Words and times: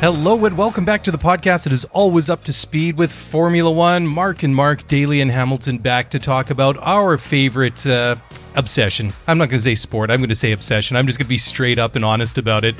Hello 0.00 0.44
and 0.44 0.56
welcome 0.56 0.84
back 0.84 1.02
to 1.02 1.10
the 1.10 1.18
podcast 1.18 1.64
that 1.64 1.72
is 1.72 1.84
always 1.86 2.30
up 2.30 2.44
to 2.44 2.52
speed 2.52 2.96
with 2.96 3.10
Formula 3.10 3.68
One. 3.68 4.06
Mark 4.06 4.44
and 4.44 4.54
Mark, 4.54 4.86
Daly 4.86 5.20
and 5.20 5.28
Hamilton 5.28 5.78
back 5.78 6.10
to 6.10 6.20
talk 6.20 6.50
about 6.50 6.76
our 6.78 7.18
favorite 7.18 7.84
uh, 7.84 8.14
obsession. 8.54 9.12
I'm 9.26 9.38
not 9.38 9.48
going 9.48 9.58
to 9.58 9.64
say 9.64 9.74
sport, 9.74 10.12
I'm 10.12 10.20
going 10.20 10.28
to 10.28 10.36
say 10.36 10.52
obsession. 10.52 10.96
I'm 10.96 11.06
just 11.06 11.18
going 11.18 11.26
to 11.26 11.28
be 11.28 11.36
straight 11.36 11.80
up 11.80 11.96
and 11.96 12.04
honest 12.04 12.38
about 12.38 12.64
it. 12.64 12.76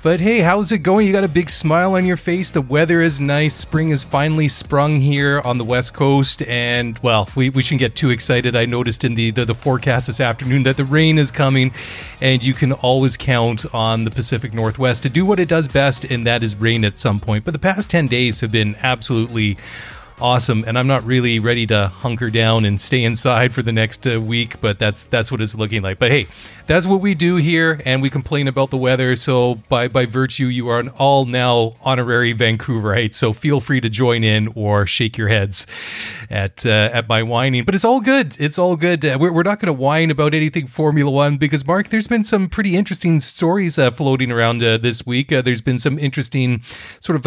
But 0.00 0.20
hey, 0.20 0.40
how's 0.40 0.70
it 0.70 0.78
going? 0.78 1.08
You 1.08 1.12
got 1.12 1.24
a 1.24 1.28
big 1.28 1.50
smile 1.50 1.96
on 1.96 2.06
your 2.06 2.16
face. 2.16 2.52
The 2.52 2.62
weather 2.62 3.00
is 3.00 3.20
nice. 3.20 3.52
Spring 3.52 3.88
is 3.88 4.04
finally 4.04 4.46
sprung 4.46 5.00
here 5.00 5.42
on 5.44 5.58
the 5.58 5.64
West 5.64 5.92
Coast. 5.92 6.40
And 6.42 6.96
well, 7.00 7.28
we, 7.34 7.50
we 7.50 7.62
shouldn't 7.62 7.80
get 7.80 7.96
too 7.96 8.10
excited. 8.10 8.54
I 8.54 8.64
noticed 8.64 9.02
in 9.02 9.16
the, 9.16 9.32
the, 9.32 9.44
the 9.44 9.56
forecast 9.56 10.06
this 10.06 10.20
afternoon 10.20 10.62
that 10.62 10.76
the 10.76 10.84
rain 10.84 11.18
is 11.18 11.32
coming. 11.32 11.72
And 12.20 12.44
you 12.44 12.54
can 12.54 12.72
always 12.74 13.16
count 13.16 13.66
on 13.74 14.04
the 14.04 14.12
Pacific 14.12 14.54
Northwest 14.54 15.02
to 15.02 15.08
do 15.08 15.26
what 15.26 15.40
it 15.40 15.48
does 15.48 15.66
best, 15.66 16.04
and 16.04 16.24
that 16.24 16.44
is 16.44 16.54
rain 16.54 16.84
at 16.84 17.00
some 17.00 17.18
point. 17.18 17.44
But 17.44 17.50
the 17.50 17.58
past 17.58 17.90
10 17.90 18.06
days 18.06 18.40
have 18.40 18.52
been 18.52 18.76
absolutely 18.76 19.56
awesome. 20.20 20.64
And 20.66 20.78
i'm 20.78 20.86
not 20.86 21.04
really 21.04 21.38
ready 21.38 21.66
to 21.66 21.88
hunker 21.88 22.30
down 22.30 22.64
and 22.64 22.80
stay 22.80 23.04
inside 23.04 23.54
for 23.54 23.62
the 23.62 23.72
next 23.72 24.06
uh, 24.06 24.20
week 24.20 24.60
but 24.60 24.78
that's 24.78 25.04
that's 25.04 25.30
what 25.30 25.40
it's 25.40 25.54
looking 25.54 25.82
like. 25.82 25.98
But 25.98 26.10
hey 26.10 26.26
that's 26.66 26.86
what 26.86 27.00
we 27.00 27.14
do 27.14 27.36
here 27.36 27.80
and 27.84 28.02
we 28.02 28.10
complain 28.10 28.46
about 28.46 28.70
the 28.70 28.76
weather. 28.76 29.16
So 29.16 29.56
by 29.68 29.88
by 29.88 30.06
virtue 30.06 30.46
you 30.46 30.68
are 30.68 30.80
an 30.80 30.88
all 30.90 31.24
now 31.24 31.76
honorary 31.82 32.34
vancouverite 32.34 33.14
so 33.14 33.32
feel 33.32 33.60
free 33.60 33.80
to 33.80 33.88
join 33.88 34.24
in 34.24 34.52
or 34.54 34.86
shake 34.86 35.16
your 35.16 35.28
heads 35.28 35.66
at 36.30 36.64
uh, 36.66 36.90
at 36.92 37.08
my 37.08 37.22
whining. 37.22 37.64
But 37.64 37.74
it's 37.74 37.84
all 37.84 38.00
good. 38.00 38.36
It's 38.38 38.58
all 38.58 38.76
good. 38.76 39.04
Uh, 39.04 39.16
we're, 39.20 39.32
we're 39.32 39.42
not 39.42 39.60
going 39.60 39.66
to 39.66 39.72
whine 39.72 40.10
about 40.10 40.34
anything 40.34 40.66
formula 40.66 41.10
one 41.10 41.36
because 41.36 41.66
mark 41.66 41.88
there's 41.88 42.08
been 42.08 42.24
some 42.24 42.48
pretty 42.48 42.76
interesting 42.76 43.20
stories 43.20 43.78
uh, 43.78 43.90
floating 43.90 44.30
around 44.30 44.62
uh, 44.62 44.78
this 44.78 45.06
week. 45.06 45.32
Uh, 45.32 45.42
there's 45.42 45.60
been 45.60 45.78
some 45.78 45.98
interesting 45.98 46.62
sort 47.00 47.16
of 47.16 47.26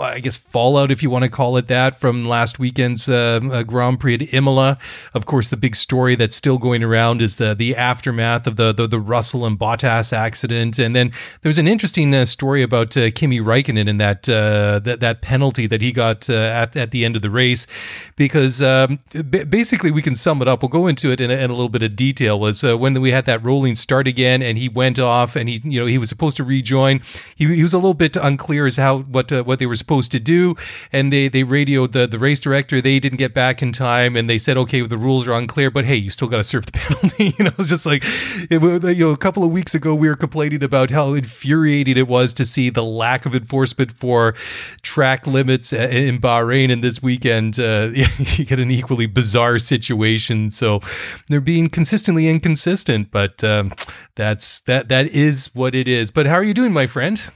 i 0.00 0.20
guess 0.20 0.36
fallout 0.36 0.90
if 0.90 1.02
you 1.02 1.10
want 1.10 1.24
to 1.24 1.30
call 1.30 1.56
it 1.56 1.68
that 1.68 1.94
from 2.06 2.24
last 2.24 2.60
weekend's 2.60 3.08
uh, 3.08 3.40
uh, 3.50 3.64
Grand 3.64 3.98
Prix 3.98 4.14
at 4.14 4.32
Imola. 4.32 4.78
Of 5.12 5.26
course, 5.26 5.48
the 5.48 5.56
big 5.56 5.74
story 5.74 6.14
that's 6.14 6.36
still 6.36 6.56
going 6.56 6.84
around 6.84 7.20
is 7.20 7.36
the 7.36 7.52
the 7.52 7.74
aftermath 7.74 8.46
of 8.46 8.54
the 8.54 8.72
the, 8.72 8.86
the 8.86 9.00
Russell 9.00 9.44
and 9.44 9.58
Bottas 9.58 10.12
accident, 10.12 10.78
and 10.78 10.94
then 10.94 11.10
there's 11.42 11.58
an 11.58 11.66
interesting 11.66 12.14
uh, 12.14 12.24
story 12.24 12.62
about 12.62 12.96
uh, 12.96 13.10
Kimi 13.10 13.40
Raikkonen 13.40 13.90
and 13.90 14.00
that 14.00 14.28
uh, 14.28 14.78
that 14.84 15.00
that 15.00 15.20
penalty 15.20 15.66
that 15.66 15.80
he 15.80 15.90
got 15.90 16.30
uh, 16.30 16.34
at 16.34 16.76
at 16.76 16.92
the 16.92 17.04
end 17.04 17.16
of 17.16 17.22
the 17.22 17.30
race, 17.30 17.66
because 18.14 18.62
um, 18.62 19.00
b- 19.10 19.42
basically 19.42 19.90
we 19.90 20.00
can 20.00 20.14
sum 20.14 20.40
it 20.40 20.46
up. 20.46 20.62
We'll 20.62 20.68
go 20.68 20.86
into 20.86 21.10
it 21.10 21.20
in 21.20 21.32
a, 21.32 21.34
in 21.34 21.50
a 21.50 21.54
little 21.54 21.68
bit 21.68 21.82
of 21.82 21.96
detail. 21.96 22.38
Was 22.38 22.62
when 22.62 23.00
we 23.00 23.10
had 23.10 23.26
that 23.26 23.44
rolling 23.44 23.74
start 23.74 24.06
again, 24.06 24.42
and 24.42 24.56
he 24.56 24.68
went 24.68 25.00
off, 25.00 25.34
and 25.34 25.48
he 25.48 25.60
you 25.64 25.80
know 25.80 25.86
he 25.86 25.98
was 25.98 26.08
supposed 26.08 26.36
to 26.36 26.44
rejoin. 26.44 27.00
He, 27.34 27.52
he 27.52 27.64
was 27.64 27.74
a 27.74 27.78
little 27.78 27.94
bit 27.94 28.14
unclear 28.14 28.64
as 28.66 28.76
how 28.76 29.00
what 29.00 29.32
what 29.44 29.58
they 29.58 29.66
were 29.66 29.74
supposed 29.74 30.12
to 30.12 30.20
do, 30.20 30.54
and 30.92 31.12
they 31.12 31.26
they 31.26 31.42
radioed 31.42 31.95
the 31.96 32.06
the 32.06 32.18
race 32.18 32.40
director 32.40 32.80
they 32.80 33.00
didn't 33.00 33.18
get 33.18 33.32
back 33.32 33.62
in 33.62 33.72
time 33.72 34.16
and 34.16 34.28
they 34.28 34.38
said 34.38 34.56
okay 34.56 34.80
the 34.82 34.98
rules 34.98 35.26
are 35.26 35.32
unclear 35.32 35.70
but 35.70 35.84
hey 35.84 35.96
you 35.96 36.10
still 36.10 36.28
got 36.28 36.36
to 36.36 36.44
serve 36.44 36.66
the 36.66 36.72
penalty. 36.84 37.16
You 37.38 37.44
know 37.46 37.52
it's 37.58 37.68
just 37.68 37.86
like 37.86 38.02
it, 38.04 38.62
you 38.96 39.04
know 39.04 39.10
a 39.10 39.16
couple 39.16 39.42
of 39.42 39.50
weeks 39.50 39.74
ago 39.74 39.94
we 39.94 40.08
were 40.08 40.16
complaining 40.16 40.62
about 40.62 40.90
how 40.90 41.14
infuriating 41.14 41.96
it 41.96 42.06
was 42.06 42.32
to 42.34 42.44
see 42.44 42.70
the 42.70 42.84
lack 42.84 43.26
of 43.26 43.34
enforcement 43.34 43.92
for 43.92 44.34
track 44.82 45.26
limits 45.26 45.72
in 45.72 46.18
Bahrain 46.20 46.72
and 46.72 46.84
this 46.84 47.02
weekend. 47.02 47.58
Uh, 47.58 47.90
you 48.36 48.44
get 48.44 48.60
an 48.60 48.70
equally 48.70 49.06
bizarre 49.06 49.58
situation. 49.58 50.50
So 50.50 50.80
they're 51.28 51.40
being 51.40 51.68
consistently 51.68 52.28
inconsistent 52.28 53.10
but 53.10 53.42
um, 53.42 53.72
that's 54.14 54.60
that 54.62 54.88
that 54.88 55.06
is 55.08 55.50
what 55.54 55.74
it 55.74 55.88
is. 55.88 56.10
But 56.10 56.26
how 56.26 56.34
are 56.34 56.44
you 56.44 56.54
doing 56.54 56.72
my 56.72 56.86
friend 56.86 57.30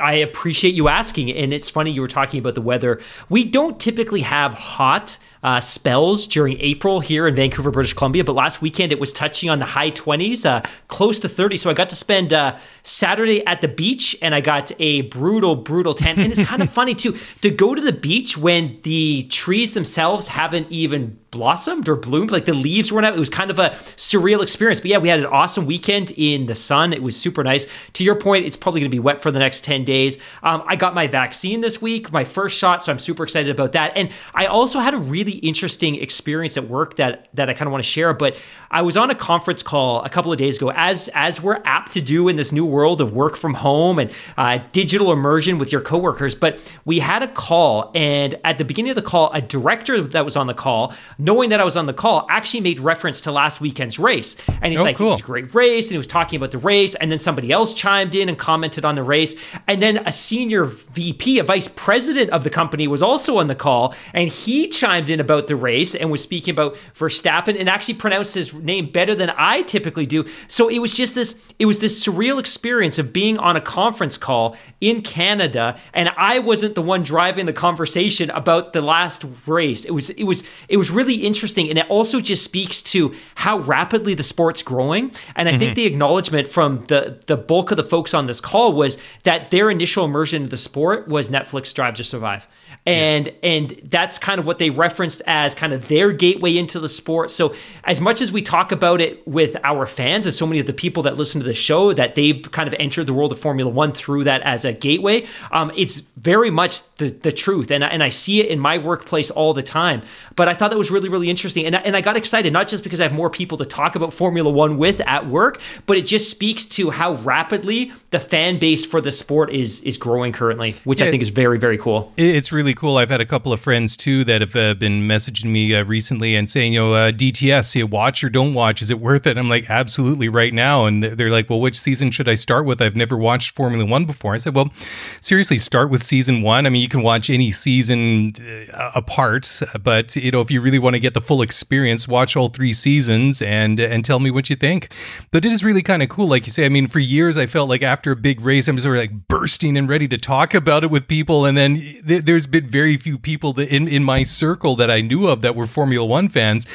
I 0.00 0.14
appreciate 0.14 0.74
you 0.74 0.88
asking. 0.88 1.30
And 1.30 1.52
it's 1.52 1.70
funny 1.70 1.90
you 1.90 2.00
were 2.00 2.08
talking 2.08 2.40
about 2.40 2.54
the 2.54 2.62
weather. 2.62 3.00
We 3.28 3.44
don't 3.44 3.78
typically 3.78 4.22
have 4.22 4.54
hot 4.54 5.18
uh, 5.44 5.60
spells 5.60 6.26
during 6.26 6.58
April 6.60 7.00
here 7.00 7.28
in 7.28 7.34
Vancouver, 7.34 7.70
British 7.70 7.92
Columbia, 7.92 8.24
but 8.24 8.34
last 8.34 8.62
weekend 8.62 8.92
it 8.92 8.98
was 8.98 9.12
touching 9.12 9.50
on 9.50 9.58
the 9.58 9.66
high 9.66 9.90
20s, 9.90 10.46
uh, 10.46 10.62
close 10.88 11.20
to 11.20 11.28
30. 11.28 11.58
So 11.58 11.68
I 11.68 11.74
got 11.74 11.90
to 11.90 11.96
spend 11.96 12.32
uh, 12.32 12.56
Saturday 12.82 13.46
at 13.46 13.60
the 13.60 13.68
beach 13.68 14.16
and 14.22 14.34
I 14.34 14.40
got 14.40 14.72
a 14.80 15.02
brutal, 15.02 15.54
brutal 15.54 15.92
tan. 15.92 16.18
And 16.18 16.32
it's 16.32 16.42
kind 16.48 16.62
of 16.62 16.70
funny 16.72 16.94
too 16.94 17.16
to 17.42 17.50
go 17.50 17.74
to 17.74 17.80
the 17.80 17.92
beach 17.92 18.38
when 18.38 18.80
the 18.84 19.24
trees 19.24 19.74
themselves 19.74 20.28
haven't 20.28 20.70
even 20.70 21.18
blossomed 21.34 21.88
or 21.88 21.96
bloomed. 21.96 22.30
Like 22.30 22.44
the 22.44 22.54
leaves 22.54 22.92
weren't 22.92 23.04
out. 23.04 23.14
It 23.14 23.18
was 23.18 23.28
kind 23.28 23.50
of 23.50 23.58
a 23.58 23.70
surreal 23.96 24.40
experience. 24.40 24.78
But 24.78 24.90
yeah, 24.90 24.98
we 24.98 25.08
had 25.08 25.18
an 25.18 25.26
awesome 25.26 25.66
weekend 25.66 26.12
in 26.12 26.46
the 26.46 26.54
sun. 26.54 26.92
It 26.92 27.02
was 27.02 27.16
super 27.16 27.42
nice. 27.42 27.66
To 27.94 28.04
your 28.04 28.14
point, 28.14 28.46
it's 28.46 28.56
probably 28.56 28.80
going 28.80 28.90
to 28.90 28.94
be 28.94 29.00
wet 29.00 29.20
for 29.20 29.32
the 29.32 29.40
next 29.40 29.64
10 29.64 29.84
days. 29.84 30.16
Um, 30.44 30.62
I 30.66 30.76
got 30.76 30.94
my 30.94 31.08
vaccine 31.08 31.60
this 31.60 31.82
week, 31.82 32.12
my 32.12 32.24
first 32.24 32.56
shot. 32.56 32.84
So 32.84 32.92
I'm 32.92 33.00
super 33.00 33.24
excited 33.24 33.50
about 33.50 33.72
that. 33.72 33.92
And 33.96 34.10
I 34.32 34.46
also 34.46 34.78
had 34.78 34.94
a 34.94 34.98
really 34.98 35.32
interesting 35.32 35.96
experience 35.96 36.56
at 36.56 36.68
work 36.68 36.96
that, 36.96 37.28
that 37.34 37.50
I 37.50 37.52
kind 37.52 37.66
of 37.66 37.72
want 37.72 37.82
to 37.82 37.90
share. 37.90 38.14
But 38.14 38.36
I 38.70 38.82
was 38.82 38.96
on 38.96 39.10
a 39.10 39.14
conference 39.14 39.62
call 39.62 40.02
a 40.02 40.08
couple 40.08 40.32
of 40.32 40.38
days 40.38 40.56
ago, 40.56 40.70
as, 40.74 41.08
as 41.14 41.42
we're 41.42 41.58
apt 41.64 41.92
to 41.92 42.00
do 42.00 42.28
in 42.28 42.36
this 42.36 42.52
new 42.52 42.64
world 42.64 43.00
of 43.00 43.12
work 43.12 43.36
from 43.36 43.54
home 43.54 43.98
and 43.98 44.12
uh, 44.36 44.60
digital 44.72 45.12
immersion 45.12 45.58
with 45.58 45.72
your 45.72 45.80
coworkers. 45.80 46.34
But 46.34 46.58
we 46.84 47.00
had 47.00 47.22
a 47.22 47.28
call, 47.28 47.90
and 47.94 48.38
at 48.44 48.58
the 48.58 48.64
beginning 48.64 48.90
of 48.90 48.96
the 48.96 49.02
call, 49.02 49.32
a 49.32 49.40
director 49.40 50.00
that 50.00 50.24
was 50.24 50.36
on 50.36 50.46
the 50.46 50.54
call 50.54 50.94
knowing 51.24 51.48
that 51.48 51.58
I 51.58 51.64
was 51.64 51.74
on 51.74 51.86
the 51.86 51.94
call, 51.94 52.26
actually 52.28 52.60
made 52.60 52.78
reference 52.78 53.22
to 53.22 53.32
last 53.32 53.58
weekend's 53.58 53.98
race. 53.98 54.36
And 54.60 54.72
he's 54.72 54.80
oh, 54.80 54.84
like, 54.84 54.96
cool. 54.96 55.08
it 55.08 55.10
was 55.12 55.20
a 55.20 55.24
great 55.24 55.54
race. 55.54 55.86
And 55.86 55.92
he 55.92 55.96
was 55.96 56.06
talking 56.06 56.36
about 56.36 56.50
the 56.50 56.58
race. 56.58 56.94
And 56.96 57.10
then 57.10 57.18
somebody 57.18 57.50
else 57.50 57.72
chimed 57.72 58.14
in 58.14 58.28
and 58.28 58.38
commented 58.38 58.84
on 58.84 58.94
the 58.94 59.02
race. 59.02 59.34
And 59.66 59.80
then 59.80 60.06
a 60.06 60.12
senior 60.12 60.64
VP, 60.64 61.38
a 61.38 61.42
vice 61.42 61.66
president 61.68 62.28
of 62.30 62.44
the 62.44 62.50
company, 62.50 62.86
was 62.86 63.02
also 63.02 63.38
on 63.38 63.48
the 63.48 63.54
call. 63.54 63.94
And 64.12 64.28
he 64.28 64.68
chimed 64.68 65.08
in 65.08 65.18
about 65.18 65.46
the 65.46 65.56
race 65.56 65.94
and 65.94 66.10
was 66.10 66.22
speaking 66.22 66.52
about 66.52 66.76
Verstappen 66.94 67.58
and 67.58 67.70
actually 67.70 67.94
pronounced 67.94 68.34
his 68.34 68.52
name 68.52 68.90
better 68.92 69.14
than 69.14 69.30
I 69.30 69.62
typically 69.62 70.04
do. 70.04 70.26
So 70.46 70.68
it 70.68 70.80
was 70.80 70.92
just 70.92 71.14
this, 71.14 71.40
it 71.58 71.64
was 71.64 71.78
this 71.78 72.04
surreal 72.04 72.38
experience 72.38 72.98
of 72.98 73.14
being 73.14 73.38
on 73.38 73.56
a 73.56 73.62
conference 73.62 74.18
call 74.18 74.56
in 74.82 75.00
Canada. 75.00 75.78
And 75.94 76.10
I 76.18 76.40
wasn't 76.40 76.74
the 76.74 76.82
one 76.82 77.02
driving 77.02 77.46
the 77.46 77.54
conversation 77.54 78.28
about 78.28 78.74
the 78.74 78.82
last 78.82 79.24
race. 79.46 79.86
It 79.86 79.92
was, 79.92 80.10
it 80.10 80.24
was, 80.24 80.42
it 80.68 80.76
was 80.76 80.90
really 80.90 81.13
really 81.14 81.26
interesting. 81.26 81.68
And 81.68 81.78
it 81.78 81.88
also 81.88 82.20
just 82.20 82.44
speaks 82.44 82.82
to 82.82 83.14
how 83.34 83.58
rapidly 83.60 84.14
the 84.14 84.22
sport's 84.22 84.62
growing. 84.62 85.12
And 85.36 85.48
I 85.48 85.52
mm-hmm. 85.52 85.58
think 85.60 85.74
the 85.76 85.86
acknowledgement 85.86 86.48
from 86.48 86.84
the, 86.86 87.18
the 87.26 87.36
bulk 87.36 87.70
of 87.70 87.76
the 87.76 87.84
folks 87.84 88.14
on 88.14 88.26
this 88.26 88.40
call 88.40 88.72
was 88.72 88.98
that 89.22 89.50
their 89.50 89.70
initial 89.70 90.04
immersion 90.04 90.42
into 90.42 90.50
the 90.50 90.56
sport 90.56 91.08
was 91.08 91.28
Netflix 91.30 91.72
Drive 91.74 91.94
to 91.96 92.04
Survive 92.04 92.46
and 92.86 93.26
yeah. 93.26 93.32
and 93.42 93.80
that's 93.84 94.18
kind 94.18 94.38
of 94.38 94.46
what 94.46 94.58
they 94.58 94.70
referenced 94.70 95.22
as 95.26 95.54
kind 95.54 95.72
of 95.72 95.88
their 95.88 96.12
gateway 96.12 96.56
into 96.56 96.80
the 96.80 96.88
sport. 96.88 97.30
So 97.30 97.54
as 97.84 98.00
much 98.00 98.20
as 98.20 98.30
we 98.30 98.42
talk 98.42 98.72
about 98.72 99.00
it 99.00 99.26
with 99.26 99.56
our 99.64 99.86
fans 99.86 100.26
and 100.26 100.34
so 100.34 100.46
many 100.46 100.60
of 100.60 100.66
the 100.66 100.72
people 100.72 101.02
that 101.04 101.16
listen 101.16 101.40
to 101.40 101.46
the 101.46 101.54
show 101.54 101.92
that 101.92 102.14
they've 102.14 102.50
kind 102.52 102.68
of 102.68 102.74
entered 102.78 103.06
the 103.06 103.14
world 103.14 103.32
of 103.32 103.38
formula 103.38 103.70
one 103.70 103.92
through 103.92 104.24
that 104.24 104.42
as 104.42 104.64
a 104.64 104.72
gateway 104.72 105.26
um, 105.52 105.72
it's 105.76 106.00
very 106.16 106.50
much 106.50 106.82
the, 106.96 107.08
the 107.08 107.32
truth. 107.32 107.70
And, 107.70 107.82
and 107.82 108.02
i 108.02 108.08
see 108.08 108.40
it 108.40 108.46
in 108.46 108.58
my 108.58 108.78
workplace 108.78 109.30
all 109.30 109.54
the 109.54 109.62
time. 109.62 110.02
But 110.36 110.48
i 110.48 110.54
thought 110.54 110.70
that 110.70 110.78
was 110.78 110.90
really 110.90 111.08
really 111.08 111.30
interesting. 111.30 111.66
And, 111.66 111.74
and 111.74 111.96
i 111.96 112.00
got 112.00 112.16
excited 112.16 112.52
not 112.52 112.68
just 112.68 112.84
because 112.84 113.00
i 113.00 113.04
have 113.04 113.12
more 113.12 113.30
people 113.30 113.58
to 113.58 113.64
talk 113.64 113.96
about 113.96 114.12
formula 114.12 114.50
one 114.50 114.76
with 114.76 115.00
at 115.02 115.26
work 115.26 115.60
but 115.86 115.96
it 115.96 116.02
just 116.06 116.30
speaks 116.30 116.66
to 116.66 116.90
how 116.90 117.14
rapidly 117.14 117.92
the 118.10 118.20
fan 118.20 118.58
base 118.58 118.84
for 118.84 119.00
the 119.00 119.12
sport 119.12 119.50
is 119.50 119.80
is 119.82 119.96
growing 119.96 120.32
currently 120.32 120.72
which 120.84 121.00
yeah, 121.00 121.06
i 121.06 121.10
think 121.10 121.22
is 121.22 121.30
very 121.30 121.58
very 121.58 121.78
cool. 121.78 122.12
It's 122.16 122.52
really 122.52 122.73
cool. 122.74 122.96
I've 122.96 123.10
had 123.10 123.20
a 123.20 123.26
couple 123.26 123.52
of 123.52 123.60
friends 123.60 123.96
too 123.96 124.24
that 124.24 124.40
have 124.40 124.56
uh, 124.56 124.74
been 124.74 125.02
messaging 125.02 125.46
me 125.46 125.74
uh, 125.74 125.84
recently 125.84 126.36
and 126.36 126.48
saying, 126.48 126.72
you 126.72 126.80
know, 126.80 126.94
uh, 126.94 127.12
DTS, 127.12 127.74
you 127.74 127.86
watch 127.86 128.22
or 128.24 128.30
don't 128.30 128.54
watch, 128.54 128.82
is 128.82 128.90
it 128.90 129.00
worth 129.00 129.26
it? 129.26 129.38
I'm 129.38 129.48
like, 129.48 129.68
absolutely, 129.70 130.28
right 130.28 130.52
now. 130.52 130.86
And 130.86 131.02
they're 131.02 131.30
like, 131.30 131.48
well, 131.48 131.60
which 131.60 131.78
season 131.78 132.10
should 132.10 132.28
I 132.28 132.34
start 132.34 132.66
with? 132.66 132.82
I've 132.82 132.96
never 132.96 133.16
watched 133.16 133.54
Formula 133.54 133.84
One 133.84 134.04
before. 134.04 134.34
I 134.34 134.38
said, 134.38 134.54
well, 134.54 134.72
seriously, 135.20 135.58
start 135.58 135.90
with 135.90 136.02
season 136.02 136.42
one. 136.42 136.66
I 136.66 136.70
mean, 136.70 136.82
you 136.82 136.88
can 136.88 137.02
watch 137.02 137.30
any 137.30 137.50
season 137.50 138.32
uh, 138.72 138.92
apart, 138.94 139.60
but 139.82 140.14
you 140.16 140.30
know, 140.30 140.40
if 140.40 140.50
you 140.50 140.60
really 140.60 140.78
want 140.78 140.94
to 140.94 141.00
get 141.00 141.14
the 141.14 141.20
full 141.20 141.42
experience, 141.42 142.08
watch 142.08 142.36
all 142.36 142.48
three 142.48 142.72
seasons 142.72 143.40
and 143.42 143.80
and 143.80 144.04
tell 144.04 144.20
me 144.20 144.30
what 144.30 144.50
you 144.50 144.56
think. 144.56 144.92
But 145.30 145.44
it 145.44 145.52
is 145.52 145.64
really 145.64 145.82
kind 145.82 146.02
of 146.02 146.08
cool, 146.08 146.26
like 146.26 146.46
you 146.46 146.52
say. 146.52 146.64
I 146.64 146.68
mean, 146.68 146.86
for 146.88 146.98
years 146.98 147.36
I 147.36 147.46
felt 147.46 147.68
like 147.68 147.82
after 147.82 148.12
a 148.12 148.16
big 148.16 148.40
race, 148.40 148.68
I'm 148.68 148.78
sort 148.78 148.96
of 148.96 149.02
like 149.02 149.28
bursting 149.28 149.76
and 149.76 149.88
ready 149.88 150.08
to 150.08 150.18
talk 150.18 150.54
about 150.54 150.84
it 150.84 150.90
with 150.90 151.08
people, 151.08 151.44
and 151.44 151.56
then 151.56 151.76
th- 151.76 152.24
there's 152.24 152.46
been 152.46 152.63
very 152.64 152.96
few 152.96 153.18
people 153.18 153.52
that 153.54 153.68
in, 153.68 153.88
in 153.88 154.04
my 154.04 154.22
circle 154.22 154.76
that 154.76 154.90
I 154.90 155.00
knew 155.00 155.26
of 155.26 155.42
that 155.42 155.54
were 155.54 155.66
Formula 155.66 156.04
One 156.04 156.28
fans 156.28 156.66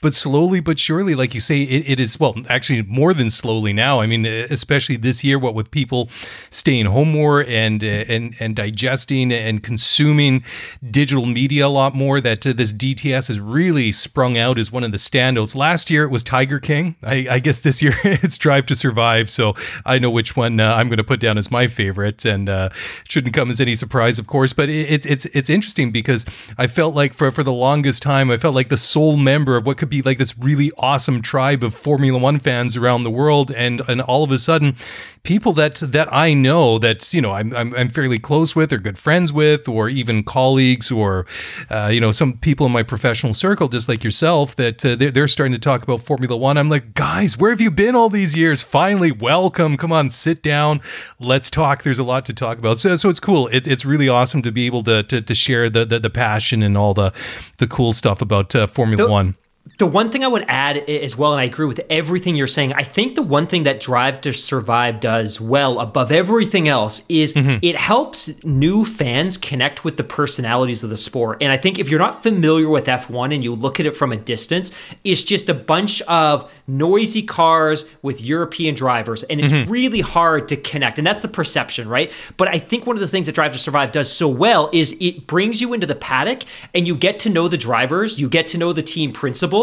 but 0.00 0.14
slowly 0.14 0.60
but 0.60 0.78
surely, 0.78 1.14
like 1.14 1.34
you 1.34 1.40
say, 1.40 1.62
it, 1.62 1.88
it 1.88 2.00
is 2.00 2.18
well, 2.20 2.34
actually 2.48 2.82
more 2.82 3.14
than 3.14 3.30
slowly 3.30 3.72
now. 3.72 4.00
I 4.00 4.06
mean, 4.06 4.26
especially 4.26 4.96
this 4.96 5.24
year, 5.24 5.38
what 5.38 5.54
with 5.54 5.70
people 5.70 6.08
staying 6.50 6.86
home 6.86 7.10
more 7.10 7.44
and 7.44 7.82
and 7.82 8.34
and 8.38 8.54
digesting 8.54 9.32
and 9.32 9.62
consuming 9.62 10.44
digital 10.84 11.26
media 11.26 11.66
a 11.66 11.68
lot 11.68 11.94
more, 11.94 12.20
that 12.20 12.46
uh, 12.46 12.52
this 12.52 12.72
DTS 12.72 13.28
has 13.28 13.40
really 13.40 13.92
sprung 13.92 14.38
out 14.38 14.58
as 14.58 14.70
one 14.70 14.84
of 14.84 14.92
the 14.92 14.98
standouts. 14.98 15.56
Last 15.56 15.90
year 15.90 16.04
it 16.04 16.10
was 16.10 16.22
Tiger 16.22 16.60
King. 16.60 16.96
I, 17.02 17.26
I 17.30 17.38
guess 17.38 17.58
this 17.58 17.82
year 17.82 17.94
it's 18.04 18.38
Drive 18.38 18.66
to 18.66 18.74
Survive. 18.74 19.30
So 19.30 19.54
I 19.84 19.98
know 19.98 20.10
which 20.10 20.36
one 20.36 20.60
uh, 20.60 20.74
I'm 20.74 20.88
going 20.88 20.98
to 20.98 21.04
put 21.04 21.20
down 21.20 21.38
as 21.38 21.50
my 21.50 21.66
favorite, 21.66 22.24
and 22.24 22.48
uh, 22.48 22.70
shouldn't 23.04 23.34
come 23.34 23.50
as 23.50 23.60
any 23.60 23.74
surprise, 23.74 24.18
of 24.18 24.26
course. 24.26 24.52
But 24.52 24.68
it, 24.68 24.90
it, 24.90 25.06
it's 25.06 25.24
it's 25.26 25.50
interesting 25.50 25.90
because 25.90 26.24
I 26.56 26.66
felt 26.66 26.94
like 26.94 27.14
for 27.14 27.30
for 27.30 27.42
the 27.42 27.52
longest 27.52 28.02
time, 28.02 28.30
I 28.30 28.36
felt 28.36 28.54
like 28.54 28.68
the 28.68 28.76
sole 28.76 29.16
member 29.16 29.56
of 29.56 29.66
what 29.66 29.78
could 29.78 29.87
be 29.88 30.02
like 30.02 30.18
this 30.18 30.36
really 30.38 30.70
awesome 30.78 31.22
tribe 31.22 31.62
of 31.62 31.74
Formula 31.74 32.18
One 32.18 32.38
fans 32.38 32.76
around 32.76 33.04
the 33.04 33.10
world, 33.10 33.50
and 33.50 33.82
and 33.88 34.00
all 34.00 34.24
of 34.24 34.30
a 34.30 34.38
sudden, 34.38 34.74
people 35.22 35.52
that 35.54 35.76
that 35.76 36.12
I 36.12 36.34
know 36.34 36.78
that 36.78 37.12
you 37.12 37.20
know 37.20 37.32
I'm 37.32 37.54
I'm, 37.54 37.74
I'm 37.74 37.88
fairly 37.88 38.18
close 38.18 38.56
with 38.56 38.72
or 38.72 38.78
good 38.78 38.98
friends 38.98 39.32
with, 39.32 39.68
or 39.68 39.88
even 39.88 40.22
colleagues, 40.24 40.90
or 40.90 41.26
uh, 41.70 41.90
you 41.92 42.00
know 42.00 42.10
some 42.10 42.38
people 42.38 42.66
in 42.66 42.72
my 42.72 42.82
professional 42.82 43.34
circle, 43.34 43.68
just 43.68 43.88
like 43.88 44.02
yourself, 44.04 44.56
that 44.56 44.84
uh, 44.84 44.96
they're, 44.96 45.10
they're 45.10 45.28
starting 45.28 45.52
to 45.52 45.58
talk 45.58 45.82
about 45.82 46.00
Formula 46.00 46.36
One. 46.36 46.56
I'm 46.56 46.68
like, 46.68 46.94
guys, 46.94 47.36
where 47.36 47.50
have 47.50 47.60
you 47.60 47.70
been 47.70 47.94
all 47.94 48.08
these 48.08 48.36
years? 48.36 48.62
Finally, 48.62 49.12
welcome. 49.12 49.76
Come 49.76 49.92
on, 49.92 50.10
sit 50.10 50.42
down. 50.42 50.80
Let's 51.18 51.50
talk. 51.50 51.82
There's 51.82 51.98
a 51.98 52.04
lot 52.04 52.24
to 52.26 52.32
talk 52.32 52.58
about. 52.58 52.78
So 52.78 52.96
so 52.96 53.08
it's 53.08 53.20
cool. 53.20 53.48
It, 53.48 53.66
it's 53.66 53.84
really 53.84 54.08
awesome 54.08 54.42
to 54.42 54.52
be 54.52 54.66
able 54.66 54.82
to 54.84 55.02
to, 55.02 55.20
to 55.20 55.34
share 55.34 55.70
the, 55.70 55.84
the, 55.84 55.98
the 55.98 56.10
passion 56.10 56.62
and 56.62 56.76
all 56.76 56.94
the 56.94 57.12
the 57.58 57.66
cool 57.66 57.92
stuff 57.92 58.22
about 58.22 58.54
uh, 58.54 58.66
Formula 58.66 59.04
the, 59.04 59.10
One. 59.10 59.36
The 59.76 59.86
one 59.86 60.10
thing 60.10 60.24
I 60.24 60.28
would 60.28 60.44
add 60.48 60.76
as 60.76 61.16
well, 61.16 61.32
and 61.32 61.40
I 61.40 61.44
agree 61.44 61.66
with 61.66 61.80
everything 61.90 62.36
you're 62.36 62.46
saying, 62.46 62.72
I 62.72 62.84
think 62.84 63.14
the 63.14 63.22
one 63.22 63.46
thing 63.46 63.64
that 63.64 63.80
Drive 63.80 64.20
to 64.22 64.32
Survive 64.32 65.00
does 65.00 65.40
well 65.40 65.80
above 65.80 66.10
everything 66.10 66.68
else 66.68 67.02
is 67.08 67.34
mm-hmm. 67.34 67.58
it 67.62 67.76
helps 67.76 68.42
new 68.44 68.84
fans 68.84 69.36
connect 69.36 69.84
with 69.84 69.96
the 69.96 70.04
personalities 70.04 70.82
of 70.82 70.90
the 70.90 70.96
sport. 70.96 71.42
And 71.42 71.52
I 71.52 71.56
think 71.56 71.78
if 71.78 71.88
you're 71.90 71.98
not 71.98 72.22
familiar 72.22 72.68
with 72.68 72.86
F1 72.86 73.34
and 73.34 73.44
you 73.44 73.54
look 73.54 73.78
at 73.80 73.86
it 73.86 73.94
from 73.96 74.12
a 74.12 74.16
distance, 74.16 74.70
it's 75.04 75.22
just 75.22 75.48
a 75.48 75.54
bunch 75.54 76.00
of 76.02 76.50
noisy 76.66 77.22
cars 77.22 77.84
with 78.02 78.22
European 78.22 78.74
drivers, 78.74 79.22
and 79.24 79.40
it's 79.40 79.52
mm-hmm. 79.52 79.70
really 79.70 80.00
hard 80.00 80.48
to 80.48 80.56
connect. 80.56 80.98
And 80.98 81.06
that's 81.06 81.22
the 81.22 81.28
perception, 81.28 81.88
right? 81.88 82.12
But 82.36 82.48
I 82.48 82.58
think 82.58 82.86
one 82.86 82.96
of 82.96 83.00
the 83.00 83.08
things 83.08 83.26
that 83.26 83.34
Drive 83.34 83.52
to 83.52 83.58
Survive 83.58 83.92
does 83.92 84.12
so 84.12 84.28
well 84.28 84.70
is 84.72 84.96
it 85.00 85.26
brings 85.26 85.60
you 85.60 85.72
into 85.72 85.86
the 85.86 85.94
paddock 85.94 86.42
and 86.74 86.86
you 86.86 86.94
get 86.94 87.18
to 87.20 87.30
know 87.30 87.48
the 87.48 87.56
drivers, 87.56 88.20
you 88.20 88.28
get 88.28 88.48
to 88.48 88.58
know 88.58 88.72
the 88.72 88.82
team 88.82 89.12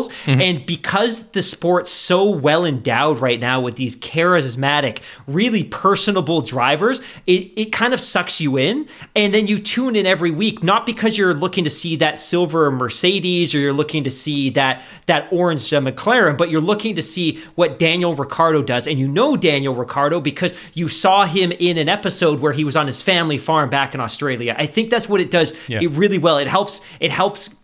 Mm-hmm. 0.03 0.42
And 0.42 0.65
because 0.65 1.30
the 1.30 1.42
sport's 1.42 1.92
so 1.92 2.24
well 2.30 2.65
endowed 2.65 3.19
right 3.19 3.39
now 3.39 3.59
with 3.59 3.75
these 3.75 3.95
charismatic, 3.95 5.00
really 5.27 5.63
personable 5.63 6.42
drivers, 6.42 7.01
it, 7.27 7.51
it 7.56 7.71
kind 7.71 7.94
of 7.94 8.00
sucks 8.00 8.39
you 8.39 8.57
in. 8.57 8.88
And 9.15 9.33
then 9.33 9.47
you 9.47 9.59
tune 9.59 9.95
in 9.95 10.06
every 10.06 10.31
week, 10.31 10.63
not 10.63 10.86
because 10.86 11.18
you're 11.18 11.33
looking 11.33 11.63
to 11.63 11.69
see 11.69 11.95
that 11.97 12.18
silver 12.19 12.71
Mercedes 12.71 13.53
or 13.56 13.59
you're 13.59 13.74
looking 13.74 14.03
to 14.03 14.12
see 14.12 14.50
that, 14.51 14.81
that 15.07 15.27
orange 15.31 15.74
uh, 15.74 15.81
McLaren, 15.81 16.38
but 16.38 16.50
you're 16.50 16.62
looking 16.62 16.95
to 16.95 17.01
see 17.01 17.44
what 17.56 17.80
Daniel 17.80 18.15
Ricciardo 18.15 18.62
does. 18.62 18.88
And 18.88 19.00
you 19.00 19.07
know 19.07 19.36
Daniel 19.36 19.74
Ricciardo 19.74 20.19
because 20.19 20.53
you 20.74 20.88
saw 20.88 21.25
him 21.25 21.51
in 21.53 21.77
an 21.77 21.89
episode 21.89 22.39
where 22.39 22.53
he 22.53 22.63
was 22.63 22.75
on 22.75 22.88
his 22.88 23.01
family 23.01 23.38
farm 23.38 23.69
back 23.69 23.94
in 23.94 24.00
Australia. 24.00 24.56
I 24.57 24.65
think 24.65 24.89
that's 24.89 25.09
what 25.09 25.21
it 25.21 25.31
does 25.31 25.53
yeah. 25.68 25.80
it 25.81 25.92
really 25.92 26.18
well. 26.18 26.38
It 26.38 26.47
helps 26.47 26.81
it 27.00 27.12
helps 27.12 27.56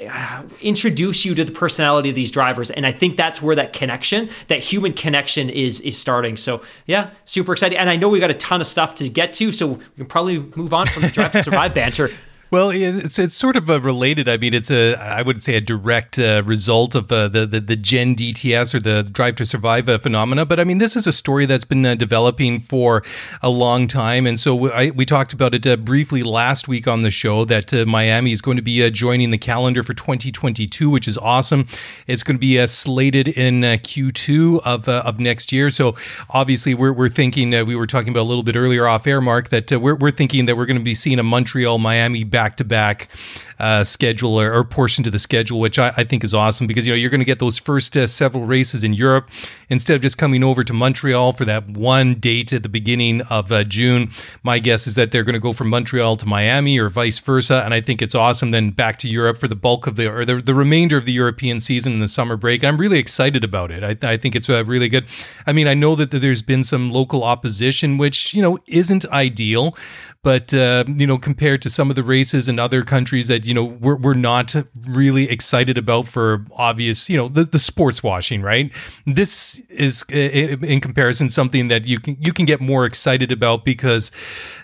introduce 0.60 1.24
you 1.24 1.34
to 1.34 1.44
the 1.44 1.52
personality 1.52 2.08
of 2.08 2.14
these 2.14 2.30
drivers 2.30 2.70
and 2.70 2.86
i 2.86 2.92
think 2.92 3.16
that's 3.16 3.42
where 3.42 3.56
that 3.56 3.72
connection 3.72 4.28
that 4.46 4.60
human 4.60 4.92
connection 4.92 5.50
is 5.50 5.80
is 5.80 5.98
starting. 5.98 6.36
So 6.36 6.62
yeah 6.86 7.10
super 7.24 7.52
exciting 7.52 7.78
and 7.78 7.90
i 7.90 7.96
know 7.96 8.08
we 8.08 8.20
got 8.20 8.30
a 8.30 8.34
ton 8.34 8.60
of 8.60 8.66
stuff 8.66 8.94
to 8.96 9.08
get 9.08 9.32
to 9.34 9.50
so 9.50 9.66
we 9.66 9.78
can 9.96 10.06
probably 10.06 10.38
move 10.54 10.72
on 10.72 10.86
from 10.86 11.02
the 11.02 11.08
drive 11.10 11.32
to 11.32 11.42
survive 11.42 11.74
banter 11.74 12.10
well, 12.50 12.70
it's 12.70 13.18
it's 13.18 13.36
sort 13.36 13.56
of 13.56 13.68
a 13.68 13.78
related. 13.78 14.28
I 14.28 14.38
mean, 14.38 14.54
it's 14.54 14.70
a 14.70 14.94
I 14.94 15.20
wouldn't 15.20 15.42
say 15.42 15.54
a 15.56 15.60
direct 15.60 16.18
uh, 16.18 16.42
result 16.46 16.94
of 16.94 17.12
uh, 17.12 17.28
the, 17.28 17.46
the 17.46 17.60
the 17.60 17.76
Gen 17.76 18.16
DTS 18.16 18.74
or 18.74 18.80
the 18.80 19.02
Drive 19.02 19.36
to 19.36 19.46
Survive 19.46 19.88
uh, 19.88 19.98
phenomena. 19.98 20.46
But 20.46 20.58
I 20.58 20.64
mean, 20.64 20.78
this 20.78 20.96
is 20.96 21.06
a 21.06 21.12
story 21.12 21.44
that's 21.44 21.66
been 21.66 21.84
uh, 21.84 21.94
developing 21.94 22.58
for 22.58 23.02
a 23.42 23.50
long 23.50 23.86
time, 23.86 24.26
and 24.26 24.40
so 24.40 24.72
I, 24.72 24.90
we 24.90 25.04
talked 25.04 25.34
about 25.34 25.54
it 25.54 25.66
uh, 25.66 25.76
briefly 25.76 26.22
last 26.22 26.68
week 26.68 26.88
on 26.88 27.02
the 27.02 27.10
show 27.10 27.44
that 27.44 27.74
uh, 27.74 27.84
Miami 27.84 28.32
is 28.32 28.40
going 28.40 28.56
to 28.56 28.62
be 28.62 28.88
joining 28.90 29.30
the 29.30 29.38
calendar 29.38 29.82
for 29.82 29.92
2022, 29.92 30.88
which 30.88 31.06
is 31.06 31.18
awesome. 31.18 31.66
It's 32.06 32.22
going 32.22 32.36
to 32.36 32.40
be 32.40 32.66
slated 32.66 33.28
in 33.28 33.60
Q2 33.60 34.62
of 34.64 34.88
of 34.88 35.20
next 35.20 35.52
year. 35.52 35.68
So 35.68 35.96
obviously, 36.30 36.72
we're 36.72 36.94
we're 36.94 37.10
thinking 37.10 37.50
we 37.66 37.76
were 37.76 37.86
talking 37.86 38.08
about 38.08 38.22
a 38.22 38.28
little 38.30 38.42
bit 38.42 38.56
earlier 38.56 38.86
off 38.86 39.06
air, 39.06 39.20
Mark, 39.20 39.50
that 39.50 39.70
we're 39.70 39.96
we're 39.96 40.10
thinking 40.10 40.46
that 40.46 40.56
we're 40.56 40.66
going 40.66 40.78
to 40.78 40.84
be 40.84 40.94
seeing 40.94 41.18
a 41.18 41.22
Montreal 41.22 41.78
Miami 41.78 42.24
back 42.38 42.56
to 42.56 42.64
back 42.64 43.08
schedule 43.82 44.40
or, 44.40 44.52
or, 44.52 44.62
portion 44.62 45.02
to 45.02 45.10
the 45.10 45.18
schedule, 45.18 45.58
which 45.58 45.76
I, 45.76 45.92
I, 45.96 46.04
think 46.04 46.22
is 46.22 46.32
awesome 46.32 46.68
because 46.68 46.86
you 46.86 46.92
know 46.92 46.96
you're 46.96 47.10
going 47.10 47.20
to 47.20 47.24
get 47.24 47.40
those 47.40 47.58
first 47.58 47.96
uh, 47.96 48.06
several 48.06 48.44
races 48.44 48.84
in 48.84 48.92
Europe 48.92 49.28
instead 49.68 49.96
of 49.96 50.02
just 50.02 50.16
coming 50.16 50.44
over 50.44 50.62
to 50.62 50.72
Montreal 50.72 51.32
for 51.32 51.44
that 51.46 51.68
one 51.68 52.14
date 52.14 52.52
at 52.52 52.62
the 52.62 52.68
beginning 52.68 53.22
of 53.22 53.50
uh, 53.50 53.64
June. 53.64 54.10
My 54.44 54.60
guess 54.60 54.86
is 54.86 54.94
that 54.94 55.10
they're 55.10 55.24
going 55.24 55.34
to 55.34 55.40
go 55.40 55.52
from 55.52 55.68
Montreal 55.68 56.16
to 56.18 56.26
Miami 56.26 56.78
or 56.78 56.88
vice 56.88 57.18
versa, 57.18 57.62
and 57.64 57.74
I 57.74 57.80
think 57.80 58.00
it's 58.00 58.14
awesome. 58.14 58.52
Then 58.52 58.70
back 58.70 59.00
to 59.00 59.08
Europe 59.08 59.38
for 59.38 59.48
the 59.48 59.56
bulk 59.56 59.88
of 59.88 59.96
the 59.96 60.06
or 60.06 60.24
the, 60.24 60.36
the 60.36 60.54
remainder 60.54 60.96
of 60.96 61.04
the 61.04 61.12
European 61.12 61.58
season 61.58 61.94
in 61.94 61.98
the 61.98 62.06
summer 62.06 62.36
break. 62.36 62.62
I'm 62.62 62.78
really 62.78 63.00
excited 63.00 63.42
about 63.42 63.72
it. 63.72 63.82
I, 63.82 64.12
I 64.12 64.16
think 64.16 64.36
it's 64.36 64.48
uh, 64.48 64.64
really 64.64 64.88
good. 64.88 65.06
I 65.48 65.52
mean, 65.52 65.66
I 65.66 65.74
know 65.74 65.96
that 65.96 66.12
there's 66.12 66.42
been 66.42 66.62
some 66.62 66.92
local 66.92 67.24
opposition, 67.24 67.98
which 67.98 68.32
you 68.34 68.42
know 68.42 68.58
isn't 68.68 69.04
ideal, 69.06 69.76
but 70.28 70.52
uh, 70.52 70.84
you 70.86 71.06
know 71.06 71.16
compared 71.16 71.62
to 71.62 71.70
some 71.70 71.88
of 71.88 71.96
the 71.96 72.02
races 72.02 72.50
in 72.50 72.58
other 72.58 72.82
countries 72.82 73.28
that 73.28 73.46
you 73.46 73.54
know 73.54 73.64
we're, 73.64 73.96
we're 73.96 74.12
not 74.12 74.54
really 74.86 75.26
excited 75.30 75.78
about 75.78 76.06
for 76.06 76.44
obvious 76.54 77.08
you 77.08 77.16
know 77.16 77.28
the, 77.28 77.44
the 77.44 77.58
sports 77.58 78.02
washing 78.02 78.42
right 78.42 78.70
this 79.06 79.58
is 79.70 80.04
in 80.10 80.82
comparison 80.82 81.30
something 81.30 81.68
that 81.68 81.86
you 81.86 81.98
can 81.98 82.14
you 82.20 82.34
can 82.34 82.44
get 82.44 82.60
more 82.60 82.84
excited 82.84 83.32
about 83.32 83.64
because 83.64 84.12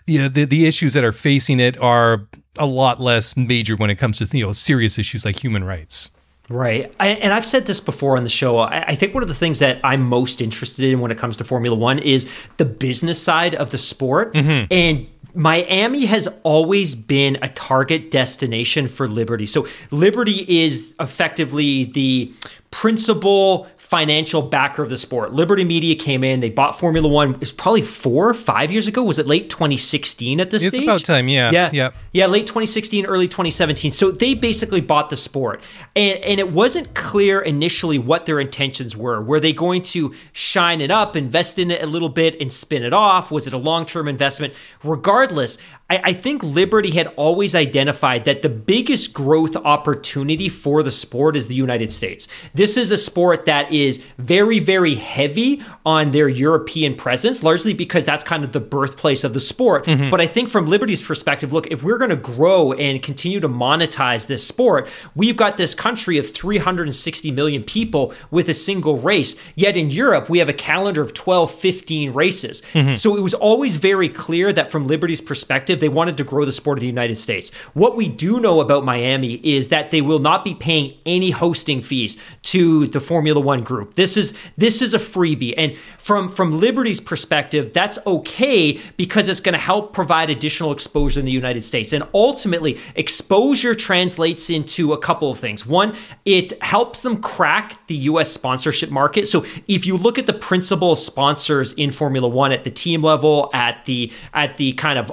you 0.06 0.20
know, 0.20 0.28
the 0.28 0.44
the 0.44 0.66
issues 0.66 0.92
that 0.92 1.02
are 1.02 1.12
facing 1.12 1.60
it 1.60 1.80
are 1.80 2.28
a 2.58 2.66
lot 2.66 3.00
less 3.00 3.34
major 3.34 3.74
when 3.74 3.88
it 3.88 3.96
comes 3.96 4.18
to 4.18 4.36
you 4.36 4.44
know 4.44 4.52
serious 4.52 4.98
issues 4.98 5.24
like 5.24 5.42
human 5.42 5.64
rights 5.64 6.10
Right. 6.50 6.94
I, 7.00 7.08
and 7.08 7.32
I've 7.32 7.46
said 7.46 7.64
this 7.64 7.80
before 7.80 8.18
on 8.18 8.22
the 8.22 8.28
show. 8.28 8.58
I, 8.58 8.88
I, 8.88 8.96
think 8.96 9.14
one 9.14 9.22
of 9.22 9.30
the 9.30 9.34
things 9.34 9.60
that 9.60 9.80
I'm 9.82 10.02
most 10.02 10.42
interested 10.42 10.84
in 10.84 11.00
when 11.00 11.10
it 11.10 11.16
comes 11.16 11.38
to 11.38 11.44
Formula 11.44 11.74
One 11.74 11.98
is 11.98 12.28
the 12.58 12.66
business 12.66 13.22
side 13.22 13.54
of 13.54 13.70
the 13.70 13.78
sport. 13.78 14.34
Mm-hmm. 14.34 14.66
And 14.70 15.06
Miami 15.34 16.06
has 16.06 16.28
always 16.44 16.94
been 16.94 17.38
a 17.42 17.48
target 17.48 18.10
destination 18.10 18.86
for 18.86 19.08
Liberty. 19.08 19.46
So 19.46 19.66
Liberty 19.90 20.44
is 20.62 20.94
effectively 21.00 21.84
the 21.84 22.32
principal 22.70 23.68
financial 23.94 24.42
backer 24.42 24.82
of 24.82 24.88
the 24.88 24.96
sport. 24.96 25.32
Liberty 25.32 25.62
Media 25.62 25.94
came 25.94 26.24
in, 26.24 26.40
they 26.40 26.50
bought 26.50 26.76
Formula 26.76 27.06
One. 27.06 27.38
It's 27.40 27.52
probably 27.52 27.80
four, 27.80 28.34
five 28.34 28.72
years 28.72 28.88
ago. 28.88 29.04
Was 29.04 29.20
it 29.20 29.26
late 29.28 29.48
2016 29.48 30.40
at 30.40 30.50
this 30.50 30.64
it's 30.64 30.74
stage? 30.74 30.82
It's 30.82 30.90
about 30.90 31.04
time, 31.04 31.28
yeah. 31.28 31.52
Yeah. 31.52 31.70
Yeah. 31.72 31.90
Yeah, 32.10 32.26
late 32.26 32.48
2016, 32.48 33.06
early 33.06 33.28
2017. 33.28 33.92
So 33.92 34.10
they 34.10 34.34
basically 34.34 34.80
bought 34.80 35.10
the 35.10 35.16
sport. 35.16 35.62
And, 35.94 36.18
and 36.24 36.40
it 36.40 36.50
wasn't 36.50 36.92
clear 36.94 37.40
initially 37.40 37.98
what 37.98 38.26
their 38.26 38.40
intentions 38.40 38.96
were. 38.96 39.22
Were 39.22 39.38
they 39.38 39.52
going 39.52 39.82
to 39.82 40.12
shine 40.32 40.80
it 40.80 40.90
up, 40.90 41.14
invest 41.14 41.60
in 41.60 41.70
it 41.70 41.80
a 41.80 41.86
little 41.86 42.08
bit, 42.08 42.40
and 42.40 42.52
spin 42.52 42.82
it 42.82 42.92
off? 42.92 43.30
Was 43.30 43.46
it 43.46 43.52
a 43.52 43.58
long 43.58 43.86
term 43.86 44.08
investment? 44.08 44.54
Regardless, 44.82 45.56
I, 45.90 46.00
I 46.04 46.12
think 46.14 46.42
Liberty 46.42 46.90
had 46.90 47.08
always 47.16 47.54
identified 47.54 48.24
that 48.24 48.40
the 48.40 48.48
biggest 48.48 49.12
growth 49.12 49.54
opportunity 49.54 50.48
for 50.48 50.82
the 50.82 50.90
sport 50.90 51.36
is 51.36 51.46
the 51.46 51.54
United 51.54 51.92
States. 51.92 52.26
This 52.54 52.78
is 52.78 52.90
a 52.90 52.96
sport 52.96 53.44
that 53.44 53.70
is 53.70 54.02
very, 54.16 54.60
very 54.60 54.94
heavy 54.94 55.62
on 55.84 56.10
their 56.10 56.28
European 56.28 56.94
presence, 56.94 57.42
largely 57.42 57.74
because 57.74 58.04
that's 58.04 58.24
kind 58.24 58.44
of 58.44 58.52
the 58.52 58.60
birthplace 58.60 59.24
of 59.24 59.34
the 59.34 59.40
sport. 59.40 59.84
Mm-hmm. 59.84 60.08
But 60.08 60.22
I 60.22 60.26
think 60.26 60.48
from 60.48 60.66
Liberty's 60.66 61.02
perspective, 61.02 61.52
look, 61.52 61.66
if 61.66 61.82
we're 61.82 61.98
going 61.98 62.10
to 62.10 62.16
grow 62.16 62.72
and 62.72 63.02
continue 63.02 63.40
to 63.40 63.48
monetize 63.48 64.26
this 64.26 64.46
sport, 64.46 64.88
we've 65.14 65.36
got 65.36 65.58
this 65.58 65.74
country 65.74 66.16
of 66.16 66.30
360 66.30 67.30
million 67.30 67.62
people 67.62 68.14
with 68.30 68.48
a 68.48 68.54
single 68.54 68.96
race. 68.98 69.36
Yet 69.54 69.76
in 69.76 69.90
Europe, 69.90 70.30
we 70.30 70.38
have 70.38 70.48
a 70.48 70.54
calendar 70.54 71.02
of 71.02 71.12
12, 71.12 71.52
15 71.52 72.12
races. 72.12 72.62
Mm-hmm. 72.72 72.94
So 72.94 73.16
it 73.16 73.20
was 73.20 73.34
always 73.34 73.76
very 73.76 74.08
clear 74.08 74.50
that 74.52 74.70
from 74.70 74.86
Liberty's 74.86 75.20
perspective, 75.20 75.73
perspective, 75.74 75.80
they 75.80 75.94
wanted 75.94 76.16
to 76.16 76.24
grow 76.24 76.44
the 76.44 76.52
sport 76.52 76.78
of 76.78 76.80
the 76.80 76.86
United 76.86 77.16
States. 77.16 77.50
What 77.74 77.96
we 77.96 78.08
do 78.08 78.40
know 78.40 78.60
about 78.60 78.84
Miami 78.84 79.34
is 79.42 79.68
that 79.68 79.90
they 79.90 80.00
will 80.00 80.18
not 80.18 80.44
be 80.44 80.54
paying 80.54 80.94
any 81.06 81.30
hosting 81.30 81.82
fees 81.82 82.16
to 82.42 82.86
the 82.88 83.00
Formula 83.00 83.40
One 83.40 83.62
group. 83.62 83.94
This 83.94 84.16
is 84.16 84.34
this 84.56 84.82
is 84.82 84.94
a 84.94 84.98
freebie, 84.98 85.54
and 85.56 85.76
from 85.98 86.28
from 86.28 86.60
Liberty's 86.60 87.00
perspective, 87.00 87.72
that's 87.72 87.98
okay 88.06 88.78
because 88.96 89.28
it's 89.28 89.40
going 89.40 89.54
to 89.54 89.58
help 89.58 89.92
provide 89.92 90.30
additional 90.30 90.72
exposure 90.72 91.20
in 91.20 91.26
the 91.26 91.32
United 91.32 91.62
States, 91.62 91.92
and 91.92 92.04
ultimately, 92.14 92.78
exposure 92.94 93.74
translates 93.74 94.50
into 94.50 94.92
a 94.92 94.98
couple 94.98 95.30
of 95.30 95.38
things. 95.38 95.66
One, 95.66 95.94
it 96.24 96.62
helps 96.62 97.00
them 97.00 97.20
crack 97.20 97.86
the 97.86 97.96
U.S. 98.10 98.30
sponsorship 98.30 98.90
market. 98.90 99.28
So 99.28 99.44
if 99.68 99.86
you 99.86 99.96
look 99.96 100.18
at 100.18 100.26
the 100.26 100.32
principal 100.32 100.96
sponsors 100.96 101.72
in 101.74 101.90
Formula 101.90 102.28
One 102.28 102.52
at 102.52 102.64
the 102.64 102.70
team 102.70 103.02
level, 103.02 103.50
at 103.52 103.84
the 103.86 104.12
at 104.32 104.56
the 104.56 104.72
kind 104.74 104.98
of 104.98 105.10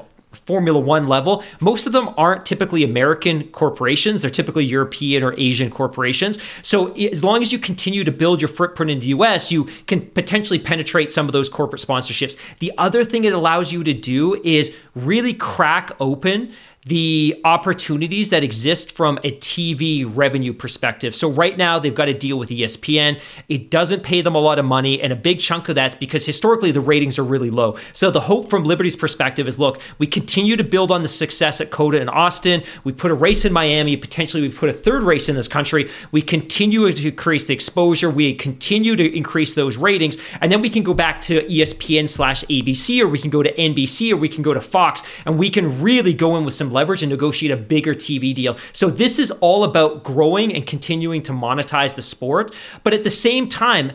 Formula 0.52 0.78
One 0.78 1.08
level, 1.08 1.46
most 1.62 1.88
of 1.88 1.94
them 1.94 2.10
aren't 2.18 2.46
typically 2.46 2.84
American 2.84 3.48
corporations. 3.52 4.22
They're 4.22 4.30
typically 4.30 4.66
European 4.66 5.24
or 5.24 5.34
Asian 5.40 5.70
corporations. 5.70 6.40
So 6.62 6.92
as 6.92 7.24
long 7.24 7.42
as 7.42 7.54
you 7.54 7.58
continue 7.58 8.04
to 8.04 8.12
build 8.12 8.42
your 8.42 8.50
footprint 8.50 8.92
in 8.92 9.00
the 9.00 9.08
US, 9.08 9.50
you 9.50 9.70
can 9.88 10.02
potentially 10.08 10.60
penetrate 10.60 11.14
some 11.14 11.26
of 11.26 11.32
those 11.32 11.48
corporate 11.48 11.82
sponsorships. 11.82 12.36
The 12.60 12.74
other 12.78 13.06
thing 13.06 13.24
it 13.24 13.32
allows 13.32 13.72
you 13.72 13.82
to 13.86 13.94
do 13.94 14.42
is 14.44 14.76
really 14.94 15.34
crack 15.34 15.94
open 16.02 16.52
the 16.86 17.40
opportunities 17.46 18.32
that 18.32 18.44
exist 18.44 18.92
from 18.92 19.20
a 19.20 19.32
TV 19.32 20.04
revenue 20.04 20.52
perspective. 20.52 21.16
So 21.16 21.30
right 21.30 21.56
now 21.56 21.78
they've 21.78 21.94
got 21.94 22.06
to 22.06 22.14
deal 22.14 22.40
with 22.40 22.50
ESPN. 22.50 23.20
It 23.50 23.70
doesn't 23.70 24.02
pay 24.02 24.22
them 24.22 24.34
a 24.34 24.40
lot 24.40 24.58
of 24.58 24.66
money, 24.66 25.00
and 25.00 25.14
a 25.14 25.16
big 25.16 25.40
chunk 25.40 25.70
of 25.70 25.76
that's 25.76 25.94
because 25.94 26.26
historically 26.26 26.72
the 26.72 26.82
ratings 26.82 27.20
are 27.20 27.24
really 27.24 27.52
low. 27.52 27.78
So 27.94 28.10
the 28.10 28.22
hope 28.22 28.50
from 28.50 28.64
Liberty's 28.64 28.96
perspective 28.96 29.48
is 29.48 29.60
look, 29.60 29.80
we 30.00 30.08
continue 30.08 30.58
to 30.58 30.64
build 30.64 30.90
on 30.90 31.04
the 31.04 31.08
success 31.08 31.62
at 31.62 31.70
COTA 31.70 32.02
and 32.02 32.10
Austin. 32.10 32.64
We 32.84 32.94
put 32.94 33.12
a 33.12 33.16
race 33.16 33.46
in 33.46 33.54
Miami, 33.54 33.96
potentially 33.96 34.42
we 34.42 34.50
put 34.50 34.70
a 34.70 34.74
third 34.74 35.04
race 35.04 35.30
in 35.30 35.36
this 35.36 35.48
country. 35.48 35.88
We 36.12 36.24
continue 36.24 36.92
to 36.92 37.08
increase 37.08 37.46
the 37.46 37.54
exposure, 37.54 38.10
we 38.10 38.34
continue 38.34 38.96
to 38.96 39.16
increase 39.16 39.54
those 39.54 39.78
ratings, 39.78 40.18
and 40.42 40.52
then 40.52 40.62
we 40.62 40.70
can 40.70 40.82
go 40.82 40.96
back 40.96 41.22
to 41.22 41.44
ESPN 41.46 42.10
slash 42.10 42.44
ABC, 42.46 43.02
or 43.02 43.08
we 43.08 43.20
can 43.20 43.30
go 43.30 43.44
to 43.44 43.54
NBC, 43.54 44.12
or 44.12 44.18
we 44.18 44.30
can 44.30 44.42
go 44.42 44.54
to 44.56 44.62
Fox, 44.62 45.04
and 45.26 45.38
we 45.38 45.52
can 45.52 45.80
really 45.80 46.14
go 46.16 46.38
in 46.38 46.44
with 46.44 46.56
some 46.56 46.71
leverage 46.72 47.04
and 47.04 47.12
negotiate 47.12 47.52
a 47.52 47.58
bigger 47.58 47.94
TV 47.94 48.34
deal. 48.34 48.58
So 48.74 48.90
this 48.90 49.20
is 49.20 49.32
all 49.42 49.64
about 49.64 50.04
growing 50.04 50.54
and 50.54 50.66
continuing 50.66 51.22
to 51.24 51.32
monetize 51.32 51.96
the 51.96 52.02
sport. 52.02 52.54
But 52.84 52.94
at 52.94 53.04
the 53.04 53.10
same 53.10 53.50
time, 53.50 53.92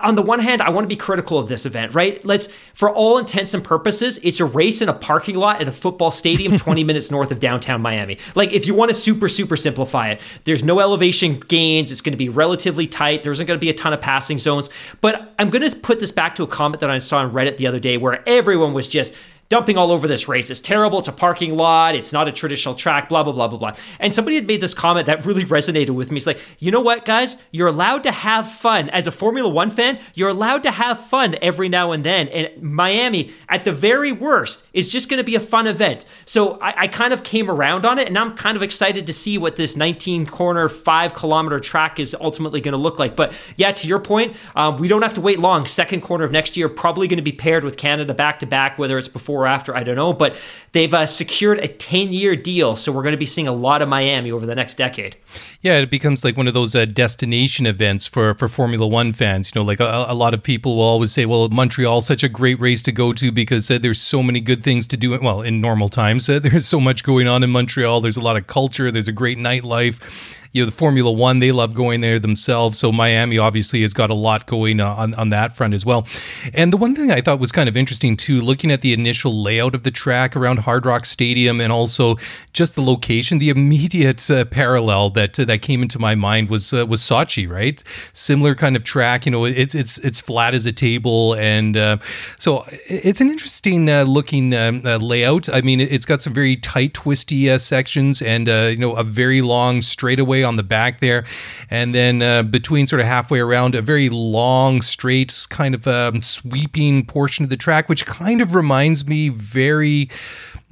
on 0.00 0.14
the 0.14 0.22
one 0.22 0.40
hand, 0.40 0.62
I 0.62 0.70
want 0.70 0.84
to 0.84 0.88
be 0.88 0.96
critical 0.96 1.38
of 1.38 1.48
this 1.48 1.66
event, 1.66 1.94
right? 1.94 2.24
Let's, 2.24 2.48
for 2.72 2.90
all 2.90 3.18
intents 3.18 3.52
and 3.52 3.62
purposes, 3.62 4.18
it's 4.22 4.40
a 4.40 4.44
race 4.44 4.80
in 4.80 4.88
a 4.88 4.94
parking 4.94 5.34
lot 5.34 5.60
at 5.60 5.68
a 5.68 5.72
football 5.72 6.10
stadium 6.10 6.56
20 6.58 6.82
minutes 6.84 7.10
north 7.10 7.30
of 7.30 7.40
downtown 7.40 7.82
Miami. 7.82 8.18
Like, 8.34 8.52
if 8.52 8.66
you 8.66 8.74
want 8.74 8.90
to 8.90 8.94
super, 8.94 9.28
super 9.28 9.56
simplify 9.56 10.10
it, 10.10 10.20
there's 10.44 10.64
no 10.64 10.80
elevation 10.80 11.40
gains. 11.40 11.92
It's 11.92 12.00
going 12.00 12.12
to 12.12 12.18
be 12.18 12.28
relatively 12.28 12.86
tight. 12.86 13.22
There 13.22 13.32
isn't 13.32 13.44
going 13.44 13.58
to 13.58 13.60
be 13.60 13.70
a 13.70 13.74
ton 13.74 13.92
of 13.92 14.00
passing 14.00 14.38
zones. 14.38 14.70
But 15.00 15.34
I'm 15.38 15.50
going 15.50 15.68
to 15.68 15.76
put 15.76 16.00
this 16.00 16.12
back 16.12 16.34
to 16.36 16.42
a 16.42 16.46
comment 16.46 16.80
that 16.80 16.90
I 16.90 16.98
saw 16.98 17.18
on 17.18 17.32
Reddit 17.32 17.58
the 17.58 17.66
other 17.66 17.80
day 17.80 17.98
where 17.98 18.26
everyone 18.26 18.72
was 18.72 18.88
just, 18.88 19.14
dumping 19.52 19.76
all 19.76 19.92
over 19.92 20.08
this 20.08 20.28
race. 20.28 20.48
It's 20.48 20.60
terrible. 20.60 20.98
It's 20.98 21.08
a 21.08 21.12
parking 21.12 21.58
lot. 21.58 21.94
It's 21.94 22.10
not 22.10 22.26
a 22.26 22.32
traditional 22.32 22.74
track, 22.74 23.10
blah, 23.10 23.22
blah, 23.22 23.34
blah, 23.34 23.48
blah, 23.48 23.58
blah. 23.58 23.72
And 24.00 24.14
somebody 24.14 24.36
had 24.36 24.46
made 24.46 24.62
this 24.62 24.72
comment 24.72 25.04
that 25.04 25.26
really 25.26 25.44
resonated 25.44 25.90
with 25.90 26.10
me. 26.10 26.16
It's 26.16 26.26
like, 26.26 26.40
you 26.58 26.70
know 26.70 26.80
what, 26.80 27.04
guys? 27.04 27.36
You're 27.50 27.68
allowed 27.68 28.02
to 28.04 28.12
have 28.12 28.50
fun. 28.50 28.88
As 28.88 29.06
a 29.06 29.10
Formula 29.10 29.46
One 29.50 29.70
fan, 29.70 29.98
you're 30.14 30.30
allowed 30.30 30.62
to 30.62 30.70
have 30.70 30.98
fun 30.98 31.36
every 31.42 31.68
now 31.68 31.92
and 31.92 32.02
then. 32.02 32.28
And 32.28 32.62
Miami, 32.62 33.30
at 33.50 33.64
the 33.64 33.72
very 33.72 34.10
worst, 34.10 34.64
is 34.72 34.90
just 34.90 35.10
going 35.10 35.18
to 35.18 35.24
be 35.24 35.34
a 35.34 35.40
fun 35.40 35.66
event. 35.66 36.06
So 36.24 36.58
I, 36.60 36.84
I, 36.84 36.88
kind 36.88 37.12
of 37.12 37.22
came 37.22 37.50
around 37.50 37.84
on 37.84 37.98
it, 37.98 38.08
and 38.08 38.16
I'm 38.16 38.34
kind 38.34 38.56
of 38.56 38.62
excited 38.62 39.06
to 39.06 39.12
see 39.12 39.36
what 39.36 39.56
this 39.56 39.76
19 39.76 40.24
corner, 40.24 40.70
five 40.70 41.12
kilometer 41.12 41.60
track 41.60 42.00
is 42.00 42.16
ultimately 42.18 42.62
going 42.62 42.72
to 42.72 42.78
look 42.78 42.98
like. 42.98 43.16
But 43.16 43.34
yeah, 43.58 43.72
to 43.72 43.86
your 43.86 43.98
point, 43.98 44.34
um, 44.56 44.78
we 44.78 44.88
don't 44.88 45.02
have 45.02 45.12
to 45.14 45.20
wait 45.20 45.40
long. 45.40 45.66
Second 45.66 46.00
quarter 46.00 46.24
of 46.24 46.32
next 46.32 46.56
year, 46.56 46.70
probably 46.70 47.06
going 47.06 47.18
to 47.18 47.22
be 47.22 47.32
paired 47.32 47.64
with 47.64 47.76
Canada 47.76 48.14
back 48.14 48.38
to 48.38 48.46
back, 48.46 48.78
whether 48.78 48.96
it's 48.96 49.08
before 49.08 49.41
or 49.42 49.46
after, 49.46 49.76
I 49.76 49.82
don't 49.82 49.96
know. 49.96 50.12
But 50.12 50.36
they've 50.72 50.92
uh, 50.92 51.06
secured 51.06 51.58
a 51.58 51.68
10 51.68 52.12
year 52.12 52.36
deal. 52.36 52.76
So 52.76 52.92
we're 52.92 53.02
going 53.02 53.12
to 53.12 53.18
be 53.18 53.26
seeing 53.26 53.48
a 53.48 53.52
lot 53.52 53.82
of 53.82 53.88
Miami 53.88 54.30
over 54.32 54.46
the 54.46 54.54
next 54.54 54.76
decade. 54.76 55.16
Yeah, 55.60 55.78
it 55.78 55.90
becomes 55.90 56.24
like 56.24 56.36
one 56.36 56.48
of 56.48 56.54
those 56.54 56.74
uh, 56.74 56.84
destination 56.84 57.66
events 57.66 58.06
for, 58.06 58.34
for 58.34 58.48
Formula 58.48 58.86
One 58.86 59.12
fans. 59.12 59.52
You 59.54 59.60
know, 59.60 59.66
like 59.66 59.80
a, 59.80 60.06
a, 60.08 60.14
lot 60.14 60.34
of 60.34 60.42
people 60.42 60.76
will 60.76 60.84
always 60.84 61.12
say, 61.12 61.26
well, 61.26 61.48
Montreal's 61.48 62.06
such 62.06 62.24
a 62.24 62.28
great 62.28 62.58
race 62.60 62.82
to 62.82 62.92
go 62.92 63.12
to 63.12 63.30
because 63.30 63.70
uh, 63.70 63.78
there's 63.78 64.00
so 64.00 64.22
many 64.22 64.40
good 64.40 64.64
things 64.64 64.86
to 64.88 64.96
do. 64.96 65.18
Well, 65.20 65.42
in 65.42 65.60
normal 65.60 65.88
times, 65.88 66.28
uh, 66.28 66.38
there's 66.42 66.66
so 66.66 66.80
much 66.80 67.04
going 67.04 67.28
on 67.28 67.42
in 67.42 67.50
Montreal. 67.50 68.00
There's 68.00 68.16
a 68.16 68.22
lot 68.22 68.36
of 68.36 68.46
culture, 68.46 68.90
there's 68.90 69.08
a 69.08 69.12
great 69.12 69.38
nightlife 69.38 70.38
you 70.52 70.62
know 70.62 70.66
the 70.66 70.76
Formula 70.76 71.10
One 71.10 71.38
they 71.38 71.52
love 71.52 71.74
going 71.74 72.00
there 72.00 72.18
themselves. 72.18 72.78
So 72.78 72.92
Miami 72.92 73.38
obviously 73.38 73.82
has 73.82 73.92
got 73.92 74.10
a 74.10 74.14
lot 74.14 74.46
going 74.46 74.80
on 74.80 75.14
on 75.14 75.30
that 75.30 75.56
front 75.56 75.74
as 75.74 75.84
well. 75.84 76.06
And 76.54 76.72
the 76.72 76.76
one 76.76 76.94
thing 76.94 77.10
I 77.10 77.20
thought 77.20 77.40
was 77.40 77.52
kind 77.52 77.68
of 77.68 77.76
interesting 77.76 78.16
too, 78.16 78.40
looking 78.40 78.70
at 78.70 78.82
the 78.82 78.92
initial 78.92 79.42
layout 79.42 79.74
of 79.74 79.82
the 79.82 79.90
track 79.90 80.36
around 80.36 80.60
Hard 80.60 80.86
Rock 80.86 81.06
Stadium 81.06 81.60
and 81.60 81.72
also 81.72 82.16
just 82.52 82.74
the 82.74 82.82
location, 82.82 83.38
the 83.38 83.50
immediate 83.50 84.30
uh, 84.30 84.44
parallel 84.44 85.10
that 85.10 85.38
uh, 85.38 85.44
that 85.46 85.62
came 85.62 85.82
into 85.82 85.98
my 85.98 86.14
mind 86.14 86.50
was 86.50 86.72
uh, 86.72 86.86
was 86.86 87.00
Sochi, 87.00 87.48
right? 87.48 87.82
Similar 88.12 88.54
kind 88.54 88.76
of 88.76 88.84
track. 88.84 89.26
You 89.26 89.32
know, 89.32 89.44
it's 89.44 89.74
it's 89.74 89.98
it's 89.98 90.20
flat 90.20 90.54
as 90.54 90.66
a 90.66 90.72
table, 90.72 91.34
and 91.34 91.76
uh, 91.76 91.96
so 92.38 92.64
it's 92.88 93.20
an 93.20 93.30
interesting 93.30 93.88
uh, 93.88 94.04
looking 94.04 94.54
um, 94.54 94.82
uh, 94.84 94.98
layout. 94.98 95.48
I 95.48 95.62
mean, 95.62 95.80
it's 95.80 96.04
got 96.04 96.20
some 96.22 96.34
very 96.34 96.56
tight, 96.56 96.94
twisty 96.94 97.56
sections, 97.58 98.20
and 98.20 98.48
you 98.48 98.76
know, 98.76 98.94
a 98.94 99.04
very 99.04 99.40
long 99.40 99.80
straightaway 99.80 100.41
on 100.44 100.56
the 100.56 100.62
back 100.62 101.00
there. 101.00 101.24
And 101.70 101.94
then 101.94 102.22
uh, 102.22 102.42
between 102.42 102.86
sort 102.86 103.00
of 103.00 103.06
halfway 103.06 103.40
around, 103.40 103.74
a 103.74 103.82
very 103.82 104.08
long, 104.08 104.82
straight, 104.82 105.46
kind 105.50 105.74
of 105.74 105.86
um, 105.86 106.20
sweeping 106.20 107.04
portion 107.06 107.44
of 107.44 107.50
the 107.50 107.56
track, 107.56 107.88
which 107.88 108.06
kind 108.06 108.40
of 108.40 108.54
reminds 108.54 109.06
me 109.06 109.28
very 109.28 110.08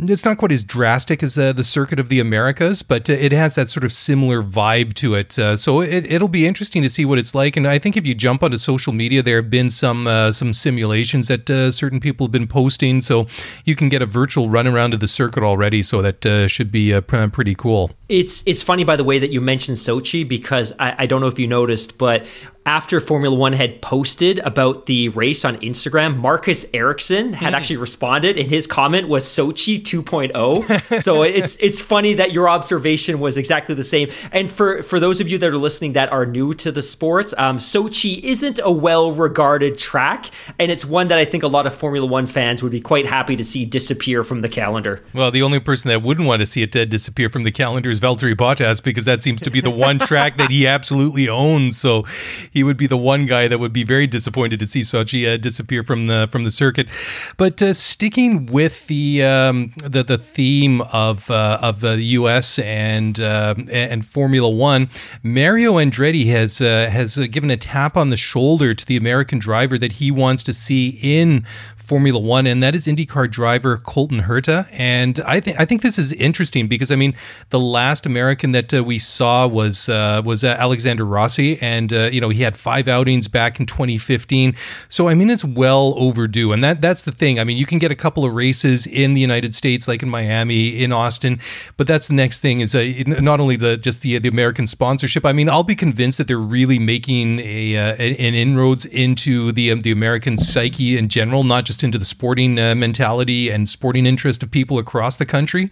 it's 0.08 0.24
not 0.24 0.38
quite 0.38 0.52
as 0.52 0.62
drastic 0.62 1.22
as 1.22 1.38
uh, 1.38 1.52
the 1.52 1.64
Circuit 1.64 1.98
of 1.98 2.08
the 2.08 2.20
Americas, 2.20 2.82
but 2.82 3.10
uh, 3.10 3.14
it 3.14 3.32
has 3.32 3.56
that 3.56 3.68
sort 3.68 3.84
of 3.84 3.92
similar 3.92 4.42
vibe 4.42 4.94
to 4.94 5.14
it. 5.14 5.38
Uh, 5.38 5.56
so 5.56 5.80
it, 5.80 6.20
will 6.20 6.28
be 6.28 6.46
interesting 6.46 6.82
to 6.82 6.88
see 6.88 7.04
what 7.04 7.18
it's 7.18 7.34
like. 7.34 7.56
And 7.56 7.66
I 7.66 7.78
think 7.78 7.96
if 7.96 8.06
you 8.06 8.14
jump 8.14 8.42
onto 8.42 8.56
social 8.56 8.92
media, 8.92 9.22
there 9.22 9.36
have 9.36 9.50
been 9.50 9.70
some 9.70 10.06
uh, 10.06 10.32
some 10.32 10.52
simulations 10.52 11.28
that 11.28 11.48
certain 11.72 12.00
people 12.00 12.26
have 12.26 12.32
been 12.32 12.46
posting, 12.46 13.00
so 13.02 13.26
you 13.64 13.74
can 13.74 13.88
get 13.88 14.02
a 14.02 14.06
virtual 14.06 14.48
run 14.48 14.66
around 14.66 14.94
of 14.94 15.00
the 15.00 15.08
circuit 15.08 15.42
already. 15.42 15.82
So 15.82 16.02
that 16.02 16.48
should 16.50 16.70
be 16.70 16.98
pretty 17.00 17.54
cool. 17.54 17.90
It's 18.08 18.42
it's 18.46 18.62
funny 18.62 18.84
by 18.84 18.96
the 18.96 19.04
way 19.04 19.18
that 19.18 19.30
you 19.30 19.40
mentioned 19.40 19.76
Sochi 19.76 20.26
because 20.26 20.72
I, 20.78 20.94
I 20.98 21.06
don't 21.06 21.20
know 21.20 21.28
if 21.28 21.38
you 21.38 21.46
noticed, 21.46 21.98
but 21.98 22.24
after 22.66 23.00
Formula 23.00 23.34
One 23.34 23.52
had 23.52 23.80
posted 23.80 24.38
about 24.40 24.86
the 24.86 25.08
race 25.10 25.44
on 25.44 25.56
Instagram, 25.58 26.18
Marcus 26.18 26.66
Ericsson 26.74 27.32
had 27.32 27.52
mm. 27.52 27.56
actually 27.56 27.78
responded, 27.78 28.38
and 28.38 28.48
his 28.48 28.66
comment 28.66 29.08
was 29.08 29.24
Sochi 29.24 29.80
2.0. 29.80 31.02
so 31.02 31.22
it's 31.22 31.56
it's 31.56 31.80
funny 31.80 32.14
that 32.14 32.32
your 32.32 32.48
observation 32.48 33.18
was 33.18 33.38
exactly 33.38 33.74
the 33.74 33.84
same. 33.84 34.10
And 34.30 34.52
for 34.52 34.82
for 34.82 35.00
those 35.00 35.20
of 35.20 35.28
you 35.28 35.38
that 35.38 35.48
are 35.48 35.56
listening 35.56 35.94
that 35.94 36.12
are 36.12 36.26
new 36.26 36.52
to 36.54 36.70
the 36.70 36.82
sports, 36.82 37.32
um, 37.38 37.58
Sochi 37.58 38.20
isn't 38.22 38.60
a 38.62 38.70
well 38.70 39.12
regarded 39.12 39.78
track, 39.78 40.30
and 40.58 40.70
it's 40.70 40.84
one 40.84 41.08
that 41.08 41.18
I 41.18 41.24
think 41.24 41.42
a 41.42 41.48
lot 41.48 41.66
of 41.66 41.74
Formula 41.74 42.06
One 42.06 42.26
fans 42.26 42.62
would 42.62 42.72
be 42.72 42.80
quite 42.80 43.06
happy 43.06 43.36
to 43.36 43.44
see 43.44 43.64
disappear 43.64 44.22
from 44.22 44.42
the 44.42 44.48
calendar. 44.48 45.02
Well, 45.14 45.30
the 45.30 45.42
only 45.42 45.60
person 45.60 45.88
that 45.88 46.02
wouldn't 46.02 46.26
want 46.26 46.40
to 46.40 46.46
see 46.46 46.62
it 46.62 46.72
dead 46.72 46.90
disappear 46.90 47.30
from 47.30 47.44
the 47.44 47.52
calendar 47.52 47.90
is 47.90 48.00
Valtteri 48.00 48.34
Bottas 48.34 48.82
because 48.82 49.06
that 49.06 49.22
seems 49.22 49.40
to 49.42 49.50
be 49.50 49.60
the 49.60 49.70
one 49.70 49.98
track 49.98 50.36
that 50.36 50.50
he 50.50 50.66
absolutely 50.66 51.28
owns. 51.28 51.78
So 51.78 52.04
he 52.50 52.64
would 52.64 52.76
be 52.76 52.86
the 52.86 52.96
one 52.96 53.26
guy 53.26 53.48
that 53.48 53.58
would 53.58 53.72
be 53.72 53.84
very 53.84 54.06
disappointed 54.06 54.60
to 54.60 54.66
see 54.66 54.80
Sochi 54.80 55.26
uh, 55.26 55.36
disappear 55.36 55.82
from 55.82 56.06
the 56.06 56.28
from 56.30 56.44
the 56.44 56.50
circuit. 56.50 56.88
But 57.36 57.62
uh, 57.62 57.74
sticking 57.74 58.46
with 58.46 58.86
the 58.86 59.22
um, 59.22 59.72
the 59.82 60.02
the 60.02 60.18
theme 60.18 60.80
of 60.80 61.30
uh, 61.30 61.58
of 61.62 61.80
the 61.80 62.00
U.S. 62.00 62.58
and 62.58 63.18
and 63.18 64.04
Formula 64.04 64.48
One, 64.48 64.88
Mario 65.22 65.74
Andretti 65.74 66.26
has 66.26 66.58
has 66.58 67.16
given 67.28 67.50
a 67.50 67.56
tap 67.56 67.96
on 67.96 68.10
the 68.10 68.16
shoulder 68.16 68.74
to 68.74 68.86
the 68.86 68.96
American 68.96 69.38
driver 69.38 69.78
that 69.78 69.94
he 69.94 70.10
wants 70.10 70.42
to 70.44 70.52
see 70.52 70.98
in 71.02 71.44
Formula 71.90 72.20
One, 72.20 72.46
and 72.46 72.62
that 72.62 72.76
is 72.76 72.86
IndyCar 72.86 73.28
driver 73.28 73.76
Colton 73.76 74.20
Herta. 74.20 74.68
And 74.70 75.18
I 75.26 75.40
think 75.40 75.58
I 75.58 75.64
think 75.64 75.82
this 75.82 75.98
is 75.98 76.12
interesting 76.12 76.68
because 76.68 76.92
I 76.92 76.94
mean 76.94 77.16
the 77.48 77.58
last 77.58 78.06
American 78.06 78.52
that 78.52 78.72
uh, 78.72 78.84
we 78.84 79.00
saw 79.00 79.48
was 79.48 79.88
uh, 79.88 80.22
was 80.24 80.44
uh, 80.44 80.54
Alexander 80.56 81.04
Rossi, 81.04 81.60
and 81.60 81.92
uh, 81.92 82.08
you 82.12 82.20
know 82.20 82.28
he 82.28 82.42
had 82.44 82.56
five 82.56 82.86
outings 82.86 83.26
back 83.26 83.58
in 83.58 83.66
2015. 83.66 84.54
So 84.88 85.08
I 85.08 85.14
mean 85.14 85.30
it's 85.30 85.44
well 85.44 85.94
overdue, 85.96 86.52
and 86.52 86.62
that 86.62 86.80
that's 86.80 87.02
the 87.02 87.10
thing. 87.10 87.40
I 87.40 87.42
mean 87.42 87.56
you 87.56 87.66
can 87.66 87.80
get 87.80 87.90
a 87.90 87.96
couple 87.96 88.24
of 88.24 88.34
races 88.34 88.86
in 88.86 89.14
the 89.14 89.20
United 89.20 89.52
States, 89.52 89.88
like 89.88 90.04
in 90.04 90.08
Miami, 90.08 90.84
in 90.84 90.92
Austin, 90.92 91.40
but 91.76 91.88
that's 91.88 92.06
the 92.06 92.14
next 92.14 92.38
thing 92.38 92.60
is 92.60 92.72
uh, 92.72 92.88
not 93.04 93.40
only 93.40 93.56
the 93.56 93.76
just 93.76 94.02
the 94.02 94.16
the 94.20 94.28
American 94.28 94.68
sponsorship. 94.68 95.26
I 95.26 95.32
mean 95.32 95.48
I'll 95.48 95.64
be 95.64 95.74
convinced 95.74 96.18
that 96.18 96.28
they're 96.28 96.38
really 96.38 96.78
making 96.78 97.40
a 97.40 97.76
uh, 97.76 97.94
an 97.96 98.34
inroads 98.36 98.84
into 98.84 99.50
the 99.50 99.72
um, 99.72 99.80
the 99.80 99.90
American 99.90 100.38
psyche 100.38 100.96
in 100.96 101.08
general, 101.08 101.42
not 101.42 101.64
just 101.64 101.79
into 101.82 101.98
the 101.98 102.04
sporting 102.04 102.58
uh, 102.58 102.74
mentality 102.74 103.50
and 103.50 103.68
sporting 103.68 104.06
interest 104.06 104.42
of 104.42 104.50
people 104.50 104.78
across 104.78 105.16
the 105.16 105.26
country. 105.26 105.70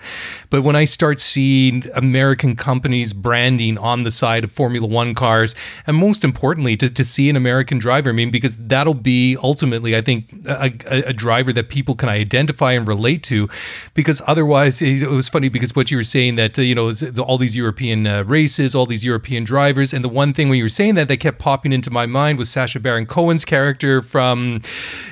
But 0.50 0.62
when 0.62 0.76
I 0.76 0.84
start 0.84 1.20
seeing 1.20 1.84
American 1.94 2.56
companies 2.56 3.12
branding 3.12 3.78
on 3.78 4.02
the 4.02 4.10
side 4.10 4.44
of 4.44 4.52
Formula 4.52 4.86
One 4.86 5.14
cars, 5.14 5.54
and 5.86 5.96
most 5.96 6.24
importantly, 6.24 6.76
to, 6.76 6.90
to 6.90 7.04
see 7.04 7.28
an 7.30 7.36
American 7.36 7.78
driver, 7.78 8.10
I 8.10 8.12
mean, 8.12 8.30
because 8.30 8.58
that'll 8.58 8.94
be 8.94 9.36
ultimately, 9.42 9.96
I 9.96 10.00
think, 10.00 10.32
a, 10.46 10.72
a, 10.90 11.02
a 11.08 11.12
driver 11.12 11.52
that 11.52 11.68
people 11.68 11.94
can 11.94 12.08
identify 12.08 12.72
and 12.72 12.86
relate 12.86 13.22
to. 13.24 13.48
Because 13.94 14.22
otherwise, 14.26 14.82
it, 14.82 15.02
it 15.02 15.10
was 15.10 15.28
funny 15.28 15.48
because 15.48 15.74
what 15.74 15.90
you 15.90 15.96
were 15.96 16.02
saying 16.04 16.36
that, 16.36 16.58
uh, 16.58 16.62
you 16.62 16.74
know, 16.74 16.92
all 17.22 17.38
these 17.38 17.56
European 17.56 18.06
uh, 18.06 18.24
races, 18.24 18.74
all 18.74 18.86
these 18.86 19.04
European 19.04 19.44
drivers. 19.44 19.92
And 19.92 20.04
the 20.04 20.08
one 20.08 20.32
thing 20.32 20.48
when 20.48 20.58
you 20.58 20.64
were 20.64 20.68
saying 20.68 20.94
that 20.94 21.08
that 21.08 21.18
kept 21.18 21.38
popping 21.38 21.72
into 21.72 21.90
my 21.90 22.06
mind 22.06 22.38
was 22.38 22.50
Sacha 22.50 22.80
Baron 22.80 23.06
Cohen's 23.06 23.44
character 23.44 24.02
from, 24.02 24.60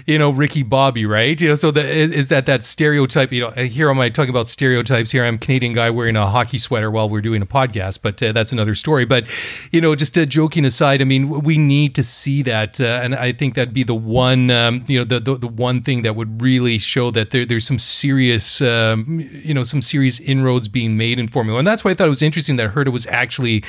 you 0.06 0.18
know, 0.18 0.30
Ricky 0.30 0.62
Bobby, 0.62 0.75
right? 0.76 1.40
You 1.40 1.48
know, 1.48 1.54
so 1.54 1.70
the, 1.70 1.88
is, 1.88 2.12
is 2.12 2.28
that 2.28 2.46
that 2.46 2.64
stereotype? 2.64 3.32
You 3.32 3.42
know, 3.42 3.50
here 3.50 3.90
am 3.90 3.98
I 3.98 4.08
talking 4.08 4.30
about 4.30 4.48
stereotypes? 4.48 5.10
Here 5.10 5.24
I'm 5.24 5.36
a 5.36 5.38
Canadian 5.38 5.72
guy 5.72 5.90
wearing 5.90 6.16
a 6.16 6.26
hockey 6.26 6.58
sweater 6.58 6.90
while 6.90 7.08
we're 7.08 7.20
doing 7.20 7.42
a 7.42 7.46
podcast, 7.46 8.00
but 8.02 8.22
uh, 8.22 8.32
that's 8.32 8.52
another 8.52 8.74
story. 8.74 9.04
But 9.04 9.28
you 9.72 9.80
know, 9.80 9.94
just 9.94 10.16
uh, 10.16 10.24
joking 10.26 10.64
aside, 10.64 11.00
I 11.00 11.04
mean, 11.04 11.28
we 11.28 11.58
need 11.58 11.94
to 11.96 12.02
see 12.02 12.42
that, 12.42 12.80
uh, 12.80 13.00
and 13.02 13.14
I 13.14 13.32
think 13.32 13.54
that'd 13.54 13.74
be 13.74 13.84
the 13.84 13.94
one, 13.94 14.50
um, 14.50 14.84
you 14.86 14.98
know, 14.98 15.04
the, 15.04 15.20
the, 15.20 15.34
the 15.36 15.48
one 15.48 15.82
thing 15.82 16.02
that 16.02 16.16
would 16.16 16.40
really 16.40 16.78
show 16.78 17.10
that 17.10 17.30
there, 17.30 17.44
there's 17.44 17.66
some 17.66 17.78
serious, 17.78 18.60
um, 18.60 19.20
you 19.32 19.54
know, 19.54 19.62
some 19.62 19.82
serious 19.82 20.20
inroads 20.20 20.68
being 20.68 20.96
made 20.96 21.18
in 21.18 21.28
Formula, 21.28 21.58
and 21.58 21.66
that's 21.66 21.84
why 21.84 21.92
I 21.92 21.94
thought 21.94 22.06
it 22.06 22.10
was 22.10 22.22
interesting 22.22 22.56
that 22.56 22.74
Herta 22.74 22.92
was 22.92 23.06
actually 23.06 23.64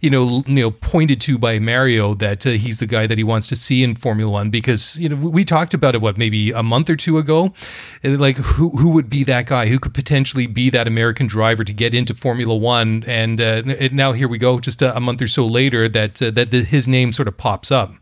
you 0.00 0.10
know, 0.10 0.42
you 0.46 0.54
know, 0.54 0.70
pointed 0.70 1.20
to 1.22 1.38
by 1.38 1.58
Mario 1.58 2.14
that 2.14 2.46
uh, 2.46 2.50
he's 2.50 2.78
the 2.78 2.86
guy 2.86 3.06
that 3.06 3.18
he 3.18 3.24
wants 3.24 3.46
to 3.48 3.56
see 3.56 3.82
in 3.82 3.94
Formula 3.94 4.30
One 4.30 4.50
because 4.50 4.98
you 4.98 5.08
know 5.08 5.16
we 5.16 5.44
talked 5.44 5.74
about 5.74 5.94
it 5.94 6.00
what 6.00 6.16
maybe 6.18 6.50
a 6.50 6.62
month 6.62 6.90
or 6.90 6.96
two 6.96 7.18
ago, 7.18 7.52
like 8.02 8.36
who 8.36 8.70
who 8.70 8.90
would 8.90 9.10
be 9.10 9.24
that 9.24 9.46
guy? 9.46 9.66
Who 9.66 9.78
could 9.78 9.94
potentially 9.94 10.46
be 10.46 10.70
that 10.70 10.86
American 10.86 11.26
driver 11.26 11.64
to 11.64 11.72
get 11.72 11.94
into 11.94 12.14
Formula 12.14 12.56
One, 12.56 13.04
and 13.06 13.40
uh, 13.40 13.62
now 13.92 14.12
here 14.12 14.28
we 14.28 14.38
go, 14.38 14.60
just 14.60 14.82
a, 14.82 14.96
a 14.96 15.00
month 15.00 15.22
or 15.22 15.28
so 15.28 15.46
later 15.46 15.88
that 15.88 16.20
uh, 16.22 16.30
that 16.32 16.50
the, 16.50 16.64
his 16.64 16.88
name 16.88 17.12
sort 17.12 17.28
of 17.28 17.36
pops 17.36 17.70
up. 17.70 17.94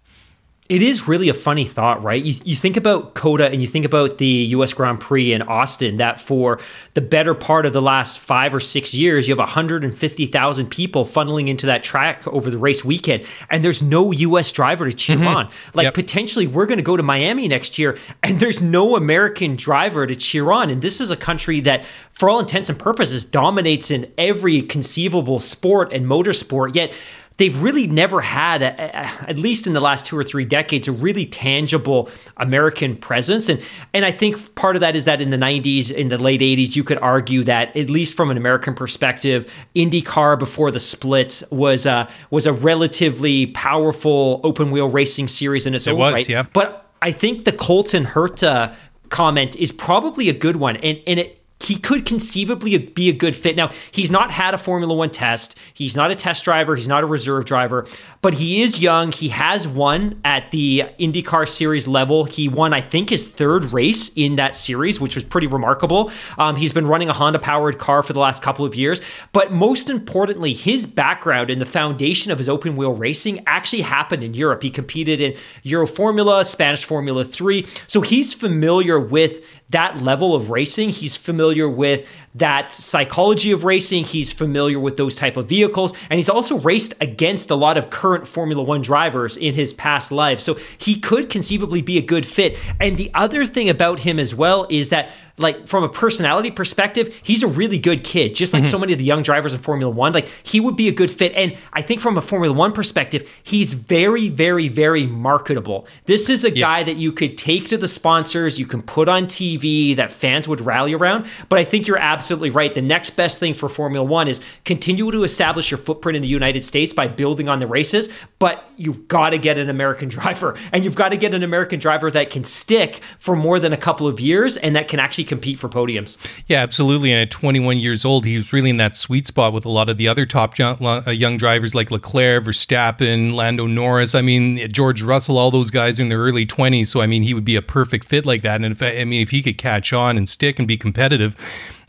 It 0.71 0.81
is 0.81 1.07
really 1.07 1.29
a 1.29 1.35
funny 1.35 1.67
thought, 1.67 2.03
right? 2.03 2.25
You, 2.25 2.33
you 2.43 2.57
think 2.57 2.79
about 2.79 3.13
COTA 3.13 3.51
and 3.51 3.61
you 3.61 3.69
think 3.69 3.85
about 3.85 4.17
the 4.17 4.27
US 4.27 4.73
Grand 4.73 4.99
Prix 4.99 5.35
in 5.35 5.43
Austin, 5.43 5.99
that 5.99 6.19
for 6.19 6.59
the 6.95 7.03
better 7.03 7.35
part 7.35 7.67
of 7.67 7.75
the 7.75 7.83
last 7.83 8.19
five 8.19 8.55
or 8.55 8.61
six 8.61 8.95
years, 8.95 9.29
you 9.29 9.33
have 9.33 9.39
150,000 9.39 10.71
people 10.71 11.05
funneling 11.05 11.49
into 11.49 11.67
that 11.67 11.83
track 11.83 12.27
over 12.27 12.51
the 12.51 12.57
race 12.57 12.83
weekend, 12.83 13.27
and 13.51 13.63
there's 13.63 13.83
no 13.83 14.11
US 14.11 14.53
driver 14.53 14.89
to 14.89 14.97
cheer 14.97 15.17
mm-hmm. 15.17 15.27
on. 15.27 15.51
Like, 15.75 15.85
yep. 15.85 15.93
potentially, 15.93 16.47
we're 16.47 16.67
going 16.67 16.79
to 16.79 16.83
go 16.85 16.97
to 16.97 17.03
Miami 17.03 17.47
next 17.47 17.79
year, 17.79 17.99
and 18.23 18.41
there's 18.41 18.63
no 18.63 18.97
American 18.97 19.57
driver 19.57 20.07
to 20.07 20.17
cheer 20.17 20.51
on. 20.51 20.71
And 20.71 20.81
this 20.81 20.99
is 20.99 21.11
a 21.11 21.17
country 21.17 21.61
that, 21.61 21.85
for 22.13 22.31
all 22.31 22.41
intents 22.41 22.71
and 22.71 22.79
purposes, 22.79 23.27
dominates 23.27 23.91
in 23.91 24.11
every 24.17 24.63
conceivable 24.63 25.41
sport 25.41 25.93
and 25.93 26.07
motorsport, 26.07 26.75
yet 26.75 26.95
they've 27.37 27.61
really 27.63 27.87
never 27.87 28.21
had, 28.21 28.63
a, 28.63 28.73
a, 28.73 29.29
at 29.29 29.39
least 29.39 29.67
in 29.67 29.73
the 29.73 29.81
last 29.81 30.07
two 30.07 30.17
or 30.17 30.25
three 30.25 30.45
decades, 30.45 30.87
a 30.89 30.93
really 30.93 31.27
tangible 31.27 32.09
American 32.37 32.97
presence. 32.97 33.49
And 33.49 33.61
and 33.93 34.05
I 34.05 34.11
think 34.11 34.55
part 34.55 34.77
of 34.77 34.81
that 34.81 34.97
is 34.97 35.05
that 35.05 35.21
in 35.21 35.31
the 35.31 35.37
90s, 35.37 35.91
in 35.91 36.09
the 36.09 36.19
late 36.19 36.41
80s, 36.41 36.77
you 36.77 36.85
could 36.85 36.99
argue 36.99 37.43
that 37.45 37.77
at 37.77 37.91
least 37.91 38.17
from 38.17 38.31
an 38.31 38.37
American 38.37 38.75
perspective, 38.75 39.53
IndyCar 39.75 40.39
before 40.39 40.71
the 40.71 40.81
split 40.81 41.43
was 41.51 41.87
a 41.87 42.09
was 42.31 42.47
a 42.47 42.53
relatively 42.53 43.47
powerful 43.47 44.41
open 44.45 44.71
wheel 44.71 44.89
racing 44.89 45.29
series 45.29 45.67
in 45.67 45.75
its 45.75 45.87
it 45.87 45.93
own 45.93 45.99
was, 45.99 46.13
right. 46.13 46.29
Yeah. 46.29 46.45
But 46.53 46.87
I 47.03 47.13
think 47.13 47.45
the 47.45 47.53
Colton 47.53 48.05
Herta 48.05 48.75
comment 49.11 49.57
is 49.57 49.73
probably 49.73 50.29
a 50.29 50.33
good 50.33 50.57
one, 50.57 50.77
and 50.77 51.01
and 51.07 51.21
it 51.21 51.44
he 51.65 51.77
could 51.77 52.05
conceivably 52.05 52.77
be 52.79 53.09
a 53.09 53.13
good 53.13 53.35
fit. 53.35 53.57
Now, 53.57 53.71
he's 53.91 54.11
not 54.11 54.31
had 54.31 54.55
a 54.55 54.59
Formula 54.59 54.95
One 54.95 55.11
test. 55.11 55.57
He's 55.73 55.97
not 55.97 56.11
a 56.11 56.15
test 56.15 56.45
driver. 56.45 56.77
He's 56.77 56.89
not 56.89 57.03
a 57.03 57.07
reserve 57.07 57.45
driver, 57.45 57.87
but 58.23 58.35
he 58.35 58.63
is 58.63 58.81
young. 58.81 59.13
He 59.13 59.29
has 59.31 59.67
won 59.67 60.21
at 60.25 60.51
the 60.51 60.85
IndyCar 60.99 61.49
Series 61.49 61.89
level. 61.89 62.25
He 62.25 62.49
won, 62.49 62.73
I 62.73 62.81
think, 62.81 63.11
his 63.11 63.31
third 63.31 63.67
race 63.73 64.11
in 64.17 64.37
that 64.37 64.55
series, 64.55 65.01
which 65.01 65.15
was 65.15 65.25
pretty 65.25 65.47
remarkable. 65.47 66.11
Um, 66.39 66.57
he's 66.57 66.73
been 66.73 66.87
running 66.87 67.09
a 67.09 67.13
Honda 67.13 67.39
powered 67.39 67.79
car 67.79 68.03
for 68.03 68.13
the 68.13 68.21
last 68.21 68.43
couple 68.43 68.65
of 68.65 68.75
years. 68.75 69.01
But 69.33 69.53
most 69.53 69.91
importantly, 69.91 70.53
his 70.53 70.87
background 70.87 71.51
and 71.51 71.61
the 71.61 71.67
foundation 71.67 72.33
of 72.33 72.39
his 72.39 72.49
open 72.49 72.77
wheel 72.77 72.95
racing 72.95 73.43
actually 73.47 73.83
happened 73.83 74.23
in 74.23 74.35
Europe. 74.35 74.63
He 74.63 74.71
competed 74.71 75.21
in 75.21 75.37
Euro 75.63 75.87
Formula, 75.87 76.45
Spanish 76.45 76.85
Formula 76.85 77.25
3. 77.25 77.67
So 77.87 78.01
he's 78.01 78.35
familiar 78.35 78.99
with 78.99 79.45
that 79.75 80.01
level 80.01 80.37
of 80.37 80.51
racing. 80.51 80.89
He's 80.89 81.17
familiar 81.17 81.69
with 81.69 82.09
that 82.37 82.73
psychology 82.73 83.51
of 83.51 83.65
racing. 83.65 84.05
He's 84.05 84.31
familiar 84.31 84.79
with 84.79 84.97
those 84.97 85.17
type 85.17 85.37
of 85.37 85.49
vehicles, 85.49 85.93
and 86.11 86.17
he's 86.17 86.29
also 86.29 86.61
raced 86.61 86.95
against 87.01 87.51
a 87.51 87.57
lot 87.57 87.77
of 87.77 87.91
current 87.91 88.27
Formula 88.27 88.63
One 88.63 88.83
drivers 88.83 89.37
in 89.37 89.55
his 89.55 89.73
past 89.73 90.13
life. 90.13 90.39
So 90.39 90.59
he 90.79 91.01
could 91.01 91.29
conceivably 91.29 91.83
be 91.83 91.99
a 91.99 92.03
good 92.03 92.25
fit. 92.25 92.57
And 92.81 92.97
the 92.97 93.11
other 93.15 93.45
thing 93.45 93.69
about 93.69 93.99
him 93.99 94.21
as 94.21 94.33
well 94.33 94.67
is 94.71 94.91
that 94.91 95.11
like 95.37 95.67
from 95.67 95.83
a 95.83 95.89
personality 95.89 96.51
perspective, 96.51 97.19
he's 97.23 97.43
a 97.43 97.49
really 97.49 97.79
good 97.79 98.05
kid, 98.05 98.35
just 98.37 98.53
like 98.53 98.63
mm-hmm. 98.63 98.71
so 98.71 98.79
many 98.79 98.93
of 98.93 98.99
the 98.99 99.05
young 99.05 99.23
drivers 99.23 99.53
in 99.53 99.59
Formula 99.59 99.91
One. 99.93 100.13
Like 100.13 100.29
he 100.45 100.61
would 100.61 100.77
be 100.77 100.87
a 100.87 100.93
good 100.93 101.11
fit. 101.11 101.33
And 101.35 101.57
I 101.73 101.83
think 101.83 102.01
from 102.01 102.17
a 102.17 102.21
Formula 102.21 102.55
One 102.55 102.73
perspective, 102.73 103.29
he's 103.43 103.73
very, 103.73 104.29
very, 104.29 104.69
very 104.69 105.07
marketable. 105.07 105.89
This 106.05 106.29
is 106.29 106.45
a 106.45 106.51
yeah. 106.51 106.61
guy 106.61 106.83
that 106.85 106.97
you 106.97 107.11
could 107.11 107.37
take 107.37 107.69
to 107.71 107.77
the 107.77 107.89
sponsors, 107.89 108.61
you 108.61 108.67
can 108.67 108.81
put 108.81 109.09
on 109.09 109.27
TV 109.27 109.97
that 109.97 110.13
fans 110.13 110.47
would 110.47 110.61
rally 110.61 110.95
around. 110.95 111.27
But 111.49 111.59
I 111.59 111.65
think 111.65 111.89
you're 111.89 111.99
absolutely 111.99 112.51
right. 112.51 112.73
The 112.73 112.83
next 112.83 113.11
best 113.11 113.41
thing 113.41 113.55
for 113.55 113.69
Formula 113.69 114.05
One 114.05 114.29
is 114.29 114.41
continue 114.65 115.11
to 115.11 115.25
establish 115.25 115.69
your 115.71 115.79
footprint 115.79 116.15
in 116.15 116.23
the 116.23 116.29
United 116.29 116.65
States 116.65 116.93
by 116.93 117.09
building 117.09 117.49
on 117.49 117.59
the 117.59 117.67
races. 117.67 118.09
But 118.39 118.65
you've 118.77 119.09
got 119.09 119.31
to 119.31 119.39
get 119.39 119.59
an 119.59 119.69
American 119.69 120.09
driver, 120.15 120.57
and 120.73 120.85
you've 120.85 120.95
got 120.95 121.09
to 121.09 121.17
get 121.17 121.35
an 121.35 121.43
American 121.43 121.81
driver 121.81 122.09
that 122.13 122.31
can 122.31 122.45
stick 122.45 123.01
for 123.19 123.35
more 123.35 123.59
than 123.59 123.73
a 123.73 123.77
couple 123.77 124.07
of 124.07 124.21
years 124.21 124.57
and 124.57 124.77
that 124.77 124.87
can 124.87 125.01
actually 125.01 125.24
compete 125.25 125.59
for 125.59 125.69
podiums. 125.69 126.17
Yeah, 126.47 126.63
absolutely. 126.63 127.13
And 127.13 127.21
at 127.21 127.31
21 127.31 127.79
years 127.79 128.05
old, 128.05 128.25
he 128.25 128.37
was 128.37 128.53
really 128.53 128.71
in 128.71 128.77
that 128.79 128.97
sweet 128.97 129.27
spot 129.27 129.53
with 129.53 129.65
a 129.65 129.71
lot 129.71 129.89
of 129.89 129.97
the 129.97 130.09
other 130.09 130.27
top 130.27 130.59
uh, 130.61 131.11
young 131.11 131.37
drivers 131.37 131.75
like 131.75 131.91
Leclerc, 131.91 132.45
Verstappen, 132.45 133.35
Lando 133.35 133.67
Norris. 133.67 134.15
I 134.15 134.23
mean, 134.23 134.71
George 134.71 135.03
Russell, 135.03 135.39
all 135.39 135.51
those 135.51 135.71
guys 135.71 135.99
in 135.99 136.09
their 136.09 136.21
early 136.21 136.47
20s. 136.47 136.87
So, 136.87 137.01
I 137.01 137.07
mean, 137.07 137.23
he 137.23 137.35
would 137.35 137.45
be 137.45 137.57
a 137.57 137.63
perfect 137.63 138.05
fit 138.05 138.27
like 138.27 138.43
that. 138.43 138.63
And 138.63 138.73
if, 138.73 138.83
I 138.83 139.05
mean, 139.05 139.23
if 139.23 139.31
he 139.31 139.43
could 139.43 139.59
catch 139.59 139.93
on 139.93 140.17
and 140.17 140.29
stick 140.29 140.59
and 140.59 140.69
be 140.69 140.77
competitive, 140.77 141.37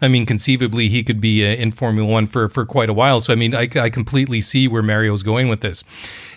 I 0.01 0.07
mean, 0.07 0.25
conceivably, 0.25 0.89
he 0.89 1.03
could 1.03 1.21
be 1.21 1.45
uh, 1.45 1.55
in 1.55 1.71
Formula 1.71 2.09
One 2.09 2.27
for, 2.27 2.49
for 2.49 2.65
quite 2.65 2.89
a 2.89 2.93
while. 2.93 3.21
So, 3.21 3.33
I 3.33 3.35
mean, 3.35 3.55
I, 3.55 3.67
I 3.75 3.89
completely 3.89 4.41
see 4.41 4.67
where 4.67 4.83
Mario's 4.83 5.23
going 5.23 5.47
with 5.47 5.61
this. 5.61 5.83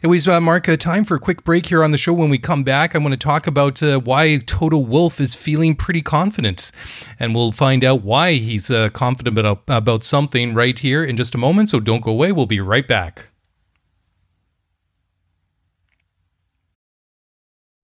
Anyways, 0.03 0.29
uh, 0.29 0.41
Mark, 0.41 0.69
uh, 0.69 0.77
time 0.77 1.05
for 1.05 1.17
a 1.17 1.21
quick 1.21 1.45
break 1.45 1.67
here 1.67 1.83
on 1.83 1.91
the 1.91 1.99
show. 1.99 2.13
When 2.13 2.31
we 2.31 2.39
come 2.39 2.63
back, 2.63 2.95
I 2.95 2.99
want 2.99 3.13
to 3.13 3.19
talk 3.19 3.47
about 3.47 3.83
uh, 3.83 3.99
why 4.01 4.39
Toto 4.47 4.79
Wolff 4.79 5.21
is 5.21 5.35
feeling 5.35 5.75
pretty 5.75 6.03
confident. 6.03 6.71
And 7.19 7.35
we'll 7.35 7.53
find 7.53 7.85
out 7.85 8.03
why 8.03 8.35
he's 8.35 8.71
uh, 8.71 8.91
confident 8.91 9.39
about, 9.39 9.63
about 9.67 10.05
something 10.05 10.55
right 10.55 10.79
here 10.79 11.05
in 11.05 11.17
just 11.17 11.35
a 11.35 11.39
moment. 11.39 11.71
So 11.71 11.81
don't 11.81 12.03
go 12.03 12.13
away. 12.13 12.33
We'll 12.33 12.47
be 12.47 12.61
right 12.61 12.87
back. 12.87 13.31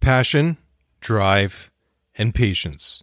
Passion, 0.01 0.59
drive, 1.01 1.71
and 2.17 2.35
patience. 2.35 3.03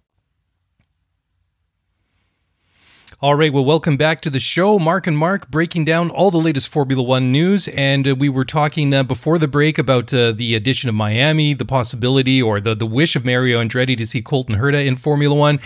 All 3.23 3.35
right, 3.35 3.53
well, 3.53 3.63
welcome 3.63 3.97
back 3.97 4.21
to 4.21 4.31
the 4.31 4.39
show. 4.39 4.79
Mark 4.79 5.05
and 5.05 5.15
Mark 5.15 5.47
breaking 5.51 5.85
down 5.85 6.09
all 6.09 6.31
the 6.31 6.39
latest 6.39 6.69
Formula 6.69 7.03
One 7.03 7.31
news. 7.31 7.67
And 7.67 8.07
uh, 8.07 8.15
we 8.15 8.29
were 8.29 8.43
talking 8.43 8.95
uh, 8.95 9.03
before 9.03 9.37
the 9.37 9.47
break 9.47 9.77
about 9.77 10.11
uh, 10.11 10.31
the 10.31 10.55
addition 10.55 10.89
of 10.89 10.95
Miami, 10.95 11.53
the 11.53 11.63
possibility 11.63 12.41
or 12.41 12.59
the, 12.59 12.73
the 12.73 12.87
wish 12.87 13.15
of 13.15 13.23
Mario 13.23 13.61
Andretti 13.61 13.95
to 13.95 14.07
see 14.07 14.23
Colton 14.23 14.55
Herta 14.55 14.83
in 14.83 14.95
Formula 14.95 15.35
One. 15.35 15.59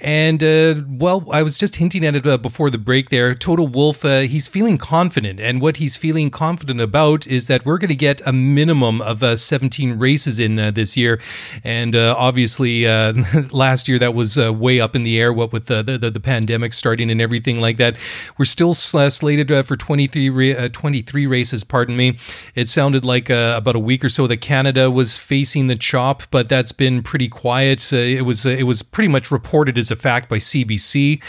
And, 0.00 0.42
uh, 0.42 0.76
well, 0.88 1.28
I 1.30 1.42
was 1.42 1.58
just 1.58 1.76
hinting 1.76 2.02
at 2.06 2.16
it 2.16 2.26
uh, 2.26 2.38
before 2.38 2.70
the 2.70 2.78
break 2.78 3.10
there. 3.10 3.34
Toto 3.34 3.64
Wolff, 3.64 4.06
uh, 4.06 4.20
he's 4.20 4.48
feeling 4.48 4.78
confident. 4.78 5.38
And 5.38 5.60
what 5.60 5.76
he's 5.76 5.96
feeling 5.96 6.30
confident 6.30 6.80
about 6.80 7.26
is 7.26 7.46
that 7.46 7.66
we're 7.66 7.76
going 7.76 7.90
to 7.90 7.94
get 7.94 8.22
a 8.26 8.32
minimum 8.32 9.02
of 9.02 9.38
17 9.38 9.98
races 9.98 10.38
in 10.38 10.56
this 10.72 10.96
year. 10.96 11.20
And 11.62 11.94
obviously, 11.94 12.86
last 13.50 13.86
year 13.86 13.98
that 13.98 14.14
was 14.14 14.38
way 14.38 14.80
up 14.80 14.96
in 14.96 15.02
the 15.02 15.20
air, 15.20 15.30
what 15.30 15.52
with 15.52 15.66
the, 15.66 15.82
the, 15.82 16.10
the 16.10 16.18
pandemic 16.18 16.72
starting 16.72 17.01
and 17.10 17.20
everything 17.20 17.60
like 17.60 17.76
that. 17.78 17.96
We're 18.38 18.44
still 18.44 18.70
uh, 18.70 19.10
slated 19.10 19.50
uh, 19.50 19.62
for 19.62 19.76
23, 19.76 20.56
uh, 20.56 20.68
23 20.70 21.26
races, 21.26 21.64
pardon 21.64 21.96
me. 21.96 22.16
It 22.54 22.68
sounded 22.68 23.04
like 23.04 23.30
uh, 23.30 23.54
about 23.56 23.76
a 23.76 23.80
week 23.80 24.04
or 24.04 24.08
so 24.08 24.26
that 24.26 24.38
Canada 24.38 24.90
was 24.90 25.16
facing 25.16 25.66
the 25.66 25.76
chop, 25.76 26.22
but 26.30 26.48
that's 26.48 26.72
been 26.72 27.02
pretty 27.02 27.28
quiet. 27.28 27.92
Uh, 27.92 27.96
it 27.96 28.22
was 28.22 28.46
uh, 28.46 28.50
it 28.50 28.64
was 28.64 28.82
pretty 28.82 29.08
much 29.08 29.30
reported 29.30 29.78
as 29.78 29.90
a 29.90 29.96
fact 29.96 30.28
by 30.28 30.36
CBC, 30.36 31.22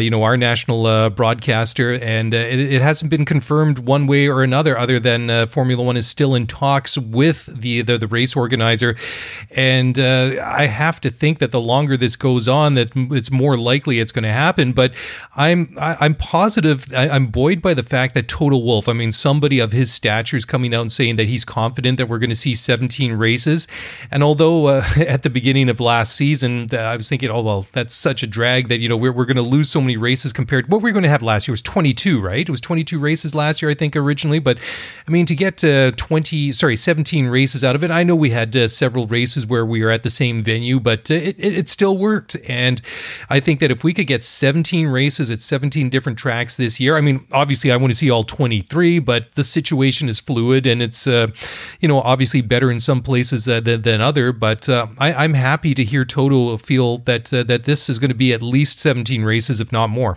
you 0.00 0.10
know, 0.10 0.22
our 0.22 0.36
national 0.36 1.10
broadcaster, 1.10 1.94
and 1.94 2.34
it, 2.34 2.60
it, 2.60 2.82
hasn't 2.82 3.10
been 3.10 3.24
confirmed 3.24 3.80
one 3.80 4.06
way 4.06 4.28
or 4.28 4.42
another, 4.42 4.78
other 4.78 4.98
than 5.00 5.46
Formula 5.46 5.82
One 5.82 5.96
is 5.96 6.06
still 6.06 6.34
in 6.34 6.46
talks 6.46 6.96
with 6.96 7.46
the 7.46 7.82
the, 7.82 7.98
the 7.98 8.06
race 8.06 8.36
organizer, 8.36 8.96
and 9.50 9.98
I 9.98 10.66
have 10.66 11.00
to 11.02 11.10
think 11.10 11.38
that 11.38 11.52
the 11.52 11.60
longer 11.60 11.96
this 11.96 12.16
goes 12.16 12.48
on, 12.48 12.74
that 12.74 12.90
it's 12.94 13.30
more 13.30 13.56
likely 13.56 14.00
it's 14.00 14.12
going 14.12 14.24
to 14.24 14.32
happen. 14.32 14.72
But 14.72 14.92
I'm 15.36 15.74
I, 15.78 15.92
am 15.92 15.96
i 16.00 16.06
am 16.06 16.14
positive. 16.14 16.86
I, 16.94 17.08
am 17.08 17.28
buoyed 17.28 17.62
by 17.62 17.74
the 17.74 17.82
fact 17.82 18.14
that 18.14 18.28
Toto 18.28 18.58
Wolff, 18.58 18.88
I 18.88 18.92
mean, 18.92 19.12
somebody 19.12 19.58
of 19.60 19.72
his 19.72 19.92
stature 19.92 20.36
is 20.36 20.44
coming 20.44 20.74
out 20.74 20.82
and 20.82 20.92
saying 20.92 21.16
that 21.16 21.28
he's 21.28 21.44
confident 21.44 21.98
that 21.98 22.08
we're 22.08 22.18
going 22.18 22.30
to 22.30 22.36
see 22.36 22.54
17 22.54 23.12
races. 23.14 23.68
And 24.10 24.22
although 24.22 24.66
uh, 24.66 24.84
at 24.96 25.22
the 25.22 25.30
beginning 25.30 25.68
of 25.68 25.80
last 25.80 26.14
season, 26.14 26.68
I 26.74 26.96
was 26.96 27.08
thinking, 27.08 27.30
oh 27.30 27.42
well, 27.42 27.66
that's 27.72 27.94
such 27.94 28.22
a 28.22 28.26
drag 28.26 28.68
that 28.68 28.80
you 28.80 28.88
know 28.88 28.96
we're 28.96 29.12
we're 29.12 29.24
going 29.24 29.36
to 29.36 29.42
lose 29.42 29.70
so 29.70 29.80
many 29.80 29.96
races 29.96 30.32
compared 30.32 30.66
to 30.66 30.70
what 30.70 30.82
we 30.82 30.90
are 30.90 30.92
going 30.92 31.02
to 31.04 31.08
have 31.08 31.22
last 31.22 31.46
year. 31.46 31.52
It 31.52 31.54
was 31.54 31.62
22, 31.62 32.20
right? 32.20 32.40
It 32.40 32.50
was 32.50 32.60
22 32.60 32.98
races 32.98 33.34
last 33.34 33.62
year, 33.62 33.70
I 33.70 33.74
think 33.74 33.96
originally. 33.96 34.38
But 34.38 34.58
I 35.06 35.10
mean, 35.10 35.26
to 35.26 35.34
get 35.34 35.62
uh, 35.64 35.92
20, 35.92 36.52
sorry, 36.52 36.76
17 36.76 37.26
races 37.28 37.64
out 37.64 37.76
of 37.76 37.84
it. 37.84 37.90
I 37.90 38.02
know 38.02 38.16
we 38.16 38.30
had 38.30 38.56
uh, 38.56 38.68
several 38.68 39.06
races 39.06 39.46
where 39.46 39.64
we 39.64 39.82
were 39.82 39.90
at 39.90 40.02
the 40.02 40.10
same 40.10 40.42
venue, 40.42 40.80
but 40.80 41.10
uh, 41.10 41.14
it, 41.14 41.38
it, 41.38 41.58
it 41.58 41.68
still 41.68 41.96
worked. 41.96 42.36
And 42.48 42.80
I 43.30 43.40
think 43.40 43.60
that 43.60 43.70
if 43.70 43.84
we 43.84 43.94
could 43.94 44.06
get 44.06 44.24
17 44.24 44.86
races 44.86 44.97
races 44.98 45.30
at 45.30 45.40
17 45.40 45.90
different 45.90 46.18
tracks 46.18 46.56
this 46.56 46.80
year. 46.80 46.96
I 46.96 47.00
mean, 47.00 47.26
obviously, 47.32 47.70
I 47.70 47.76
want 47.76 47.92
to 47.92 47.96
see 47.96 48.10
all 48.10 48.24
23, 48.24 48.98
but 48.98 49.34
the 49.34 49.44
situation 49.44 50.08
is 50.08 50.18
fluid 50.18 50.66
and 50.66 50.82
it's, 50.82 51.06
uh, 51.06 51.28
you 51.80 51.88
know, 51.88 52.00
obviously 52.00 52.42
better 52.42 52.70
in 52.70 52.80
some 52.80 53.00
places 53.00 53.48
uh, 53.48 53.60
than, 53.60 53.82
than 53.82 54.00
other. 54.00 54.32
But 54.32 54.68
uh, 54.68 54.88
I, 54.98 55.24
am 55.24 55.34
happy 55.34 55.72
to 55.74 55.84
hear 55.84 56.04
Toto 56.04 56.56
feel 56.56 56.98
that 56.98 57.32
uh, 57.32 57.44
that 57.44 57.64
this 57.64 57.88
is 57.88 57.98
going 57.98 58.10
to 58.10 58.22
be 58.26 58.32
at 58.32 58.42
least 58.42 58.80
17 58.80 59.24
races, 59.24 59.60
if 59.60 59.70
not 59.70 59.88
more. 59.88 60.16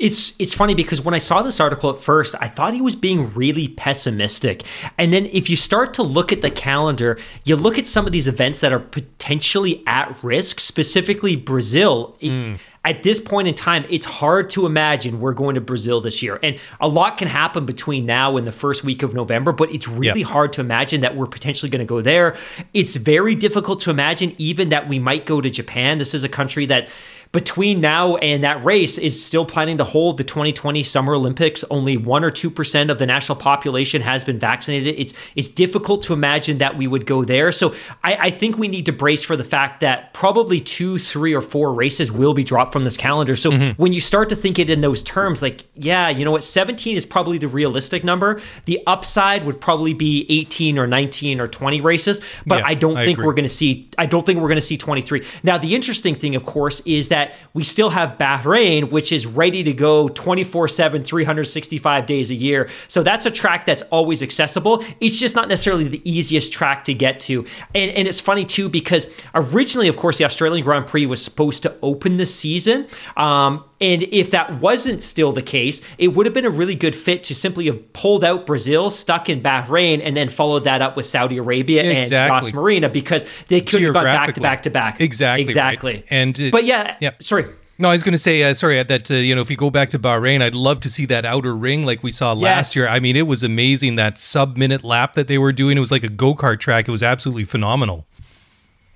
It's 0.00 0.34
it's 0.40 0.54
funny 0.54 0.74
because 0.74 1.02
when 1.02 1.14
I 1.14 1.18
saw 1.18 1.42
this 1.42 1.60
article 1.60 1.90
at 1.90 1.98
first, 1.98 2.34
I 2.40 2.48
thought 2.48 2.72
he 2.72 2.80
was 2.80 2.96
being 2.96 3.34
really 3.34 3.68
pessimistic. 3.68 4.62
And 4.96 5.12
then 5.12 5.26
if 5.26 5.50
you 5.50 5.56
start 5.56 5.92
to 5.94 6.02
look 6.02 6.32
at 6.32 6.40
the 6.40 6.50
calendar, 6.50 7.18
you 7.44 7.54
look 7.54 7.76
at 7.78 7.86
some 7.86 8.06
of 8.06 8.12
these 8.12 8.26
events 8.26 8.60
that 8.60 8.72
are 8.72 8.80
potentially 8.80 9.82
at 9.86 10.18
risk, 10.24 10.58
specifically 10.58 11.36
Brazil. 11.36 12.16
Mm. 12.22 12.58
At 12.82 13.02
this 13.02 13.20
point 13.20 13.46
in 13.46 13.54
time, 13.54 13.84
it's 13.90 14.06
hard 14.06 14.48
to 14.50 14.64
imagine 14.64 15.20
we're 15.20 15.34
going 15.34 15.54
to 15.54 15.60
Brazil 15.60 16.00
this 16.00 16.22
year. 16.22 16.40
And 16.42 16.58
a 16.80 16.88
lot 16.88 17.18
can 17.18 17.28
happen 17.28 17.66
between 17.66 18.06
now 18.06 18.38
and 18.38 18.46
the 18.46 18.52
first 18.52 18.84
week 18.84 19.02
of 19.02 19.12
November, 19.12 19.52
but 19.52 19.70
it's 19.70 19.86
really 19.86 20.22
hard 20.22 20.54
to 20.54 20.62
imagine 20.62 21.02
that 21.02 21.14
we're 21.14 21.26
potentially 21.26 21.68
going 21.68 21.80
to 21.80 21.84
go 21.84 22.00
there. 22.00 22.38
It's 22.72 22.96
very 22.96 23.34
difficult 23.34 23.82
to 23.82 23.90
imagine 23.90 24.34
even 24.38 24.70
that 24.70 24.88
we 24.88 24.98
might 24.98 25.26
go 25.26 25.42
to 25.42 25.50
Japan. 25.50 25.98
This 25.98 26.14
is 26.14 26.24
a 26.24 26.28
country 26.28 26.64
that 26.66 26.88
between 27.32 27.80
now 27.80 28.16
and 28.16 28.42
that 28.42 28.64
race 28.64 28.98
is 28.98 29.24
still 29.24 29.46
planning 29.46 29.78
to 29.78 29.84
hold 29.84 30.16
the 30.16 30.24
2020 30.24 30.82
Summer 30.82 31.14
Olympics. 31.14 31.64
Only 31.70 31.96
one 31.96 32.24
or 32.24 32.30
two 32.30 32.50
percent 32.50 32.90
of 32.90 32.98
the 32.98 33.06
national 33.06 33.36
population 33.36 34.02
has 34.02 34.24
been 34.24 34.38
vaccinated. 34.38 34.98
It's 34.98 35.14
it's 35.36 35.48
difficult 35.48 36.02
to 36.02 36.12
imagine 36.12 36.58
that 36.58 36.76
we 36.76 36.88
would 36.88 37.06
go 37.06 37.24
there. 37.24 37.52
So 37.52 37.74
I, 38.02 38.16
I 38.16 38.30
think 38.30 38.58
we 38.58 38.66
need 38.66 38.86
to 38.86 38.92
brace 38.92 39.22
for 39.22 39.36
the 39.36 39.44
fact 39.44 39.80
that 39.80 40.12
probably 40.12 40.58
two, 40.58 40.98
three, 40.98 41.32
or 41.32 41.40
four 41.40 41.72
races 41.72 42.10
will 42.10 42.34
be 42.34 42.42
dropped 42.42 42.72
from 42.72 42.82
this 42.82 42.96
calendar. 42.96 43.36
So 43.36 43.52
mm-hmm. 43.52 43.80
when 43.80 43.92
you 43.92 44.00
start 44.00 44.28
to 44.30 44.36
think 44.36 44.58
it 44.58 44.68
in 44.68 44.80
those 44.80 45.02
terms, 45.04 45.40
like 45.40 45.64
yeah, 45.74 46.08
you 46.08 46.24
know 46.24 46.32
what, 46.32 46.42
17 46.42 46.96
is 46.96 47.06
probably 47.06 47.38
the 47.38 47.48
realistic 47.48 48.02
number. 48.02 48.40
The 48.64 48.82
upside 48.88 49.46
would 49.46 49.60
probably 49.60 49.94
be 49.94 50.26
18 50.28 50.78
or 50.78 50.88
19 50.88 51.40
or 51.40 51.46
20 51.46 51.80
races, 51.80 52.20
but 52.46 52.58
yeah, 52.58 52.66
I 52.66 52.74
don't 52.74 52.96
I 52.96 53.04
think 53.04 53.18
agree. 53.18 53.26
we're 53.26 53.34
going 53.34 53.44
to 53.44 53.48
see. 53.48 53.88
I 53.98 54.06
don't 54.06 54.26
think 54.26 54.40
we're 54.40 54.48
going 54.48 54.56
to 54.56 54.60
see 54.60 54.76
23. 54.76 55.24
Now 55.44 55.58
the 55.58 55.76
interesting 55.76 56.16
thing, 56.16 56.34
of 56.34 56.44
course, 56.44 56.80
is 56.84 57.08
that 57.08 57.19
that 57.20 57.34
we 57.52 57.62
still 57.62 57.90
have 57.90 58.16
Bahrain, 58.18 58.90
which 58.90 59.12
is 59.12 59.26
ready 59.26 59.62
to 59.62 59.72
go 59.72 60.08
24 60.08 60.68
7, 60.68 61.04
365 61.04 62.06
days 62.06 62.30
a 62.30 62.34
year. 62.34 62.68
So 62.88 63.02
that's 63.02 63.26
a 63.26 63.30
track 63.30 63.66
that's 63.66 63.82
always 63.82 64.22
accessible. 64.22 64.84
It's 65.00 65.18
just 65.18 65.36
not 65.36 65.48
necessarily 65.48 65.88
the 65.88 66.10
easiest 66.10 66.52
track 66.52 66.84
to 66.84 66.94
get 66.94 67.20
to. 67.20 67.44
And, 67.74 67.90
and 67.92 68.08
it's 68.08 68.20
funny 68.20 68.44
too, 68.44 68.68
because 68.68 69.06
originally, 69.34 69.88
of 69.88 69.96
course, 69.96 70.18
the 70.18 70.24
Australian 70.24 70.64
Grand 70.64 70.86
Prix 70.86 71.06
was 71.06 71.22
supposed 71.22 71.62
to 71.64 71.76
open 71.82 72.16
the 72.16 72.26
season. 72.26 72.86
Um, 73.16 73.64
and 73.80 74.02
if 74.02 74.30
that 74.32 74.60
wasn't 74.60 75.02
still 75.02 75.32
the 75.32 75.42
case, 75.42 75.80
it 75.96 76.08
would 76.08 76.26
have 76.26 76.34
been 76.34 76.44
a 76.44 76.50
really 76.50 76.74
good 76.74 76.94
fit 76.94 77.22
to 77.24 77.34
simply 77.34 77.64
have 77.66 77.92
pulled 77.94 78.22
out 78.22 78.44
Brazil, 78.44 78.90
stuck 78.90 79.30
in 79.30 79.42
Bahrain, 79.42 80.02
and 80.04 80.14
then 80.14 80.28
followed 80.28 80.64
that 80.64 80.82
up 80.82 80.96
with 80.96 81.06
Saudi 81.06 81.38
Arabia 81.38 81.82
exactly. 81.82 82.36
and 82.36 82.44
Yas 82.44 82.52
Marina 82.52 82.88
because 82.90 83.24
they 83.48 83.62
could 83.62 83.80
have 83.82 83.94
gone 83.94 84.04
back 84.04 84.34
to 84.34 84.40
back 84.40 84.62
to 84.64 84.70
back. 84.70 85.00
Exactly. 85.00 85.42
Exactly. 85.42 85.94
Right. 85.94 86.04
And 86.10 86.50
but 86.52 86.64
yeah, 86.64 86.96
yeah. 87.00 87.09
Sorry. 87.18 87.46
No, 87.78 87.88
I 87.88 87.92
was 87.92 88.02
going 88.02 88.12
to 88.12 88.18
say, 88.18 88.42
uh, 88.42 88.52
sorry, 88.52 88.82
that, 88.82 89.10
uh, 89.10 89.14
you 89.14 89.34
know, 89.34 89.40
if 89.40 89.50
you 89.50 89.56
go 89.56 89.70
back 89.70 89.88
to 89.90 89.98
Bahrain, 89.98 90.42
I'd 90.42 90.54
love 90.54 90.80
to 90.80 90.90
see 90.90 91.06
that 91.06 91.24
outer 91.24 91.56
ring 91.56 91.86
like 91.86 92.02
we 92.02 92.12
saw 92.12 92.34
last 92.34 92.76
year. 92.76 92.86
I 92.86 93.00
mean, 93.00 93.16
it 93.16 93.26
was 93.26 93.42
amazing 93.42 93.96
that 93.96 94.18
sub 94.18 94.58
minute 94.58 94.84
lap 94.84 95.14
that 95.14 95.28
they 95.28 95.38
were 95.38 95.50
doing. 95.50 95.78
It 95.78 95.80
was 95.80 95.90
like 95.90 96.04
a 96.04 96.10
go 96.10 96.34
kart 96.34 96.60
track. 96.60 96.88
It 96.88 96.90
was 96.90 97.02
absolutely 97.02 97.44
phenomenal. 97.44 98.06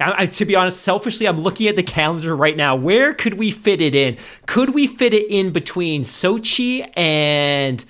I, 0.00 0.24
I, 0.24 0.27
to 0.27 0.44
be 0.44 0.55
honest, 0.55 0.83
selfishly, 0.83 1.27
I'm 1.27 1.40
looking 1.40 1.66
at 1.66 1.77
the 1.77 1.83
calendar 1.83 2.37
right 2.37 2.57
now. 2.57 2.77
Where 2.77 3.14
could 3.14 3.35
we 3.35 3.50
fit 3.50 3.81
it 3.81 3.94
in? 3.94 4.18
Could 4.44 4.74
we 4.74 4.87
fit 4.87 5.14
it 5.14 5.31
in 5.31 5.50
between 5.50 6.03
Sochi 6.03 6.90
and 6.94 7.83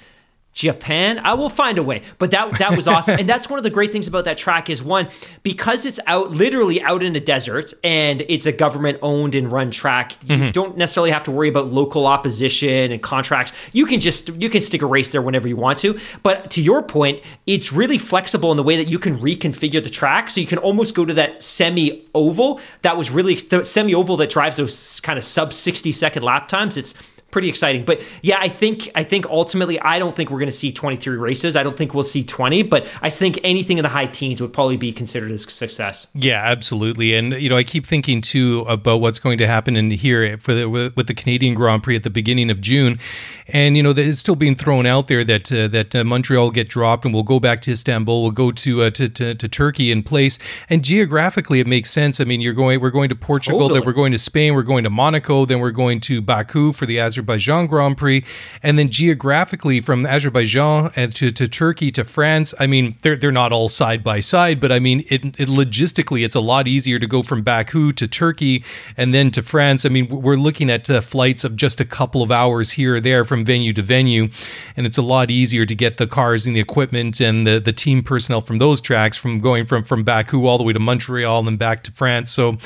Japan. 0.55 1.19
I 1.19 1.35
will 1.35 1.51
find 1.51 1.79
a 1.79 1.83
way. 1.83 2.03
But 2.19 2.31
that 2.31 2.59
that 2.59 2.77
was 2.77 2.87
awesome. 2.88 3.19
and 3.19 3.29
that's 3.29 3.51
one 3.51 3.59
of 3.59 3.64
the 3.64 3.71
great 3.71 3.93
things 3.93 4.07
about 4.07 4.25
that 4.25 4.38
track 4.38 4.71
is 4.71 4.83
one, 4.83 5.09
because 5.43 5.85
it's 5.85 5.99
out 6.07 6.31
literally 6.31 6.81
out 6.81 7.03
in 7.03 7.12
the 7.12 7.21
desert 7.21 7.75
and 7.83 8.23
it's 8.29 8.47
a 8.47 8.53
government 8.53 8.99
owned 9.03 9.35
and 9.35 9.51
run 9.51 9.73
track, 9.73 10.12
mm-hmm. 10.12 10.45
you 10.45 10.53
don't 10.53 10.77
necessarily 10.77 11.11
have 11.11 11.25
to 11.25 11.33
worry 11.33 11.49
about 11.49 11.67
local 11.67 12.07
opposition 12.07 12.93
and 12.93 13.03
contracts. 13.03 13.53
You 13.73 13.85
can 13.85 13.99
just 13.99 14.29
you 14.29 14.49
can 14.49 14.61
stick 14.61 14.81
a 14.81 14.87
race 14.87 15.11
there 15.11 15.23
whenever 15.23 15.49
you 15.49 15.57
want 15.57 15.79
to. 15.79 15.99
But 16.23 16.53
to 16.53 16.62
your 16.62 16.83
point, 16.83 17.21
it's 17.47 17.73
really 17.73 17.99
flexible 17.99 18.53
in 18.53 18.57
the 18.57 18.62
way 18.62 18.77
that 18.77 18.88
you 18.88 19.01
can 19.01 19.19
reconfigure 19.19 19.83
the 19.83 19.90
track. 19.90 20.31
So 20.31 20.40
you 20.40 20.47
can 20.47 20.59
almost 20.59 20.95
go 20.95 21.05
to 21.05 21.14
that 21.14 21.43
semi 21.43 22.07
oval 22.14 22.61
that 22.83 22.97
was 22.97 23.11
really 23.11 23.35
the 23.35 23.64
semi 23.64 23.93
oval 23.93 24.17
that 24.19 24.31
drives 24.31 24.57
those 24.57 25.01
kind 25.01 25.19
of 25.19 25.25
sub 25.25 25.53
60 25.53 25.90
second 25.90 26.23
lap 26.23 26.47
times. 26.49 26.77
It's 26.77 26.95
pretty 27.35 27.49
exciting. 27.49 27.85
But 27.85 28.01
yeah, 28.23 28.37
I 28.38 28.49
think 28.49 28.92
I 28.94 29.03
think 29.03 29.27
ultimately 29.27 29.81
I 29.81 29.99
don't 29.99 30.14
think 30.14 30.31
we're 30.31 30.38
going 30.38 30.47
to 30.47 30.57
see 30.57 30.70
23 30.70 31.16
races. 31.16 31.57
I 31.57 31.64
don't 31.64 31.77
think 31.77 31.92
we'll 31.92 32.05
see 32.05 32.23
20, 32.23 32.62
but 32.62 32.88
I 33.03 33.11
think 33.11 33.40
anything 33.42 33.77
in 33.77 33.83
the 33.83 33.88
high 33.88 34.07
teens 34.07 34.40
would 34.40 34.53
probably 34.53 34.77
be 34.77 34.92
considered 34.92 35.33
a 35.33 35.38
success. 35.38 36.07
Yeah, 36.14 36.40
absolutely. 36.40 37.12
And 37.12 37.33
you 37.33 37.49
know, 37.51 37.57
I 37.57 37.64
keep 37.64 37.87
thinking 37.87 38.23
too 38.23 38.64
about 38.68 39.01
what's 39.01 39.18
going 39.18 39.38
to 39.38 39.49
happen 39.49 39.75
in 39.75 39.90
here 39.90 40.38
for 40.38 40.55
the, 40.55 40.92
with 40.94 41.09
the 41.09 41.14
Canadian 41.14 41.57
Grand 41.57 41.83
Prix 41.83 41.97
at 41.97 42.05
the 42.05 42.11
beginning 42.11 42.51
of 42.51 42.61
June, 42.61 43.01
and 43.49 43.77
you 43.77 43.83
know, 43.83 43.92
it's 43.97 44.20
still 44.20 44.37
being 44.37 44.55
thrown 44.55 44.87
out 44.87 45.09
there 45.09 45.25
that 45.25 45.51
uh, 45.51 45.66
that 45.66 45.92
uh, 45.92 46.05
Montreal 46.05 46.53
get 46.53 46.68
dropped 46.68 47.05
and 47.05 47.12
we'll 47.12 47.25
go 47.25 47.40
back 47.40 47.62
to 47.62 47.73
Istanbul, 47.73 48.23
we'll 48.23 48.31
go 48.31 48.53
to, 48.53 48.83
uh, 48.83 48.90
to, 48.90 49.09
to 49.09 49.35
to 49.35 49.49
Turkey 49.49 49.90
in 49.90 50.05
place. 50.05 50.38
And 50.70 50.85
geographically, 50.85 51.59
it 51.59 51.66
makes 51.66 51.90
sense. 51.90 52.20
I 52.20 52.25
mean, 52.25 52.40
you're 52.40 52.55
going, 52.55 52.81
we're 52.81 52.90
going 52.90 53.09
to 53.09 53.16
Portugal, 53.16 53.59
totally. 53.59 53.81
then 53.81 53.87
we're 53.87 53.92
going 53.92 54.12
to 54.12 54.18
Spain, 54.18 54.55
we're 54.55 54.62
going 54.62 54.85
to 54.85 54.90
Monaco, 54.90 55.44
then 55.44 55.59
we're 55.59 55.73
going 55.73 55.99
to 56.03 56.23
Baku 56.23 56.73
for 56.73 56.87
the 56.87 57.01
Azerbaijan 57.01 57.24
Azerbaijan 57.25 57.67
Grand 57.67 57.97
Prix, 57.97 58.23
and 58.63 58.79
then 58.79 58.89
geographically 58.89 59.81
from 59.81 60.05
Azerbaijan 60.05 60.91
and 60.95 61.15
to, 61.15 61.31
to 61.33 61.49
Turkey 61.49 61.91
to 61.93 62.05
France. 62.05 62.55
I 62.61 62.67
mean, 62.67 62.97
they're 63.03 63.17
they're 63.17 63.33
not 63.33 63.53
all 63.53 63.69
side 63.69 64.05
by 64.05 64.21
side, 64.21 64.61
but 64.61 64.71
I 64.71 64.79
mean, 64.79 65.05
it, 65.09 65.25
it 65.41 65.49
logistically, 65.49 66.25
it's 66.25 66.35
a 66.35 66.41
lot 66.41 66.69
easier 66.69 66.99
to 66.99 67.07
go 67.07 67.23
from 67.23 67.43
Baku 67.43 67.93
to 67.93 68.07
Turkey 68.07 68.63
and 68.97 69.15
then 69.15 69.31
to 69.33 69.43
France. 69.43 69.87
I 69.87 69.89
mean, 69.89 70.09
we're 70.09 70.37
looking 70.37 70.71
at 70.71 70.89
uh, 70.91 71.01
flights 71.01 71.45
of 71.45 71.57
just 71.57 71.81
a 71.81 71.85
couple 71.85 72.23
of 72.23 72.31
hours 72.31 72.73
here 72.73 72.97
or 72.97 73.01
there 73.01 73.25
from 73.25 73.45
venue 73.45 73.73
to 73.73 73.83
venue, 73.83 74.29
and 74.77 74.87
it's 74.87 74.99
a 74.99 75.03
lot 75.03 75.31
easier 75.31 75.65
to 75.65 75.75
get 75.75 75.97
the 75.97 76.07
cars 76.07 76.47
and 76.47 76.55
the 76.55 76.61
equipment 76.61 77.21
and 77.21 77.47
the, 77.47 77.59
the 77.59 77.73
team 77.73 78.03
personnel 78.03 78.41
from 78.41 78.59
those 78.59 78.81
tracks 78.81 79.17
from 79.17 79.41
going 79.41 79.65
from 79.65 79.83
from 79.83 80.05
Baku 80.05 80.47
all 80.47 80.59
the 80.59 80.65
way 80.65 80.73
to 80.73 80.79
Montreal 80.79 81.39
and 81.39 81.49
then 81.49 81.57
back 81.57 81.83
to 81.85 81.93
France. 81.93 82.31
So 82.31 82.59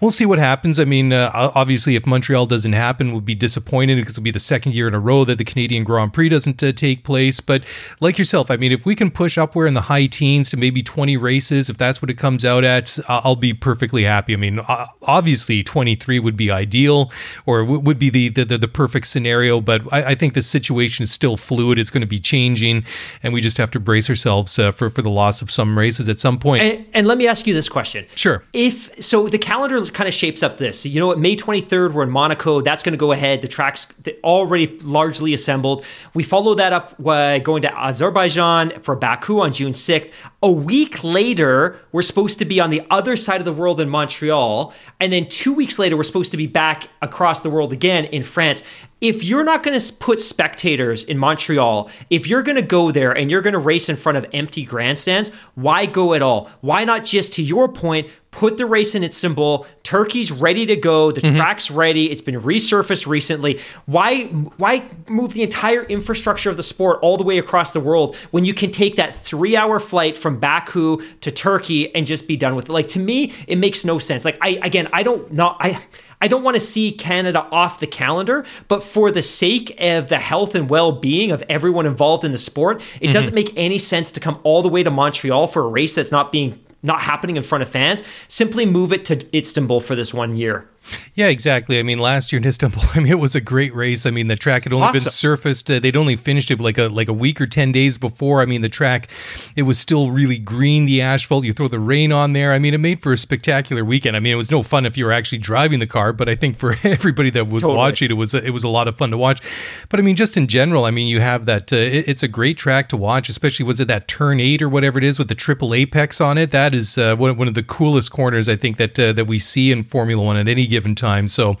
we'll 0.00 0.10
see 0.10 0.26
what 0.26 0.38
happens. 0.38 0.78
I 0.78 0.84
mean, 0.84 1.12
uh, 1.12 1.30
obviously, 1.54 1.96
if 1.96 2.06
Montreal 2.06 2.46
doesn't 2.46 2.74
happen, 2.74 3.12
we'll 3.12 3.20
be 3.20 3.34
disappointed 3.34 3.93
disappointed 3.94 4.02
because 4.02 4.14
it'll 4.14 4.24
be 4.24 4.30
the 4.30 4.38
second 4.38 4.74
year 4.74 4.88
in 4.88 4.94
a 4.94 5.00
row 5.00 5.24
that 5.24 5.38
the 5.38 5.44
Canadian 5.44 5.84
Grand 5.84 6.12
Prix 6.12 6.28
doesn't 6.28 6.62
uh, 6.62 6.72
take 6.72 7.04
place. 7.04 7.40
But 7.40 7.64
like 8.00 8.18
yourself, 8.18 8.50
I 8.50 8.56
mean, 8.56 8.72
if 8.72 8.86
we 8.86 8.94
can 8.94 9.10
push 9.10 9.38
upward 9.38 9.68
in 9.68 9.74
the 9.74 9.82
high 9.82 10.06
teens 10.06 10.50
to 10.50 10.56
maybe 10.56 10.82
20 10.82 11.16
races, 11.16 11.70
if 11.70 11.76
that's 11.76 12.02
what 12.02 12.10
it 12.10 12.18
comes 12.18 12.44
out 12.44 12.64
at, 12.64 12.98
I'll 13.08 13.36
be 13.36 13.54
perfectly 13.54 14.04
happy. 14.04 14.34
I 14.34 14.36
mean, 14.36 14.60
obviously 15.02 15.62
23 15.62 16.18
would 16.18 16.36
be 16.36 16.50
ideal 16.50 17.10
or 17.46 17.64
would 17.64 17.98
be 17.98 18.10
the, 18.10 18.28
the, 18.28 18.44
the 18.44 18.68
perfect 18.68 19.06
scenario, 19.06 19.60
but 19.60 19.82
I, 19.92 20.04
I, 20.04 20.14
think 20.14 20.34
the 20.34 20.42
situation 20.42 21.02
is 21.02 21.10
still 21.10 21.36
fluid. 21.36 21.78
It's 21.78 21.90
going 21.90 22.00
to 22.00 22.06
be 22.06 22.18
changing, 22.18 22.84
and 23.22 23.32
we 23.34 23.40
just 23.40 23.58
have 23.58 23.70
to 23.72 23.80
brace 23.80 24.08
ourselves 24.08 24.58
uh, 24.58 24.70
for, 24.70 24.88
for 24.88 25.02
the 25.02 25.10
loss 25.10 25.42
of 25.42 25.50
some 25.50 25.78
races 25.78 26.08
at 26.08 26.18
some 26.18 26.38
point. 26.38 26.62
And, 26.62 26.86
and 26.94 27.06
let 27.06 27.18
me 27.18 27.26
ask 27.26 27.46
you 27.46 27.54
this 27.54 27.68
question. 27.68 28.06
Sure. 28.14 28.42
If 28.52 29.02
so, 29.02 29.28
the 29.28 29.38
calendar 29.38 29.84
kind 29.86 30.08
of 30.08 30.14
shapes 30.14 30.42
up 30.42 30.58
this. 30.58 30.86
You 30.86 31.00
know 31.00 31.06
what? 31.08 31.18
May 31.18 31.36
23rd, 31.36 31.92
we're 31.92 32.04
in 32.04 32.10
Monaco. 32.10 32.60
That's 32.60 32.82
going 32.82 32.92
to 32.92 32.98
go 32.98 33.12
ahead. 33.12 33.40
The 33.40 33.48
track's 33.74 34.14
already 34.22 34.78
largely 34.80 35.34
assembled. 35.34 35.84
We 36.14 36.22
follow 36.22 36.54
that 36.54 36.72
up 36.72 37.02
by 37.02 37.38
going 37.38 37.62
to 37.62 37.78
Azerbaijan 37.78 38.80
for 38.82 38.96
Baku 38.96 39.40
on 39.40 39.52
June 39.52 39.72
6th. 39.72 40.10
A 40.42 40.50
week 40.50 41.02
later, 41.02 41.78
we're 41.92 42.02
supposed 42.02 42.38
to 42.38 42.44
be 42.44 42.60
on 42.60 42.70
the 42.70 42.82
other 42.90 43.16
side 43.16 43.40
of 43.40 43.44
the 43.44 43.52
world 43.52 43.80
in 43.80 43.88
Montreal. 43.88 44.72
And 45.00 45.12
then 45.12 45.28
two 45.28 45.52
weeks 45.52 45.78
later, 45.78 45.96
we're 45.96 46.04
supposed 46.04 46.30
to 46.32 46.36
be 46.36 46.46
back 46.46 46.88
across 47.02 47.40
the 47.40 47.50
world 47.50 47.72
again 47.72 48.04
in 48.06 48.22
France 48.22 48.62
if 49.04 49.22
you're 49.22 49.44
not 49.44 49.62
going 49.62 49.78
to 49.78 49.92
put 49.92 50.18
spectators 50.18 51.04
in 51.04 51.18
Montreal, 51.18 51.90
if 52.08 52.26
you're 52.26 52.42
going 52.42 52.56
to 52.56 52.62
go 52.62 52.90
there 52.90 53.12
and 53.12 53.30
you're 53.30 53.42
going 53.42 53.52
to 53.52 53.58
race 53.58 53.90
in 53.90 53.96
front 53.96 54.16
of 54.16 54.24
empty 54.32 54.64
grandstands, 54.64 55.30
why 55.56 55.84
go 55.84 56.14
at 56.14 56.22
all? 56.22 56.48
Why 56.62 56.84
not 56.84 57.04
just, 57.04 57.34
to 57.34 57.42
your 57.42 57.68
point, 57.68 58.08
put 58.30 58.56
the 58.56 58.64
race 58.64 58.94
in 58.94 59.04
Istanbul? 59.04 59.66
Turkey's 59.82 60.32
ready 60.32 60.64
to 60.64 60.74
go. 60.74 61.12
The 61.12 61.20
mm-hmm. 61.20 61.36
track's 61.36 61.70
ready. 61.70 62.10
It's 62.10 62.22
been 62.22 62.40
resurfaced 62.40 63.06
recently. 63.06 63.60
Why 63.84 64.24
why 64.56 64.88
move 65.06 65.34
the 65.34 65.42
entire 65.42 65.82
infrastructure 65.84 66.48
of 66.48 66.56
the 66.56 66.62
sport 66.62 66.98
all 67.02 67.18
the 67.18 67.24
way 67.24 67.36
across 67.36 67.72
the 67.72 67.80
world 67.80 68.16
when 68.30 68.46
you 68.46 68.54
can 68.54 68.70
take 68.70 68.96
that 68.96 69.14
three 69.16 69.54
hour 69.54 69.78
flight 69.78 70.16
from 70.16 70.40
Baku 70.40 71.02
to 71.20 71.30
Turkey 71.30 71.94
and 71.94 72.06
just 72.06 72.26
be 72.26 72.38
done 72.38 72.56
with 72.56 72.70
it? 72.70 72.72
Like 72.72 72.86
to 72.88 72.98
me, 72.98 73.34
it 73.46 73.56
makes 73.56 73.84
no 73.84 73.98
sense. 73.98 74.24
Like 74.24 74.38
I 74.40 74.58
again, 74.62 74.88
I 74.94 75.02
don't 75.02 75.30
not 75.30 75.58
I 75.60 75.78
I 76.24 76.26
don't 76.26 76.42
want 76.42 76.54
to 76.54 76.60
see 76.60 76.90
Canada 76.90 77.46
off 77.52 77.80
the 77.80 77.86
calendar, 77.86 78.46
but 78.66 78.82
for 78.82 79.10
the 79.10 79.22
sake 79.22 79.76
of 79.78 80.08
the 80.08 80.18
health 80.18 80.54
and 80.54 80.70
well 80.70 80.90
being 80.90 81.30
of 81.30 81.44
everyone 81.50 81.84
involved 81.84 82.24
in 82.24 82.32
the 82.32 82.38
sport, 82.38 82.80
it 82.80 83.08
mm-hmm. 83.08 83.12
doesn't 83.12 83.34
make 83.34 83.52
any 83.58 83.76
sense 83.76 84.10
to 84.12 84.20
come 84.20 84.40
all 84.42 84.62
the 84.62 84.70
way 84.70 84.82
to 84.82 84.90
Montreal 84.90 85.48
for 85.48 85.62
a 85.64 85.68
race 85.68 85.94
that's 85.94 86.10
not 86.10 86.32
being 86.32 86.58
not 86.82 87.02
happening 87.02 87.36
in 87.36 87.42
front 87.42 87.60
of 87.60 87.68
fans. 87.68 88.02
Simply 88.28 88.64
move 88.64 88.90
it 88.90 89.04
to 89.04 89.36
Istanbul 89.36 89.80
for 89.80 89.94
this 89.94 90.14
one 90.14 90.34
year. 90.34 90.66
Yeah, 91.14 91.28
exactly. 91.28 91.78
I 91.78 91.82
mean, 91.82 91.98
last 91.98 92.32
year 92.32 92.40
in 92.40 92.46
Istanbul, 92.46 92.82
I 92.94 92.98
mean, 92.98 93.12
it 93.12 93.18
was 93.18 93.34
a 93.34 93.40
great 93.40 93.74
race. 93.74 94.04
I 94.06 94.10
mean, 94.10 94.28
the 94.28 94.36
track 94.36 94.64
had 94.64 94.72
only 94.72 94.88
awesome. 94.88 95.04
been 95.04 95.10
surfaced; 95.10 95.70
uh, 95.70 95.78
they'd 95.78 95.96
only 95.96 96.16
finished 96.16 96.50
it 96.50 96.60
like 96.60 96.78
a 96.78 96.88
like 96.88 97.08
a 97.08 97.12
week 97.12 97.40
or 97.40 97.46
ten 97.46 97.72
days 97.72 97.96
before. 97.96 98.40
I 98.40 98.46
mean, 98.46 98.62
the 98.62 98.68
track, 98.68 99.08
it 99.56 99.62
was 99.62 99.78
still 99.78 100.10
really 100.10 100.38
green, 100.38 100.86
the 100.86 101.00
asphalt. 101.00 101.44
You 101.44 101.52
throw 101.52 101.68
the 101.68 101.78
rain 101.78 102.12
on 102.12 102.32
there. 102.32 102.52
I 102.52 102.58
mean, 102.58 102.74
it 102.74 102.78
made 102.78 103.00
for 103.00 103.12
a 103.12 103.16
spectacular 103.16 103.84
weekend. 103.84 104.16
I 104.16 104.20
mean, 104.20 104.32
it 104.32 104.36
was 104.36 104.50
no 104.50 104.62
fun 104.62 104.86
if 104.86 104.96
you 104.96 105.04
were 105.04 105.12
actually 105.12 105.38
driving 105.38 105.78
the 105.78 105.86
car, 105.86 106.12
but 106.12 106.28
I 106.28 106.34
think 106.34 106.56
for 106.56 106.76
everybody 106.84 107.30
that 107.30 107.48
was 107.48 107.62
totally. 107.62 107.76
watching, 107.76 108.10
it 108.10 108.14
was 108.14 108.34
a, 108.34 108.44
it 108.44 108.50
was 108.50 108.64
a 108.64 108.68
lot 108.68 108.88
of 108.88 108.96
fun 108.96 109.10
to 109.10 109.18
watch. 109.18 109.40
But 109.88 110.00
I 110.00 110.02
mean, 110.02 110.16
just 110.16 110.36
in 110.36 110.46
general, 110.48 110.84
I 110.84 110.90
mean, 110.90 111.08
you 111.08 111.20
have 111.20 111.46
that. 111.46 111.72
Uh, 111.72 111.76
it, 111.76 112.08
it's 112.08 112.22
a 112.22 112.28
great 112.28 112.58
track 112.58 112.88
to 112.90 112.96
watch, 112.96 113.28
especially 113.28 113.64
was 113.64 113.80
it 113.80 113.88
that 113.88 114.08
turn 114.08 114.40
eight 114.40 114.60
or 114.60 114.68
whatever 114.68 114.98
it 114.98 115.04
is 115.04 115.18
with 115.18 115.28
the 115.28 115.34
triple 115.34 115.74
apex 115.74 116.20
on 116.20 116.36
it. 116.38 116.50
That 116.50 116.74
is 116.74 116.98
uh, 116.98 117.16
one, 117.16 117.36
one 117.36 117.48
of 117.48 117.54
the 117.54 117.62
coolest 117.62 118.10
corners 118.10 118.48
I 118.48 118.56
think 118.56 118.76
that 118.78 118.98
uh, 118.98 119.12
that 119.12 119.26
we 119.26 119.38
see 119.38 119.70
in 119.70 119.84
Formula 119.84 120.22
One 120.22 120.36
at 120.36 120.48
any 120.48 120.66
given 120.74 120.96
time. 120.96 121.28
So 121.28 121.56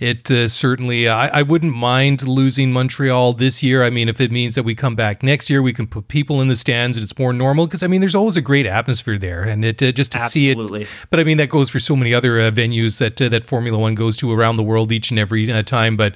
it 0.00 0.30
uh, 0.30 0.48
certainly, 0.48 1.06
I, 1.06 1.40
I, 1.40 1.42
wouldn't 1.42 1.74
mind 1.74 2.26
losing 2.26 2.72
Montreal 2.72 3.34
this 3.34 3.62
year. 3.62 3.82
I 3.84 3.90
mean, 3.90 4.08
if 4.08 4.22
it 4.22 4.32
means 4.32 4.54
that 4.54 4.62
we 4.62 4.74
come 4.74 4.96
back 4.96 5.22
next 5.22 5.50
year, 5.50 5.60
we 5.60 5.74
can 5.74 5.86
put 5.86 6.08
people 6.08 6.40
in 6.40 6.48
the 6.48 6.56
stands 6.56 6.96
and 6.96 7.04
it's 7.04 7.18
more 7.18 7.34
normal. 7.34 7.66
Because 7.66 7.82
I 7.82 7.88
mean, 7.88 8.00
there's 8.00 8.14
always 8.14 8.38
a 8.38 8.40
great 8.40 8.64
atmosphere 8.64 9.18
there, 9.18 9.42
and 9.42 9.66
it 9.66 9.82
uh, 9.82 9.92
just 9.92 10.12
to 10.12 10.18
Absolutely. 10.18 10.84
see 10.84 10.90
it. 10.90 11.06
But 11.10 11.20
I 11.20 11.24
mean, 11.24 11.36
that 11.36 11.50
goes 11.50 11.68
for 11.68 11.78
so 11.78 11.94
many 11.94 12.14
other 12.14 12.40
uh, 12.40 12.50
venues 12.50 12.98
that 13.00 13.20
uh, 13.20 13.28
that 13.28 13.44
Formula 13.44 13.78
One 13.78 13.94
goes 13.94 14.16
to 14.18 14.32
around 14.32 14.56
the 14.56 14.62
world 14.62 14.92
each 14.92 15.10
and 15.10 15.18
every 15.18 15.52
uh, 15.52 15.62
time. 15.62 15.98
But 15.98 16.14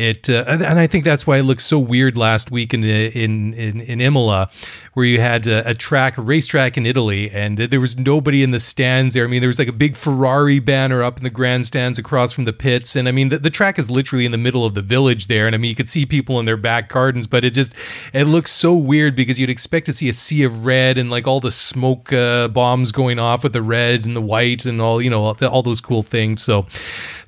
it 0.00 0.30
uh, 0.30 0.44
and 0.46 0.78
I 0.78 0.86
think 0.86 1.04
that's 1.04 1.26
why 1.26 1.38
it 1.38 1.42
looked 1.42 1.62
so 1.62 1.78
weird 1.78 2.16
last 2.16 2.50
week 2.50 2.72
in 2.72 2.82
in 2.84 3.54
in, 3.54 3.80
in 3.80 4.00
Imola, 4.00 4.50
where 4.94 5.04
you 5.04 5.20
had 5.20 5.46
a, 5.46 5.68
a, 5.68 5.74
track, 5.74 6.18
a 6.18 6.22
racetrack 6.22 6.76
in 6.76 6.86
Italy, 6.86 7.30
and 7.30 7.58
there 7.58 7.80
was 7.80 7.98
nobody 7.98 8.42
in 8.42 8.50
the 8.50 8.60
stands 8.60 9.14
there. 9.14 9.24
I 9.24 9.26
mean, 9.28 9.40
there 9.40 9.48
was 9.48 9.58
like 9.58 9.68
a 9.68 9.72
big 9.72 9.96
Ferrari 9.96 10.58
banner 10.58 11.02
up 11.02 11.18
in 11.18 11.24
the 11.24 11.30
grandstands 11.30 11.98
across 11.98 12.32
from 12.32 12.44
the 12.44 12.52
pits, 12.52 12.96
and 12.96 13.08
I 13.08 13.12
mean, 13.12 13.28
the, 13.28 13.38
the 13.38 13.50
track 13.50 13.78
is 13.78 13.90
literally 13.90 14.24
in 14.24 14.32
the 14.32 14.38
middle 14.38 14.64
of 14.64 14.74
the 14.74 14.82
village 14.82 15.26
there, 15.26 15.46
and 15.46 15.54
I 15.54 15.58
mean, 15.58 15.68
you 15.68 15.76
could 15.76 15.88
see 15.88 16.06
people 16.06 16.40
in 16.40 16.46
their 16.46 16.56
back 16.56 16.88
gardens, 16.88 17.26
but 17.26 17.44
it 17.44 17.50
just 17.50 17.74
it 18.12 18.24
looks 18.24 18.50
so 18.50 18.74
weird 18.74 19.14
because 19.14 19.38
you'd 19.38 19.50
expect 19.50 19.86
to 19.86 19.92
see 19.92 20.08
a 20.08 20.12
sea 20.12 20.42
of 20.44 20.64
red 20.64 20.98
and 20.98 21.10
like 21.10 21.26
all 21.26 21.40
the 21.40 21.52
smoke 21.52 22.12
uh, 22.12 22.48
bombs 22.48 22.92
going 22.92 23.18
off 23.18 23.42
with 23.42 23.52
the 23.52 23.62
red 23.62 24.06
and 24.06 24.16
the 24.16 24.22
white 24.22 24.64
and 24.64 24.80
all 24.80 25.02
you 25.02 25.10
know 25.10 25.22
all, 25.22 25.44
all 25.44 25.62
those 25.62 25.80
cool 25.80 26.02
things. 26.02 26.42
So 26.42 26.66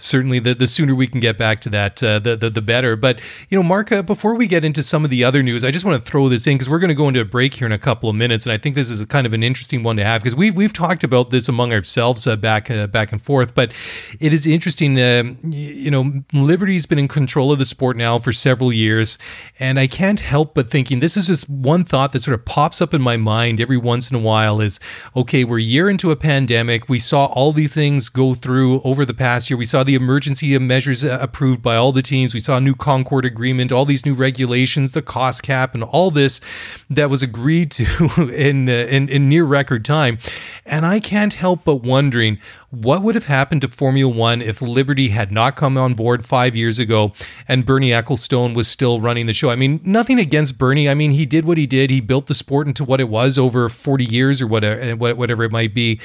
certainly 0.03 0.39
the, 0.39 0.55
the 0.55 0.67
sooner 0.67 0.95
we 0.95 1.07
can 1.07 1.21
get 1.21 1.39
back 1.39 1.61
to 1.61 1.71
that, 1.71 2.03
uh, 2.03 2.19
the, 2.19 2.37
the, 2.37 2.51
the 2.51 2.63
better. 2.63 2.97
But 2.97 3.21
you 3.49 3.59
know, 3.59 3.63
Mark, 3.63 3.93
uh, 3.93 4.03
before 4.03 4.35
we 4.35 4.47
get 4.47 4.65
into 4.65 4.83
some 4.83 5.05
of 5.05 5.11
the 5.11 5.25
other 5.25 5.43
news, 5.43 5.65
I 5.65 5.71
just 5.71 5.85
want 5.85 6.03
to 6.03 6.11
throw 6.11 6.29
this 6.29 6.47
in 6.47 6.57
because 6.57 6.69
we're 6.69 6.79
going 6.79 6.89
to 6.89 6.95
go 6.95 7.09
into 7.09 7.21
a 7.21 7.25
break 7.25 7.55
here 7.55 7.67
in 7.67 7.73
a 7.73 7.79
couple 7.79 8.09
of 8.09 8.17
minutes, 8.17 8.45
and 8.45 8.53
I 8.53 8.59
think 8.59 8.75
this 8.75 8.91
is 8.91 9.05
kind 9.07 9.27
of 9.27 9.33
an 9.33 9.43
interesting 9.43 9.83
one 9.83 9.97
to 9.97 10.05
have 10.05 10.23
because 10.23 10.37
we've 10.37 10.55
we've 10.55 10.73
talked 10.73 11.05
about 11.05 11.31
this 11.31 11.49
among 11.49 11.73
ourselves 11.73 12.27
uh, 12.27 12.37
back 12.37 12.71
uh, 12.71 12.87
back 12.87 13.13
and 13.13 13.23
forth. 13.23 13.55
But 13.55 13.73
it 14.21 14.33
is 14.33 14.47
interesting. 14.47 14.99
Uh, 14.99 15.35
you 15.43 15.91
know, 15.91 16.23
Liberty's 16.33 16.87
been 16.87 16.99
in 16.99 17.09
control 17.09 17.53
of 17.53 17.59
the 17.59 17.65
sport 17.65 17.97
now 17.97 18.19
for 18.19 18.33
several 18.33 18.73
years, 18.73 19.19
and 19.59 19.79
I 19.79 19.87
can't 19.87 20.21
help 20.21 20.55
but 20.55 20.69
thinking 20.69 21.01
this 21.01 21.17
is 21.17 21.29
just 21.29 21.49
one 21.49 21.85
thought 21.85 22.13
that 22.13 22.23
sort 22.23 22.35
of 22.35 22.45
pops 22.45 22.81
up 22.83 22.93
in 22.93 23.01
my 23.01 23.17
mind 23.17 23.61
every 23.61 23.77
once 23.77 24.11
in 24.11 24.17
a 24.17 24.21
while. 24.21 24.61
Is 24.61 24.81
okay, 25.17 25.45
we're 25.45 25.59
a 25.59 25.63
year 25.63 25.89
into 25.89 26.11
a 26.11 26.17
pandemic. 26.17 26.89
We 26.89 26.99
saw 26.99 27.27
all 27.27 27.53
these 27.53 27.73
things 27.73 28.09
go 28.09 28.35
through 28.35 28.81
over 28.83 29.05
the 29.05 29.15
past 29.15 29.49
year. 29.49 29.57
We 29.57 29.65
saw 29.65 29.85
the 29.85 29.92
the 29.93 30.03
emergency 30.03 30.59
measures 30.59 31.05
uh, 31.05 31.19
approved 31.21 31.61
by 31.61 31.77
all 31.77 31.93
the 31.93 32.01
teams. 32.01 32.33
We 32.33 32.41
saw 32.41 32.57
a 32.57 32.61
new 32.63 32.75
Concorde 32.75 33.27
agreement, 33.27 33.73
all 33.73 33.85
these 33.85 34.07
new 34.07 34.15
regulations, 34.15 34.93
the 34.93 35.03
cost 35.03 35.43
cap, 35.43 35.75
and 35.75 35.85
all 35.85 36.11
this 36.11 36.41
that 36.89 37.11
was 37.11 37.23
agreed 37.23 37.71
to 37.73 37.85
in, 38.35 38.71
uh, 38.71 38.73
in, 38.73 39.11
in 39.11 39.29
near 39.29 39.45
record 39.45 39.85
time. 39.85 40.17
And 40.65 40.87
I 40.87 40.99
can't 40.99 41.35
help 41.35 41.65
but 41.65 41.77
wondering 41.77 42.39
what 42.71 43.03
would 43.03 43.15
have 43.15 43.27
happened 43.27 43.61
to 43.61 43.69
Formula 43.69 44.11
One 44.11 44.41
if 44.41 44.63
Liberty 44.63 45.09
had 45.09 45.31
not 45.31 45.57
come 45.57 45.77
on 45.77 45.93
board 45.93 46.25
five 46.25 46.57
years 46.57 46.79
ago 46.79 47.13
and 47.47 47.67
Bernie 47.67 47.91
Ecclestone 47.91 48.55
was 48.55 48.67
still 48.67 48.99
running 48.99 49.27
the 49.27 49.35
show? 49.35 49.51
I 49.51 49.57
mean, 49.57 49.79
nothing 49.85 50.19
against 50.19 50.57
Bernie. 50.57 50.89
I 50.89 50.95
mean, 50.95 51.11
he 51.11 51.27
did 51.27 51.45
what 51.45 51.59
he 51.59 51.67
did. 51.67 51.91
He 51.91 52.01
built 52.01 52.29
the 52.29 52.35
sport 52.35 52.67
into 52.67 52.83
what 52.83 52.99
it 52.99 53.11
was 53.11 53.37
over 53.37 53.69
40 53.69 54.07
years 54.07 54.41
or 54.41 54.47
whatever, 54.47 54.97
whatever 54.97 55.45
it 55.45 55.53
might 55.53 55.75
be. 55.75 56.01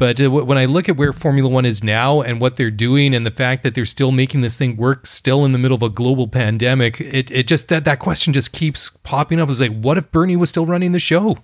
But 0.00 0.18
uh, 0.18 0.30
when 0.30 0.56
I 0.56 0.64
look 0.64 0.88
at 0.88 0.96
where 0.96 1.12
Formula 1.12 1.46
One 1.46 1.66
is 1.66 1.84
now 1.84 2.22
and 2.22 2.40
what 2.40 2.56
they're 2.56 2.70
doing, 2.70 3.14
and 3.14 3.26
the 3.26 3.30
fact 3.30 3.62
that 3.64 3.74
they're 3.74 3.84
still 3.84 4.12
making 4.12 4.40
this 4.40 4.56
thing 4.56 4.78
work, 4.78 5.06
still 5.06 5.44
in 5.44 5.52
the 5.52 5.58
middle 5.58 5.74
of 5.74 5.82
a 5.82 5.90
global 5.90 6.26
pandemic, 6.26 7.02
it, 7.02 7.30
it 7.30 7.46
just 7.46 7.68
that 7.68 7.84
that 7.84 7.98
question 7.98 8.32
just 8.32 8.50
keeps 8.50 8.88
popping 8.88 9.38
up. 9.38 9.50
It's 9.50 9.60
like, 9.60 9.78
what 9.78 9.98
if 9.98 10.10
Bernie 10.10 10.36
was 10.36 10.48
still 10.48 10.64
running 10.64 10.92
the 10.92 10.98
show? 10.98 11.36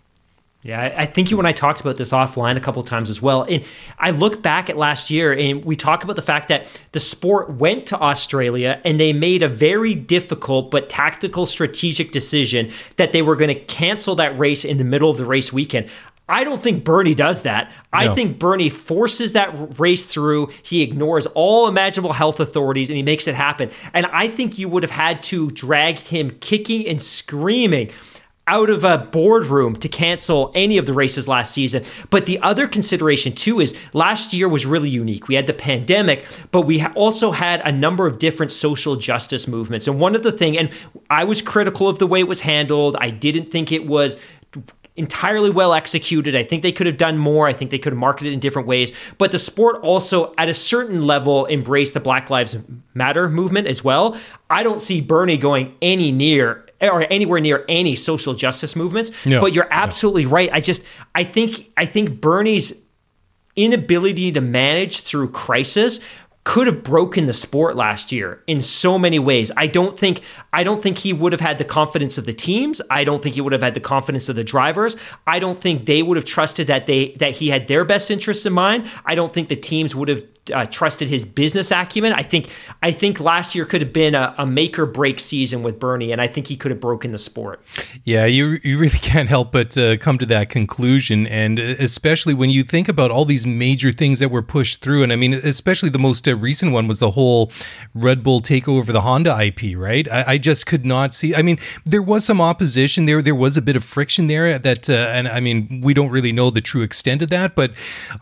Yeah, 0.62 0.95
I 0.97 1.05
think 1.05 1.31
you 1.31 1.38
and 1.38 1.47
I 1.47 1.53
talked 1.53 1.83
about 1.83 1.99
this 1.99 2.12
offline 2.12 2.57
a 2.57 2.61
couple 2.61 2.83
times 2.83 3.11
as 3.11 3.21
well. 3.21 3.42
And 3.42 3.62
I 3.99 4.11
look 4.11 4.42
back 4.42 4.71
at 4.71 4.79
last 4.79 5.11
year 5.11 5.33
and 5.33 5.62
we 5.62 5.77
talk 5.77 6.03
about 6.03 6.16
the 6.16 6.23
fact 6.23 6.49
that 6.49 6.66
the 6.92 6.99
sport 6.99 7.51
went 7.51 7.87
to 7.88 8.01
Australia 8.01 8.81
and 8.85 8.99
they 8.99 9.12
made 9.12 9.42
a 9.42 9.49
very 9.49 9.95
difficult 9.95 10.71
but 10.71 10.88
tactical 10.88 11.45
strategic 11.45 12.11
decision 12.11 12.73
that 12.97 13.12
they 13.12 13.21
were 13.21 13.37
going 13.37 13.55
to 13.55 13.61
cancel 13.66 14.16
that 14.16 14.37
race 14.38 14.64
in 14.64 14.79
the 14.79 14.85
middle 14.85 15.11
of 15.11 15.19
the 15.19 15.27
race 15.27 15.53
weekend. 15.53 15.88
I 16.29 16.43
don't 16.43 16.62
think 16.62 16.85
Bernie 16.85 17.15
does 17.15 17.43
that. 17.43 17.71
I 17.93 18.15
think 18.15 18.39
Bernie 18.39 18.69
forces 18.69 19.35
that 19.35 19.79
race 19.79 20.05
through. 20.05 20.49
He 20.62 20.83
ignores 20.83 21.27
all 21.27 21.69
imaginable 21.69 22.12
health 22.12 22.41
authorities 22.41 22.91
and 22.91 22.97
he 22.97 23.03
makes 23.03 23.29
it 23.29 23.35
happen. 23.35 23.71
And 23.95 24.07
I 24.07 24.29
think 24.29 24.59
you 24.59 24.69
would 24.69 24.83
have 24.83 24.91
had 24.91 25.23
to 25.25 25.51
drag 25.51 25.99
him 25.99 26.31
kicking 26.41 26.87
and 26.89 27.01
screaming 27.01 27.91
out 28.49 28.71
of 28.71 28.85
a 28.85 28.99
boardroom 28.99 29.75
to 29.75 29.89
cancel 29.89 30.53
any 30.55 30.79
of 30.79 30.87
the 30.87 30.93
races 30.93 31.27
last 31.27 31.53
season. 31.53 31.85
But 32.11 32.27
the 32.27 32.39
other 32.41 32.69
consideration 32.69 33.33
too 33.33 33.61
is 33.61 33.75
last 33.93 34.33
year 34.33 34.49
was 34.49 34.65
really 34.65 34.89
unique. 34.89 35.27
We 35.27 35.35
had 35.35 35.47
the 35.47 35.55
pandemic, 35.55 36.25
but 36.53 36.62
we 36.62 36.85
also 36.85 37.33
had 37.33 37.61
a 37.62 37.73
number 37.73 38.07
of 38.07 38.19
different 38.19 38.53
social 38.53 38.95
justice 38.95 39.49
movements. 39.49 39.89
And 39.89 39.99
one 39.99 40.15
of 40.15 40.23
the 40.23 40.31
thing, 40.31 40.57
and 40.57 40.71
I 41.11 41.25
was 41.25 41.43
critical 41.43 41.89
of 41.89 41.99
the 41.99 42.07
way 42.07 42.21
it 42.21 42.29
was 42.29 42.41
handled. 42.41 42.97
I 43.01 43.11
didn't 43.11 43.51
think 43.51 43.73
it 43.73 43.87
was 43.87 44.17
entirely 44.97 45.51
well 45.51 45.75
executed. 45.75 46.35
I 46.35 46.43
think 46.43 46.63
they 46.63 46.73
could 46.73 46.87
have 46.87 46.97
done 46.97 47.19
more. 47.19 47.47
I 47.47 47.53
think 47.53 47.71
they 47.71 47.79
could 47.79 47.93
have 47.93 47.99
marketed 47.99 48.33
in 48.33 48.41
different 48.41 48.67
ways. 48.67 48.93
But 49.19 49.33
the 49.33 49.39
sport 49.39 49.77
also, 49.83 50.33
at 50.39 50.49
a 50.49 50.55
certain 50.55 51.07
level, 51.07 51.47
embraced 51.47 51.95
the 51.95 52.01
Black 52.01 52.31
Lives 52.31 52.57
Matter 52.95 53.29
movement 53.29 53.67
as 53.67 53.85
well. 53.85 54.19
I 54.49 54.63
don't 54.63 54.81
see 54.81 55.01
Bernie 55.01 55.37
going 55.37 55.75
any 55.83 56.11
near 56.11 56.67
or 56.81 57.03
anywhere 57.11 57.41
near 57.41 57.65
any 57.69 57.97
social 57.97 58.35
justice 58.35 58.77
movements. 58.77 59.11
Yeah. 59.25 59.41
But 59.41 59.55
you're 59.55 59.69
absolutely 59.71 60.25
yeah. 60.25 60.35
right. 60.35 60.51
I 60.53 60.61
just 60.61 60.83
I 61.15 61.25
think 61.25 61.71
I 61.77 61.87
think 61.87 62.21
Bernie's 62.21 62.73
inability 63.57 64.33
to 64.33 64.41
manage 64.41 65.01
through 65.01 65.31
crisis 65.31 66.01
could 66.47 66.69
have 66.69 66.85
broken 66.85 67.27
the 67.27 67.33
sport 67.33 67.75
last 67.75 68.13
year 68.13 68.41
in 68.47 68.63
so 68.63 68.97
many 69.01 69.19
ways. 69.19 69.51
I 69.57 69.67
don't 69.67 69.99
think 69.99 70.21
I 70.53 70.63
don't 70.63 70.81
think 70.81 70.97
he 70.97 71.13
would 71.13 71.33
have 71.33 71.41
had 71.41 71.59
the 71.59 71.65
confidence 71.65 72.19
of 72.19 72.25
the 72.25 72.33
teams. 72.33 72.81
I 72.89 73.03
don't 73.03 73.21
think 73.21 73.35
he 73.35 73.41
would 73.41 73.53
have 73.53 73.63
had 73.63 73.75
the 73.75 73.81
confidence 73.81 74.29
of 74.29 74.37
the 74.37 74.45
drivers. 74.45 74.97
I 75.27 75.41
don't 75.41 75.59
think 75.59 75.87
they 75.87 76.05
would 76.05 76.17
have 76.17 76.25
trusted 76.25 76.69
that 76.69 76.87
they 76.87 77.15
that 77.19 77.33
he 77.33 77.49
had 77.49 77.67
their 77.67 77.85
best 77.85 78.13
interests 78.13 78.47
in 78.47 78.53
mind. 78.53 78.89
I 79.05 79.17
don't 79.17 79.35
think 79.35 79.49
the 79.49 79.57
teams 79.57 79.97
would 79.97 80.09
have 80.09 80.23
uh, 80.53 80.67
trusted 80.67 81.09
his 81.09 81.25
business 81.25 81.71
acumen. 81.71 82.13
I 82.13 82.23
think 82.23 82.51
I 82.83 82.93
think 82.93 83.21
last 83.21 83.55
year 83.55 83.65
could 83.65 83.83
have 83.83 83.93
been 83.93 84.15
a, 84.15 84.35
a, 84.39 84.47
make 84.47 84.79
or 84.79 84.87
break 84.87 85.21
season 85.21 85.63
with 85.63 85.79
Bernie, 85.79 86.13
and 86.13 86.21
I 86.21 86.27
think 86.27 86.47
he 86.47 86.57
could 86.57 86.71
have 86.71 86.81
broken 86.81 87.13
the 87.13 87.19
sport. 87.19 87.61
Yeah, 88.05 88.27
you 88.27 88.59
you 88.63 88.79
really 88.79 88.99
can't 88.99 89.29
help 89.29 89.53
but 89.53 89.77
uh, 89.77 89.97
come 89.97 90.19
to 90.19 90.27
that 90.27 90.49
conclusion, 90.49 91.27
and 91.27 91.59
especially 91.59 92.35
when 92.35 92.51
you 92.51 92.63
think 92.63 92.89
about 92.89 93.11
all 93.11 93.25
these 93.25 93.47
major 93.47 93.93
things 93.93 94.19
that 94.21 94.31
were 94.31 94.43
pushed 94.43 94.83
through, 94.83 95.03
and 95.03 95.13
I 95.13 95.17
mean, 95.17 95.35
especially 95.35 95.89
the 95.89 95.99
most 95.99 96.29
uh, 96.29 96.37
recent 96.37 96.73
one 96.73 96.89
was 96.89 96.99
the 96.99 97.13
whole 97.13 97.51
Red 97.95 98.23
Bull 98.23 98.41
takeover 98.41 98.81
of 98.81 98.87
the 98.87 99.03
Honda 99.03 99.37
IP. 99.41 99.77
Right? 99.77 100.11
I, 100.11 100.25
I, 100.33 100.39
just 100.39 100.67
could 100.67 100.85
not 100.85 101.15
see. 101.15 101.35
I 101.35 101.43
mean, 101.43 101.59
there 101.85 102.03
was 102.03 102.25
some 102.25 102.41
opposition 102.41 103.07
there. 103.07 103.23
There 103.23 103.35
was 103.35 103.57
a 103.57 103.63
bit 103.63 103.77
of 103.77 103.85
friction 103.85 104.27
there. 104.27 104.59
That, 104.59 104.89
uh, 104.89 104.93
and 104.93 105.29
I 105.29 105.41
mean, 105.41 105.81
we 105.83 105.95
don't 105.95 106.11
really 106.11 106.33
know 106.33 106.51
the 106.51 106.61
true 106.61 106.83
extent 106.83 107.23
of 107.23 107.31
that, 107.31 107.55
but 107.55 107.73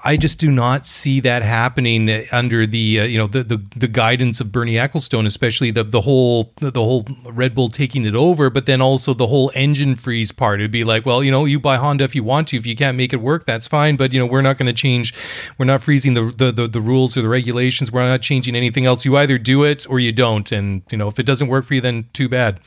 I 0.04 0.16
just 0.16 0.38
do 0.38 0.50
not 0.50 0.86
see 0.86 1.20
that 1.20 1.42
happening 1.42 2.08
under 2.32 2.66
the 2.66 3.00
uh, 3.00 3.04
you 3.04 3.18
know 3.18 3.26
the, 3.26 3.42
the, 3.42 3.56
the 3.76 3.88
guidance 3.88 4.40
of 4.40 4.52
Bernie 4.52 4.74
Ecclestone, 4.74 5.26
especially 5.26 5.70
the 5.70 5.84
the 5.84 6.02
whole 6.02 6.52
the 6.56 6.72
whole 6.72 7.06
Red 7.30 7.54
Bull 7.54 7.68
taking 7.68 8.04
it 8.04 8.14
over, 8.14 8.50
but 8.50 8.66
then 8.66 8.80
also 8.80 9.14
the 9.14 9.26
whole 9.26 9.50
engine 9.54 9.96
freeze 9.96 10.32
part. 10.32 10.60
It'd 10.60 10.70
be 10.70 10.84
like, 10.84 11.06
well, 11.06 11.22
you 11.22 11.30
know, 11.30 11.44
you 11.44 11.60
buy 11.60 11.76
Honda 11.76 12.04
if 12.04 12.14
you 12.14 12.24
want 12.24 12.48
to. 12.48 12.56
If 12.56 12.66
you 12.66 12.76
can't 12.76 12.96
make 12.96 13.12
it 13.12 13.20
work, 13.20 13.44
that's 13.46 13.66
fine. 13.66 13.96
But 13.96 14.12
you 14.12 14.18
know, 14.18 14.26
we're 14.26 14.42
not 14.42 14.58
going 14.58 14.66
to 14.66 14.72
change. 14.72 15.14
We're 15.58 15.66
not 15.66 15.82
freezing 15.82 16.14
the, 16.14 16.32
the 16.36 16.52
the 16.52 16.68
the 16.68 16.80
rules 16.80 17.16
or 17.16 17.22
the 17.22 17.28
regulations. 17.28 17.92
We're 17.92 18.06
not 18.06 18.22
changing 18.22 18.56
anything 18.56 18.86
else. 18.86 19.04
You 19.04 19.16
either 19.16 19.38
do 19.38 19.64
it 19.64 19.88
or 19.88 19.98
you 20.00 20.12
don't. 20.12 20.50
And 20.52 20.82
you 20.90 20.98
know, 20.98 21.08
if 21.08 21.18
it 21.18 21.26
doesn't 21.26 21.48
work 21.48 21.64
for 21.64 21.74
you, 21.74 21.80
then 21.80 22.08
too 22.12 22.28
bad. 22.28 22.60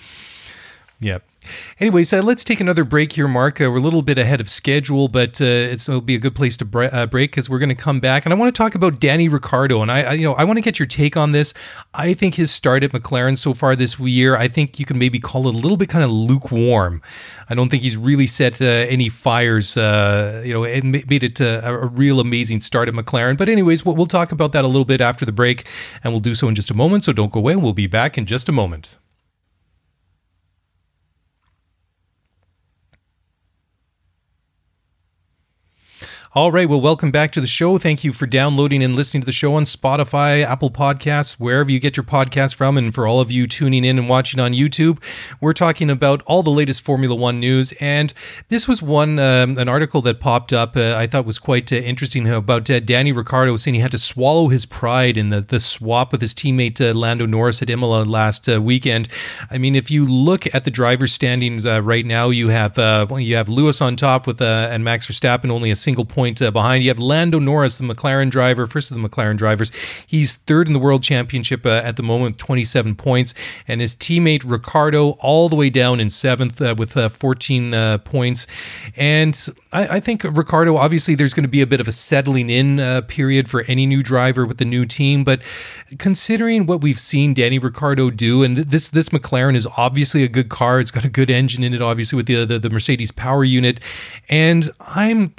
Yeah. 1.00 1.20
Anyways, 1.80 2.12
uh, 2.14 2.22
let's 2.22 2.44
take 2.44 2.60
another 2.60 2.84
break 2.84 3.14
here, 3.14 3.28
Mark. 3.28 3.62
Uh, 3.62 3.70
we're 3.70 3.78
a 3.78 3.82
little 3.82 4.02
bit 4.02 4.18
ahead 4.18 4.42
of 4.42 4.50
schedule, 4.50 5.08
but 5.08 5.42
uh, 5.42 5.46
it'll 5.46 6.02
be 6.02 6.16
a 6.16 6.20
good 6.20 6.36
place 6.36 6.58
to 6.58 6.66
bre- 6.66 6.86
uh, 6.86 7.06
break 7.06 7.32
because 7.32 7.50
we're 7.50 7.60
going 7.60 7.70
to 7.70 7.76
come 7.76 8.00
back, 8.00 8.26
and 8.26 8.34
I 8.34 8.38
want 8.38 8.54
to 8.54 8.58
talk 8.58 8.76
about 8.76 9.00
Danny 9.00 9.28
Ricciardo, 9.28 9.82
and 9.82 9.92
I, 9.92 10.02
I, 10.02 10.14
you 10.14 10.24
know, 10.24 10.34
I 10.34 10.44
want 10.44 10.58
to 10.58 10.62
get 10.62 10.80
your 10.80 10.88
take 10.88 11.18
on 11.18 11.32
this. 11.32 11.54
I 11.94 12.14
think 12.14 12.36
his 12.36 12.52
start 12.52 12.84
at 12.84 12.92
McLaren 12.92 13.38
so 13.38 13.54
far 13.54 13.76
this 13.76 14.00
year, 14.00 14.36
I 14.36 14.48
think 14.48 14.80
you 14.80 14.86
can 14.86 14.98
maybe 14.98 15.20
call 15.20 15.48
it 15.48 15.56
a 15.56 15.58
little 15.58 15.78
bit 15.78 15.90
kind 15.90 16.04
of 16.04 16.12
lukewarm. 16.12 17.02
I 17.50 17.56
don't 17.56 17.70
think 17.70 17.84
he's 17.84 17.98
really 17.98 18.28
set 18.28 18.62
uh, 18.62 18.66
any 18.66 19.10
fires, 19.10 19.78
uh, 19.78 20.42
you 20.46 20.54
know, 20.54 20.66
and 20.66 20.92
made 20.92 21.24
it 21.24 21.40
a, 21.40 21.68
a, 21.68 21.88
real 21.88 22.20
amazing 22.20 22.62
start 22.62 22.90
at 22.90 22.94
McLaren. 22.94 23.38
But 23.38 23.50
anyways, 23.50 23.86
we'll, 23.86 23.96
we'll 23.96 24.06
talk 24.06 24.32
about 24.32 24.52
that 24.52 24.64
a 24.64 24.68
little 24.68 24.86
bit 24.86 25.02
after 25.02 25.26
the 25.26 25.32
break, 25.32 25.66
and 26.04 26.12
we'll 26.12 26.20
do 26.20 26.36
so 26.36 26.48
in 26.48 26.56
just 26.56 26.70
a 26.70 26.74
moment. 26.74 27.06
So 27.06 27.14
don't 27.14 27.32
go 27.32 27.40
away. 27.40 27.56
We'll 27.56 27.74
be 27.74 27.88
back 27.88 28.18
in 28.18 28.26
just 28.26 28.50
a 28.50 28.52
moment. 28.52 28.98
All 36.38 36.52
right. 36.52 36.70
Well, 36.70 36.80
welcome 36.80 37.10
back 37.10 37.32
to 37.32 37.42
the 37.42 37.48
show. 37.48 37.80
Thank 37.80 38.04
you 38.04 38.14
for 38.14 38.28
downloading 38.28 38.84
and 38.84 38.96
listening 38.96 39.22
to 39.22 39.26
the 39.26 39.32
show 39.32 39.56
on 39.56 39.64
Spotify, 39.64 40.44
Apple 40.44 40.70
Podcasts, 40.70 41.40
wherever 41.40 41.72
you 41.72 41.80
get 41.80 41.98
your 41.98 42.04
podcast 42.04 42.54
from. 42.54 42.78
And 42.78 42.94
for 42.94 43.08
all 43.08 43.20
of 43.20 43.32
you 43.32 43.48
tuning 43.48 43.84
in 43.84 43.98
and 43.98 44.08
watching 44.08 44.40
on 44.40 44.54
YouTube, 44.54 45.02
we're 45.42 45.54
talking 45.54 45.90
about 45.90 46.22
all 46.28 46.44
the 46.44 46.52
latest 46.52 46.84
Formula 46.84 47.16
One 47.16 47.40
news. 47.40 47.74
And 47.82 48.14
this 48.50 48.68
was 48.68 48.84
one, 48.84 49.18
um, 49.18 49.58
an 49.58 49.68
article 49.68 50.00
that 50.04 50.20
popped 50.20 50.54
up 50.54 50.78
uh, 50.78 50.94
I 50.96 51.08
thought 51.08 51.26
was 51.26 51.40
quite 51.40 51.74
uh, 51.74 51.78
interesting 51.78 52.30
about 52.30 52.70
uh, 52.70 52.82
Danny 52.82 53.12
Ricciardo 53.12 53.56
saying 53.56 53.74
he 53.74 53.82
had 53.82 53.90
to 53.90 53.98
swallow 53.98 54.50
his 54.50 54.68
pride 54.68 55.18
in 55.18 55.30
the, 55.30 55.42
the 55.42 55.60
swap 55.60 56.12
with 56.12 56.22
his 56.22 56.36
teammate 56.36 56.80
uh, 56.80 56.94
Lando 56.94 57.26
Norris 57.26 57.64
at 57.64 57.70
Imola 57.72 58.04
last 58.06 58.48
uh, 58.48 58.62
weekend. 58.62 59.08
I 59.50 59.58
mean, 59.58 59.74
if 59.74 59.90
you 59.90 60.06
look 60.06 60.54
at 60.54 60.66
the 60.66 60.72
driver's 60.72 61.14
standings 61.14 61.66
uh, 61.66 61.82
right 61.82 62.06
now, 62.06 62.30
you 62.30 62.50
have 62.50 62.78
you 62.78 63.36
have 63.36 63.50
Lewis 63.50 63.82
on 63.82 63.96
top 63.96 64.28
with 64.28 64.40
and 64.40 64.84
Max 64.84 65.08
Verstappen 65.08 65.50
only 65.50 65.72
a 65.72 65.76
single 65.76 66.06
point 66.06 66.27
point 66.28 66.42
uh, 66.42 66.52
behind. 66.52 66.84
You 66.84 66.90
have 66.90 67.00
Lando 67.00 67.40
Norris, 67.40 67.78
the 67.78 67.86
McLaren 67.86 68.30
driver, 68.30 68.68
first 68.68 68.92
of 68.92 69.00
the 69.00 69.08
McLaren 69.08 69.38
drivers. 69.38 69.72
He's 70.06 70.36
third 70.36 70.68
in 70.68 70.74
the 70.74 70.80
world 70.80 71.04
championship 71.04 71.66
uh, 71.66 71.82
at 71.84 71.96
the 71.96 72.04
moment 72.04 72.34
with 72.34 72.38
27 72.38 72.96
points, 72.96 73.34
and 73.68 73.80
his 73.80 73.96
teammate 73.96 74.44
Ricciardo 74.46 75.12
all 75.22 75.48
the 75.48 75.56
way 75.56 75.70
down 75.70 76.00
in 76.02 76.10
seventh 76.10 76.62
uh, 76.62 76.76
with 76.78 76.98
uh, 76.98 77.08
14 77.08 77.74
uh, 77.74 77.98
points. 78.00 78.46
And 78.98 79.48
I, 79.72 79.88
I, 79.88 80.00
think 80.02 80.24
Ricciardo, 80.24 80.76
obviously, 80.76 81.16
there's 81.16 81.34
going 81.34 81.46
to 81.46 81.50
be 81.50 81.62
a 81.62 81.68
bit 81.68 81.80
of 81.80 81.88
a 81.88 81.94
settling 81.94 82.50
in 82.50 82.80
uh, 82.80 83.02
period 83.02 83.50
for 83.50 83.64
any 83.68 83.86
new 83.86 84.04
driver 84.04 84.46
with 84.46 84.58
the 84.58 84.66
new 84.66 84.86
team, 84.86 85.24
but 85.24 85.42
considering 85.98 86.66
what 86.66 86.82
we've 86.82 87.00
seen 87.00 87.34
Danny 87.34 87.58
Ricciardo 87.58 88.10
do, 88.10 88.44
and 88.44 88.58
this 88.58 88.90
this 88.90 89.10
McLaren 89.10 89.56
is 89.56 89.68
obviously 89.78 90.24
a 90.24 90.28
good 90.28 90.50
car. 90.50 90.82
It's 90.82 90.92
got 90.92 91.06
a 91.06 91.10
good 91.10 91.30
engine 91.30 91.64
in 91.64 91.74
it, 91.74 91.82
obviously 91.82 92.18
with 92.18 92.26
the, 92.26 92.44
the, 92.44 92.60
the 92.60 92.70
Mercedes 92.70 93.12
power 93.12 93.46
unit, 93.46 93.80
and 94.28 94.70
I'm 94.82 95.34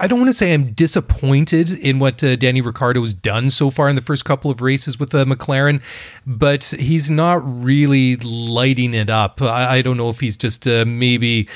I 0.00 0.08
don't 0.08 0.18
want 0.18 0.28
to 0.28 0.34
say 0.34 0.52
I'm 0.52 0.72
disappointed 0.72 1.70
in 1.70 2.00
what 2.00 2.22
uh, 2.24 2.34
Danny 2.34 2.60
has 2.60 3.14
done 3.14 3.48
so 3.48 3.70
far 3.70 3.88
in 3.88 3.94
the 3.94 4.02
first 4.02 4.24
couple 4.24 4.50
of 4.50 4.60
races 4.60 4.98
with 4.98 5.14
uh, 5.14 5.24
McLaren, 5.24 5.80
but 6.26 6.64
he's 6.64 7.10
not 7.10 7.40
really 7.44 8.16
lighting 8.16 8.92
it 8.92 9.08
up. 9.08 9.40
I, 9.40 9.76
I 9.76 9.82
don't 9.82 9.96
know 9.96 10.08
if 10.08 10.20
he's 10.20 10.36
just 10.36 10.66
uh, 10.66 10.84
maybe 10.84 11.48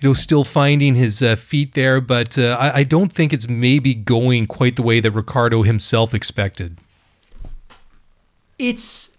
you 0.00 0.08
know, 0.08 0.12
still 0.12 0.44
finding 0.44 0.94
his 0.94 1.22
uh, 1.22 1.36
feet 1.36 1.74
there, 1.74 2.00
but 2.00 2.38
uh, 2.38 2.56
I, 2.58 2.78
I, 2.78 2.84
don't 2.84 3.12
think 3.12 3.32
it's 3.32 3.48
maybe 3.48 3.94
going 3.94 4.46
quite 4.46 4.74
the 4.74 4.82
way 4.82 4.98
that 4.98 5.12
Ricciardo 5.12 5.62
himself 5.62 6.12
expected. 6.12 6.78
It's 8.58 9.11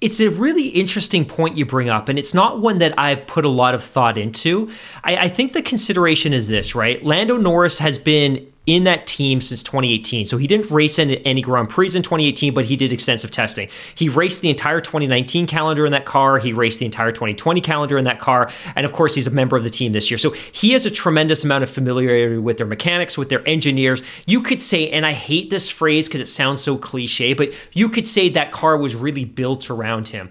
it's 0.00 0.20
a 0.20 0.28
really 0.28 0.68
interesting 0.68 1.24
point 1.24 1.56
you 1.56 1.66
bring 1.66 1.88
up, 1.88 2.08
and 2.08 2.18
it's 2.18 2.34
not 2.34 2.60
one 2.60 2.78
that 2.78 2.98
I've 2.98 3.26
put 3.26 3.44
a 3.44 3.48
lot 3.48 3.74
of 3.74 3.82
thought 3.82 4.16
into. 4.16 4.70
I, 5.04 5.16
I 5.16 5.28
think 5.28 5.52
the 5.52 5.62
consideration 5.62 6.32
is 6.32 6.48
this, 6.48 6.74
right? 6.74 7.02
Lando 7.04 7.36
Norris 7.36 7.78
has 7.78 7.98
been 7.98 8.46
in 8.68 8.84
that 8.84 9.06
team 9.06 9.40
since 9.40 9.62
2018. 9.62 10.26
So 10.26 10.36
he 10.36 10.46
didn't 10.46 10.70
race 10.70 10.98
in 10.98 11.10
any 11.10 11.40
Grand 11.40 11.70
Prix 11.70 11.96
in 11.96 12.02
2018, 12.02 12.52
but 12.52 12.66
he 12.66 12.76
did 12.76 12.92
extensive 12.92 13.30
testing. 13.30 13.70
He 13.94 14.10
raced 14.10 14.42
the 14.42 14.50
entire 14.50 14.80
2019 14.80 15.46
calendar 15.46 15.86
in 15.86 15.92
that 15.92 16.04
car. 16.04 16.38
He 16.38 16.52
raced 16.52 16.78
the 16.78 16.84
entire 16.84 17.10
2020 17.10 17.62
calendar 17.62 17.96
in 17.96 18.04
that 18.04 18.20
car. 18.20 18.50
And 18.76 18.84
of 18.84 18.92
course, 18.92 19.14
he's 19.14 19.26
a 19.26 19.30
member 19.30 19.56
of 19.56 19.64
the 19.64 19.70
team 19.70 19.92
this 19.92 20.10
year. 20.10 20.18
So 20.18 20.32
he 20.52 20.72
has 20.72 20.84
a 20.84 20.90
tremendous 20.90 21.44
amount 21.44 21.64
of 21.64 21.70
familiarity 21.70 22.36
with 22.36 22.58
their 22.58 22.66
mechanics, 22.66 23.16
with 23.16 23.30
their 23.30 23.46
engineers. 23.48 24.02
You 24.26 24.42
could 24.42 24.60
say, 24.60 24.90
and 24.90 25.06
I 25.06 25.14
hate 25.14 25.48
this 25.48 25.70
phrase 25.70 26.06
because 26.06 26.20
it 26.20 26.28
sounds 26.28 26.60
so 26.60 26.76
cliche, 26.76 27.32
but 27.32 27.54
you 27.72 27.88
could 27.88 28.06
say 28.06 28.28
that 28.28 28.52
car 28.52 28.76
was 28.76 28.94
really 28.94 29.24
built 29.24 29.70
around 29.70 30.08
him. 30.08 30.30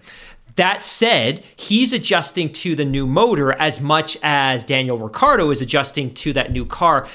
That 0.58 0.82
said, 0.82 1.44
he's 1.56 1.94
adjusting 1.94 2.52
to 2.54 2.76
the 2.76 2.84
new 2.84 3.06
motor 3.06 3.54
as 3.54 3.80
much 3.80 4.18
as 4.24 4.64
Daniel 4.64 4.98
Ricciardo 4.98 5.52
is 5.52 5.62
adjusting 5.62 6.16
to 6.16 6.34
that 6.34 6.52
new 6.52 6.66
car. 6.66 7.08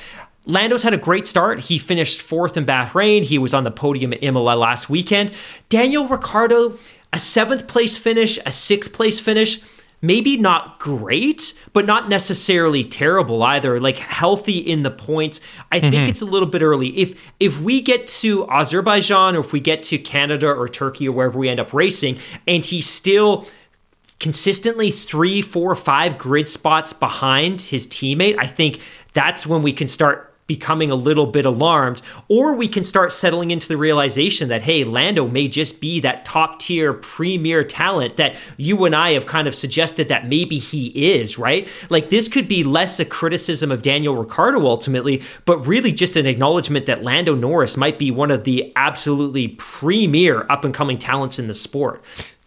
Lando's 0.44 0.82
had 0.82 0.92
a 0.92 0.98
great 0.98 1.26
start. 1.28 1.60
He 1.60 1.78
finished 1.78 2.22
fourth 2.22 2.56
in 2.56 2.66
Bahrain. 2.66 3.22
He 3.22 3.38
was 3.38 3.54
on 3.54 3.64
the 3.64 3.70
podium 3.70 4.12
at 4.12 4.22
Imola 4.22 4.56
last 4.56 4.90
weekend. 4.90 5.32
Daniel 5.68 6.06
Ricciardo, 6.06 6.78
a 7.12 7.18
seventh 7.18 7.68
place 7.68 7.96
finish, 7.96 8.38
a 8.44 8.52
sixth 8.52 8.92
place 8.92 9.20
finish. 9.20 9.60
Maybe 10.04 10.36
not 10.36 10.80
great, 10.80 11.54
but 11.72 11.86
not 11.86 12.08
necessarily 12.08 12.82
terrible 12.82 13.40
either. 13.44 13.78
Like 13.78 13.98
healthy 13.98 14.58
in 14.58 14.82
the 14.82 14.90
points. 14.90 15.40
I 15.70 15.78
mm-hmm. 15.78 15.90
think 15.90 16.08
it's 16.08 16.22
a 16.22 16.26
little 16.26 16.48
bit 16.48 16.60
early. 16.60 16.88
If 16.98 17.16
if 17.38 17.60
we 17.60 17.80
get 17.80 18.08
to 18.08 18.48
Azerbaijan 18.50 19.36
or 19.36 19.40
if 19.40 19.52
we 19.52 19.60
get 19.60 19.84
to 19.84 19.98
Canada 19.98 20.48
or 20.48 20.68
Turkey 20.68 21.08
or 21.08 21.12
wherever 21.12 21.38
we 21.38 21.48
end 21.48 21.60
up 21.60 21.72
racing, 21.72 22.18
and 22.48 22.64
he's 22.64 22.88
still 22.88 23.46
consistently 24.18 24.90
three, 24.90 25.40
four, 25.40 25.76
five 25.76 26.18
grid 26.18 26.48
spots 26.48 26.92
behind 26.92 27.60
his 27.62 27.86
teammate, 27.86 28.36
I 28.40 28.48
think 28.48 28.80
that's 29.12 29.46
when 29.46 29.62
we 29.62 29.72
can 29.72 29.86
start 29.86 30.31
becoming 30.52 30.90
a 30.90 30.94
little 30.94 31.24
bit 31.24 31.46
alarmed, 31.46 32.02
or 32.28 32.52
we 32.52 32.68
can 32.68 32.84
start 32.84 33.10
settling 33.10 33.50
into 33.50 33.66
the 33.66 33.76
realization 33.78 34.50
that, 34.50 34.60
hey, 34.60 34.84
Lando 34.84 35.26
may 35.26 35.48
just 35.48 35.80
be 35.80 35.98
that 36.00 36.26
top 36.26 36.58
tier 36.58 36.92
premier 36.92 37.64
talent 37.64 38.18
that 38.18 38.36
you 38.58 38.84
and 38.84 38.94
I 38.94 39.14
have 39.14 39.24
kind 39.24 39.48
of 39.48 39.54
suggested 39.54 40.08
that 40.08 40.28
maybe 40.28 40.58
he 40.58 40.88
is, 41.14 41.38
right? 41.38 41.66
Like 41.88 42.10
this 42.10 42.28
could 42.28 42.48
be 42.48 42.64
less 42.64 43.00
a 43.00 43.06
criticism 43.06 43.72
of 43.72 43.80
Daniel 43.80 44.14
Ricciardo 44.14 44.66
ultimately, 44.66 45.22
but 45.46 45.66
really 45.66 45.90
just 45.90 46.16
an 46.16 46.26
acknowledgement 46.26 46.84
that 46.84 47.02
Lando 47.02 47.34
Norris 47.34 47.78
might 47.78 47.98
be 47.98 48.10
one 48.10 48.30
of 48.30 48.44
the 48.44 48.70
absolutely 48.76 49.48
premier 49.48 50.44
up 50.50 50.66
and 50.66 50.74
coming 50.74 50.98
talents 50.98 51.38
in 51.38 51.46
the 51.46 51.54
sport. 51.54 52.04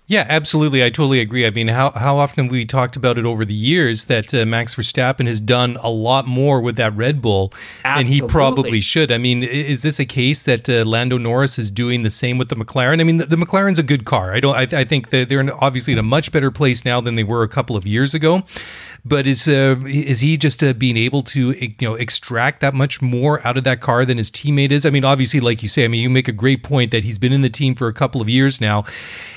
Yeah, 0.07 0.25
absolutely. 0.29 0.83
I 0.83 0.91
totally 0.91 1.19
agree. 1.19 1.47
I 1.47 1.49
mean, 1.49 1.67
how, 1.69 1.89
how 1.89 2.17
often 2.17 2.47
we 2.47 2.63
talked 2.63 2.95
about 2.95 3.17
it 3.17 3.25
over 3.25 3.43
the 3.43 3.55
years 3.55 4.05
that 4.05 4.35
uh, 4.35 4.45
Max 4.45 4.75
Verstappen 4.75 5.25
has 5.25 5.39
done 5.39 5.77
a 5.81 5.89
lot 5.89 6.27
more 6.27 6.61
with 6.61 6.75
that 6.75 6.95
Red 6.95 7.23
Bull 7.23 7.51
and 7.83 8.07
he 8.07 8.21
probably 8.21 8.81
should. 8.81 9.11
I 9.11 9.17
mean, 9.17 9.41
is 9.41 9.81
this 9.81 9.99
a 9.99 10.05
case 10.05 10.43
that 10.43 10.69
uh, 10.69 10.85
Lando 10.85 11.17
Norris 11.17 11.57
is 11.57 11.71
doing 11.71 12.03
the 12.03 12.11
same 12.11 12.37
with 12.37 12.49
the 12.49 12.55
McLaren? 12.55 12.99
I 13.01 13.03
mean, 13.03 13.17
the, 13.17 13.25
the 13.25 13.35
McLaren's 13.35 13.79
a 13.79 13.83
good 13.83 14.05
car. 14.05 14.31
I 14.31 14.39
don't. 14.39 14.55
I, 14.55 14.81
I 14.81 14.83
think 14.83 15.09
that 15.09 15.27
they're 15.27 15.39
in, 15.39 15.49
obviously 15.49 15.93
in 15.93 15.99
a 15.99 16.03
much 16.03 16.31
better 16.31 16.51
place 16.51 16.85
now 16.85 17.01
than 17.01 17.15
they 17.15 17.23
were 17.23 17.41
a 17.41 17.49
couple 17.49 17.75
of 17.75 17.87
years 17.87 18.13
ago. 18.13 18.43
but 19.05 19.27
is 19.27 19.47
uh, 19.47 19.75
is 19.85 20.21
he 20.21 20.35
just 20.35 20.63
uh, 20.63 20.73
being 20.73 20.97
able 20.97 21.21
to 21.21 21.51
you 21.51 21.75
know 21.81 21.93
extract 21.93 22.59
that 22.61 22.73
much 22.73 23.01
more 23.01 23.45
out 23.45 23.55
of 23.55 23.63
that 23.63 23.79
car 23.79 24.03
than 24.03 24.17
his 24.17 24.31
teammate 24.31 24.71
is? 24.71 24.85
I 24.85 24.89
mean, 24.89 25.05
obviously, 25.05 25.39
like 25.39 25.61
you 25.61 25.69
say, 25.69 25.85
I 25.85 25.87
mean, 25.87 26.01
you 26.01 26.09
make 26.09 26.27
a 26.27 26.33
great 26.33 26.63
point 26.63 26.91
that 26.91 27.03
he's 27.03 27.19
been 27.19 27.31
in 27.31 27.43
the 27.43 27.49
team 27.49 27.75
for 27.75 27.87
a 27.87 27.93
couple 27.93 28.19
of 28.19 28.27
years 28.27 28.59
now, 28.59 28.83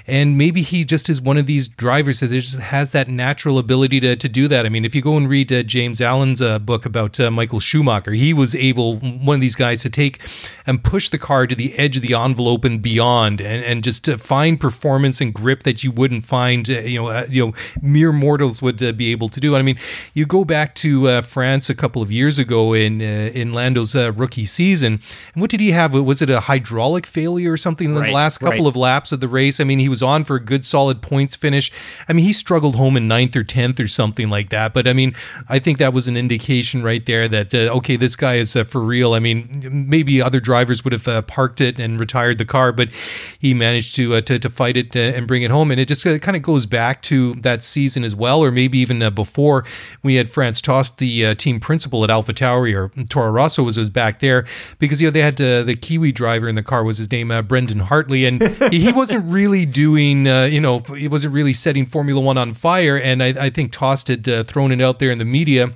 and 0.08 0.38
maybe 0.38 0.62
he 0.62 0.84
just 0.84 1.08
is 1.08 1.20
one 1.20 1.38
of 1.38 1.46
these 1.46 1.68
drivers 1.68 2.20
that 2.20 2.30
just 2.30 2.58
has 2.58 2.92
that 2.92 3.08
natural 3.08 3.58
ability 3.58 4.00
to, 4.00 4.16
to 4.16 4.28
do 4.28 4.48
that. 4.48 4.66
I 4.66 4.68
mean, 4.68 4.84
if 4.84 4.94
you 4.94 5.02
go 5.02 5.16
and 5.16 5.28
read 5.28 5.52
uh, 5.52 5.62
James 5.62 6.00
Allen's 6.00 6.40
uh, 6.40 6.58
book 6.58 6.86
about 6.86 7.20
uh, 7.20 7.30
Michael 7.30 7.60
Schumacher, 7.60 8.12
he 8.12 8.32
was 8.32 8.54
able 8.54 8.96
one 8.96 9.36
of 9.36 9.40
these 9.40 9.54
guys 9.54 9.82
to 9.82 9.90
take 9.90 10.20
and 10.66 10.82
push 10.82 11.08
the 11.08 11.18
car 11.18 11.46
to 11.46 11.54
the 11.54 11.78
edge 11.78 11.96
of 11.96 12.02
the 12.02 12.14
envelope 12.14 12.64
and 12.64 12.80
beyond, 12.82 13.40
and, 13.40 13.64
and 13.64 13.84
just 13.84 14.04
to 14.06 14.18
find 14.18 14.58
performance 14.58 15.20
and 15.20 15.34
grip 15.34 15.62
that 15.64 15.84
you 15.84 15.92
wouldn't 15.92 16.24
find, 16.24 16.70
uh, 16.70 16.80
you 16.80 17.00
know, 17.00 17.08
uh, 17.08 17.26
you 17.28 17.46
know, 17.46 17.52
mere 17.82 18.12
mortals 18.12 18.62
would 18.62 18.82
uh, 18.82 18.92
be 18.92 19.12
able 19.12 19.28
to 19.28 19.40
do. 19.40 19.54
I 19.54 19.62
mean, 19.62 19.78
you 20.14 20.26
go 20.26 20.44
back 20.44 20.74
to 20.76 21.08
uh, 21.08 21.20
France 21.20 21.68
a 21.68 21.74
couple 21.74 22.00
of 22.00 22.10
years 22.10 22.38
ago 22.38 22.72
in 22.72 23.02
uh, 23.02 23.30
in 23.34 23.52
Lando's 23.52 23.94
uh, 23.94 24.12
rookie 24.12 24.46
season, 24.46 25.00
and 25.34 25.40
what 25.40 25.50
did 25.50 25.60
he 25.60 25.72
have? 25.72 25.94
Was 25.94 26.22
it 26.22 26.30
a 26.30 26.40
hydraulic 26.40 27.06
failure 27.06 27.52
or 27.52 27.56
something 27.56 27.88
in 27.90 27.98
Right, 27.98 28.06
the 28.06 28.12
last 28.12 28.38
couple 28.38 28.64
right. 28.64 28.66
of 28.66 28.76
laps 28.76 29.12
of 29.12 29.20
the 29.20 29.28
race? 29.28 29.60
I 29.60 29.64
mean, 29.64 29.78
he 29.78 29.88
was 29.88 29.97
on 30.02 30.24
for 30.24 30.36
a 30.36 30.40
good 30.40 30.64
solid 30.64 31.02
points 31.02 31.36
finish. 31.36 31.70
I 32.08 32.12
mean, 32.12 32.24
he 32.24 32.32
struggled 32.32 32.76
home 32.76 32.96
in 32.96 33.08
ninth 33.08 33.36
or 33.36 33.44
tenth 33.44 33.80
or 33.80 33.88
something 33.88 34.30
like 34.30 34.50
that. 34.50 34.74
But 34.74 34.86
I 34.86 34.92
mean, 34.92 35.14
I 35.48 35.58
think 35.58 35.78
that 35.78 35.92
was 35.92 36.08
an 36.08 36.16
indication 36.16 36.82
right 36.82 37.04
there 37.04 37.28
that 37.28 37.54
uh, 37.54 37.76
okay, 37.78 37.96
this 37.96 38.16
guy 38.16 38.36
is 38.36 38.54
uh, 38.54 38.64
for 38.64 38.80
real. 38.80 39.14
I 39.14 39.18
mean, 39.18 39.86
maybe 39.88 40.22
other 40.22 40.40
drivers 40.40 40.84
would 40.84 40.92
have 40.92 41.08
uh, 41.08 41.22
parked 41.22 41.60
it 41.60 41.78
and 41.78 41.98
retired 41.98 42.38
the 42.38 42.44
car, 42.44 42.72
but 42.72 42.90
he 43.38 43.54
managed 43.54 43.94
to 43.96 44.14
uh, 44.14 44.20
to, 44.22 44.38
to 44.38 44.50
fight 44.50 44.76
it 44.76 44.94
uh, 44.94 45.00
and 45.00 45.26
bring 45.26 45.42
it 45.42 45.50
home. 45.50 45.70
And 45.70 45.80
it 45.80 45.88
just 45.88 46.06
uh, 46.06 46.18
kind 46.18 46.36
of 46.36 46.42
goes 46.42 46.66
back 46.66 47.02
to 47.02 47.34
that 47.34 47.64
season 47.64 48.04
as 48.04 48.14
well, 48.14 48.42
or 48.42 48.50
maybe 48.50 48.78
even 48.78 48.98
before 49.14 49.64
we 50.02 50.16
had 50.16 50.28
Franz 50.28 50.60
Tost, 50.60 50.98
the 50.98 51.34
team 51.34 51.60
principal 51.60 52.04
at 52.04 52.10
Alpha 52.10 52.32
Tauri, 52.32 52.74
or 52.74 52.90
Toro 53.04 53.30
Rosso 53.30 53.62
was, 53.62 53.78
was 53.78 53.90
back 53.90 54.20
there 54.20 54.44
because 54.78 55.00
you 55.00 55.06
know 55.06 55.10
they 55.10 55.22
had 55.22 55.36
the 55.36 55.76
Kiwi 55.80 56.12
driver 56.12 56.48
in 56.48 56.54
the 56.54 56.62
car 56.62 56.84
was 56.84 56.98
his 56.98 57.10
name 57.10 57.32
Brendon 57.46 57.80
Hartley, 57.80 58.24
and 58.24 58.42
he 58.72 58.92
wasn't 58.92 59.24
really 59.30 59.66
doing 59.66 59.87
uh, 60.26 60.44
you 60.44 60.60
know 60.60 60.82
it 60.90 61.10
wasn't 61.10 61.32
really 61.34 61.52
setting 61.52 61.86
Formula 61.86 62.20
One 62.20 62.38
on 62.38 62.54
fire. 62.54 62.98
And 62.98 63.22
I, 63.22 63.46
I 63.46 63.50
think 63.50 63.72
Tost 63.72 64.08
had 64.08 64.28
uh, 64.28 64.44
thrown 64.44 64.72
it 64.72 64.80
out 64.80 64.98
there 64.98 65.10
in 65.10 65.18
the 65.18 65.24
media 65.24 65.72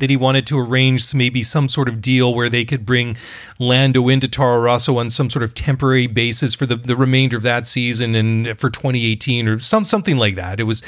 that 0.00 0.10
he 0.10 0.16
wanted 0.16 0.46
to 0.48 0.58
arrange 0.58 1.14
maybe 1.14 1.42
some 1.42 1.68
sort 1.68 1.88
of 1.88 2.00
deal 2.00 2.34
where 2.34 2.48
they 2.48 2.64
could 2.64 2.84
bring 2.84 3.16
Lando 3.58 4.08
into 4.08 4.26
Toro 4.28 4.60
Rosso 4.60 4.98
on 4.98 5.10
some 5.10 5.30
sort 5.30 5.42
of 5.42 5.54
temporary 5.54 6.06
basis 6.06 6.54
for 6.54 6.66
the, 6.66 6.76
the 6.76 6.96
remainder 6.96 7.36
of 7.36 7.42
that 7.44 7.66
season 7.66 8.14
and 8.14 8.58
for 8.58 8.70
2018 8.70 9.48
or 9.48 9.58
some 9.58 9.84
something 9.84 10.16
like 10.16 10.34
that. 10.34 10.58
It 10.58 10.64
was 10.64 10.82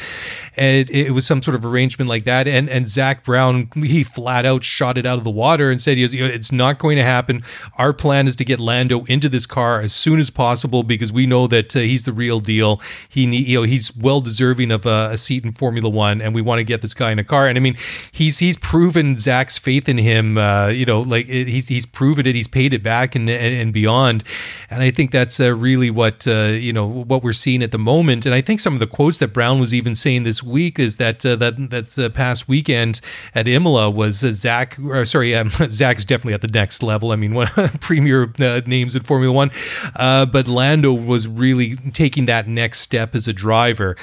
it, 0.56 0.90
it 0.90 1.10
was 1.12 1.26
some 1.26 1.42
sort 1.42 1.54
of 1.54 1.64
arrangement 1.64 2.08
like 2.08 2.24
that. 2.24 2.48
And 2.48 2.68
and 2.68 2.88
Zak 2.88 3.24
Brown 3.24 3.70
he 3.74 4.02
flat 4.02 4.44
out 4.44 4.64
shot 4.64 4.98
it 4.98 5.06
out 5.06 5.18
of 5.18 5.24
the 5.24 5.30
water 5.30 5.70
and 5.70 5.80
said 5.80 5.98
it's 5.98 6.50
not 6.50 6.78
going 6.78 6.96
to 6.96 7.02
happen. 7.02 7.42
Our 7.78 7.92
plan 7.92 8.26
is 8.26 8.36
to 8.36 8.44
get 8.44 8.58
Lando 8.58 9.04
into 9.04 9.28
this 9.28 9.46
car 9.46 9.80
as 9.80 9.92
soon 9.92 10.18
as 10.18 10.30
possible 10.30 10.82
because 10.82 11.12
we 11.12 11.26
know 11.26 11.46
that 11.46 11.76
uh, 11.76 11.80
he's 11.80 12.04
the 12.04 12.12
real 12.12 12.40
deal. 12.40 12.80
He 13.08 13.24
you 13.24 13.60
know 13.60 13.62
he's 13.62 13.94
well 13.96 14.20
deserving 14.20 14.72
of 14.72 14.86
a, 14.86 15.10
a 15.12 15.16
seat 15.16 15.44
in 15.44 15.52
Formula 15.52 15.88
One, 15.88 16.20
and 16.20 16.34
we 16.34 16.42
want 16.42 16.58
to 16.58 16.64
get 16.64 16.82
this 16.82 16.94
guy 16.94 17.12
in 17.12 17.18
a 17.18 17.24
car. 17.24 17.46
And 17.46 17.56
I 17.56 17.60
mean 17.60 17.76
he's 18.10 18.38
he's 18.38 18.56
proven 18.56 18.95
Zak's 19.18 19.58
faith 19.58 19.88
in 19.88 19.98
him. 19.98 20.38
Uh, 20.38 20.68
you 20.68 20.84
know, 20.84 21.00
like 21.00 21.28
it, 21.28 21.48
he's 21.48 21.68
he's 21.68 21.86
proven 21.86 22.26
it. 22.26 22.34
He's 22.34 22.48
paid 22.48 22.74
it 22.74 22.82
back 22.82 23.14
and 23.14 23.28
and, 23.28 23.54
and 23.54 23.72
beyond. 23.72 24.24
And 24.70 24.82
I 24.82 24.90
think 24.90 25.10
that's 25.10 25.38
uh, 25.40 25.54
really 25.54 25.90
what 25.90 26.26
uh, 26.26 26.48
you 26.52 26.72
know 26.72 26.86
what 26.86 27.22
we're 27.22 27.32
seeing 27.32 27.62
at 27.62 27.72
the 27.72 27.78
moment. 27.78 28.26
And 28.26 28.34
I 28.34 28.40
think 28.40 28.60
some 28.60 28.74
of 28.74 28.80
the 28.80 28.86
quotes 28.86 29.18
that 29.18 29.28
Brown 29.28 29.60
was 29.60 29.74
even 29.74 29.94
saying 29.94 30.24
this 30.24 30.42
week 30.42 30.78
is 30.78 30.96
that 30.96 31.24
uh, 31.24 31.36
that 31.36 31.70
that 31.70 31.98
uh, 31.98 32.08
past 32.10 32.48
weekend 32.48 33.00
at 33.34 33.46
Imola 33.46 33.90
was 33.90 34.24
uh, 34.24 34.32
Zak. 34.32 34.78
Or, 34.84 35.04
sorry, 35.04 35.34
um, 35.34 35.50
Zak's 35.68 36.04
definitely 36.04 36.34
at 36.34 36.40
the 36.42 36.48
next 36.48 36.82
level. 36.82 37.12
I 37.12 37.16
mean, 37.16 37.34
one 37.34 37.48
premier 37.80 38.32
names 38.66 38.96
in 38.96 39.02
Formula 39.02 39.32
One, 39.32 39.50
but 39.96 40.48
Lando 40.48 40.92
was 40.92 41.28
really 41.28 41.76
taking 41.92 42.26
that 42.26 42.48
next 42.48 42.80
step 42.80 43.14
as 43.14 43.28
a 43.28 43.32
driver. 43.32 43.96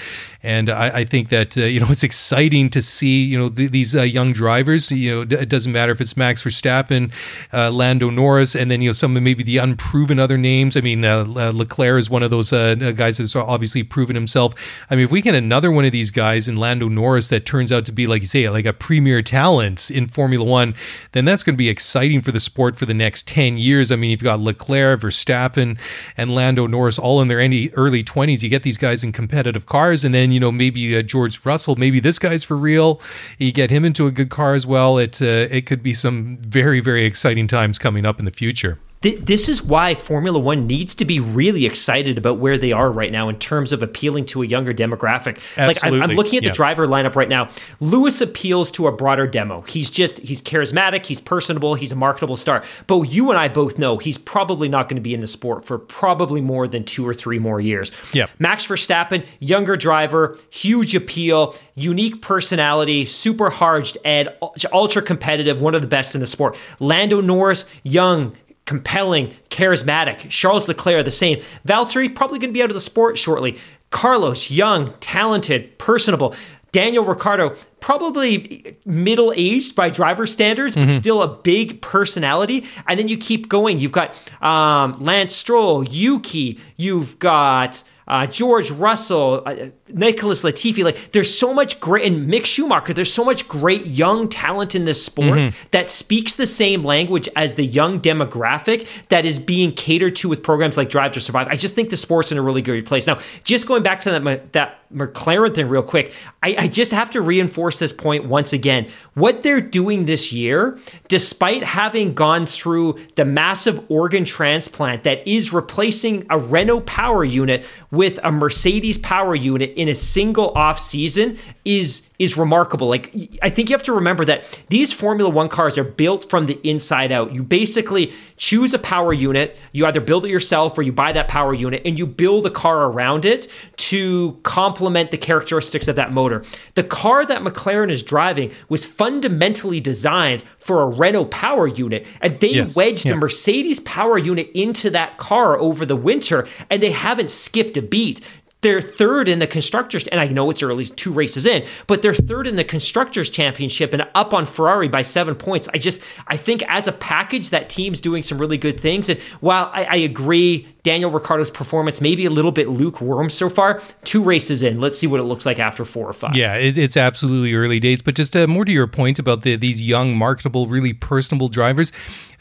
And 0.44 0.70
I, 0.70 1.00
I 1.00 1.04
think 1.06 1.30
that 1.30 1.58
uh, 1.58 1.62
you 1.62 1.80
know 1.80 1.88
it's 1.90 2.04
exciting 2.04 2.70
to 2.72 2.82
see 2.82 3.24
you 3.24 3.38
know 3.38 3.50
th- 3.50 3.72
these 3.72 3.96
uh, 3.96 4.02
young 4.02 4.34
drivers. 4.34 4.92
You 4.92 5.16
know, 5.16 5.26
d- 5.26 5.38
it 5.38 5.50
doesn't 5.50 5.72
matter 5.72 5.94
if 5.94 6.02
it's 6.02 6.18
Max 6.18 6.44
Verstappen, 6.44 7.12
uh, 7.54 7.72
Lando 7.72 8.10
Norris, 8.10 8.56
and 8.56 8.70
then 8.70 8.82
you 8.82 8.90
know 8.90 8.94
some 8.94 9.16
of 9.16 9.24
maybe 9.24 9.44
the 9.44 9.58
unproven 9.58 10.20
other 10.20 10.38
names. 10.38 10.76
I 10.76 10.82
mean, 10.82 11.02
Le- 11.02 11.52
Leclerc 11.52 12.00
is 12.00 12.10
one 12.10 12.24
of 12.24 12.32
those 12.32 12.52
guys 12.52 13.18
that's 13.18 13.36
obviously 13.36 13.84
proven 13.84 14.16
himself. 14.16 14.54
I 14.90 14.96
mean, 14.96 15.06
if 15.06 15.12
we 15.12 15.22
get 15.22 15.36
another 15.36 15.72
one 15.72 15.86
of 15.86 15.92
these 15.92 16.12
guys 16.12 16.48
in 16.48 16.58
Lando 16.58 16.90
Norris 16.90 17.30
that 17.30 17.46
turns 17.46 17.72
out 17.72 17.86
to 17.86 17.92
be 17.92 18.06
like 18.06 18.22
you 18.22 18.28
say, 18.28 18.50
like 18.50 18.66
a 18.66 18.74
premier 18.74 19.22
talent 19.22 19.90
in 19.90 20.08
Formula 20.08 20.44
One, 20.46 20.76
then 21.14 21.24
that's 21.24 21.44
going 21.44 21.56
to 21.56 21.58
be 21.58 21.70
exciting 21.70 22.22
for 22.22 22.32
the 22.32 22.40
sport 22.40 22.76
for 22.76 22.86
the 22.86 22.94
next 22.94 23.28
ten 23.28 23.58
years. 23.58 23.92
I 23.92 23.96
mean, 23.96 24.12
you've 24.12 24.24
got 24.24 24.42
Leclerc, 24.42 25.00
Verstappen, 25.00 25.80
and 26.18 26.36
Lando 26.36 26.68
Norris 26.68 27.00
all 27.00 27.22
in 27.22 27.30
their 27.30 27.40
early 27.76 28.04
twenties. 28.04 28.44
You 28.44 28.50
get 28.50 28.64
these 28.64 28.78
guys 28.78 29.04
in 29.04 29.14
competitive 29.14 29.66
cars, 29.66 30.04
and 30.04 30.14
then 30.14 30.33
you 30.34 30.40
know 30.40 30.52
maybe 30.52 30.98
uh, 30.98 31.02
George 31.02 31.46
Russell, 31.46 31.76
maybe 31.76 32.00
this 32.00 32.20
guy's 32.20 32.44
for 32.44 32.58
real. 32.58 33.00
You 33.38 33.52
get 33.52 33.70
him 33.70 33.86
into 33.86 34.08
a 34.08 34.12
good 34.12 34.30
car 34.30 34.54
as 34.54 34.66
well. 34.66 34.98
It 34.98 35.22
uh, 35.22 35.48
it 35.50 35.66
could 35.66 35.84
be 35.84 35.94
some 35.94 36.38
very 36.38 36.80
very 36.80 37.06
exciting 37.06 37.48
times 37.48 37.78
coming 37.78 38.06
up 38.06 38.20
in 38.20 38.26
the 38.26 38.32
future. 38.32 38.80
Th- 39.04 39.20
This 39.20 39.48
is 39.50 39.62
why 39.62 39.94
Formula 39.96 40.40
One 40.40 40.66
needs 40.66 40.96
to 40.96 41.06
be 41.06 41.20
really 41.20 41.66
excited 41.66 42.18
about 42.18 42.40
where 42.40 42.58
they 42.58 42.72
are 42.72 42.92
right 42.92 43.12
now 43.12 43.30
in 43.30 43.38
terms 43.38 43.72
of 43.72 43.84
appealing 43.84 44.26
to 44.28 44.42
a 44.42 44.46
younger 44.48 44.74
demographic. 44.74 45.38
Like 45.58 45.78
I'm, 45.84 46.02
I'm 46.02 46.12
looking 46.12 46.38
at 46.38 46.42
the 46.42 46.48
Yeah. 46.48 46.54
driver 46.54 46.88
lineup 46.88 47.16
right 47.16 47.30
now. 47.30 47.50
Lewis 47.80 48.20
appeals 48.22 48.72
to 48.72 48.88
a 48.88 48.92
broader 48.92 49.28
demo. 49.28 49.62
He's 49.68 49.90
just 49.92 50.18
he's 50.20 50.42
charismatic, 50.42 51.06
he's 51.06 51.22
personable, 51.22 51.76
he's 51.76 51.92
a 51.92 51.96
marketable 51.96 52.38
star. 52.38 52.64
But 52.88 53.02
you 53.04 53.30
and 53.30 53.38
I 53.38 53.48
both 53.50 53.78
know 53.78 53.98
he's 53.98 54.18
probably 54.18 54.68
not 54.70 54.90
going 54.90 54.96
to 54.98 55.02
be 55.02 55.14
in 55.14 55.20
the 55.20 55.28
sport 55.28 55.66
for 55.66 55.78
probably 55.78 56.42
more 56.42 56.68
than 56.68 56.84
two 56.84 57.08
or 57.08 57.14
three 57.14 57.38
more 57.40 57.60
years. 57.62 57.92
Yeah. 58.14 58.26
Max 58.40 58.66
Verstappen, 58.66 59.26
younger 59.40 59.76
driver, 59.76 60.38
huge 60.50 60.96
appeal, 60.96 61.56
unique 61.76 62.22
personality, 62.22 63.06
super 63.06 63.50
hard 63.50 63.92
ed, 64.06 64.38
ultra 64.72 65.02
competitive, 65.02 65.60
one 65.60 65.76
of 65.76 65.82
the 65.82 65.88
best 65.88 66.16
in 66.16 66.22
the 66.22 66.28
sport. 66.28 66.56
Lando 66.80 67.20
Norris, 67.20 67.66
young, 67.84 68.34
compelling, 68.66 69.34
charismatic. 69.50 70.30
Charles 70.30 70.68
Leclerc, 70.68 71.06
the 71.06 71.12
same. 71.12 71.42
Valtteri, 71.68 72.14
probably 72.14 72.40
going 72.40 72.50
to 72.50 72.54
be 72.54 72.64
out 72.64 72.70
of 72.70 72.76
the 72.76 72.82
sport 72.82 73.18
shortly. 73.18 73.58
Carlos, 73.90 74.50
young, 74.50 74.94
talented, 75.00 75.78
personable. 75.78 76.34
Daniel 76.72 77.06
Ricciardo, 77.06 77.56
probably 77.82 78.76
middle 78.84 79.32
aged 79.36 79.76
by 79.76 79.90
driver 79.90 80.26
standards, 80.26 80.76
but 80.76 80.90
still 80.90 81.22
a 81.22 81.28
big 81.28 81.82
personality. 81.84 82.66
And 82.88 82.98
then 82.98 83.08
you 83.08 83.18
keep 83.18 83.48
going. 83.48 83.78
You've 83.78 83.92
got 83.92 84.16
um, 84.42 85.00
Lance 85.00 85.36
Stroll, 85.36 85.84
Yuki, 85.84 86.60
you've 86.76 87.20
got 87.20 87.84
uh, 88.08 88.26
George 88.28 88.72
Russell, 88.72 89.44
uh, 89.46 89.68
Nicholas 89.90 90.44
Latifi. 90.44 90.84
Like, 90.84 91.12
there's 91.12 91.38
so 91.38 91.54
much 91.54 91.80
great, 91.80 92.06
and 92.06 92.30
Mick 92.30 92.46
Schumacher. 92.46 92.94
There's 92.94 93.14
so 93.14 93.24
much 93.24 93.48
great 93.48 93.86
young 93.86 94.30
talent 94.30 94.76
in 94.76 94.86
this 94.86 95.04
sport 95.04 95.54
that 95.72 95.90
speaks 95.90 96.36
the 96.36 96.48
same 96.48 96.84
language 96.84 97.30
as 97.36 97.56
the 97.56 97.66
young 97.66 98.00
demographic 98.00 98.88
that 99.10 99.26
is 99.26 99.40
being 99.40 99.74
catered 99.74 100.16
to 100.18 100.30
with 100.30 100.44
programs 100.44 100.78
like 100.78 100.90
Drive 100.90 101.14
to 101.14 101.22
Survive. 101.22 101.48
I 101.48 101.56
just 101.56 101.76
think 101.76 101.90
the 101.90 101.98
sport's 101.98 102.32
in 102.32 102.38
a 102.38 102.42
really 102.42 102.62
good 102.62 102.86
place. 102.86 103.08
Now, 103.08 103.20
just 103.44 103.68
going 103.68 103.84
back 103.84 104.00
to 104.02 104.12
that 104.12 104.54
that 104.54 104.80
McLaren 104.94 105.54
thing 105.54 105.68
real 105.68 105.84
quick, 105.84 106.14
I, 106.42 106.56
I 106.60 106.68
just 106.68 106.92
have 106.92 107.12
to 107.12 107.22
reinforce 107.22 107.80
this 107.80 107.94
point 107.94 108.26
once 108.26 108.54
again. 108.54 108.88
What 109.14 109.44
they're 109.44 109.62
doing 109.62 110.06
this 110.06 110.32
year, 110.32 110.78
despite 111.08 111.64
having 111.64 112.14
gone 112.14 112.46
through 112.46 113.00
the 113.16 113.26
massive 113.26 113.84
organ 113.90 114.26
transplant 114.26 115.04
that 115.04 115.28
is 115.28 115.54
replacing 115.54 116.26
a 116.30 116.38
Renault 116.38 116.82
power 116.82 117.24
unit 117.24 117.66
with 117.92 118.20
a 118.24 118.32
Mercedes 118.32 118.98
power 118.98 119.36
unit 119.36 119.72
in 119.76 119.90
a 119.90 119.96
single 119.96 120.52
off 120.52 120.80
season, 120.80 121.38
is 121.66 122.04
is 122.24 122.38
remarkable. 122.38 122.88
Like 122.88 123.14
I 123.42 123.50
think 123.50 123.70
you 123.70 123.74
have 123.76 123.84
to 123.84 123.94
remember 123.94 124.26
that 124.26 124.44
these 124.70 124.92
Formula 124.94 125.30
1 125.30 125.50
cars 125.50 125.78
are 125.78 125.84
built 125.84 126.30
from 126.30 126.46
the 126.46 126.60
inside 126.68 127.12
out. 127.12 127.34
You 127.36 127.44
basically 127.44 128.12
choose 128.38 128.74
a 128.74 128.80
power 128.80 129.14
unit, 129.14 129.58
you 129.72 129.86
either 129.86 130.02
build 130.02 130.26
it 130.26 130.30
yourself 130.30 130.78
or 130.78 130.82
you 130.82 130.92
buy 130.92 131.12
that 131.12 131.28
power 131.28 131.54
unit 131.54 131.82
and 131.86 131.98
you 132.00 132.06
build 132.08 132.46
a 132.46 132.50
car 132.50 132.86
around 132.86 133.26
it 133.26 133.48
to 133.78 134.40
complement 134.44 135.12
the 135.12 135.18
characteristics 135.18 135.88
of 135.88 135.96
that 135.96 136.12
motor. 136.12 136.44
The 136.76 136.84
car 136.84 137.26
that 137.26 137.42
McLaren 137.42 137.90
is 137.92 138.04
driving 138.04 138.52
was 138.70 138.86
fundamentally 138.86 139.80
designed 139.80 140.44
for 140.60 140.82
a 140.82 140.86
Renault 140.88 141.26
power 141.26 141.68
unit 141.68 142.06
and 142.22 142.40
they 142.40 142.54
Yes. 142.54 142.76
wedged 142.76 143.06
Yeah. 143.06 143.14
a 143.14 143.16
Mercedes 143.16 143.80
power 143.82 144.18
unit 144.18 144.50
into 144.54 144.90
that 144.92 145.18
car 145.18 145.60
over 145.60 145.86
the 145.86 145.96
winter 145.96 146.48
and 146.70 146.82
they 146.82 146.92
haven't 146.92 147.30
skipped 147.30 147.78
a 147.78 147.82
beat. 147.82 148.22
They're 148.64 148.82
third 148.82 149.28
in 149.28 149.40
the 149.40 149.48
constructors, 149.48 150.08
and 150.08 150.20
I 150.20 150.28
know 150.28 150.50
it's 150.50 150.64
early, 150.64 150.86
two 150.86 151.12
races 151.12 151.46
in, 151.46 151.66
but 151.86 152.02
they're 152.02 152.14
third 152.16 152.48
in 152.48 152.56
the 152.56 152.64
constructors 152.64 153.30
championship 153.30 153.94
and 153.94 154.08
up 154.16 154.34
on 154.34 154.46
Ferrari 154.46 154.88
by 154.88 155.04
seven 155.04 155.36
points. 155.36 155.70
I 155.74 155.78
just, 155.78 156.02
I 156.28 156.38
think 156.38 156.64
as 156.68 156.88
a 156.88 156.94
package, 156.94 157.52
that 157.52 157.70
team's 157.70 158.02
doing 158.02 158.24
some 158.24 158.40
really 158.40 158.58
good 158.58 158.80
things. 158.80 159.10
And 159.10 159.20
while 159.42 159.70
I, 159.74 159.84
I 159.84 159.96
agree, 159.98 160.73
Daniel 160.84 161.10
Ricciardo's 161.10 161.50
performance 161.50 162.02
maybe 162.02 162.26
a 162.26 162.30
little 162.30 162.52
bit 162.52 162.68
lukewarm 162.68 163.30
so 163.30 163.50
far. 163.50 163.82
Two 164.04 164.22
races 164.22 164.62
in, 164.62 164.82
let's 164.82 165.00
see 165.00 165.08
what 165.08 165.20
it 165.20 165.24
looks 165.24 165.46
like 165.46 165.58
after 165.58 165.86
four 165.86 166.08
or 166.08 166.14
five. 166.14 166.36
Yeah, 166.36 166.56
it's 166.56 166.98
absolutely 166.98 167.54
early 167.54 167.80
days. 167.80 168.02
But 168.02 168.16
just 168.16 168.36
uh, 168.36 168.48
more 168.48 168.66
to 168.66 168.72
your 168.72 168.88
point 168.88 169.18
about 169.18 169.44
the, 169.44 169.56
these 169.56 169.82
young, 169.82 170.18
marketable, 170.18 170.68
really 170.68 170.92
personable 170.92 171.48
drivers, 171.48 171.92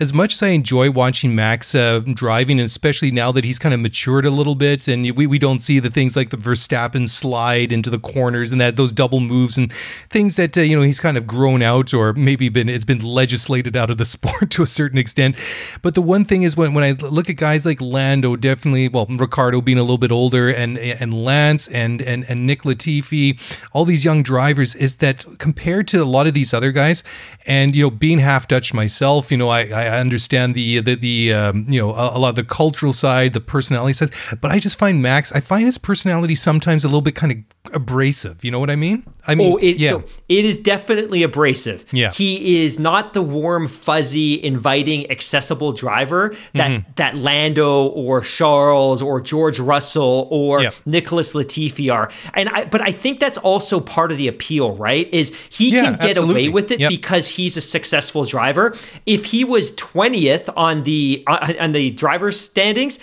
as 0.01 0.13
much 0.13 0.35
as 0.35 0.43
I 0.43 0.49
enjoy 0.49 0.91
watching 0.91 1.37
Max 1.37 1.75
uh, 1.75 2.01
driving, 2.01 2.59
especially 2.59 3.13
now 3.13 3.31
that 3.31 3.45
he's 3.45 3.61
kind 3.61 3.73
of 3.73 3.81
matured 3.81 4.27
a 4.27 4.31
little 4.31 4.57
bit, 4.57 4.89
and 4.89 5.09
we, 5.17 5.27
we 5.27 5.39
don't 5.39 5.61
see 5.61 5.79
the 5.79 5.91
things 5.91 6.17
like 6.17 6.31
the 6.31 6.37
Verstappen 6.37 7.09
slide 7.09 7.71
into 7.71 7.91
the 7.91 8.01
corners 8.01 8.51
and 8.51 8.61
that 8.61 8.75
those 8.75 8.91
double 8.91 9.21
moves 9.21 9.57
and 9.57 9.73
things 10.11 10.35
that 10.37 10.59
uh, 10.59 10.63
you 10.63 10.77
know 10.77 10.83
he's 10.83 10.99
kind 10.99 11.17
of 11.17 11.27
grown 11.27 11.63
out 11.63 11.95
or 11.95 12.13
maybe 12.15 12.49
been 12.49 12.69
it's 12.69 12.85
been 12.85 12.99
legislated 12.99 13.77
out 13.77 13.91
of 13.91 13.99
the 13.99 14.05
sport 14.17 14.51
to 14.51 14.63
a 14.63 14.67
certain 14.67 14.99
extent. 14.99 15.37
But 15.83 15.95
the 15.95 16.03
one 16.03 16.25
thing 16.25 16.43
is 16.43 16.57
when 16.57 16.75
when 16.75 16.83
I 16.83 16.93
look 16.93 17.31
at 17.31 17.37
guys 17.37 17.65
like 17.65 17.81
Lando, 17.81 18.32
definitely 18.37 18.89
well 18.89 19.07
Ricciardo 19.07 19.61
being 19.61 19.79
a 19.79 19.83
little 19.83 19.99
bit 19.99 20.13
older, 20.13 20.49
and 20.49 20.79
and 20.79 21.25
Lance 21.25 21.69
and 21.69 22.01
and 22.01 22.25
and 22.29 22.47
Nick 22.47 22.63
Latifi, 22.63 23.41
all 23.73 23.85
these 23.85 24.05
young 24.05 24.23
drivers, 24.23 24.75
is 24.75 24.97
that 24.97 25.25
compared 25.39 25.89
to 25.89 26.03
a 26.03 26.05
lot 26.05 26.27
of 26.27 26.35
these 26.35 26.53
other 26.55 26.73
guys, 26.73 27.03
and 27.47 27.75
you 27.77 27.85
know 27.85 27.91
being 27.91 28.19
half 28.19 28.49
Dutch 28.49 28.75
myself, 28.75 29.31
you 29.31 29.37
know 29.37 29.49
I, 29.49 29.67
I 29.69 29.99
understand 29.99 30.55
the 30.55 30.81
the 30.81 30.95
the 30.95 31.33
um, 31.33 31.67
you 31.69 31.81
know 31.81 31.93
a, 31.93 32.17
a 32.17 32.19
lot 32.19 32.31
of 32.31 32.37
the 32.37 32.45
cultural 32.45 32.93
side, 32.93 33.33
the 33.33 33.41
personality 33.41 33.93
side, 33.93 34.11
but 34.41 34.51
I 34.51 34.59
just 34.59 34.79
find 34.79 35.03
Max, 35.03 35.33
I 35.33 35.41
find 35.41 35.65
his 35.65 35.79
personality 35.79 36.35
sometimes 36.35 36.85
a 36.85 36.89
little 36.89 37.03
bit 37.03 37.15
kind 37.15 37.33
of 37.33 37.62
abrasive. 37.73 38.45
You 38.45 38.51
know 38.51 38.59
what 38.59 38.71
I 38.71 38.77
mean? 38.77 39.05
I 39.27 39.35
mean, 39.37 39.53
oh, 39.53 39.57
it, 39.59 39.77
yeah. 39.79 39.91
so 39.91 40.05
it 40.29 40.45
is 40.45 40.59
definitely 40.59 41.23
abrasive. 41.23 41.85
Yeah. 41.93 42.11
he 42.11 42.63
is 42.65 42.79
not 42.79 43.15
the 43.15 43.23
warm, 43.23 43.69
fuzzy, 43.69 44.43
inviting, 44.43 45.09
accessible 45.11 45.73
driver 45.73 46.35
that 46.55 46.71
Mm-hmm. 46.73 46.91
that 46.97 47.17
Lando 47.17 47.87
or 47.87 48.21
Charles 48.23 49.01
or 49.03 49.21
George 49.21 49.61
Russell 49.61 50.27
or 50.31 50.63
Yeah. 50.63 50.71
Nicholas 50.87 51.35
Latifi 51.35 51.93
are. 51.93 52.11
And 52.35 52.49
I, 52.49 52.65
but 52.65 52.81
I 52.81 52.91
think 52.93 53.21
that's 53.21 53.39
also 53.39 53.79
part 53.81 54.11
of 54.11 54.19
the 54.19 54.27
appeal, 54.29 54.77
right? 54.77 55.09
Is 55.13 55.33
he 55.51 55.71
Yeah, 55.71 55.83
can 55.85 55.93
get 55.95 56.11
absolutely. 56.11 56.47
away 56.47 56.49
with 56.53 56.71
it 56.73 56.81
Yep. 56.81 56.91
because 56.91 57.29
he's 57.29 57.57
a 57.57 57.61
successful 57.61 58.25
driver. 58.25 58.75
If 59.07 59.25
he 59.27 59.45
was 59.45 59.73
twentieth 59.77 60.49
on 60.57 60.83
the 60.83 61.23
on 61.29 61.57
on 61.59 61.73
the 61.73 61.91
driver's 61.91 62.39
standings. 62.41 62.99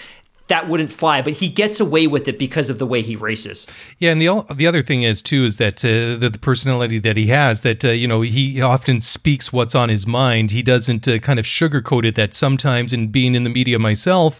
That 0.49 0.67
wouldn't 0.67 0.91
fly, 0.91 1.21
but 1.21 1.33
he 1.33 1.47
gets 1.47 1.79
away 1.79 2.07
with 2.07 2.27
it 2.27 2.37
because 2.37 2.69
of 2.69 2.79
the 2.79 2.85
way 2.85 3.01
he 3.01 3.15
races. 3.15 3.65
Yeah, 3.99 4.11
and 4.11 4.21
the 4.21 4.45
the 4.55 4.67
other 4.67 4.81
thing 4.81 5.03
is 5.03 5.21
too 5.21 5.45
is 5.45 5.57
that 5.57 5.83
uh, 5.85 6.17
the, 6.17 6.29
the 6.31 6.39
personality 6.39 6.99
that 6.99 7.17
he 7.17 7.27
has 7.27 7.61
that 7.61 7.85
uh, 7.85 7.89
you 7.89 8.07
know 8.07 8.21
he 8.21 8.59
often 8.59 8.99
speaks 8.99 9.53
what's 9.53 9.75
on 9.75 9.89
his 9.89 10.07
mind. 10.07 10.51
He 10.51 10.63
doesn't 10.63 11.07
uh, 11.07 11.19
kind 11.19 11.39
of 11.39 11.45
sugarcoat 11.45 12.03
it. 12.03 12.15
That 12.15 12.33
sometimes, 12.33 12.93
in 12.93 13.07
being 13.09 13.35
in 13.35 13.43
the 13.43 13.49
media 13.49 13.77
myself, 13.79 14.39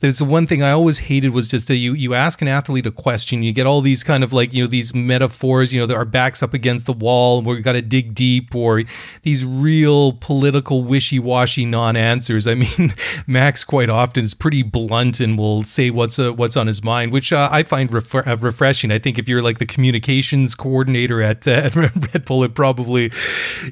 there's 0.00 0.18
the 0.18 0.24
one 0.24 0.46
thing 0.46 0.62
I 0.62 0.70
always 0.70 1.00
hated 1.00 1.30
was 1.30 1.46
just 1.46 1.68
that 1.68 1.76
you 1.76 1.92
you 1.92 2.14
ask 2.14 2.40
an 2.40 2.48
athlete 2.48 2.86
a 2.86 2.90
question, 2.90 3.42
you 3.42 3.52
get 3.52 3.66
all 3.66 3.82
these 3.82 4.02
kind 4.02 4.24
of 4.24 4.32
like 4.32 4.54
you 4.54 4.64
know 4.64 4.68
these 4.68 4.94
metaphors, 4.94 5.72
you 5.74 5.86
know, 5.86 5.94
our 5.94 6.06
backs 6.06 6.42
up 6.42 6.54
against 6.54 6.86
the 6.86 6.94
wall, 6.94 7.42
where 7.42 7.54
we 7.54 7.62
got 7.62 7.72
to 7.72 7.82
dig 7.82 8.14
deep, 8.14 8.54
or 8.54 8.82
these 9.22 9.44
real 9.44 10.14
political 10.14 10.84
wishy 10.84 11.18
washy 11.18 11.66
non 11.66 11.96
answers. 11.96 12.46
I 12.46 12.54
mean, 12.54 12.94
Max 13.26 13.62
quite 13.62 13.90
often 13.90 14.24
is 14.24 14.32
pretty 14.32 14.62
blunt 14.62 15.20
and 15.20 15.36
will 15.36 15.49
say 15.64 15.90
what's 15.90 16.18
uh, 16.18 16.32
what's 16.32 16.56
on 16.56 16.66
his 16.66 16.82
mind, 16.82 17.12
which 17.12 17.32
uh, 17.32 17.48
I 17.50 17.62
find 17.62 17.92
uh, 17.92 18.36
refreshing. 18.40 18.90
I 18.90 18.98
think 18.98 19.18
if 19.18 19.28
you're 19.28 19.42
like 19.42 19.58
the 19.58 19.66
communications 19.66 20.54
coordinator 20.54 21.22
at, 21.22 21.46
uh, 21.46 21.50
at 21.64 21.76
Red 21.76 22.24
Bull, 22.24 22.44
it 22.44 22.54
probably, 22.54 23.10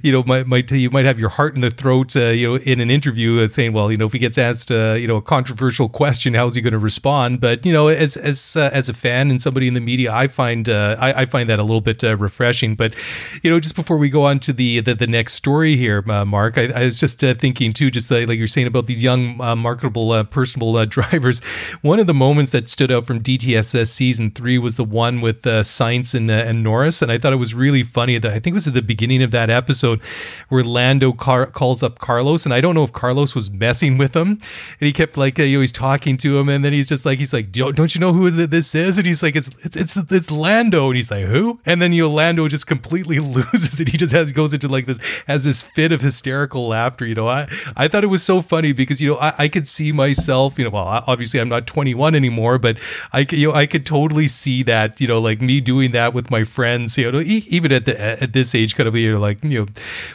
you 0.02 0.12
know, 0.12 0.22
might, 0.24 0.46
might 0.46 0.70
you 0.70 0.90
might 0.90 1.04
have 1.04 1.18
your 1.18 1.30
heart 1.30 1.54
in 1.54 1.60
the 1.60 1.70
throat, 1.70 2.16
uh, 2.16 2.28
you 2.28 2.48
know, 2.48 2.54
in 2.56 2.80
an 2.80 2.90
interview, 2.90 3.40
uh, 3.40 3.48
saying, 3.48 3.72
well, 3.72 3.90
you 3.90 3.96
know, 3.96 4.06
if 4.06 4.12
he 4.12 4.18
gets 4.18 4.38
asked, 4.38 4.70
you 4.70 5.06
know, 5.06 5.16
a 5.16 5.22
controversial 5.22 5.88
question, 5.88 6.34
how's 6.34 6.54
he 6.54 6.60
going 6.60 6.72
to 6.72 6.78
respond? 6.78 7.40
But 7.40 7.64
you 7.64 7.72
know, 7.72 7.88
as 7.88 8.16
as 8.16 8.56
as 8.56 8.88
a 8.88 8.94
fan 8.94 9.30
and 9.30 9.40
somebody 9.40 9.68
in 9.68 9.74
the 9.74 9.80
media, 9.80 10.12
I 10.12 10.28
find 10.28 10.68
I, 10.68 11.12
I 11.22 11.24
find 11.24 11.48
that 11.48 11.58
a 11.58 11.64
little 11.64 11.80
bit 11.80 12.02
refreshing. 12.02 12.74
But 12.74 12.94
you 13.42 13.50
know, 13.50 13.60
just 13.60 13.74
before 13.74 13.96
we 13.96 14.08
go 14.08 14.24
on 14.24 14.38
to 14.40 14.52
the 14.52 14.80
the, 14.80 14.94
the 14.94 15.06
next 15.06 15.34
story 15.34 15.76
here, 15.76 16.02
Mark, 16.02 16.58
I, 16.58 16.68
I 16.74 16.84
was 16.86 17.00
just 17.00 17.20
thinking 17.20 17.72
too, 17.72 17.90
just 17.90 18.10
like 18.10 18.38
you're 18.38 18.46
saying 18.46 18.66
about 18.66 18.86
these 18.86 19.02
young, 19.02 19.36
marketable, 19.36 20.24
personable 20.24 20.76
uh, 20.76 20.84
drivers. 20.98 21.40
One 21.82 22.00
of 22.00 22.06
the 22.06 22.14
moments 22.14 22.52
that 22.52 22.68
stood 22.68 22.90
out 22.90 23.04
from 23.04 23.20
DTSS 23.20 23.88
season 23.88 24.30
three 24.30 24.58
was 24.58 24.76
the 24.76 24.84
one 24.84 25.20
with 25.20 25.46
uh, 25.46 25.62
Sainz 25.62 26.14
and 26.14 26.30
uh, 26.30 26.34
and 26.34 26.62
Norris, 26.62 27.02
and 27.02 27.10
I 27.10 27.18
thought 27.18 27.32
it 27.32 27.36
was 27.36 27.54
really 27.54 27.82
funny. 27.82 28.18
That 28.18 28.32
I 28.32 28.40
think 28.40 28.48
it 28.48 28.54
was 28.54 28.68
at 28.68 28.74
the 28.74 28.82
beginning 28.82 29.22
of 29.22 29.30
that 29.32 29.50
episode 29.50 30.00
where 30.48 30.64
Lando 30.64 31.12
car- 31.12 31.46
calls 31.46 31.82
up 31.82 31.98
Carlos, 31.98 32.44
and 32.44 32.54
I 32.54 32.60
don't 32.60 32.74
know 32.74 32.84
if 32.84 32.92
Carlos 32.92 33.34
was 33.34 33.50
messing 33.50 33.98
with 33.98 34.14
him, 34.14 34.28
and 34.28 34.38
he 34.86 34.92
kept 34.92 35.16
like 35.16 35.38
uh, 35.38 35.42
you 35.42 35.58
know 35.58 35.60
he's 35.60 35.72
talking 35.72 36.16
to 36.18 36.38
him, 36.38 36.48
and 36.48 36.64
then 36.64 36.72
he's 36.72 36.88
just 36.88 37.04
like 37.04 37.18
he's 37.18 37.32
like 37.32 37.52
don't, 37.52 37.76
don't 37.76 37.94
you 37.94 38.00
know 38.00 38.12
who 38.12 38.30
this 38.30 38.74
is? 38.74 38.98
And 38.98 39.06
he's 39.06 39.22
like 39.22 39.36
it's 39.36 39.50
it's 39.64 39.76
it's 39.76 39.96
it's 39.96 40.30
Lando, 40.30 40.86
and 40.88 40.96
he's 40.96 41.10
like 41.10 41.26
who? 41.26 41.60
And 41.66 41.80
then 41.82 41.92
you 41.92 42.02
know 42.02 42.10
Lando 42.10 42.48
just 42.48 42.66
completely 42.66 43.18
loses 43.18 43.80
it. 43.80 43.88
He 43.88 43.96
just 43.96 44.12
has 44.12 44.32
goes 44.32 44.54
into 44.54 44.68
like 44.68 44.86
this 44.86 44.98
has 45.26 45.44
this 45.44 45.62
fit 45.62 45.92
of 45.92 46.00
hysterical 46.00 46.68
laughter. 46.68 47.06
You 47.06 47.14
know, 47.14 47.28
I 47.28 47.46
I 47.76 47.88
thought 47.88 48.04
it 48.04 48.08
was 48.08 48.22
so 48.22 48.42
funny 48.42 48.72
because 48.72 49.00
you 49.00 49.10
know 49.10 49.18
I, 49.18 49.34
I 49.38 49.48
could 49.48 49.68
see 49.68 49.92
myself. 49.92 50.58
You 50.58 50.64
know, 50.64 50.70
well 50.70 51.04
obviously 51.06 51.40
I'm 51.40 51.48
not 51.48 51.57
21 51.66 52.14
anymore, 52.14 52.58
but 52.58 52.78
I 53.12 53.24
could, 53.24 53.38
you 53.38 53.48
know 53.48 53.54
I 53.54 53.66
could 53.66 53.84
totally 53.84 54.28
see 54.28 54.62
that. 54.64 55.00
You 55.00 55.08
know, 55.08 55.20
like 55.20 55.40
me 55.42 55.60
doing 55.60 55.90
that 55.92 56.14
with 56.14 56.30
my 56.30 56.44
friends. 56.44 56.96
You 56.96 57.10
know, 57.10 57.20
even 57.20 57.72
at 57.72 57.84
the 57.86 57.98
at 58.22 58.32
this 58.32 58.54
age, 58.54 58.74
kind 58.76 58.86
of 58.88 58.94
you 58.96 59.12
know 59.12 59.18
like 59.18 59.42
you 59.42 59.60
know 59.60 59.66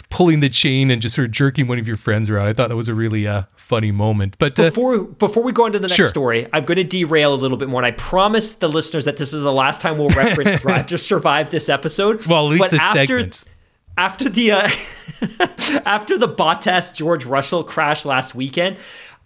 pulling 0.10 0.40
the 0.40 0.50
chain 0.50 0.92
and 0.92 1.02
just 1.02 1.16
sort 1.16 1.26
of 1.26 1.32
jerking 1.32 1.68
one 1.68 1.80
of 1.80 1.88
your 1.88 1.98
friends 1.98 2.30
around. 2.30 2.48
I 2.48 2.54
thought 2.54 2.70
that 2.70 2.76
was 2.76 2.88
a 2.88 2.96
really 2.96 3.28
uh, 3.28 3.44
funny 3.56 3.92
moment. 3.92 4.38
But 4.40 4.58
uh, 4.60 4.64
Before 4.70 5.00
before 5.00 5.44
we 5.44 5.52
go 5.52 5.66
into 5.66 5.80
the 5.80 5.88
next 5.88 5.96
Sure. 5.98 6.10
story, 6.10 6.48
I'm 6.54 6.66
going 6.66 6.78
to 6.78 6.84
derail 6.84 7.34
a 7.34 7.36
little 7.36 7.58
bit 7.58 7.68
more, 7.70 7.80
and 7.82 7.86
I 7.86 7.92
promise 7.92 8.56
the 8.56 8.70
listeners 8.70 9.06
that 9.06 9.18
this 9.18 9.34
is 9.34 9.42
the 9.42 9.52
last 9.54 9.82
time 9.82 9.98
we'll 9.98 10.10
reference 10.10 10.62
Drive 10.62 10.88
to 10.88 10.98
Survive 10.98 11.50
this 11.52 11.70
episode. 11.70 12.26
well, 12.28 12.46
at 12.48 12.52
least 12.52 12.62
But 12.62 12.72
the 12.72 12.82
after, 12.82 13.30
after 13.98 14.30
the 14.30 14.52
uh, 14.52 14.70
after 15.86 16.18
the 16.18 16.28
Bottas 16.28 16.94
George 16.94 17.26
Russell 17.26 17.64
crash 17.64 18.06
last 18.06 18.36
weekend. 18.36 18.78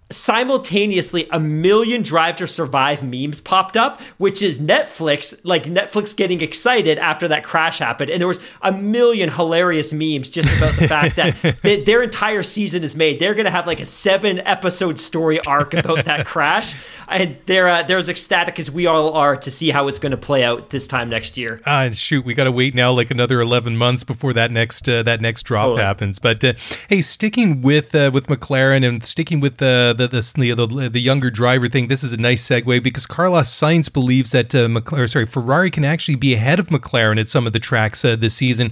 Simultaneously, 0.10 1.28
a 1.32 1.40
million 1.40 2.02
Drive 2.02 2.38
to 2.38 2.48
Survive 2.48 3.04
memes 3.04 3.42
popped 3.42 3.76
up, 3.76 4.00
which 4.18 4.42
is 4.42 4.58
Netflix, 4.58 5.38
like 5.44 5.66
Netflix 5.66 6.16
getting 6.16 6.42
excited 6.42 6.98
after 6.98 7.28
that 7.28 7.44
crash 7.44 7.80
happened. 7.80 8.10
And 8.10 8.22
there 8.22 8.28
was 8.28 8.40
a 8.62 8.72
million 8.72 9.30
hilarious 9.30 9.92
memes 9.92 10.30
just 10.30 10.48
about 10.58 10.76
the 10.80 10.88
fact 10.88 11.18
that 11.18 11.58
they, 11.62 11.84
their 11.84 12.02
entire 12.02 12.44
season 12.44 12.84
is 12.84 12.96
made. 12.96 13.20
They're 13.20 13.34
going 13.34 13.46
to 13.46 13.52
have 13.52 13.68
like 13.68 13.82
a 13.82 13.86
seven 13.86 14.40
episode 14.40 14.98
story 14.98 15.40
arc 15.46 15.74
about 15.74 16.06
that 16.06 16.26
crash. 16.26 16.74
And 17.10 17.38
they're, 17.46 17.70
uh, 17.70 17.84
they're 17.84 17.98
as 17.98 18.10
ecstatic 18.10 18.60
as 18.60 18.70
we 18.70 18.86
all 18.86 19.14
are 19.14 19.36
to 19.38 19.52
see 19.52 19.70
how 19.72 19.88
it's 19.88 20.00
going 20.00 20.12
to 20.12 20.18
play 20.18 20.44
out 20.44 20.70
this 20.70 20.88
time 20.88 21.10
next 21.10 21.38
year. 21.38 21.62
Ah, 21.66 21.90
shoot, 21.92 22.26
we 22.26 22.34
got 22.34 22.46
to 22.46 22.52
wait 22.52 22.76
now 22.76 22.92
like 22.92 23.12
another 23.12 23.40
eleven 23.42 23.78
months 23.78 24.04
before 24.04 24.34
that 24.34 24.52
next 24.52 24.88
uh, 24.90 25.04
that 25.04 25.22
next 25.22 25.44
drop 25.44 25.64
Totally. 25.68 25.82
happens. 25.84 26.20
But 26.20 26.44
uh, 26.44 26.54
hey, 26.90 27.02
sticking 27.02 27.62
with 27.62 27.96
uh, 27.96 28.12
with 28.14 28.28
McLaren 28.28 28.88
and 28.88 29.06
sticking 29.06 29.40
with 29.40 29.58
the 29.58 29.96
the, 29.98 30.08
the 30.08 30.22
the 30.56 30.90
the 30.90 31.02
younger 31.02 31.30
driver 31.30 31.68
thing, 31.68 31.88
this 31.88 32.04
is 32.04 32.14
a 32.14 32.18
nice 32.18 32.48
segue 32.48 32.82
because 32.84 33.06
Carlos 33.06 33.50
Sainz 33.50 33.92
believes 33.92 34.32
that 34.32 34.54
uh, 34.54 34.68
McLaren, 34.68 35.10
sorry, 35.10 35.26
Ferrari 35.26 35.72
can 35.72 35.84
actually 35.84 36.16
be 36.16 36.34
ahead 36.34 36.60
of 36.60 36.68
McLaren 36.68 37.20
at 37.20 37.30
some 37.30 37.48
of 37.48 37.54
the 37.54 37.60
tracks 37.60 38.06
uh, 38.06 38.16
this 38.16 38.36
season. 38.36 38.72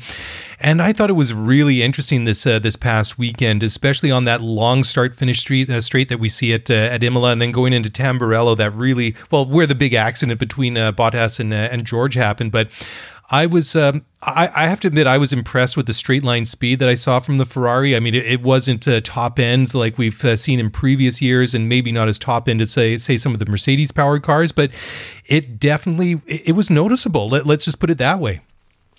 And 0.59 0.82
I 0.82 0.93
thought 0.93 1.09
it 1.09 1.13
was 1.13 1.34
really 1.34 1.84
interesting 1.84 2.23
this 2.23 2.47
uh, 2.47 2.59
this 2.59 2.76
past 2.76 3.17
weekend, 3.17 3.63
especially 3.63 4.11
on 4.11 4.26
that 4.26 4.41
long 4.41 4.84
start 4.84 5.13
finish 5.13 5.39
street 5.39 5.69
uh, 5.69 5.82
straight 5.82 6.09
that 6.09 6.19
we 6.19 6.30
see 6.30 6.53
at 6.53 6.69
uh, 6.69 6.73
at 6.73 7.03
Imola, 7.03 7.32
and 7.32 7.41
then 7.41 7.51
going 7.51 7.73
into 7.73 7.89
Tamburello. 7.89 8.55
That 8.55 8.71
really 8.71 9.15
well, 9.32 9.45
where 9.45 9.67
the 9.67 9.76
big 9.76 9.93
accident 9.93 10.39
between 10.39 10.78
uh, 10.78 10.91
Bottas 10.91 11.39
and 11.39 11.53
uh, 11.53 11.69
and 11.71 11.86
George 11.86 12.13
happened, 12.15 12.51
but. 12.51 12.71
I 13.30 13.47
was, 13.47 13.76
um, 13.76 14.05
I, 14.21 14.49
I 14.55 14.67
have 14.67 14.80
to 14.82 14.88
admit, 14.88 15.07
I 15.07 15.17
was 15.17 15.34
impressed 15.34 15.76
with 15.76 15.88
the 15.88 15.93
straight 15.93 16.23
line 16.23 16.45
speed 16.45 16.80
that 16.80 16.89
I 16.89 16.93
saw 16.93 17.19
from 17.19 17.38
the 17.38 17.45
Ferrari. 17.45 17.95
I 17.95 17.99
mean, 17.99 18.13
it, 18.13 18.26
it 18.26 18.41
wasn't 18.43 18.88
uh, 18.88 19.01
top 19.01 19.39
end 19.39 19.73
like 19.73 19.97
we've 19.97 20.23
uh, 20.23 20.36
seen 20.36 20.59
in 20.59 20.69
previous 20.69 21.21
years, 21.21 21.55
and 21.55 21.67
maybe 21.67 21.91
not 21.91 22.07
as 22.07 22.19
top 22.19 22.47
end 22.47 22.61
as 22.61 22.71
say 22.71 22.97
say 22.97 23.17
some 23.17 23.34
of 23.34 23.39
the 23.39 23.45
Mercedes 23.47 23.91
powered 23.91 24.21
cars, 24.23 24.51
but 24.51 24.71
it 25.26 25.59
definitely 25.59 26.21
it, 26.28 26.49
it 26.49 26.51
was 26.51 26.69
noticeable. 26.69 27.28
Let, 27.28 27.47
let's 27.47 27.65
just 27.65 27.80
put 27.80 27.89
it 27.89 27.97
that 27.97 28.19
way. 28.19 28.41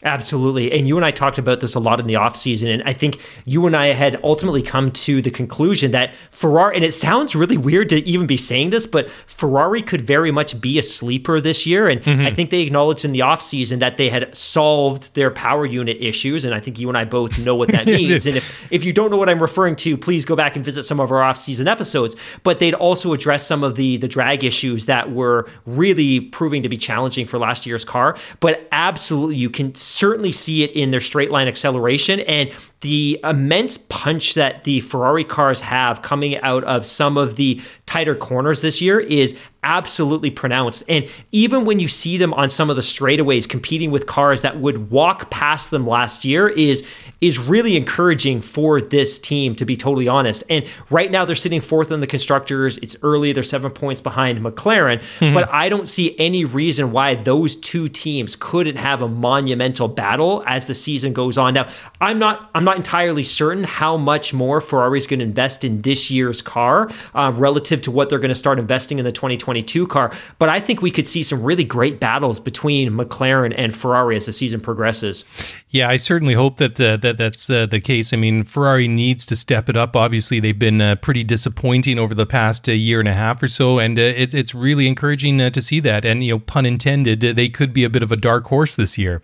Absolutely. 0.03 0.71
And 0.73 0.87
you 0.87 0.97
and 0.97 1.07
I 1.07 1.11
talked 1.11 1.39
about 1.39 1.61
this 1.61 1.75
a 1.75 1.81
lot 1.81 2.01
in 2.01 2.07
the 2.07 2.15
offseason. 2.15 2.73
And 2.73 2.83
I 2.83 2.93
think 2.93 3.19
you 3.47 3.65
and 3.65 3.75
I 3.75 3.87
had 3.89 4.21
ultimately 4.23 4.61
come 4.61 4.91
to 4.91 5.23
the 5.23 5.31
conclusion 5.31 5.93
that 5.93 6.13
Ferrari, 6.33 6.77
and 6.77 6.85
it 6.85 6.93
sounds 6.93 7.35
really 7.35 7.57
weird 7.57 7.89
to 7.89 8.07
even 8.07 8.27
be 8.27 8.37
saying 8.37 8.71
this, 8.71 8.87
but 8.87 9.09
Ferrari 9.27 9.81
could 9.81 10.03
very 10.03 10.31
much 10.31 10.61
be 10.61 10.79
a 10.79 10.83
sleeper 10.83 11.41
this 11.41 11.67
year. 11.67 11.89
And 11.89 12.01
I 12.01 12.05
mm-hmm. 12.05 12.35
think 12.35 12.51
they 12.51 12.61
acknowledged 12.61 13.07
in 13.07 13.13
the 13.13 13.21
offseason 13.21 13.79
that 13.79 13.97
they 13.97 14.11
had 14.11 14.37
solved 14.37 15.15
their 15.15 15.31
power 15.31 15.65
unit 15.65 15.97
issues. 15.99 16.45
And 16.45 16.55
I 16.55 16.61
think 16.61 16.79
you 16.79 16.89
and 16.91 16.99
I 16.99 17.05
both 17.05 17.39
know 17.39 17.55
what 17.55 17.69
that 17.73 17.87
means. 17.87 18.27
and 18.27 18.37
if, 18.37 18.71
if 18.71 18.85
you 18.85 18.93
don't 18.93 19.11
know 19.11 19.17
what 19.17 19.31
I'm 19.31 19.41
referring 19.41 19.77
to, 19.77 19.97
please 19.97 20.27
go 20.27 20.37
back 20.37 20.57
and 20.57 20.65
visit 20.65 20.83
some 20.83 21.01
of 21.01 21.11
our 21.11 21.23
offseason 21.23 21.67
episodes. 21.71 22.17
But 22.43 22.59
they'd 22.59 22.75
also 22.75 23.15
addressed 23.15 23.47
some 23.47 23.65
of 23.65 23.77
the, 23.77 23.97
the 23.97 24.09
drag 24.09 24.45
issues 24.45 24.85
that 24.87 25.13
were 25.13 25.49
really 25.65 26.21
proving 26.21 26.63
to 26.65 26.69
be 26.69 26.77
challenging 26.77 27.25
for 27.25 27.39
last 27.39 27.65
year's 27.65 27.85
car. 27.85 28.15
But 28.41 28.69
absolutely, 28.73 29.37
you 29.37 29.49
can 29.49 29.75
certainly 29.87 30.33
see 30.33 30.63
it 30.63 30.73
in 30.73 30.91
their 30.91 31.01
straight 31.01 31.31
line 31.31 31.49
acceleration. 31.49 32.21
And 32.21 32.51
the 32.81 33.19
immense 33.25 33.79
punch 33.79 34.35
that 34.35 34.65
the 34.65 34.81
Ferrari 34.81 35.25
cars 35.25 35.61
have 35.61 36.03
coming 36.03 36.37
out 36.39 36.63
of 36.65 36.85
some 36.85 37.17
of 37.17 37.37
the 37.37 37.61
tighter 37.87 38.15
corners 38.15 38.61
this 38.61 38.83
year 38.83 39.01
is 39.01 39.37
absolutely 39.67 40.31
pronounced. 40.31 40.85
And 40.89 41.09
even 41.33 41.65
when 41.65 41.81
you 41.81 41.89
see 41.89 42.17
them 42.17 42.33
on 42.35 42.49
some 42.49 42.71
of 42.71 42.77
the 42.77 42.83
straightaways 42.83 43.49
competing 43.49 43.91
with 43.91 44.07
cars 44.07 44.43
that 44.43 44.61
would 44.61 44.91
walk 44.93 45.29
past 45.31 45.73
them 45.73 45.87
last 45.87 46.25
year 46.25 46.49
is 46.49 46.87
is 47.21 47.39
really 47.39 47.77
encouraging 47.77 48.41
for 48.41 48.81
this 48.81 49.19
team 49.19 49.57
to 49.57 49.65
be 49.65 49.75
totally 49.75 50.07
honest. 50.07 50.45
And 50.49 50.67
right 50.91 51.11
now 51.11 51.25
they're 51.25 51.35
sitting 51.35 51.61
fourth 51.61 51.91
in 51.91 52.01
the 52.01 52.07
constructors. 52.07 52.77
It's 52.79 52.97
early, 53.03 53.33
they're 53.33 53.43
7 53.43 53.71
points 53.73 54.01
behind 54.01 54.39
McLaren, 54.39 55.01
mm-hmm. 55.19 55.35
but 55.35 55.49
I 55.51 55.69
don't 55.69 55.89
see 55.89 56.17
any 56.19 56.45
reason 56.45 56.93
why 56.93 57.17
those 57.17 57.57
two 57.57 57.89
teams 57.89 58.37
couldn't 58.37 58.77
have 58.77 59.03
a 59.03 59.09
monumental 59.09 59.89
battle 59.89 60.45
as 60.47 60.67
the 60.67 60.75
season 60.75 61.13
goes 61.13 61.37
on. 61.39 61.55
Now, 61.55 61.69
I'm 62.01 62.19
not 62.19 62.51
I'm 62.55 62.65
not 62.67 62.77
entirely 62.77 63.23
certain 63.23 63.65
how 63.65 63.97
much 63.97 64.35
more 64.35 64.61
Ferrari 64.61 64.99
is 64.99 65.07
going 65.07 65.21
to 65.21 65.25
invest 65.25 65.65
in 65.65 65.81
this 65.81 66.11
year's 66.11 66.43
car 66.43 66.91
uh, 67.15 67.33
relative 67.35 67.81
to 67.83 67.91
what 67.91 68.11
they're 68.11 68.19
going 68.19 68.29
to 68.29 68.35
start 68.35 68.59
investing 68.59 68.99
in 68.99 69.07
the 69.07 69.13
2022 69.13 69.87
car. 69.87 70.13
But 70.39 70.51
I 70.51 70.61
think 70.61 70.83
we 70.83 70.91
could 70.91 71.09
see 71.09 71.23
some 71.23 71.43
really 71.43 71.65
great 71.65 71.99
battles 71.99 72.39
between 72.39 72.91
McLaren 72.91 73.55
and 73.57 73.75
Ferrari 73.75 74.17
as 74.17 74.27
the 74.27 74.33
season 74.33 74.61
progresses. 74.61 75.25
Yeah, 75.69 75.89
I 75.89 75.97
certainly 75.97 76.35
hope 76.35 76.59
that 76.59 76.81
uh, 76.81 76.97
that 76.99 77.19
that's 77.19 77.51
uh, 77.51 77.67
the 77.67 77.81
case. 77.81 78.13
I 78.13 78.17
mean, 78.17 78.45
Ferrari 78.45 78.87
needs 78.87 79.27
to 79.27 79.35
step 79.35 79.69
it 79.69 79.77
up. 79.77 79.97
Obviously, 79.97 80.39
they've 80.39 80.59
been 80.59 80.81
uh, 80.81 80.95
pretty 80.95 81.25
disappointing 81.25 81.99
over 81.99 82.15
the 82.15 82.25
past 82.25 82.69
uh, 82.69 82.73
year 82.73 83.01
and 83.01 83.09
a 83.09 83.13
half 83.13 83.43
or 83.43 83.49
so, 83.49 83.81
and 83.81 83.99
uh, 83.99 84.03
it, 84.03 84.33
it's 84.33 84.55
really 84.55 84.87
encouraging 84.87 85.41
uh, 85.41 85.51
to 85.51 85.61
see 85.61 85.81
that. 85.81 86.05
And 86.05 86.25
you 86.25 86.35
know, 86.35 86.39
pun 86.39 86.67
intended, 86.67 87.21
they 87.21 87.49
could 87.49 87.73
be 87.73 87.83
a 87.83 87.91
bit 87.91 88.05
of 88.05 88.13
a 88.13 88.17
dark 88.17 88.47
horse 88.47 88.77
this 88.77 88.97
year. 88.97 89.23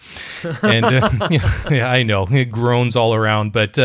And 0.62 0.84
yeah, 1.70 1.88
I 1.88 2.02
know 2.02 2.26
it 2.28 2.50
groans 2.50 2.96
all 2.96 3.14
around, 3.14 3.52
but 3.52 3.78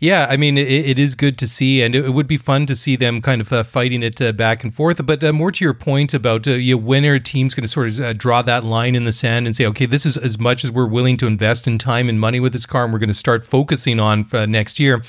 yeah, 0.00 0.26
I 0.30 0.38
mean, 0.38 0.56
it, 0.56 0.66
it 0.66 0.98
is 0.98 1.14
good 1.14 1.38
to 1.38 1.46
see, 1.46 1.82
and 1.82 1.94
it, 1.94 2.06
it, 2.06 2.10
would 2.10 2.26
be 2.26 2.38
fun 2.38 2.64
to 2.66 2.74
see 2.74 2.96
them 2.96 3.20
kind 3.20 3.42
of 3.42 3.52
uh, 3.52 3.62
fighting 3.62 4.02
it 4.02 4.20
uh, 4.20 4.32
back 4.32 4.64
and 4.64 4.74
forth. 4.74 5.04
But 5.04 5.22
uh, 5.22 5.32
more 5.34 5.52
to 5.52 5.64
your 5.64 5.74
point 5.74 6.14
about 6.14 6.46
you 6.46 6.74
know, 6.74 6.82
when 6.82 7.04
are 7.04 7.18
teams 7.18 7.54
going 7.54 7.64
to 7.64 7.68
sort 7.68 7.98
of 7.98 8.16
draw 8.16 8.40
that 8.40 8.64
line 8.64 8.94
in 8.94 9.04
the 9.04 9.12
sand 9.12 9.46
and 9.46 9.54
say, 9.54 9.66
okay, 9.66 9.84
this 9.84 10.06
is 10.06 10.16
as 10.16 10.38
much 10.38 10.64
as 10.64 10.70
we're 10.70 10.88
willing 10.88 11.18
to 11.18 11.26
invest 11.26 11.66
in 11.66 11.76
time 11.76 12.08
and 12.08 12.18
money 12.18 12.40
with 12.40 12.54
this 12.54 12.64
car, 12.64 12.84
and 12.84 12.94
we're 12.94 12.98
going 12.98 13.08
to 13.08 13.14
start 13.14 13.44
focusing 13.44 14.00
on 14.00 14.26
uh, 14.32 14.46
next 14.46 14.80
year 14.80 15.02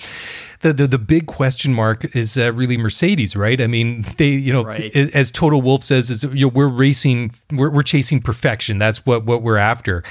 the, 0.62 0.74
the, 0.74 0.88
the 0.88 1.00
big 1.00 1.26
question 1.26 1.74
mark 1.74 2.16
is 2.16 2.38
uh, 2.38 2.54
really 2.54 2.78
Mercedes, 2.78 3.36
right? 3.36 3.60
I 3.60 3.68
mean, 3.68 4.06
they, 4.18 4.30
you 4.30 4.54
know, 4.54 4.64
right. 4.64 4.96
as 4.96 5.32
Toto 5.32 5.58
Wolff 5.58 5.84
says, 5.84 6.10
is 6.10 6.24
you 6.24 6.46
know, 6.46 6.52
we're 6.54 6.68
racing, 6.68 7.32
we're, 7.52 7.70
we're 7.70 7.82
chasing 7.82 8.22
perfection. 8.22 8.78
That's 8.78 9.06
what 9.06 9.26
what 9.26 9.42
we're 9.42 9.58
after, 9.58 10.04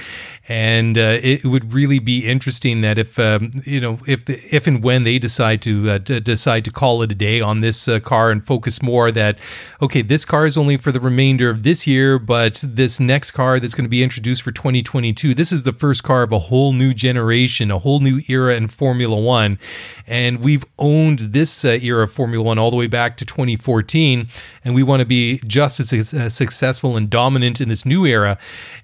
and 0.49 0.97
uh, 0.97 1.19
it 1.21 1.45
would 1.45 1.73
really 1.73 1.99
be 1.99 2.27
interesting 2.27 2.81
that 2.81 2.97
if 2.97 3.17
um, 3.17 3.51
you 3.63 3.79
know 3.79 3.99
if 4.07 4.25
the, 4.25 4.39
if 4.51 4.67
and 4.67 4.83
when 4.83 5.03
they 5.03 5.19
decide 5.19 5.61
to, 5.63 5.89
uh, 5.89 5.99
to, 5.99 6.19
decide 6.19 6.65
to 6.65 6.71
call 6.71 7.01
it 7.01 7.11
a 7.11 7.15
day 7.15 7.39
on 7.39 7.61
this 7.61 7.87
uh, 7.87 7.99
car 7.99 8.29
and 8.29 8.45
focus 8.45 8.81
more 8.81 9.11
that 9.11 9.39
okay, 9.81 10.01
this 10.01 10.25
car 10.25 10.45
is 10.45 10.57
only 10.57 10.77
for 10.77 10.91
the 10.91 10.99
remainder 10.99 11.49
of 11.49 11.63
this 11.63 11.87
year, 11.87 12.19
but 12.19 12.63
this 12.65 12.99
next 12.99 13.31
car 13.31 13.59
that's 13.59 13.73
going 13.73 13.85
to 13.85 13.89
be 13.89 14.03
introduced 14.03 14.41
for 14.41 14.51
2022, 14.51 15.33
this 15.33 15.51
is 15.51 15.63
the 15.63 15.73
first 15.73 16.03
car 16.03 16.23
of 16.23 16.31
a 16.31 16.39
whole 16.39 16.73
new 16.73 16.93
generation, 16.93 17.71
a 17.71 17.79
whole 17.79 17.99
new 17.99 18.21
era 18.27 18.55
in 18.55 18.67
Formula 18.67 19.19
One, 19.19 19.57
and 20.07 20.40
we've 20.41 20.65
owned 20.79 21.19
this 21.19 21.63
uh, 21.63 21.79
era 21.81 22.03
of 22.03 22.11
Formula 22.11 22.43
One 22.43 22.59
all 22.59 22.71
the 22.71 22.77
way 22.77 22.87
back 22.87 23.17
to 23.17 23.25
2014, 23.25 24.27
and 24.63 24.75
we 24.75 24.83
want 24.83 25.01
to 25.01 25.05
be 25.05 25.39
just 25.45 25.79
as 25.79 26.13
uh, 26.13 26.29
successful 26.29 26.97
and 26.97 27.09
dominant 27.09 27.61
in 27.61 27.69
this 27.69 27.85
new 27.85 28.05
era. 28.05 28.37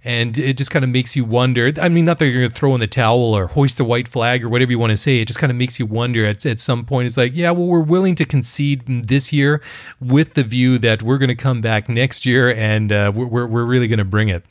And 0.03 0.37
it 0.37 0.57
just 0.57 0.71
kind 0.71 0.85
of 0.85 0.91
makes 0.91 1.15
you 1.15 1.25
wonder. 1.25 1.71
I 1.81 1.89
mean, 1.89 2.05
not 2.05 2.19
that 2.19 2.25
you're 2.25 2.39
going 2.41 2.49
to 2.49 2.55
throw 2.55 2.73
in 2.73 2.79
the 2.79 2.87
towel 2.87 3.35
or 3.35 3.47
hoist 3.47 3.77
the 3.77 3.83
white 3.83 4.07
flag 4.07 4.43
or 4.43 4.49
whatever 4.49 4.71
you 4.71 4.79
want 4.79 4.91
to 4.91 4.97
say. 4.97 5.19
It 5.19 5.27
just 5.27 5.39
kind 5.39 5.51
of 5.51 5.57
makes 5.57 5.79
you 5.79 5.85
wonder 5.85 6.25
at, 6.25 6.45
at 6.45 6.59
some 6.59 6.85
point. 6.85 7.07
It's 7.07 7.17
like, 7.17 7.35
yeah, 7.35 7.51
well, 7.51 7.67
we're 7.67 7.79
willing 7.79 8.15
to 8.15 8.25
concede 8.25 8.85
this 8.85 9.33
year 9.33 9.61
with 9.99 10.35
the 10.35 10.43
view 10.43 10.77
that 10.79 11.03
we're 11.03 11.17
going 11.17 11.29
to 11.29 11.35
come 11.35 11.61
back 11.61 11.89
next 11.89 12.25
year 12.25 12.53
and 12.53 12.91
uh, 12.91 13.11
we're, 13.13 13.47
we're 13.47 13.65
really 13.65 13.87
going 13.87 13.99
to 13.99 14.05
bring 14.05 14.29
it 14.29 14.45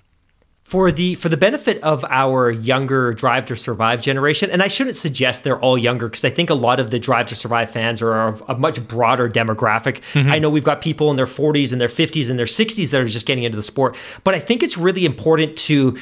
for 0.66 0.90
the 0.90 1.14
for 1.14 1.28
the 1.28 1.36
benefit 1.36 1.80
of 1.84 2.04
our 2.10 2.50
younger 2.50 3.12
drive 3.12 3.44
to 3.44 3.54
survive 3.54 4.02
generation 4.02 4.50
and 4.50 4.64
i 4.64 4.68
shouldn't 4.68 4.96
suggest 4.96 5.44
they're 5.44 5.60
all 5.60 5.78
younger 5.78 6.08
because 6.08 6.24
i 6.24 6.30
think 6.30 6.50
a 6.50 6.54
lot 6.54 6.80
of 6.80 6.90
the 6.90 6.98
drive 6.98 7.24
to 7.28 7.36
survive 7.36 7.70
fans 7.70 8.02
are 8.02 8.26
of 8.26 8.42
a 8.48 8.54
much 8.56 8.86
broader 8.88 9.30
demographic 9.30 10.00
mm-hmm. 10.12 10.28
i 10.28 10.40
know 10.40 10.50
we've 10.50 10.64
got 10.64 10.80
people 10.80 11.08
in 11.08 11.16
their 11.16 11.26
40s 11.26 11.70
and 11.70 11.80
their 11.80 11.86
50s 11.86 12.28
and 12.28 12.36
their 12.36 12.46
60s 12.46 12.90
that 12.90 13.00
are 13.00 13.04
just 13.04 13.26
getting 13.26 13.44
into 13.44 13.54
the 13.54 13.62
sport 13.62 13.96
but 14.24 14.34
i 14.34 14.40
think 14.40 14.64
it's 14.64 14.76
really 14.76 15.04
important 15.04 15.56
to 15.56 15.96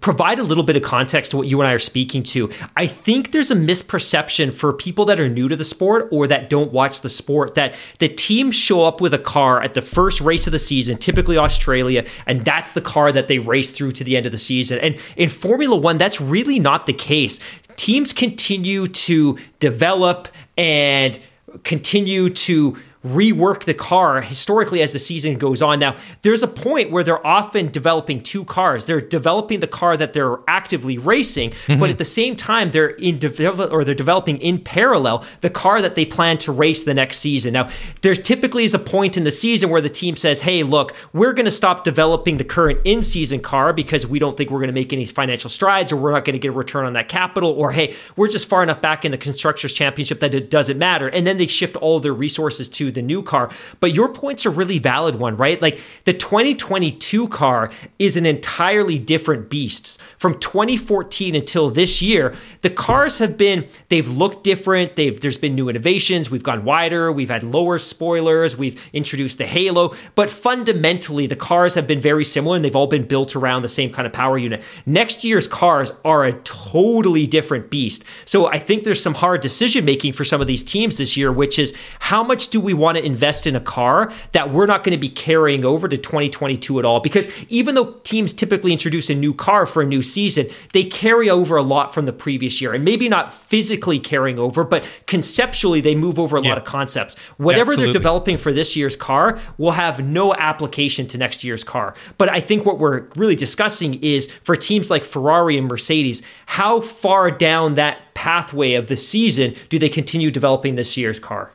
provide 0.00 0.38
a 0.38 0.42
little 0.42 0.64
bit 0.64 0.76
of 0.76 0.82
context 0.82 1.30
to 1.30 1.36
what 1.36 1.46
you 1.48 1.60
and 1.60 1.68
I 1.68 1.72
are 1.72 1.78
speaking 1.78 2.22
to. 2.24 2.50
I 2.76 2.86
think 2.86 3.32
there's 3.32 3.50
a 3.50 3.56
misperception 3.56 4.52
for 4.52 4.72
people 4.72 5.04
that 5.06 5.18
are 5.18 5.28
new 5.28 5.48
to 5.48 5.56
the 5.56 5.64
sport 5.64 6.08
or 6.10 6.26
that 6.26 6.50
don't 6.50 6.72
watch 6.72 7.00
the 7.00 7.08
sport 7.08 7.54
that 7.54 7.74
the 7.98 8.08
teams 8.08 8.54
show 8.54 8.84
up 8.84 9.00
with 9.00 9.14
a 9.14 9.18
car 9.18 9.62
at 9.62 9.74
the 9.74 9.82
first 9.82 10.20
race 10.20 10.46
of 10.46 10.52
the 10.52 10.58
season, 10.58 10.98
typically 10.98 11.38
Australia, 11.38 12.04
and 12.26 12.44
that's 12.44 12.72
the 12.72 12.80
car 12.80 13.12
that 13.12 13.28
they 13.28 13.38
race 13.38 13.70
through 13.70 13.92
to 13.92 14.04
the 14.04 14.16
end 14.16 14.26
of 14.26 14.32
the 14.32 14.38
season. 14.38 14.78
And 14.78 14.96
in 15.16 15.28
Formula 15.28 15.76
1, 15.76 15.98
that's 15.98 16.20
really 16.20 16.58
not 16.58 16.86
the 16.86 16.92
case. 16.92 17.40
Teams 17.76 18.12
continue 18.12 18.86
to 18.88 19.38
develop 19.60 20.28
and 20.56 21.18
continue 21.64 22.28
to 22.28 22.76
rework 23.08 23.64
the 23.64 23.74
car 23.74 24.20
historically 24.20 24.82
as 24.82 24.92
the 24.92 24.98
season 24.98 25.38
goes 25.38 25.62
on. 25.62 25.78
Now, 25.78 25.96
there's 26.22 26.42
a 26.42 26.48
point 26.48 26.90
where 26.90 27.02
they're 27.02 27.26
often 27.26 27.70
developing 27.70 28.22
two 28.22 28.44
cars. 28.44 28.84
They're 28.84 29.00
developing 29.00 29.60
the 29.60 29.66
car 29.66 29.96
that 29.96 30.12
they're 30.12 30.38
actively 30.46 30.98
racing, 30.98 31.50
mm-hmm. 31.50 31.80
but 31.80 31.90
at 31.90 31.98
the 31.98 32.04
same 32.04 32.36
time, 32.36 32.70
they're 32.70 32.88
in 32.88 33.18
develop 33.18 33.72
or 33.72 33.84
they're 33.84 33.94
developing 33.94 34.38
in 34.38 34.58
parallel 34.58 35.24
the 35.40 35.50
car 35.50 35.80
that 35.82 35.94
they 35.94 36.04
plan 36.04 36.38
to 36.38 36.52
race 36.52 36.84
the 36.84 36.94
next 36.94 37.18
season. 37.18 37.52
Now, 37.54 37.68
there's 38.02 38.20
typically 38.20 38.64
is 38.64 38.74
a 38.74 38.78
point 38.78 39.16
in 39.16 39.24
the 39.24 39.30
season 39.30 39.70
where 39.70 39.80
the 39.80 39.88
team 39.88 40.16
says, 40.16 40.42
"Hey, 40.42 40.62
look, 40.62 40.94
we're 41.12 41.32
going 41.32 41.46
to 41.46 41.50
stop 41.50 41.84
developing 41.84 42.36
the 42.36 42.44
current 42.44 42.80
in-season 42.84 43.40
car 43.40 43.72
because 43.72 44.06
we 44.06 44.18
don't 44.18 44.36
think 44.36 44.50
we're 44.50 44.58
going 44.58 44.68
to 44.68 44.74
make 44.74 44.92
any 44.92 45.04
financial 45.04 45.50
strides 45.50 45.92
or 45.92 45.96
we're 45.96 46.12
not 46.12 46.24
going 46.24 46.34
to 46.34 46.38
get 46.38 46.48
a 46.48 46.52
return 46.52 46.84
on 46.84 46.92
that 46.94 47.08
capital 47.08 47.50
or 47.50 47.72
hey, 47.72 47.94
we're 48.16 48.28
just 48.28 48.48
far 48.48 48.62
enough 48.62 48.80
back 48.80 49.04
in 49.04 49.10
the 49.12 49.18
constructors 49.18 49.72
championship 49.72 50.20
that 50.20 50.34
it 50.34 50.50
doesn't 50.50 50.78
matter." 50.78 51.08
And 51.08 51.26
then 51.26 51.38
they 51.38 51.46
shift 51.46 51.76
all 51.76 52.00
their 52.00 52.12
resources 52.12 52.68
to 52.70 52.90
the 52.98 53.02
new 53.02 53.22
car. 53.22 53.50
But 53.80 53.94
your 53.94 54.08
point's 54.08 54.44
a 54.44 54.50
really 54.50 54.78
valid 54.78 55.16
one, 55.16 55.36
right? 55.36 55.60
Like 55.62 55.80
the 56.04 56.12
2022 56.12 57.28
car 57.28 57.70
is 57.98 58.16
an 58.16 58.26
entirely 58.26 58.98
different 58.98 59.48
beast. 59.48 60.00
From 60.18 60.38
2014 60.40 61.34
until 61.34 61.70
this 61.70 62.02
year, 62.02 62.34
the 62.62 62.70
cars 62.70 63.18
have 63.18 63.36
been 63.38 63.68
they've 63.88 64.08
looked 64.08 64.44
different. 64.44 64.96
They've 64.96 65.18
there's 65.20 65.36
been 65.36 65.54
new 65.54 65.68
innovations. 65.68 66.30
We've 66.30 66.42
gone 66.42 66.64
wider. 66.64 67.12
We've 67.12 67.30
had 67.30 67.44
lower 67.44 67.78
spoilers. 67.78 68.56
We've 68.56 68.80
introduced 68.92 69.38
the 69.38 69.46
halo. 69.46 69.94
But 70.14 70.28
fundamentally, 70.28 71.26
the 71.26 71.36
cars 71.36 71.74
have 71.74 71.86
been 71.86 72.00
very 72.00 72.24
similar, 72.24 72.56
and 72.56 72.64
they've 72.64 72.74
all 72.74 72.86
been 72.88 73.06
built 73.06 73.36
around 73.36 73.62
the 73.62 73.68
same 73.68 73.92
kind 73.92 74.06
of 74.06 74.12
power 74.12 74.36
unit. 74.36 74.62
Next 74.86 75.22
year's 75.22 75.46
cars 75.46 75.92
are 76.04 76.24
a 76.24 76.32
totally 76.32 77.26
different 77.26 77.70
beast. 77.70 78.04
So 78.24 78.46
I 78.46 78.58
think 78.58 78.82
there's 78.82 79.02
some 79.02 79.14
hard 79.14 79.40
decision 79.40 79.84
making 79.84 80.14
for 80.14 80.24
some 80.24 80.40
of 80.40 80.46
these 80.46 80.64
teams 80.64 80.96
this 80.98 81.16
year, 81.16 81.30
which 81.30 81.58
is 81.58 81.74
how 82.00 82.24
much 82.24 82.48
do 82.48 82.60
we 82.60 82.74
want 82.78 82.96
to 82.98 83.04
invest 83.04 83.46
in 83.46 83.56
a 83.56 83.60
car 83.60 84.12
that 84.32 84.52
we're 84.52 84.66
not 84.66 84.84
going 84.84 84.92
to 84.92 85.00
be 85.00 85.08
carrying 85.08 85.64
over 85.64 85.88
to 85.88 85.96
2022 85.96 86.78
at 86.78 86.84
all. 86.84 87.00
Because 87.00 87.26
even 87.48 87.74
though 87.74 87.92
teams 88.04 88.32
typically 88.32 88.72
introduce 88.72 89.10
a 89.10 89.14
new 89.14 89.34
car 89.34 89.66
for 89.66 89.82
a 89.82 89.86
new 89.86 90.02
season, 90.02 90.48
they 90.72 90.84
carry 90.84 91.28
over 91.28 91.56
a 91.56 91.62
lot 91.62 91.92
from 91.92 92.06
the 92.06 92.12
previous 92.12 92.60
year. 92.60 92.74
And 92.74 92.84
maybe 92.84 93.08
not 93.08 93.32
physically 93.32 93.98
carrying 93.98 94.38
over, 94.38 94.64
but 94.64 94.84
conceptually, 95.06 95.80
they 95.80 95.94
move 95.94 96.18
over 96.18 96.36
a 96.36 96.42
yeah. 96.42 96.50
lot 96.50 96.58
of 96.58 96.64
concepts. 96.64 97.16
Whatever 97.36 97.76
they're 97.76 97.92
developing 97.92 98.36
for 98.36 98.52
this 98.52 98.76
year's 98.76 98.96
car 98.96 99.38
will 99.58 99.72
have 99.72 100.04
no 100.04 100.34
application 100.34 101.06
to 101.08 101.18
next 101.18 101.44
year's 101.44 101.64
car. 101.64 101.94
But 102.16 102.30
I 102.30 102.40
think 102.40 102.64
what 102.64 102.78
we're 102.78 103.06
really 103.16 103.36
discussing 103.36 103.94
is 104.02 104.30
for 104.44 104.56
teams 104.56 104.90
like 104.90 105.04
Ferrari 105.04 105.58
and 105.58 105.68
Mercedes, 105.68 106.22
how 106.46 106.80
far 106.80 107.30
down 107.30 107.74
that 107.74 108.14
pathway 108.14 108.74
of 108.74 108.88
the 108.88 108.96
season 108.96 109.54
do 109.68 109.78
they 109.78 109.88
continue 109.88 110.30
developing 110.30 110.74
this 110.74 110.96
year's 110.96 111.20
car? 111.20 111.52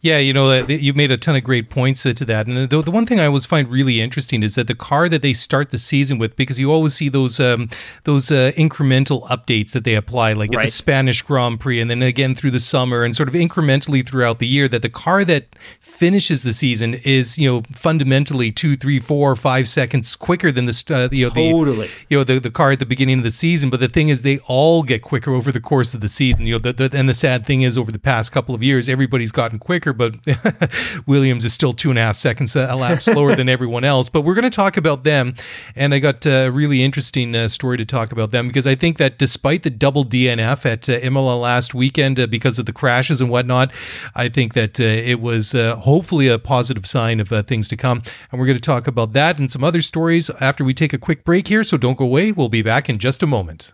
Yeah, 0.00 0.18
you 0.18 0.32
know, 0.32 0.64
you 0.66 0.94
made 0.94 1.10
a 1.10 1.16
ton 1.16 1.36
of 1.36 1.44
great 1.44 1.70
points 1.70 2.02
to 2.02 2.12
that. 2.12 2.46
And 2.46 2.68
the, 2.68 2.82
the 2.82 2.90
one 2.90 3.06
thing 3.06 3.20
I 3.20 3.26
always 3.26 3.46
find 3.46 3.68
really 3.68 4.00
interesting 4.00 4.42
is 4.42 4.54
that 4.54 4.66
the 4.66 4.74
car 4.74 5.08
that 5.08 5.22
they 5.22 5.32
start 5.32 5.70
the 5.70 5.78
season 5.78 6.18
with, 6.18 6.36
because 6.36 6.58
you 6.58 6.72
always 6.72 6.94
see 6.94 7.08
those 7.08 7.40
um, 7.40 7.68
those 8.04 8.30
uh, 8.30 8.52
incremental 8.56 9.26
updates 9.28 9.72
that 9.72 9.84
they 9.84 9.94
apply, 9.94 10.32
like 10.32 10.50
right. 10.50 10.60
at 10.60 10.66
the 10.66 10.72
Spanish 10.72 11.22
Grand 11.22 11.60
Prix, 11.60 11.80
and 11.80 11.90
then 11.90 12.02
again 12.02 12.34
through 12.34 12.52
the 12.52 12.60
summer, 12.60 13.04
and 13.04 13.16
sort 13.16 13.28
of 13.28 13.34
incrementally 13.34 14.06
throughout 14.06 14.38
the 14.38 14.46
year. 14.46 14.68
That 14.68 14.82
the 14.82 14.88
car 14.88 15.24
that 15.24 15.56
finishes 15.80 16.42
the 16.42 16.52
season 16.52 16.94
is, 16.94 17.38
you 17.38 17.50
know, 17.50 17.62
fundamentally 17.72 18.52
two, 18.52 18.76
three, 18.76 19.00
four, 19.00 19.34
five 19.36 19.68
seconds 19.68 20.14
quicker 20.16 20.52
than 20.52 20.66
the 20.66 20.84
uh, 20.90 21.08
you 21.12 21.26
know 21.26 21.34
totally. 21.34 21.86
the 21.86 21.92
you 22.08 22.18
know 22.18 22.24
the, 22.24 22.38
the 22.38 22.50
car 22.50 22.72
at 22.72 22.78
the 22.78 22.86
beginning 22.86 23.18
of 23.18 23.24
the 23.24 23.30
season. 23.30 23.70
But 23.70 23.80
the 23.80 23.88
thing 23.88 24.08
is, 24.08 24.22
they 24.22 24.38
all 24.46 24.82
get 24.82 25.02
quicker 25.02 25.32
over 25.32 25.50
the 25.50 25.60
course 25.60 25.94
of 25.94 26.00
the 26.00 26.08
season. 26.08 26.46
You 26.46 26.54
know, 26.54 26.58
the, 26.58 26.72
the, 26.72 26.90
and 26.96 27.08
the 27.08 27.14
sad 27.14 27.46
thing 27.46 27.62
is, 27.62 27.76
over 27.76 27.90
the 27.90 27.98
past 27.98 28.32
couple 28.32 28.54
of 28.54 28.62
years, 28.62 28.88
everybody's 28.88 29.32
gotten 29.32 29.55
quicker, 29.58 29.92
but 29.92 30.16
Williams 31.06 31.44
is 31.44 31.52
still 31.52 31.72
two 31.72 31.90
and 31.90 31.98
a 31.98 32.02
half 32.02 32.16
seconds 32.16 32.56
a 32.56 32.74
lap 32.74 33.02
slower 33.02 33.34
than 33.34 33.48
everyone 33.48 33.84
else. 33.84 34.08
But 34.08 34.22
we're 34.22 34.34
going 34.34 34.44
to 34.44 34.50
talk 34.50 34.76
about 34.76 35.04
them, 35.04 35.34
and 35.74 35.94
I 35.94 35.98
got 35.98 36.24
a 36.26 36.50
really 36.50 36.82
interesting 36.82 37.34
uh, 37.34 37.48
story 37.48 37.76
to 37.76 37.84
talk 37.84 38.12
about 38.12 38.30
them 38.30 38.46
because 38.46 38.66
I 38.66 38.74
think 38.74 38.98
that 38.98 39.18
despite 39.18 39.62
the 39.62 39.70
double 39.70 40.04
DNF 40.04 40.66
at 40.66 40.88
uh, 40.88 40.92
Imola 40.94 41.36
last 41.36 41.74
weekend 41.74 42.18
uh, 42.18 42.26
because 42.26 42.58
of 42.58 42.66
the 42.66 42.72
crashes 42.72 43.20
and 43.20 43.30
whatnot, 43.30 43.72
I 44.14 44.28
think 44.28 44.54
that 44.54 44.80
uh, 44.80 44.84
it 44.84 45.20
was 45.20 45.54
uh, 45.54 45.76
hopefully 45.76 46.28
a 46.28 46.38
positive 46.38 46.86
sign 46.86 47.20
of 47.20 47.32
uh, 47.32 47.42
things 47.42 47.68
to 47.68 47.76
come. 47.76 48.02
And 48.30 48.40
we're 48.40 48.46
going 48.46 48.56
to 48.56 48.62
talk 48.62 48.86
about 48.86 49.12
that 49.12 49.38
and 49.38 49.50
some 49.50 49.64
other 49.64 49.82
stories 49.82 50.30
after 50.40 50.64
we 50.64 50.74
take 50.74 50.92
a 50.92 50.98
quick 50.98 51.24
break 51.24 51.48
here. 51.48 51.64
So 51.64 51.76
don't 51.76 51.98
go 51.98 52.04
away. 52.04 52.32
We'll 52.32 52.48
be 52.48 52.62
back 52.62 52.88
in 52.88 52.98
just 52.98 53.22
a 53.22 53.26
moment. 53.26 53.72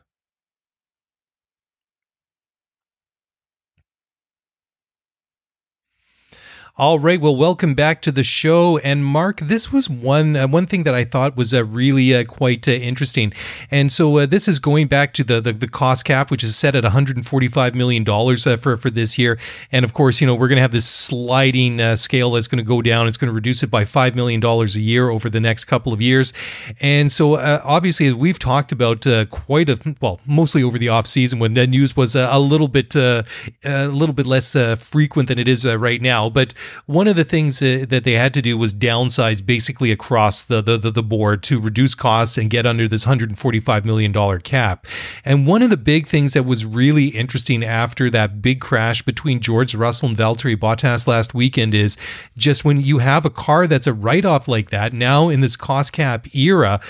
All 6.78 6.98
right. 6.98 7.20
Well, 7.20 7.36
welcome 7.36 7.74
back 7.74 8.00
to 8.00 8.10
the 8.10 8.24
show. 8.24 8.78
And 8.78 9.04
Mark, 9.04 9.40
this 9.40 9.70
was 9.70 9.90
one 9.90 10.34
uh, 10.36 10.48
one 10.48 10.64
thing 10.64 10.84
that 10.84 10.94
I 10.94 11.04
thought 11.04 11.36
was 11.36 11.52
uh, 11.52 11.66
really 11.66 12.14
uh, 12.14 12.24
quite 12.24 12.66
uh, 12.66 12.70
interesting. 12.70 13.34
And 13.70 13.92
so 13.92 14.16
uh, 14.16 14.24
this 14.24 14.48
is 14.48 14.58
going 14.58 14.86
back 14.86 15.12
to 15.14 15.22
the, 15.22 15.38
the, 15.42 15.52
the 15.52 15.68
cost 15.68 16.06
cap, 16.06 16.30
which 16.30 16.42
is 16.42 16.56
set 16.56 16.74
at 16.74 16.82
145 16.82 17.74
million 17.74 18.04
dollars 18.04 18.46
uh, 18.46 18.56
for 18.56 18.78
for 18.78 18.88
this 18.88 19.18
year. 19.18 19.38
And 19.70 19.84
of 19.84 19.92
course, 19.92 20.22
you 20.22 20.26
know 20.26 20.34
we're 20.34 20.48
going 20.48 20.56
to 20.56 20.62
have 20.62 20.72
this 20.72 20.88
sliding 20.88 21.94
scale 21.94 22.30
that's 22.30 22.48
going 22.48 22.64
to 22.64 22.66
go 22.66 22.80
down. 22.80 23.06
It's 23.06 23.18
going 23.18 23.28
to 23.28 23.34
reduce 23.34 23.62
it 23.62 23.70
by 23.70 23.84
five 23.84 24.14
million 24.14 24.40
dollars 24.40 24.74
a 24.74 24.80
year 24.80 25.10
over 25.10 25.28
the 25.28 25.40
next 25.40 25.66
couple 25.66 25.92
of 25.92 26.00
years. 26.00 26.32
And 26.80 27.12
so 27.12 27.36
obviously, 27.36 28.06
as 28.06 28.14
we've 28.14 28.38
talked 28.38 28.72
about 28.72 29.04
quite 29.28 29.68
a 29.68 29.78
well, 30.00 30.20
mostly 30.24 30.62
over 30.62 30.78
the 30.78 30.88
off 30.88 31.06
season 31.06 31.38
when 31.38 31.52
the 31.52 31.66
news 31.66 31.98
was 31.98 32.16
a 32.16 32.38
little 32.38 32.68
bit 32.68 32.96
a 32.96 33.26
little 33.62 34.14
bit 34.14 34.24
less 34.24 34.56
frequent 34.82 35.28
than 35.28 35.38
it 35.38 35.48
is 35.48 35.66
right 35.66 36.00
now, 36.00 36.30
but 36.30 36.54
one 36.86 37.08
of 37.08 37.16
the 37.16 37.24
things 37.24 37.60
that 37.60 38.02
they 38.04 38.12
had 38.12 38.34
to 38.34 38.42
do 38.42 38.56
was 38.58 38.72
downsize 38.74 39.44
basically 39.44 39.90
across 39.92 40.42
the, 40.42 40.60
the, 40.62 40.76
the, 40.76 40.90
the 40.90 41.02
board 41.02 41.42
to 41.44 41.60
reduce 41.60 41.94
costs 41.94 42.38
and 42.38 42.50
get 42.50 42.66
under 42.66 42.88
this 42.88 43.04
$145 43.04 43.84
million 43.84 44.40
cap. 44.40 44.86
And 45.24 45.46
one 45.46 45.62
of 45.62 45.70
the 45.70 45.76
big 45.76 46.06
things 46.06 46.32
that 46.34 46.44
was 46.44 46.64
really 46.64 47.08
interesting 47.08 47.64
after 47.64 48.10
that 48.10 48.42
big 48.42 48.60
crash 48.60 49.02
between 49.02 49.40
George 49.40 49.74
Russell 49.74 50.08
and 50.08 50.16
Valtteri 50.16 50.56
Bottas 50.56 51.06
last 51.06 51.34
weekend 51.34 51.74
is 51.74 51.96
just 52.36 52.64
when 52.64 52.80
you 52.80 52.98
have 52.98 53.24
a 53.24 53.30
car 53.30 53.66
that's 53.66 53.86
a 53.86 53.92
write 53.92 54.24
off 54.24 54.48
like 54.48 54.70
that, 54.70 54.92
now 54.92 55.28
in 55.28 55.40
this 55.40 55.56
cost 55.56 55.92
cap 55.92 56.26
era, 56.34 56.80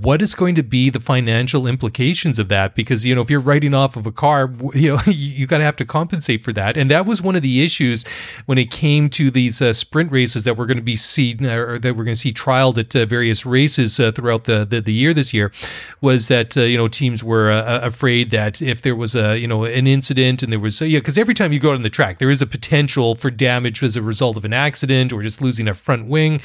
what 0.00 0.22
is 0.22 0.34
going 0.34 0.54
to 0.54 0.62
be 0.62 0.90
the 0.90 1.00
financial 1.00 1.66
implications 1.66 2.38
of 2.38 2.48
that? 2.48 2.74
Because 2.74 3.04
you 3.04 3.14
know 3.14 3.20
if 3.20 3.30
you're 3.30 3.40
writing 3.40 3.74
off 3.74 3.96
of 3.96 4.06
a 4.06 4.12
car 4.12 4.52
you 4.74 4.94
know 4.94 5.00
you 5.06 5.46
got 5.46 5.58
to 5.58 5.64
have 5.64 5.76
to 5.76 5.84
compensate 5.84 6.44
for 6.44 6.52
that. 6.52 6.76
And 6.76 6.90
that 6.90 7.06
was 7.06 7.20
one 7.20 7.36
of 7.36 7.42
the 7.42 7.64
issues 7.64 8.04
when 8.46 8.58
it 8.58 8.70
came 8.70 9.08
to 9.10 9.30
these 9.30 9.60
uh, 9.60 9.72
sprint 9.72 10.10
races 10.10 10.44
that 10.44 10.56
we're 10.56 10.66
going 10.66 10.76
to 10.76 10.82
be 10.82 10.96
seen 10.96 11.44
or 11.44 11.78
that 11.78 11.96
we're 11.96 12.04
going 12.04 12.14
to 12.14 12.20
see 12.20 12.32
trialed 12.32 12.78
at 12.78 12.94
uh, 12.96 13.06
various 13.06 13.44
races 13.44 13.98
uh, 14.00 14.12
throughout 14.12 14.44
the, 14.44 14.64
the, 14.64 14.80
the 14.80 14.92
year 14.92 15.12
this 15.12 15.34
year 15.34 15.52
was 16.00 16.28
that 16.28 16.56
uh, 16.56 16.62
you 16.62 16.78
know 16.78 16.88
teams 16.88 17.22
were 17.22 17.50
uh, 17.50 17.80
afraid 17.82 18.30
that 18.30 18.62
if 18.62 18.82
there 18.82 18.96
was 18.96 19.14
a 19.14 19.38
you 19.38 19.46
know 19.46 19.64
an 19.64 19.86
incident 19.86 20.42
and 20.42 20.52
there 20.52 20.60
was 20.60 20.80
yeah 20.80 20.98
because 20.98 21.18
every 21.18 21.34
time 21.34 21.52
you 21.52 21.58
go 21.58 21.72
on 21.72 21.82
the 21.82 21.90
track 21.90 22.18
there 22.18 22.30
is 22.30 22.42
a 22.42 22.46
potential 22.46 23.14
for 23.14 23.30
damage 23.30 23.82
as 23.82 23.96
a 23.96 24.02
result 24.02 24.36
of 24.36 24.44
an 24.44 24.52
accident 24.52 25.12
or 25.12 25.22
just 25.22 25.40
losing 25.40 25.68
a 25.68 25.74
front 25.74 26.06
wing. 26.06 26.40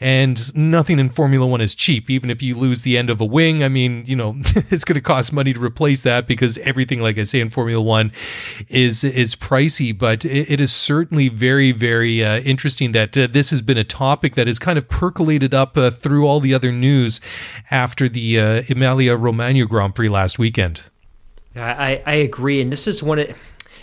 And 0.00 0.54
nothing 0.56 0.98
in 0.98 1.10
Formula 1.10 1.46
1 1.46 1.60
is 1.60 1.74
cheap 1.74 2.10
even 2.10 2.30
if 2.30 2.42
you 2.42 2.56
lose 2.56 2.82
the 2.82 2.89
the 2.90 2.98
end 2.98 3.08
of 3.08 3.20
a 3.20 3.24
wing. 3.24 3.62
I 3.62 3.68
mean, 3.68 4.02
you 4.06 4.16
know, 4.16 4.34
it's 4.70 4.84
going 4.84 4.96
to 4.96 5.00
cost 5.00 5.32
money 5.32 5.52
to 5.52 5.62
replace 5.62 6.02
that 6.02 6.26
because 6.26 6.58
everything, 6.58 7.00
like 7.00 7.18
I 7.18 7.22
say 7.22 7.40
in 7.40 7.48
Formula 7.48 7.80
One, 7.80 8.10
is 8.68 9.04
is 9.04 9.36
pricey. 9.36 9.96
But 9.96 10.24
it, 10.24 10.50
it 10.50 10.60
is 10.60 10.72
certainly 10.72 11.28
very, 11.28 11.70
very 11.70 12.24
uh, 12.24 12.40
interesting 12.40 12.92
that 12.92 13.16
uh, 13.16 13.28
this 13.30 13.50
has 13.50 13.62
been 13.62 13.78
a 13.78 13.84
topic 13.84 14.34
that 14.34 14.48
has 14.48 14.58
kind 14.58 14.76
of 14.76 14.88
percolated 14.88 15.54
up 15.54 15.76
uh, 15.76 15.90
through 15.90 16.26
all 16.26 16.40
the 16.40 16.52
other 16.52 16.72
news 16.72 17.20
after 17.70 18.08
the 18.08 18.40
uh, 18.40 18.62
Emilia 18.68 19.16
Romagna 19.16 19.66
Grand 19.66 19.94
Prix 19.94 20.08
last 20.08 20.38
weekend. 20.38 20.82
I, 21.54 22.02
I 22.06 22.14
agree, 22.14 22.60
and 22.60 22.72
this 22.72 22.86
is 22.86 23.02
one 23.02 23.18
of 23.18 23.36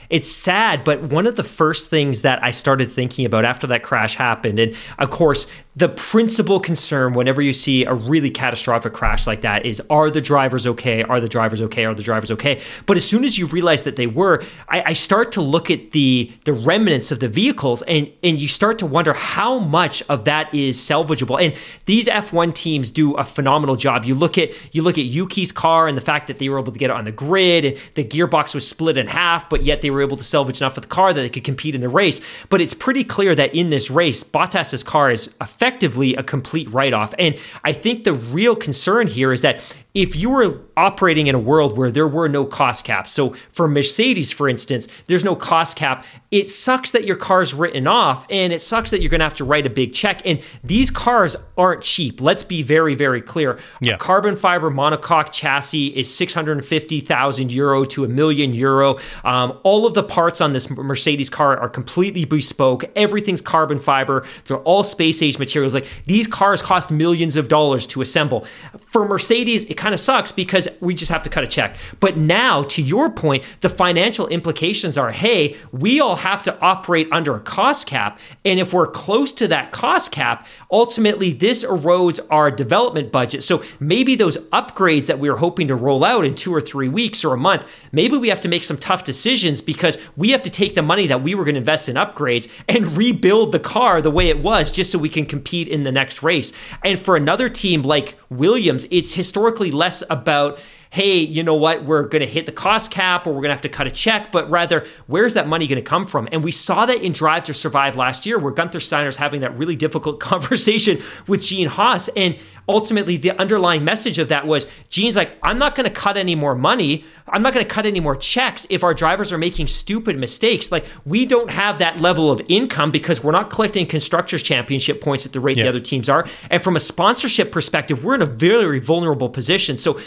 it's 0.10 0.32
sad, 0.32 0.86
but 0.86 1.02
one 1.04 1.28
of 1.28 1.36
the 1.36 1.44
first 1.44 1.90
things 1.90 2.22
that 2.22 2.42
I 2.42 2.52
started 2.52 2.90
thinking 2.90 3.26
about 3.26 3.44
after 3.44 3.68
that 3.68 3.84
crash 3.84 4.16
happened, 4.16 4.58
and 4.58 4.74
of 5.00 5.10
course, 5.10 5.48
the 5.78 5.90
principal 5.90 6.60
concern 6.60 7.14
whenever 7.14 7.40
you 7.40 7.54
see 7.54 7.86
a 7.86 7.94
really 7.94 8.32
catastrophic 8.32 8.94
crash 8.94 9.28
like 9.28 9.42
that 9.42 9.64
is 9.64 9.80
are 9.92 10.10
the 10.10 10.20
drivers 10.20 10.66
okay? 10.66 11.04
Are 11.04 11.22
the 11.22 11.28
drivers 11.28 11.62
okay? 11.62 11.86
Are 11.86 11.94
the 11.94 12.02
drivers 12.02 12.32
okay? 12.32 12.60
But 12.88 12.98
as 12.98 13.08
soon 13.08 13.24
as 13.24 13.38
you 13.38 13.46
realize 13.46 13.84
that 13.84 13.96
they 13.96 14.08
were, 14.08 14.44
I, 14.70 14.82
I 14.88 14.94
start 14.94 15.32
to 15.34 15.42
look 15.42 15.70
at 15.70 15.92
the 15.92 16.32
the 16.46 16.54
remnants 16.54 17.12
of 17.12 17.20
the 17.20 17.28
vehicles 17.28 17.84
and 17.84 18.12
and 18.24 18.42
you 18.42 18.48
start 18.48 18.80
to 18.80 18.88
wonder 18.88 19.14
how 19.14 19.60
much 19.60 20.02
of 20.10 20.26
that 20.26 20.52
is 20.52 20.80
salvageable. 20.80 21.40
And 21.40 21.54
these 21.86 22.08
F1 22.08 22.56
teams 22.56 22.90
do 22.90 23.14
a 23.14 23.24
phenomenal 23.24 23.76
job. 23.76 24.04
You 24.04 24.16
look 24.16 24.40
at 24.40 24.50
you 24.74 24.82
look 24.82 24.98
at 24.98 25.06
Yuki's 25.06 25.52
car 25.52 25.88
and 25.88 25.96
the 25.96 26.02
fact 26.02 26.26
that 26.26 26.40
they 26.40 26.50
were 26.50 26.58
able 26.58 26.72
to 26.72 26.80
get 26.80 26.90
it 26.90 26.96
on 26.96 27.06
the 27.06 27.12
grid 27.12 27.66
and 27.66 27.78
the 27.94 28.04
gearbox 28.04 28.56
was 28.56 28.68
split 28.68 28.98
in 28.98 29.06
half, 29.06 29.48
but 29.48 29.62
yet 29.62 29.84
they 29.84 29.92
were 29.92 30.02
able 30.02 30.18
to 30.18 30.24
salvage 30.24 30.60
enough 30.60 30.76
of 30.76 30.82
the 30.82 30.90
car 30.90 31.14
that 31.14 31.22
they 31.22 31.30
could 31.30 31.44
compete 31.44 31.76
in 31.76 31.82
the 31.82 31.90
race. 31.90 32.20
But 32.50 32.62
it's 32.62 32.74
pretty 32.74 33.04
clear 33.04 33.36
that 33.36 33.54
in 33.54 33.70
this 33.70 33.92
race, 33.92 34.24
Bottas's 34.24 34.82
car 34.82 35.12
is 35.12 35.28
effectively 35.40 35.67
effectively 35.68 36.16
a 36.16 36.24
complete 36.24 36.70
write 36.72 36.94
off. 36.94 37.14
And 37.20 37.38
I 37.64 37.74
think 37.74 38.06
the 38.06 38.14
real 38.14 38.56
concern 38.56 39.08
here 39.08 39.34
is 39.34 39.42
that 39.42 39.62
if 39.94 40.16
you 40.16 40.30
were 40.30 40.62
operating 40.76 41.26
in 41.26 41.34
a 41.34 41.40
world 41.40 41.76
where 41.76 41.90
there 41.90 42.08
were 42.08 42.30
no 42.30 42.46
cost 42.46 42.86
caps, 42.86 43.12
so 43.12 43.34
for 43.52 43.68
Mercedes, 43.68 44.32
for 44.32 44.48
instance, 44.48 44.88
there's 45.08 45.24
no 45.24 45.36
cost 45.36 45.76
cap, 45.76 46.06
it 46.30 46.50
sucks 46.50 46.92
that 46.92 47.06
your 47.06 47.16
car's 47.16 47.54
written 47.54 47.88
off 47.88 48.26
and 48.30 48.52
it 48.54 48.62
sucks 48.62 48.92
that 48.92 49.02
you're 49.02 49.10
going 49.10 49.20
to 49.20 49.26
have 49.26 49.34
to 49.36 49.46
write 49.46 49.66
a 49.66 49.70
big 49.70 49.94
check. 49.94 50.22
And 50.26 50.42
these 50.64 50.92
cars 50.92 51.36
aren't 51.58 51.82
cheap. 51.82 52.22
Let's 52.22 52.44
be 52.44 52.62
very, 52.62 52.96
very 52.96 53.22
clear. 53.22 53.58
Yeah. 53.82 53.96
A 53.96 53.98
carbon 53.98 54.36
fiber 54.36 54.70
monocoque 54.70 55.32
chassis 55.32 55.88
is 55.88 56.14
650,000 56.14 57.52
euro 57.52 57.84
to 57.86 58.04
a 58.04 58.08
million 58.08 58.54
euro. 58.54 58.98
Um, 59.24 59.58
all 59.64 59.86
of 59.86 59.94
the 59.94 60.04
parts 60.04 60.42
on 60.42 60.54
this 60.54 60.70
Mercedes 60.70 61.30
car 61.30 61.58
are 61.58 61.70
completely 61.70 62.26
bespoke. 62.26 62.84
Everything's 62.96 63.42
carbon 63.42 63.80
fiber. 63.80 64.26
They're 64.46 64.58
all 64.58 64.84
space 64.84 65.22
age 65.22 65.40
materials. 65.40 65.74
Like 65.74 65.88
these 66.06 66.28
cars 66.28 66.62
cost 66.62 66.92
millions 66.92 67.36
of 67.36 67.48
dollars 67.48 67.88
to 67.88 68.02
assemble. 68.02 68.46
For 68.92 69.08
Mercedes, 69.08 69.64
it 69.64 69.77
kind 69.78 69.94
of 69.94 70.00
sucks 70.00 70.32
because 70.32 70.68
we 70.80 70.94
just 70.94 71.12
have 71.12 71.24
to 71.24 71.30
cut 71.30 71.44
a 71.44 71.48
check. 71.48 71.76
But 72.00 72.18
now, 72.18 72.64
to 72.64 72.82
your 72.82 73.10
point, 73.10 73.44
the 73.62 73.70
financial 73.70 74.28
implications 74.28 74.98
are 74.98 75.12
hey, 75.12 75.56
we 75.72 76.00
all 76.00 76.16
have 76.16 76.44
to 76.44 76.60
operate 76.60 77.08
under 77.12 77.36
a 77.36 77.40
cost 77.40 77.88
cap. 77.88 78.20
And 78.46 78.60
if 78.60 78.74
we're 78.74 78.88
close 78.88 79.32
to 79.34 79.48
that 79.50 79.72
cost 79.72 80.12
cap, 80.12 80.48
ultimately 80.72 81.34
this 81.34 81.64
erodes 81.64 82.20
our 82.30 82.52
development 82.52 83.12
budget. 83.12 83.44
So 83.44 83.64
maybe 83.80 84.16
those 84.16 84.38
upgrades 84.50 85.08
that 85.08 85.20
we 85.20 85.30
were 85.30 85.38
hoping 85.38 85.68
to 85.68 85.76
roll 85.76 86.04
out 86.04 86.26
in 86.26 86.36
two 86.36 86.54
or 86.54 86.62
three 86.62 86.90
weeks 86.90 87.24
or 87.24 87.34
a 87.34 87.38
month, 87.38 87.66
maybe 87.92 88.18
we 88.18 88.30
have 88.30 88.42
to 88.42 88.48
make 88.48 88.64
some 88.64 88.78
tough 88.78 89.04
decisions 89.04 89.62
because 89.62 89.98
we 90.16 90.30
have 90.32 90.42
to 90.44 90.50
take 90.50 90.76
the 90.76 90.82
money 90.82 91.08
that 91.08 91.24
we 91.24 91.36
were 91.36 91.44
going 91.44 91.56
to 91.56 91.60
invest 91.60 91.90
in 91.90 91.96
upgrades 91.96 92.50
and 92.68 92.98
rebuild 92.98 93.52
the 93.52 93.60
car 93.60 94.02
the 94.02 94.12
way 94.12 94.30
it 94.30 94.40
was 94.40 94.72
just 94.72 94.92
so 94.92 94.98
we 94.98 95.10
can 95.10 95.26
compete 95.26 95.68
in 95.68 95.84
the 95.84 95.92
next 95.92 96.24
race. 96.24 96.54
And 96.84 97.00
for 97.00 97.16
another 97.16 97.50
team 97.50 97.82
like 97.84 98.16
Williams, 98.30 98.86
it's 98.92 99.14
historically 99.14 99.67
less 99.72 100.04
about 100.10 100.60
hey, 100.90 101.20
you 101.20 101.44
know 101.44 101.56
what, 101.56 101.84
we're 101.84 102.04
going 102.04 102.22
to 102.22 102.28
hit 102.28 102.46
the 102.46 102.52
cost 102.52 102.92
cap 102.92 103.28
or 103.28 103.32
we're 103.32 103.42
going 103.42 103.50
to 103.50 103.56
have 103.56 103.62
to 103.62 103.70
cut 103.70 103.88
a 103.88 103.92
check, 103.92 104.32
but 104.32 104.50
rather, 104.50 104.86
where's 105.08 105.34
that 105.34 105.48
money 105.48 105.68
going 105.68 105.82
to 105.82 105.88
come 105.88 106.08
from? 106.08 106.28
And 106.32 106.44
we 106.44 106.52
saw 106.52 106.86
that 106.86 107.02
in 107.02 107.12
Drive 107.12 107.44
to 107.46 107.54
Survive 107.54 107.96
last 107.96 108.26
year, 108.26 108.40
where 108.40 108.54
Guenther 108.54 108.82
Steiner's 108.82 109.16
having 109.16 109.42
that 109.42 109.58
really 109.58 109.76
difficult 109.76 110.20
conversation 110.28 111.02
with 111.28 111.42
Gene 111.42 111.68
Haas. 111.68 112.10
And 112.16 112.38
ultimately, 112.70 113.18
the 113.18 113.32
underlying 113.40 113.84
message 113.84 114.20
of 114.20 114.30
that 114.30 114.46
was 114.48 114.68
Gene's 114.90 115.16
like, 115.16 115.38
I'm 115.44 115.58
not 115.58 115.76
going 115.76 115.86
to 115.86 115.94
cut 115.94 116.18
any 116.18 116.36
more 116.36 116.56
money. 116.56 117.06
I'm 117.30 117.42
not 117.42 117.54
going 117.54 117.66
to 117.66 117.74
cut 117.74 117.86
any 117.86 118.00
more 118.00 118.16
checks 118.16 118.66
if 118.70 118.84
our 118.84 118.94
drivers 118.94 119.34
are 119.34 119.38
making 119.38 119.68
stupid 119.68 120.18
mistakes. 120.18 120.72
Like, 120.72 120.86
we 121.06 121.26
don't 121.26 121.50
have 121.50 121.80
that 121.80 122.00
level 122.00 122.32
of 122.32 122.42
income 122.48 122.92
because 122.92 123.24
we're 123.24 123.32
not 123.32 123.50
collecting 123.50 123.86
Constructors 123.86 124.44
Championship 124.44 125.02
points 125.02 125.26
at 125.26 125.34
the 125.34 125.40
rate 125.40 125.58
yeah. 125.58 125.64
the 125.64 125.70
other 125.70 125.80
teams 125.80 126.10
are. 126.10 126.26
And 126.50 126.64
from 126.64 126.76
a 126.76 126.80
sponsorship 126.80 127.52
perspective, 127.52 128.04
we're 128.04 128.16
in 128.16 128.22
a 128.22 128.26
very 128.26 128.80
vulnerable 128.80 129.30
position. 129.30 129.78
So, 129.78 130.00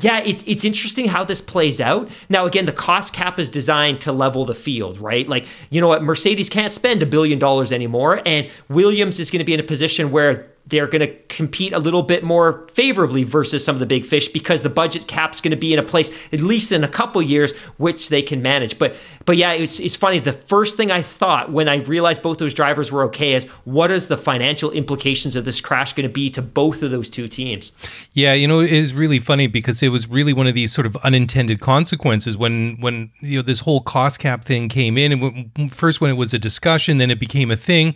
yeah, 0.00 0.18
it's 0.24 0.44
it's 0.46 0.64
interesting 0.64 1.08
how 1.08 1.24
this 1.24 1.40
plays 1.40 1.80
out. 1.80 2.08
Now, 2.28 2.46
again, 2.46 2.66
the 2.66 2.72
cost 2.72 3.12
cap 3.12 3.38
is 3.38 3.50
designed 3.50 4.00
to 4.02 4.12
level 4.12 4.44
the 4.44 4.54
field, 4.54 4.98
right? 5.00 5.28
Like, 5.28 5.46
you 5.70 5.80
know 5.80 5.88
what, 5.88 6.02
Mercedes 6.02 6.48
can't 6.48 6.72
spend 6.72 7.02
a 7.02 7.06
billion 7.06 7.38
dollars 7.38 7.72
anymore, 7.72 8.22
and 8.24 8.48
Williams 8.68 9.18
is 9.18 9.30
going 9.30 9.40
to 9.40 9.44
be 9.44 9.54
in 9.54 9.60
a 9.60 9.64
position 9.64 10.12
where 10.12 10.52
they're 10.68 10.86
going 10.86 11.00
to 11.00 11.14
compete 11.28 11.72
a 11.72 11.78
little 11.78 12.02
bit 12.02 12.22
more 12.22 12.66
favorably 12.72 13.22
versus 13.24 13.64
some 13.64 13.74
of 13.74 13.80
the 13.80 13.86
big 13.86 14.04
fish 14.04 14.28
because 14.28 14.62
the 14.62 14.68
budget 14.68 15.06
cap's 15.06 15.40
going 15.40 15.50
to 15.50 15.56
be 15.56 15.72
in 15.72 15.78
a 15.78 15.82
place 15.82 16.10
at 16.32 16.40
least 16.40 16.72
in 16.72 16.84
a 16.84 16.88
couple 16.88 17.22
years 17.22 17.56
which 17.78 18.08
they 18.08 18.22
can 18.22 18.42
manage. 18.42 18.78
But 18.78 18.94
but 19.24 19.36
yeah 19.36 19.52
it's, 19.52 19.80
it's 19.80 19.96
funny. 19.96 20.18
The 20.18 20.32
first 20.32 20.76
thing 20.76 20.90
i 20.90 21.02
thought 21.02 21.50
when 21.52 21.68
i 21.68 21.76
realized 21.76 22.22
both 22.22 22.38
those 22.38 22.54
drivers 22.54 22.92
were 22.92 23.04
okay 23.04 23.34
is 23.34 23.44
what 23.64 23.90
is 23.90 24.08
the 24.08 24.16
financial 24.16 24.70
implications 24.70 25.36
of 25.36 25.44
this 25.44 25.60
crash 25.60 25.92
going 25.92 26.08
to 26.08 26.12
be 26.12 26.30
to 26.30 26.42
both 26.42 26.82
of 26.82 26.90
those 26.90 27.08
two 27.08 27.28
teams? 27.28 27.72
Yeah 28.12 28.34
you 28.34 28.46
know 28.46 28.60
it 28.60 28.72
is 28.72 28.92
really 28.92 29.18
funny 29.18 29.46
because 29.46 29.82
it 29.82 29.88
was 29.88 30.08
really 30.08 30.32
one 30.32 30.46
of 30.46 30.54
these 30.54 30.72
sort 30.72 30.86
of 30.86 30.96
unintended 30.98 31.60
consequences 31.60 32.36
when 32.36 32.76
when 32.80 33.10
you 33.20 33.38
know 33.38 33.42
this 33.42 33.60
whole 33.60 33.80
cost 33.80 34.20
cap 34.20 34.44
thing 34.44 34.68
came 34.68 34.98
in. 34.98 35.12
And 35.56 35.72
first 35.72 36.00
when 36.00 36.10
it 36.10 36.14
was 36.14 36.34
a 36.34 36.38
discussion 36.38 36.98
then 36.98 37.10
it 37.10 37.20
became 37.20 37.50
a 37.50 37.56
thing 37.56 37.94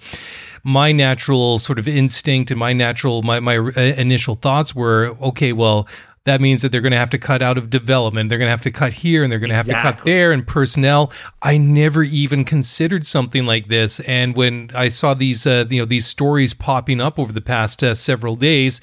my 0.65 0.93
natural 0.93 1.59
sort 1.59 1.79
of 1.79 1.89
instinct 1.89 2.51
and 2.51 2.59
my 2.59 2.73
natural 2.73 3.23
my 3.23 3.41
my 3.41 3.57
uh, 3.59 3.81
initial 3.81 4.35
thoughts 4.35 4.75
were 4.75 5.17
okay 5.21 5.53
well 5.53 5.89
that 6.25 6.41
means 6.41 6.63
that 6.63 6.71
they're 6.71 6.81
going 6.81 6.93
to 6.93 6.99
have 6.99 7.11
to 7.11 7.19
cut 7.19 7.43
out 7.43 7.59
of 7.59 7.69
development. 7.69 8.29
They're 8.29 8.39
going 8.39 8.47
to 8.47 8.53
have 8.53 8.63
to 8.63 8.71
cut 8.71 8.93
here 8.93 9.25
and 9.25 9.33
they're 9.33 9.41
going 9.41 9.51
to 9.51 9.59
exactly. 9.59 9.75
have 9.75 9.95
to 9.95 9.99
cut 9.99 10.05
there 10.05 10.31
and 10.31 10.47
personnel. 10.47 11.11
I 11.43 11.57
never 11.57 12.05
even 12.05 12.45
considered 12.45 13.05
something 13.05 13.45
like 13.45 13.67
this. 13.67 13.99
And 14.01 14.37
when 14.37 14.71
I 14.73 14.87
saw 14.87 15.15
these, 15.15 15.47
uh, 15.49 15.65
you 15.69 15.81
know, 15.81 15.85
these 15.85 16.07
stories 16.07 16.55
popping 16.55 17.01
up 17.01 17.19
over 17.19 17.33
the 17.33 17.41
past 17.41 17.83
uh, 17.83 17.97
several 17.97 18.37
days, 18.37 18.81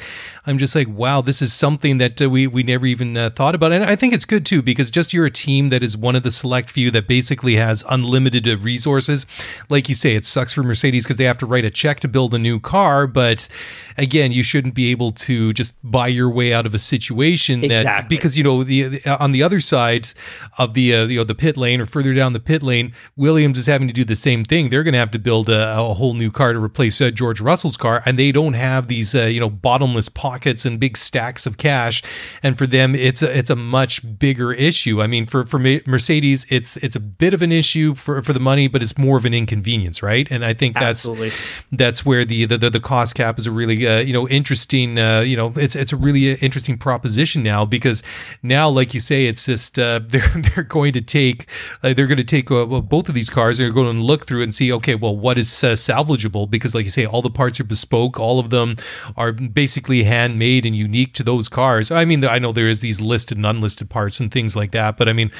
I'm 0.49 0.57
just 0.57 0.73
like, 0.73 0.87
wow, 0.87 1.21
this 1.21 1.43
is 1.43 1.53
something 1.53 1.99
that 1.99 2.19
uh, 2.19 2.27
we 2.27 2.47
we 2.47 2.63
never 2.63 2.87
even 2.87 3.15
uh, 3.15 3.29
thought 3.29 3.53
about. 3.53 3.71
And 3.71 3.83
I 3.83 3.95
think 3.95 4.15
it's 4.15 4.25
good 4.25 4.47
too 4.47 4.63
because 4.63 4.89
just 4.89 5.13
you're 5.13 5.27
a 5.27 5.31
team 5.31 5.69
that 5.69 5.83
is 5.83 5.95
one 5.95 6.15
of 6.15 6.23
the 6.23 6.31
select 6.31 6.71
few 6.71 6.89
that 6.89 7.07
basically 7.07 7.55
has 7.57 7.83
unlimited 7.87 8.47
uh, 8.47 8.57
resources. 8.57 9.27
Like 9.69 9.87
you 9.89 9.95
say, 9.95 10.15
it 10.15 10.25
sucks 10.25 10.51
for 10.51 10.63
Mercedes 10.63 11.03
because 11.03 11.17
they 11.17 11.25
have 11.25 11.37
to 11.37 11.45
write 11.45 11.65
a 11.65 11.69
check 11.69 11.99
to 11.99 12.07
build 12.07 12.33
a 12.33 12.39
new 12.39 12.59
car, 12.59 13.05
but 13.05 13.47
again, 13.95 14.31
you 14.31 14.41
shouldn't 14.41 14.73
be 14.73 14.89
able 14.89 15.11
to 15.11 15.53
just 15.53 15.75
buy 15.83 16.07
your 16.07 16.29
way 16.29 16.51
out 16.51 16.65
of 16.65 16.73
a 16.73 16.79
situation 16.79 17.61
that 17.61 17.81
exactly. 17.85 18.17
because 18.17 18.35
you 18.35 18.43
know 18.43 18.63
the, 18.63 18.87
the, 18.87 19.23
on 19.23 19.31
the 19.31 19.43
other 19.43 19.59
side 19.59 20.09
of 20.57 20.73
the 20.73 20.95
uh, 20.95 21.05
you 21.05 21.17
know 21.17 21.23
the 21.23 21.35
pit 21.35 21.57
lane 21.57 21.79
or 21.79 21.85
further 21.85 22.15
down 22.15 22.33
the 22.33 22.39
pit 22.39 22.63
lane, 22.63 22.91
Williams 23.15 23.59
is 23.59 23.67
having 23.67 23.87
to 23.87 23.93
do 23.93 24.03
the 24.03 24.15
same 24.15 24.43
thing. 24.43 24.69
They're 24.69 24.83
going 24.83 24.93
to 24.93 24.99
have 24.99 25.11
to 25.11 25.19
build 25.19 25.47
a, 25.47 25.77
a, 25.77 25.93
whole 25.93 26.13
new 26.15 26.31
car 26.31 26.53
to 26.53 26.59
replace 26.59 26.99
uh, 27.01 27.11
George 27.11 27.39
Russell's 27.39 27.77
car, 27.77 28.01
and 28.05 28.17
they 28.17 28.31
don't 28.31 28.53
have 28.53 28.87
these 28.87 29.13
uh, 29.13 29.25
you 29.25 29.39
know 29.39 29.49
bottomless 29.49 30.09
pockets 30.09 30.38
and 30.45 30.79
big 30.79 30.97
stacks 30.97 31.45
of 31.45 31.57
cash. 31.57 32.01
And 32.41 32.57
for 32.57 32.67
them, 32.67 32.95
it's 32.95 33.21
a, 33.21 33.37
it's 33.37 33.49
a 33.49 33.55
much 33.55 34.19
bigger 34.19 34.53
issue. 34.53 35.01
I 35.01 35.07
mean, 35.07 35.25
for 35.25 35.45
for 35.45 35.59
Mercedes, 35.59 36.45
it's 36.49 36.77
it's 36.77 36.95
a 36.95 36.99
bit 36.99 37.33
of 37.33 37.41
an 37.41 37.51
issue 37.51 37.93
for 37.93 38.21
for 38.21 38.33
the 38.33 38.39
money, 38.39 38.67
but 38.67 38.81
it's 38.81 38.97
more 38.97 39.17
of 39.17 39.25
an 39.25 39.33
inconvenience, 39.33 40.01
right? 40.01 40.29
And 40.31 40.43
I 40.45 40.53
think 40.53 40.75
that's 40.75 41.07
Absolutely. 41.07 41.31
that's 41.71 42.05
where 42.05 42.25
the, 42.25 42.45
the 42.45 42.69
the 42.69 42.79
cost 42.79 43.15
cap 43.15 43.39
is 43.39 43.47
a 43.47 43.51
really 43.51 43.87
uh, 43.87 43.99
you 43.99 44.13
know 44.13 44.27
interesting 44.27 44.97
uh, 44.99 45.21
you 45.21 45.35
know 45.35 45.53
it's 45.55 45.75
it's 45.75 45.93
a 45.93 45.97
really 45.97 46.33
interesting 46.33 46.77
proposition 46.77 47.43
now 47.43 47.65
because 47.65 48.03
now 48.41 48.69
like 48.69 48.93
you 48.93 48.99
say 48.99 49.25
it's 49.25 49.45
just 49.45 49.77
uh, 49.77 49.99
they're 50.07 50.27
they're 50.35 50.63
going 50.63 50.93
to 50.93 51.01
take 51.01 51.49
uh, 51.83 51.93
they're 51.93 52.07
going 52.07 52.17
to 52.17 52.23
take 52.23 52.51
uh, 52.51 52.65
both 52.65 53.09
of 53.09 53.15
these 53.15 53.29
cars 53.29 53.57
they're 53.57 53.71
going 53.71 53.95
to 53.95 54.01
look 54.01 54.25
through 54.25 54.43
and 54.43 54.53
see 54.53 54.71
okay 54.71 54.95
well 54.95 55.15
what 55.15 55.37
is 55.37 55.63
uh, 55.63 55.71
salvageable 55.73 56.49
because 56.49 56.75
like 56.75 56.83
you 56.83 56.89
say 56.89 57.05
all 57.05 57.21
the 57.21 57.29
parts 57.29 57.59
are 57.59 57.63
bespoke 57.63 58.19
all 58.19 58.39
of 58.39 58.49
them 58.49 58.75
are 59.17 59.31
basically 59.31 60.03
handmade 60.19 60.65
and 60.65 60.75
unique 60.75 61.13
to 61.13 61.23
those 61.23 61.47
cars 61.49 61.91
I 61.91 62.05
mean 62.05 62.23
I 62.25 62.39
know 62.39 62.51
there 62.51 62.69
is 62.69 62.81
these 62.81 62.99
listed 63.01 63.37
and 63.37 63.45
unlisted 63.45 63.89
parts 63.89 64.19
and 64.19 64.31
things 64.31 64.55
like 64.55 64.71
that 64.71 64.97
but 64.97 65.07
I 65.07 65.13
mean 65.13 65.31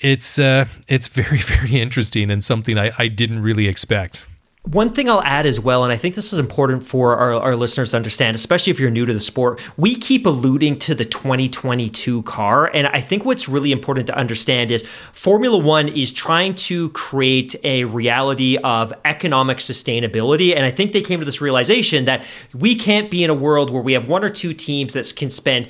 it's 0.00 0.38
uh, 0.38 0.66
it's 0.86 1.08
very 1.08 1.38
very 1.54 1.80
interesting 1.80 2.30
and 2.30 2.42
something 2.42 2.78
I, 2.78 2.92
I 2.98 3.08
didn't 3.08 3.42
really 3.42 3.68
expect. 3.68 4.26
One 4.72 4.92
thing 4.92 5.08
I'll 5.08 5.22
add 5.22 5.46
as 5.46 5.58
well, 5.58 5.82
and 5.82 5.90
I 5.90 5.96
think 5.96 6.14
this 6.14 6.30
is 6.30 6.38
important 6.38 6.84
for 6.84 7.16
our, 7.16 7.32
our 7.36 7.56
listeners 7.56 7.92
to 7.92 7.96
understand, 7.96 8.36
especially 8.36 8.70
if 8.70 8.78
you're 8.78 8.90
new 8.90 9.06
to 9.06 9.14
the 9.14 9.20
sport, 9.20 9.62
we 9.78 9.94
keep 9.94 10.26
alluding 10.26 10.78
to 10.80 10.94
the 10.94 11.06
2022 11.06 12.22
car. 12.24 12.66
And 12.74 12.86
I 12.88 13.00
think 13.00 13.24
what's 13.24 13.48
really 13.48 13.72
important 13.72 14.06
to 14.08 14.14
understand 14.14 14.70
is 14.70 14.84
Formula 15.14 15.56
One 15.56 15.88
is 15.88 16.12
trying 16.12 16.54
to 16.56 16.90
create 16.90 17.56
a 17.64 17.84
reality 17.84 18.58
of 18.58 18.92
economic 19.06 19.56
sustainability. 19.58 20.54
And 20.54 20.66
I 20.66 20.70
think 20.70 20.92
they 20.92 21.00
came 21.00 21.20
to 21.20 21.24
this 21.24 21.40
realization 21.40 22.04
that 22.04 22.22
we 22.52 22.76
can't 22.76 23.10
be 23.10 23.24
in 23.24 23.30
a 23.30 23.34
world 23.34 23.70
where 23.70 23.82
we 23.82 23.94
have 23.94 24.06
one 24.06 24.22
or 24.22 24.28
two 24.28 24.52
teams 24.52 24.92
that 24.92 25.10
can 25.16 25.30
spend 25.30 25.68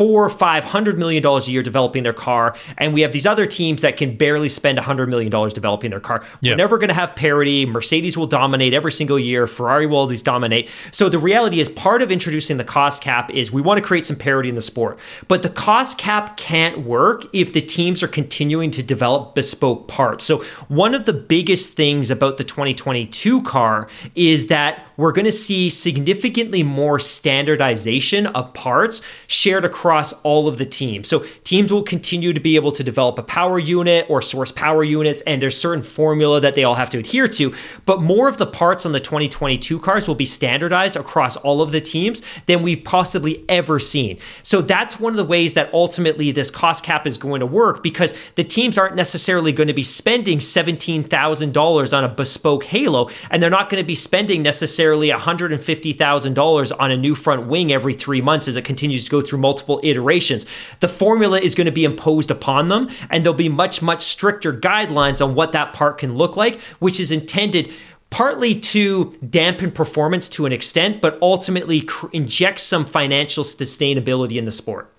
four 0.00 0.24
or 0.24 0.30
five 0.30 0.64
hundred 0.64 0.98
million 0.98 1.22
dollars 1.22 1.46
a 1.46 1.50
year 1.50 1.62
developing 1.62 2.02
their 2.04 2.14
car, 2.14 2.56
and 2.78 2.94
we 2.94 3.02
have 3.02 3.12
these 3.12 3.26
other 3.26 3.44
teams 3.44 3.82
that 3.82 3.98
can 3.98 4.16
barely 4.16 4.48
spend 4.48 4.78
a 4.78 4.82
hundred 4.82 5.10
million 5.10 5.30
dollars 5.30 5.52
developing 5.52 5.90
their 5.90 6.00
car. 6.00 6.24
Yeah. 6.40 6.52
We're 6.52 6.56
never 6.56 6.78
going 6.78 6.88
to 6.88 6.94
have 6.94 7.14
parity. 7.14 7.66
Mercedes 7.66 8.16
will 8.16 8.26
dominate 8.40 8.72
every 8.72 8.90
single 8.90 9.18
year. 9.18 9.46
Ferrari 9.46 9.86
will 9.86 9.98
always 9.98 10.22
dominate. 10.22 10.70
So 10.92 11.10
the 11.10 11.18
reality 11.18 11.60
is, 11.60 11.68
part 11.68 12.00
of 12.00 12.10
introducing 12.10 12.56
the 12.56 12.64
cost 12.64 13.02
cap 13.02 13.30
is 13.30 13.52
we 13.52 13.60
want 13.60 13.78
to 13.78 13.86
create 13.86 14.06
some 14.06 14.16
parity 14.16 14.48
in 14.48 14.54
the 14.54 14.62
sport, 14.62 14.98
but 15.28 15.42
the 15.42 15.50
cost 15.50 15.98
cap 15.98 16.38
can't 16.38 16.80
work 16.86 17.26
if 17.34 17.52
the 17.52 17.60
teams 17.60 18.02
are 18.02 18.08
continuing 18.08 18.70
to 18.70 18.82
develop 18.82 19.34
bespoke 19.34 19.88
parts. 19.88 20.24
So 20.24 20.42
one 20.68 20.94
of 20.94 21.04
the 21.04 21.12
biggest 21.12 21.74
things 21.74 22.10
about 22.10 22.38
the 22.38 22.44
2022 22.44 23.42
car 23.42 23.88
is 24.14 24.46
that 24.46 24.86
we're 24.96 25.12
going 25.12 25.24
to 25.24 25.32
see 25.32 25.70
significantly 25.70 26.62
more 26.62 27.00
standardization 27.00 28.26
of 28.28 28.52
parts 28.52 29.00
shared 29.28 29.64
across 29.64 30.12
all 30.24 30.46
of 30.46 30.58
the 30.58 30.66
teams. 30.66 31.08
So 31.08 31.24
teams 31.42 31.72
will 31.72 31.82
continue 31.82 32.34
to 32.34 32.40
be 32.40 32.54
able 32.56 32.72
to 32.72 32.84
develop 32.84 33.18
a 33.18 33.22
power 33.22 33.58
unit 33.58 34.04
or 34.10 34.20
source 34.20 34.52
power 34.52 34.84
units, 34.84 35.22
and 35.22 35.40
there's 35.40 35.58
certain 35.58 35.82
formula 35.82 36.40
that 36.40 36.54
they 36.54 36.64
all 36.64 36.74
have 36.74 36.90
to 36.90 36.98
adhere 36.98 37.28
to. 37.28 37.54
But 37.86 38.02
more 38.02 38.19
of 38.28 38.36
the 38.36 38.46
parts 38.46 38.86
on 38.86 38.92
the 38.92 39.00
2022 39.00 39.78
cars 39.80 40.08
will 40.08 40.14
be 40.14 40.26
standardized 40.26 40.96
across 40.96 41.36
all 41.36 41.62
of 41.62 41.72
the 41.72 41.80
teams 41.80 42.22
than 42.46 42.62
we've 42.62 42.84
possibly 42.84 43.44
ever 43.48 43.78
seen. 43.78 44.18
So 44.42 44.60
that's 44.60 44.98
one 44.98 45.12
of 45.12 45.16
the 45.16 45.24
ways 45.24 45.54
that 45.54 45.72
ultimately 45.72 46.32
this 46.32 46.50
cost 46.50 46.84
cap 46.84 47.06
is 47.06 47.18
going 47.18 47.40
to 47.40 47.46
work 47.46 47.82
because 47.82 48.14
the 48.34 48.44
teams 48.44 48.78
aren't 48.78 48.96
necessarily 48.96 49.52
going 49.52 49.68
to 49.68 49.74
be 49.74 49.82
spending 49.82 50.38
$17,000 50.38 51.96
on 51.96 52.04
a 52.04 52.08
bespoke 52.08 52.64
halo, 52.64 53.10
and 53.30 53.42
they're 53.42 53.50
not 53.50 53.70
going 53.70 53.82
to 53.82 53.86
be 53.86 53.94
spending 53.94 54.42
necessarily 54.42 54.60
necessarily 54.60 55.10
$150,000 55.10 56.72
on 56.78 56.90
a 56.90 56.96
new 56.96 57.14
front 57.14 57.46
wing 57.46 57.72
every 57.72 57.94
three 57.94 58.20
months 58.20 58.46
as 58.46 58.56
it 58.56 58.64
continues 58.64 59.04
to 59.04 59.10
go 59.10 59.20
through 59.20 59.38
multiple 59.38 59.80
iterations. 59.82 60.46
The 60.80 60.88
formula 60.88 61.40
is 61.40 61.54
going 61.54 61.66
to 61.66 61.72
be 61.72 61.84
imposed 61.84 62.30
upon 62.30 62.68
them, 62.68 62.88
and 63.10 63.24
there'll 63.24 63.36
be 63.36 63.48
much, 63.48 63.82
much 63.82 64.04
stricter 64.04 64.52
guidelines 64.52 65.24
on 65.24 65.34
what 65.34 65.52
that 65.52 65.72
part 65.72 65.98
can 65.98 66.14
look 66.14 66.36
like, 66.36 66.60
which 66.78 67.00
is 67.00 67.10
intended 67.10 67.72
partly 68.10 68.58
to 68.58 69.16
dampen 69.28 69.70
performance 69.70 70.28
to 70.28 70.46
an 70.46 70.52
extent, 70.52 71.00
but 71.00 71.18
ultimately 71.22 71.80
cr- 71.82 72.08
inject 72.12 72.60
some 72.60 72.84
financial 72.84 73.44
sustainability 73.44 74.36
in 74.36 74.44
the 74.44 74.52
sport. 74.52 74.92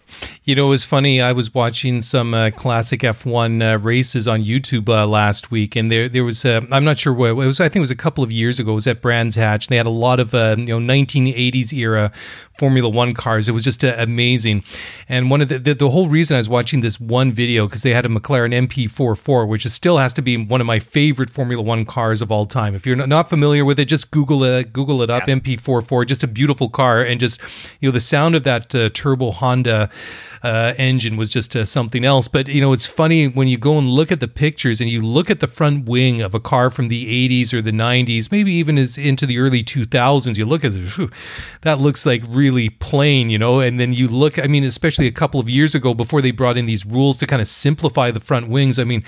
You 0.43 0.55
know, 0.55 0.68
it 0.68 0.70
was 0.70 0.84
funny. 0.84 1.22
I 1.22 1.34
was 1.34 1.53
watching 1.53 2.01
some 2.01 2.34
uh, 2.34 2.49
classic 2.49 3.01
F1 3.01 3.62
uh, 3.62 3.78
races 3.80 4.28
on 4.28 4.43
YouTube 4.43 4.89
uh, 4.89 5.05
last 5.05 5.51
week, 5.51 5.76
and 5.76 5.91
there 5.91 6.09
there 6.09 6.24
was 6.24 6.43
uh, 6.43 6.62
I'm 6.72 6.84
not 6.84 6.97
sure 6.97 7.14
what 7.14 7.30
it 7.30 7.34
was. 7.34 7.62
I 7.62 7.66
think 7.66 7.78
it 7.78 7.82
was 7.82 7.91
a 7.91 7.95
couple 7.95 8.24
of 8.24 8.32
years 8.32 8.59
ago. 8.59 8.72
It 8.72 8.76
was 8.76 8.88
at 8.88 9.01
Brands 9.01 9.36
Hatch. 9.36 9.68
They 9.68 9.78
had 9.78 9.86
a 9.86 9.91
lot 9.91 10.20
of 10.20 10.34
uh, 10.34 10.55
you 10.57 10.66
know 10.66 10.80
1980s 10.80 11.74
era 11.74 12.12
Formula 12.53 12.89
One 12.89 13.14
cars. 13.14 13.47
It 13.47 13.51
was 13.51 13.64
just 13.64 13.84
uh, 13.84 13.95
amazing. 13.97 14.64
And 15.07 15.30
one 15.30 15.41
of 15.41 15.49
the, 15.49 15.59
the, 15.59 15.74
the 15.76 15.89
whole 15.89 16.09
reason 16.09 16.36
I 16.36 16.39
was 16.39 16.49
watching 16.49 16.82
this 16.82 16.99
one 16.99 17.32
video 17.32 17.68
because 17.68 17.84
they 17.84 17.91
had 17.91 18.05
a 18.05 18.09
McLaren 18.09 18.53
MP4/4, 18.68 19.47
which 19.47 19.66
is, 19.66 19.74
still 19.74 19.97
has 19.97 20.14
to 20.14 20.22
be 20.22 20.38
one 20.38 20.59
of 20.59 20.68
my 20.68 20.80
favorite 20.80 21.30
Formula 21.30 21.62
One 21.62 21.86
cars 21.86 22.22
of 22.22 22.32
all 22.32 22.45
time. 22.45 22.74
If 22.74 22.86
you're 22.86 22.95
not 22.95 23.30
familiar 23.30 23.64
with 23.64 23.80
it, 23.80 23.86
just 23.86 24.12
Google 24.12 24.43
it. 24.43 24.74
Google 24.74 25.01
it 25.01 25.09
up. 25.09 25.28
Yeah. 25.28 25.36
MP4/4, 25.36 26.07
just 26.07 26.24
a 26.24 26.28
beautiful 26.28 26.70
car, 26.70 27.01
and 27.01 27.20
just 27.20 27.39
you 27.80 27.89
know 27.89 27.93
the 27.93 27.99
sound 27.99 28.36
of 28.36 28.43
that 28.43 28.70
turbo 28.93 29.32
Honda 29.32 29.89
uh, 30.43 30.73
engine 30.77 31.17
was 31.17 31.29
just 31.29 31.55
uh, 31.55 31.65
something 31.65 32.03
else. 32.03 32.27
But 32.27 32.47
you 32.47 32.61
know, 32.61 32.73
it's 32.73 32.85
funny 32.85 33.27
when 33.27 33.47
you 33.47 33.57
go 33.57 33.77
and 33.77 33.89
look 33.89 34.11
at 34.11 34.19
the 34.19 34.27
pictures 34.27 34.81
and 34.81 34.89
you 34.89 35.01
look 35.01 35.29
at 35.29 35.39
the 35.39 35.47
front 35.47 35.87
wing 35.87 36.21
of 36.21 36.33
a 36.33 36.39
car 36.39 36.69
from 36.69 36.87
the 36.87 37.29
80s 37.29 37.53
or 37.53 37.61
the 37.61 37.71
90s, 37.71 38.31
maybe 38.31 38.51
even 38.53 38.77
as 38.77 38.97
into 38.97 39.25
the 39.25 39.37
early 39.37 39.63
2000s. 39.63 40.37
You 40.37 40.45
look 40.45 40.63
at 40.63 40.73
it, 40.73 41.09
that 41.61 41.79
looks 41.79 42.05
like 42.05 42.23
really 42.27 42.69
plain, 42.69 43.29
you 43.29 43.37
know. 43.37 43.59
And 43.59 43.79
then 43.79 43.93
you 43.93 44.07
look, 44.07 44.39
I 44.39 44.47
mean, 44.47 44.63
especially 44.63 45.07
a 45.07 45.11
couple 45.11 45.39
of 45.39 45.49
years 45.49 45.75
ago 45.75 45.93
before 45.93 46.21
they 46.21 46.31
brought 46.31 46.57
in 46.57 46.65
these 46.65 46.85
rules 46.85 47.17
to 47.17 47.27
kind 47.27 47.41
of 47.41 47.47
simplify 47.47 48.11
the 48.11 48.19
front 48.19 48.49
wings. 48.49 48.79
I 48.79 48.83
mean, 48.83 49.03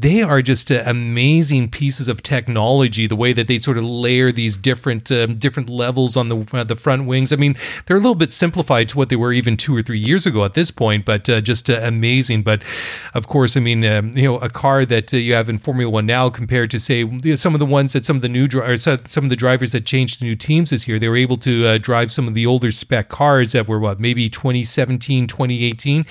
they 0.00 0.22
are 0.22 0.40
just 0.40 0.72
uh, 0.72 0.82
amazing 0.86 1.68
pieces 1.68 2.08
of 2.08 2.22
technology. 2.22 3.06
The 3.06 3.16
way 3.16 3.34
that 3.34 3.48
they 3.48 3.58
sort 3.58 3.76
of 3.76 3.84
layer 3.84 4.32
these 4.32 4.56
different 4.56 5.12
uh, 5.12 5.26
different 5.26 5.68
levels 5.68 6.16
on 6.16 6.30
the 6.30 6.48
uh, 6.52 6.64
the 6.64 6.76
front 6.76 7.06
wings. 7.06 7.32
I 7.32 7.36
mean, 7.36 7.54
they're 7.84 7.98
a 7.98 8.00
little 8.00 8.14
bit 8.14 8.32
simplified 8.32 8.88
to 8.90 8.96
what 8.96 9.10
they 9.10 9.16
were 9.16 9.32
even 9.32 9.58
two 9.58 9.76
or 9.76 9.82
three 9.82 9.98
years 9.98 10.24
ago 10.24 10.44
at 10.44 10.54
this 10.54 10.70
point, 10.70 11.04
but 11.04 11.28
uh, 11.28 11.42
just 11.42 11.68
uh, 11.68 11.80
amazing. 11.82 12.42
But 12.42 12.62
of 13.12 13.26
course, 13.26 13.58
I 13.58 13.60
mean, 13.60 13.84
um, 13.84 14.12
you 14.16 14.24
know, 14.24 14.38
a 14.38 14.48
car 14.48 14.86
that 14.86 15.12
uh, 15.12 15.18
you 15.18 15.34
have 15.34 15.50
in 15.50 15.58
Formula 15.58 15.90
One 15.90 16.06
now 16.06 16.30
compared 16.30 16.70
to 16.70 16.80
say 16.80 17.04
some 17.36 17.54
of 17.54 17.60
the 17.60 17.66
ones 17.66 17.92
that 17.92 18.06
some 18.06 18.16
of 18.16 18.22
the 18.22 18.28
new 18.28 18.48
drivers, 18.48 18.84
some 18.84 19.24
of 19.24 19.30
the 19.30 19.36
drivers 19.36 19.72
that 19.72 19.84
changed 19.84 20.20
to 20.20 20.24
new 20.24 20.36
teams 20.36 20.70
this 20.70 20.88
year, 20.88 20.98
they 20.98 21.08
were 21.08 21.16
able 21.16 21.36
to 21.36 21.78
drive 21.78 22.10
some 22.10 22.26
of 22.26 22.32
the 22.32 22.46
older 22.46 22.70
spec 22.70 23.10
cars 23.10 23.52
that 23.52 23.68
were 23.68 23.78
what 23.78 24.00
maybe 24.00 24.30
2017, 24.30 25.26
2018. 25.26 26.06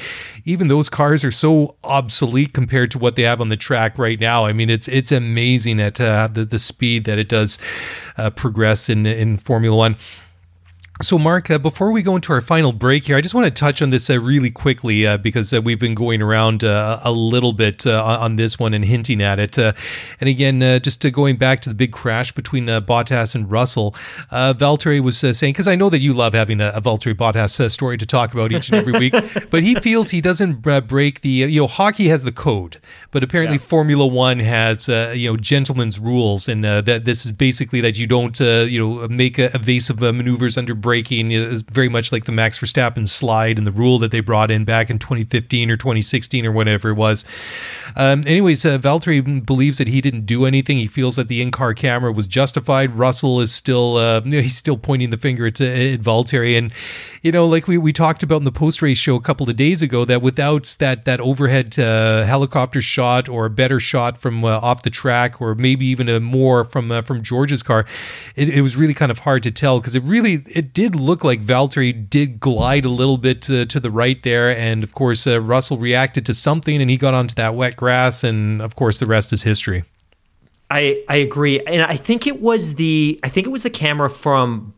Even 0.46 0.68
those 0.68 0.90
cars 0.90 1.24
are 1.24 1.32
so 1.32 1.76
obsolete 1.84 2.54
compared 2.54 2.92
to 2.92 3.00
what 3.00 3.16
they 3.16 3.24
have 3.24 3.42
on 3.42 3.50
the 3.50 3.58
track 3.58 3.78
track 3.80 3.97
right 3.97 4.19
now. 4.19 4.45
I 4.45 4.53
mean, 4.53 4.69
it's 4.69 4.88
it's 4.88 5.11
amazing 5.11 5.80
at 5.80 6.01
uh, 6.01 6.27
the 6.32 6.45
the 6.45 6.59
speed 6.59 7.05
that 7.05 7.17
it 7.17 7.30
does 7.30 7.57
uh, 8.17 8.30
progress 8.30 8.89
in 8.89 9.05
in 9.05 9.38
Formula 9.38 9.75
One. 9.75 9.95
So, 11.02 11.18
Mark, 11.18 11.50
uh, 11.50 11.58
before 11.58 11.93
we 11.93 12.02
go 12.02 12.18
into 12.18 12.34
our 12.34 12.41
final 12.41 12.74
break 12.74 13.06
here, 13.06 13.16
I 13.16 13.22
just 13.22 13.34
want 13.34 13.45
to 13.45 13.52
touch 13.52 13.82
on 13.82 13.89
this 13.89 14.10
uh, 14.10 14.20
really 14.20 14.52
quickly 14.52 15.08
uh, 15.08 15.16
because 15.16 15.54
uh, 15.54 15.62
we've 15.62 15.80
been 15.80 15.95
going 15.95 16.22
around 16.22 16.62
uh, 16.62 17.00
a 17.06 17.12
little 17.14 17.54
bit 17.54 17.88
uh, 17.88 18.18
on 18.20 18.36
this 18.36 18.60
one 18.60 18.74
and 18.74 18.84
hinting 18.84 19.22
at 19.22 19.39
it. 19.39 19.58
Uh, 19.58 19.72
and 20.20 20.28
again, 20.28 20.62
uh, 20.62 20.78
just 20.80 21.06
uh, 21.06 21.10
going 21.10 21.38
back 21.38 21.62
to 21.62 21.70
the 21.70 21.76
big 21.76 21.93
crash 21.93 22.34
between 22.34 22.66
Bottas 22.66 23.34
and 23.34 23.50
Russell, 23.50 23.93
Valtteri 24.30 25.00
was 25.00 25.18
saying, 25.20 25.54
because 25.54 25.70
I 25.70 25.76
know 25.76 25.89
that 25.89 26.00
you 26.00 26.12
love 26.12 26.34
having 26.34 26.60
a, 26.60 26.68
a 26.76 26.82
Valtteri 26.82 27.16
Bottas 27.16 27.72
story 27.72 27.97
to 27.97 28.06
talk 28.06 28.34
about 28.34 28.52
each 28.52 28.70
and 28.70 28.80
every 28.80 29.00
week, 29.00 29.14
but 29.50 29.64
he 29.64 29.76
feels 29.76 30.10
he 30.10 30.20
doesn't 30.20 30.56
break 30.56 31.22
the, 31.22 31.30
you 31.30 31.62
know, 31.62 31.68
hockey 31.68 32.10
has 32.10 32.26
the 32.26 32.34
code, 32.34 32.76
but 33.12 33.24
apparently 33.24 33.56
yeah. 33.56 33.64
Formula 33.64 34.06
One 34.06 34.39
has, 34.39 34.89
you 34.89 35.32
know, 35.32 35.38
gentlemen's 35.38 35.97
rules, 35.97 36.50
and 36.50 36.66
that 36.66 37.06
this 37.06 37.26
is 37.26 37.32
basically 37.32 37.80
that 37.80 37.97
you 37.97 38.06
don't, 38.06 38.38
you 38.41 38.86
know, 38.86 39.08
make 39.08 39.39
evasive 39.39 40.02
maneuvers 40.02 40.58
under 40.58 40.76
braking 40.90 41.32
is 41.32 41.62
very 41.62 41.88
much 41.88 42.12
like 42.12 42.26
the 42.26 42.32
Max 42.32 42.58
Verstappen 42.58 43.08
slide 43.08 43.60
and 43.60 43.68
the 43.68 43.72
rule 43.72 44.00
that 44.00 44.10
they 44.10 44.22
brought 44.22 44.50
in 44.50 44.66
back 44.66 44.90
in 44.90 44.98
2015 44.98 45.70
or 45.70 45.78
2016 45.78 46.48
or 46.48 46.52
whatever 46.52 46.90
it 46.90 46.96
was. 46.96 47.26
Um, 47.96 48.24
anyways, 48.26 48.66
uh, 48.66 48.80
Valtteri 48.80 49.46
believes 49.46 49.78
that 49.78 49.88
he 49.88 50.02
didn't 50.02 50.26
do 50.26 50.46
anything. 50.46 50.78
He 50.78 50.88
feels 50.88 51.16
that 51.18 51.28
the 51.28 51.44
in-car 51.44 51.76
camera 51.76 52.12
was 52.12 52.26
justified. 52.26 52.94
Russell 52.94 53.40
is 53.40 53.52
still 53.52 53.98
uh, 53.98 54.22
he's 54.22 54.58
still 54.58 54.78
pointing 54.78 55.12
the 55.12 55.18
finger 55.18 55.46
at, 55.46 55.62
at 55.62 56.02
Valtteri, 56.02 56.58
and 56.58 56.74
you 57.22 57.32
know, 57.32 57.46
like 57.46 57.68
we, 57.68 57.78
we 57.78 57.94
talked 57.94 58.24
about 58.24 58.38
in 58.38 58.46
the 58.46 58.52
post 58.52 58.82
race 58.82 58.98
show 58.98 59.16
a 59.16 59.22
couple 59.22 59.48
of 59.48 59.56
days 59.56 59.82
ago, 59.82 60.06
that 60.06 60.24
without 60.24 60.76
that 60.80 61.06
that 61.06 61.20
overhead 61.20 61.78
uh, 61.78 62.24
helicopter 62.24 62.82
shot 62.82 63.28
or 63.30 63.46
a 63.46 63.50
better 63.50 63.80
shot 63.80 64.18
from 64.18 64.44
uh, 64.44 64.60
off 64.60 64.84
the 64.84 64.90
track, 64.90 65.40
or 65.40 65.54
maybe 65.54 65.86
even 65.86 66.10
a 66.10 66.20
more 66.20 66.64
from 66.64 66.92
uh, 66.92 67.02
from 67.02 67.22
George's 67.22 67.62
car, 67.62 67.86
it, 68.36 68.50
it, 68.50 68.62
was 68.62 68.78
really 68.78 68.94
kind 68.94 69.12
of 69.12 69.20
hard 69.20 69.44
to 69.44 69.52
tell 69.52 69.80
because 69.80 69.96
it 69.96 70.04
really 70.04 70.44
it 70.56 70.74
did 70.80 70.95
look 70.95 71.25
like 71.25 71.41
Valtteri 71.41 72.09
did 72.09 72.39
glide 72.39 72.86
a 72.86 72.89
little 72.89 73.17
bit 73.17 73.41
to, 73.41 73.65
to 73.65 73.82
the 73.82 73.91
right 73.91 74.23
there, 74.23 74.49
and 74.49 74.82
of 74.82 74.93
course 74.93 75.27
uh, 75.27 75.41
Russell 75.41 75.75
reacted 75.75 76.25
to 76.27 76.34
something 76.34 76.82
and 76.82 76.89
he 76.89 76.95
got 76.95 77.13
onto 77.13 77.36
that 77.36 77.53
wet 77.53 77.75
grass, 77.75 78.23
and 78.23 78.61
of 78.61 78.77
course 78.77 78.97
the 78.99 79.05
rest 79.05 79.34
is 79.34 79.43
history. 79.43 79.84
I 80.71 81.03
I 81.09 81.17
agree, 81.17 81.59
and 81.59 81.84
I 81.84 81.97
think 81.97 82.25
it 82.25 82.41
was 82.41 82.75
the 82.75 83.19
I 83.23 83.30
think 83.30 83.45
it 83.45 83.49
was 83.49 83.63
the 83.63 83.69
camera 83.69 84.09
from 84.09 84.73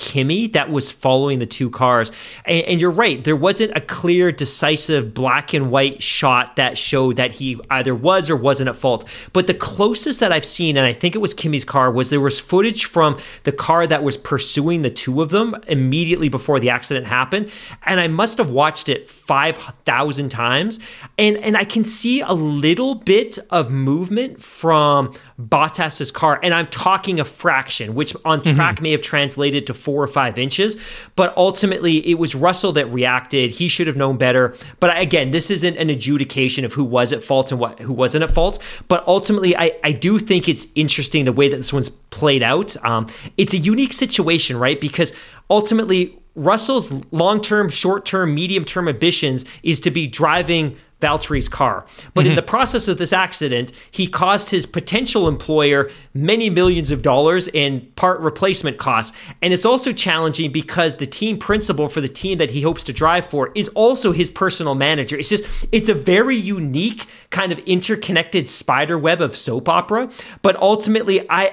Kimi 0.00 0.46
that 0.48 0.70
was 0.70 0.90
following 0.90 1.40
the 1.40 1.46
two 1.46 1.68
cars. 1.68 2.10
And, 2.46 2.64
and, 2.64 2.80
you're 2.80 2.90
right, 2.90 3.22
there 3.22 3.36
wasn't 3.36 3.76
a 3.76 3.82
clear, 3.82 4.32
decisive 4.32 5.12
black 5.12 5.52
and 5.52 5.70
white 5.70 6.02
shot 6.02 6.56
that 6.56 6.78
showed 6.78 7.16
that 7.16 7.32
he 7.32 7.60
either 7.70 7.94
was 7.94 8.30
or 8.30 8.36
wasn't 8.36 8.70
at 8.70 8.76
fault. 8.76 9.06
But 9.34 9.46
the 9.46 9.54
closest 9.54 10.18
that 10.20 10.32
I've 10.32 10.46
seen, 10.46 10.78
and 10.78 10.86
I 10.86 10.94
think 10.94 11.14
it 11.14 11.18
was 11.18 11.34
Kimi's 11.34 11.64
car, 11.64 11.90
was 11.92 12.08
there 12.08 12.18
was 12.18 12.40
footage 12.40 12.86
from 12.86 13.18
the 13.42 13.52
car 13.52 13.86
that 13.86 14.02
was 14.02 14.16
pursuing 14.16 14.80
the 14.80 14.90
two 14.90 15.20
of 15.20 15.28
them 15.28 15.54
immediately 15.68 16.30
before 16.30 16.58
the 16.58 16.70
accident 16.70 17.06
happened. 17.06 17.50
And 17.82 18.00
I 18.00 18.08
must 18.08 18.38
have 18.38 18.50
watched 18.50 18.88
it 18.88 19.06
5,000 19.08 20.30
times. 20.30 20.80
And, 21.18 21.36
and 21.36 21.58
I 21.58 21.64
can 21.64 21.84
see 21.84 22.22
a 22.22 22.32
little 22.32 22.94
bit 22.94 23.38
of 23.50 23.70
movement 23.70 24.42
from 24.42 25.14
Bottas's 25.38 26.10
car. 26.10 26.40
And 26.42 26.54
I'm 26.54 26.68
talking 26.68 27.20
a 27.20 27.24
fraction, 27.24 27.94
which 27.94 28.16
on 28.24 28.40
mm-hmm. 28.40 28.56
track 28.56 28.76
mm-hmm. 28.76 28.84
may 28.84 28.90
have 28.92 29.02
translated 29.02 29.66
to 29.66 29.74
four 29.90 30.04
or 30.04 30.06
five 30.06 30.38
inches. 30.38 30.76
But 31.16 31.36
ultimately, 31.36 32.08
it 32.08 32.14
was 32.14 32.36
Russell 32.36 32.70
that 32.74 32.86
reacted. 32.86 33.50
He 33.50 33.66
should 33.66 33.88
have 33.88 33.96
known 33.96 34.18
better. 34.18 34.54
But 34.78 34.96
again, 34.96 35.32
this 35.32 35.50
isn't 35.50 35.76
an 35.76 35.90
adjudication 35.90 36.64
of 36.64 36.72
who 36.72 36.84
was 36.84 37.12
at 37.12 37.24
fault 37.24 37.50
and 37.50 37.60
what 37.60 37.80
who 37.80 37.92
wasn't 37.92 38.22
at 38.22 38.30
fault. 38.30 38.60
But 38.86 39.02
ultimately, 39.08 39.56
I, 39.56 39.72
I 39.82 39.90
do 39.90 40.20
think 40.20 40.48
it's 40.48 40.68
interesting 40.76 41.24
the 41.24 41.32
way 41.32 41.48
that 41.48 41.56
this 41.56 41.72
one's 41.72 41.88
played 41.88 42.44
out. 42.44 42.76
Um, 42.84 43.08
it's 43.36 43.52
a 43.52 43.58
unique 43.58 43.92
situation, 43.92 44.56
right? 44.56 44.80
Because 44.80 45.12
ultimately, 45.48 46.16
Russell's 46.36 46.92
long 47.10 47.42
term, 47.42 47.68
short 47.68 48.06
term, 48.06 48.32
medium 48.32 48.64
term 48.64 48.86
ambitions 48.86 49.44
is 49.64 49.80
to 49.80 49.90
be 49.90 50.06
driving 50.06 50.76
Valtteri's 51.00 51.48
car. 51.48 51.86
But 52.14 52.22
mm-hmm. 52.22 52.30
in 52.30 52.36
the 52.36 52.42
process 52.42 52.88
of 52.88 52.98
this 52.98 53.12
accident, 53.12 53.72
he 53.90 54.06
caused 54.06 54.50
his 54.50 54.66
potential 54.66 55.28
employer 55.28 55.90
many 56.14 56.50
millions 56.50 56.90
of 56.90 57.02
dollars 57.02 57.48
in 57.48 57.90
part 57.96 58.20
replacement 58.20 58.78
costs. 58.78 59.16
And 59.42 59.52
it's 59.52 59.64
also 59.64 59.92
challenging 59.92 60.52
because 60.52 60.96
the 60.96 61.06
team 61.06 61.38
principal 61.38 61.88
for 61.88 62.00
the 62.00 62.08
team 62.08 62.38
that 62.38 62.50
he 62.50 62.62
hopes 62.62 62.82
to 62.84 62.92
drive 62.92 63.26
for 63.26 63.50
is 63.54 63.68
also 63.70 64.12
his 64.12 64.30
personal 64.30 64.74
manager. 64.74 65.16
It's 65.16 65.28
just, 65.28 65.44
it's 65.72 65.88
a 65.88 65.94
very 65.94 66.36
unique 66.36 67.06
kind 67.30 67.52
of 67.52 67.58
interconnected 67.60 68.48
spider 68.48 68.98
web 68.98 69.20
of 69.20 69.36
soap 69.36 69.68
opera. 69.68 70.10
But 70.42 70.56
ultimately, 70.56 71.28
I. 71.30 71.52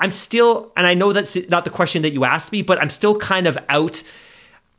I'm 0.00 0.10
still, 0.10 0.72
and 0.76 0.88
I 0.88 0.94
know 0.94 1.12
that's 1.12 1.36
not 1.48 1.64
the 1.64 1.70
question 1.70 2.02
that 2.02 2.12
you 2.12 2.24
asked 2.24 2.50
me, 2.50 2.62
but 2.62 2.82
I'm 2.82 2.90
still 2.90 3.16
kind 3.16 3.46
of 3.46 3.56
out 3.68 4.02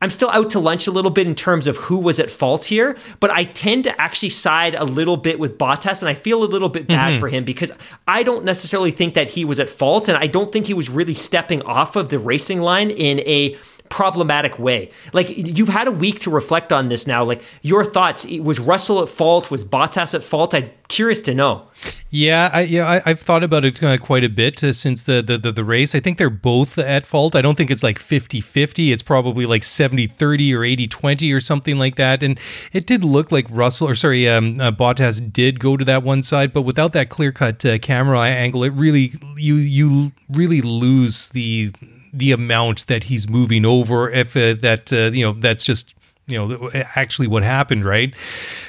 I'm 0.06 0.10
still 0.10 0.30
out 0.30 0.50
to 0.50 0.60
lunch 0.60 0.86
a 0.86 0.92
little 0.92 1.10
bit 1.10 1.26
in 1.26 1.34
terms 1.34 1.66
of 1.66 1.78
who 1.78 1.96
was 1.96 2.20
at 2.20 2.30
fault 2.30 2.64
here, 2.64 2.96
but 3.18 3.28
I 3.32 3.42
tend 3.42 3.82
to 3.84 4.00
actually 4.00 4.28
side 4.28 4.76
a 4.76 4.84
little 4.84 5.16
bit 5.16 5.40
with 5.40 5.58
Bottas, 5.58 6.00
and 6.00 6.08
I 6.08 6.14
feel 6.14 6.44
a 6.44 6.46
little 6.46 6.68
bit 6.68 6.86
bad 6.86 7.14
mm-hmm. 7.14 7.20
for 7.20 7.26
him 7.26 7.42
because 7.42 7.72
I 8.06 8.22
don't 8.22 8.44
necessarily 8.44 8.92
think 8.92 9.14
that 9.14 9.28
he 9.30 9.44
was 9.44 9.58
at 9.58 9.68
fault, 9.68 10.06
and 10.08 10.16
I 10.16 10.28
don't 10.28 10.52
think 10.52 10.68
he 10.68 10.74
was 10.74 10.88
really 10.88 11.12
stepping 11.12 11.60
off 11.62 11.96
of 11.96 12.10
the 12.10 12.20
racing 12.20 12.60
line 12.60 12.90
in 12.90 13.18
a 13.18 13.58
problematic 13.88 14.58
way. 14.58 14.90
Like 15.12 15.30
you've 15.30 15.68
had 15.68 15.88
a 15.88 15.92
week 15.92 16.20
to 16.20 16.30
reflect 16.30 16.72
on 16.72 16.88
this 16.88 17.06
now. 17.06 17.24
Like 17.24 17.42
your 17.62 17.84
thoughts: 17.84 18.26
was 18.26 18.58
Russell 18.60 19.02
at 19.02 19.08
fault? 19.08 19.50
Was 19.50 19.64
Bottas 19.64 20.14
at 20.14 20.24
fault? 20.24 20.54
I'm 20.54 20.70
curious 20.88 21.22
to 21.22 21.34
know. 21.34 21.66
Yeah, 22.10 22.50
I, 22.52 22.60
yeah, 22.62 23.02
I, 23.04 23.10
have 23.10 23.20
thought 23.20 23.42
about 23.42 23.64
it 23.64 23.82
uh, 23.82 23.98
quite 23.98 24.24
a 24.24 24.28
bit 24.28 24.62
uh, 24.62 24.72
since 24.72 25.02
the, 25.02 25.22
the, 25.22 25.36
the 25.36 25.52
the 25.52 25.64
race. 25.64 25.94
I 25.94 26.00
think 26.00 26.18
they're 26.18 26.30
both 26.30 26.78
at 26.78 27.06
fault. 27.06 27.34
I 27.34 27.42
don't 27.42 27.56
think 27.56 27.70
it's 27.70 27.82
like 27.82 27.98
50-50. 27.98 28.92
It's 28.92 29.02
probably 29.02 29.44
like 29.44 29.62
70-30 29.62 30.54
or 30.54 30.60
80-20 30.60 31.34
or 31.34 31.40
something 31.40 31.78
like 31.78 31.96
that. 31.96 32.22
And 32.22 32.38
it 32.72 32.86
did 32.86 33.04
look 33.04 33.32
like 33.32 33.46
Russell 33.50 33.88
or 33.88 33.94
sorry, 33.94 34.28
um, 34.28 34.60
uh, 34.60 34.70
Bottas 34.70 35.32
did 35.32 35.60
go 35.60 35.76
to 35.76 35.84
that 35.84 36.02
one 36.02 36.22
side, 36.22 36.52
but 36.52 36.62
without 36.62 36.92
that 36.92 37.08
clear 37.08 37.32
cut 37.32 37.64
uh, 37.66 37.78
camera 37.78 38.20
angle, 38.20 38.64
it 38.64 38.72
really 38.72 39.12
you 39.36 39.56
you 39.56 40.12
really 40.30 40.62
lose 40.62 41.30
the 41.30 41.72
the 42.16 42.32
amount 42.32 42.86
that 42.86 43.04
he's 43.04 43.28
moving 43.28 43.64
over 43.64 44.10
if 44.10 44.36
uh, 44.36 44.54
that 44.60 44.92
uh, 44.92 45.10
you 45.12 45.24
know 45.24 45.32
that's 45.32 45.64
just 45.64 45.94
you 46.26 46.36
know 46.36 46.70
actually 46.94 47.28
what 47.28 47.42
happened 47.42 47.84
right 47.84 48.16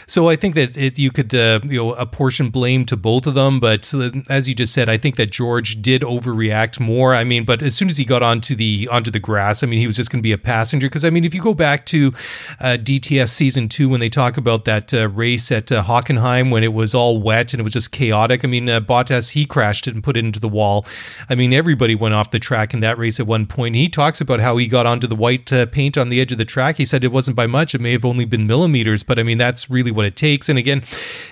so 0.10 0.30
I 0.30 0.38
think 0.38 0.56
that 0.56 0.78
it, 0.78 0.98
you 0.98 1.12
could 1.12 1.36
uh, 1.36 1.60
you 1.66 1.76
know 1.76 1.94
apportion 1.94 2.50
blame 2.50 2.86
to 2.86 2.96
both 2.96 3.28
of 3.28 3.34
them, 3.34 3.60
but 3.60 3.94
uh, 3.94 4.10
as 4.30 4.48
you 4.48 4.56
just 4.56 4.74
said, 4.74 4.88
I 4.88 4.96
think 4.96 5.18
that 5.18 5.32
George 5.32 5.82
did 5.82 6.02
overreact 6.02 6.80
more. 6.80 7.14
I 7.14 7.26
mean, 7.26 7.44
but 7.44 7.62
as 7.62 7.76
soon 7.76 7.90
as 7.90 7.98
he 7.98 8.06
got 8.06 8.24
onto 8.24 8.56
the 8.56 8.88
onto 8.90 9.12
the 9.12 9.20
grass, 9.20 9.64
I 9.64 9.68
mean, 9.68 9.80
he 9.80 9.86
was 9.86 9.98
just 9.98 10.10
going 10.10 10.22
to 10.22 10.24
be 10.24 10.32
a 10.32 10.38
passenger. 10.38 10.88
Because 10.88 11.04
I 11.04 11.10
mean, 11.10 11.26
if 11.26 11.36
you 11.36 11.42
go 11.42 11.54
back 11.54 11.86
to 11.88 12.14
uh, 12.62 12.78
DTS 12.80 13.30
season 13.30 13.68
two 13.68 13.90
when 13.90 14.00
they 14.00 14.08
talk 14.08 14.38
about 14.38 14.64
that 14.64 14.94
uh, 14.94 15.10
race 15.10 15.52
at 15.52 15.74
uh, 15.74 15.84
Hockenheim 15.84 16.52
when 16.52 16.64
it 16.64 16.74
was 16.74 16.96
all 16.96 17.22
wet 17.22 17.54
and 17.54 17.60
it 17.60 17.64
was 17.64 17.74
just 17.74 17.92
chaotic. 17.92 18.46
I 18.46 18.48
mean, 18.48 18.70
uh, 18.70 18.80
Bottas 18.80 19.32
he 19.32 19.46
crashed 19.46 19.88
it 19.88 19.94
and 19.94 20.02
put 20.02 20.16
it 20.16 20.24
into 20.24 20.40
the 20.40 20.48
wall. 20.48 20.86
I 21.30 21.36
mean, 21.36 21.52
everybody 21.52 21.96
went 21.96 22.14
off 22.14 22.32
the 22.32 22.40
track 22.40 22.74
in 22.74 22.80
that 22.80 22.98
race 22.98 23.20
at 23.20 23.28
one 23.28 23.46
point. 23.46 23.76
He 23.76 23.90
talks 23.90 24.22
about 24.22 24.40
how 24.40 24.56
he 24.56 24.68
got 24.68 24.86
onto 24.86 25.08
the 25.08 25.16
white 25.16 25.52
paint 25.74 25.98
on 25.98 26.08
the 26.08 26.22
edge 26.22 26.32
of 26.32 26.38
the 26.38 26.46
track. 26.46 26.78
He 26.78 26.86
said 26.86 27.04
it 27.04 27.12
wasn't 27.12 27.36
by 27.36 27.46
much; 27.46 27.76
it 27.76 27.82
may 27.82 27.92
have 27.92 28.06
only 28.06 28.24
been 28.24 28.48
millimeters, 28.48 29.04
but 29.04 29.20
I 29.20 29.24
mean, 29.24 29.38
that's 29.38 29.70
really 29.70 29.92
what 29.98 30.06
it 30.06 30.16
takes. 30.16 30.48
And 30.48 30.58
again, 30.58 30.84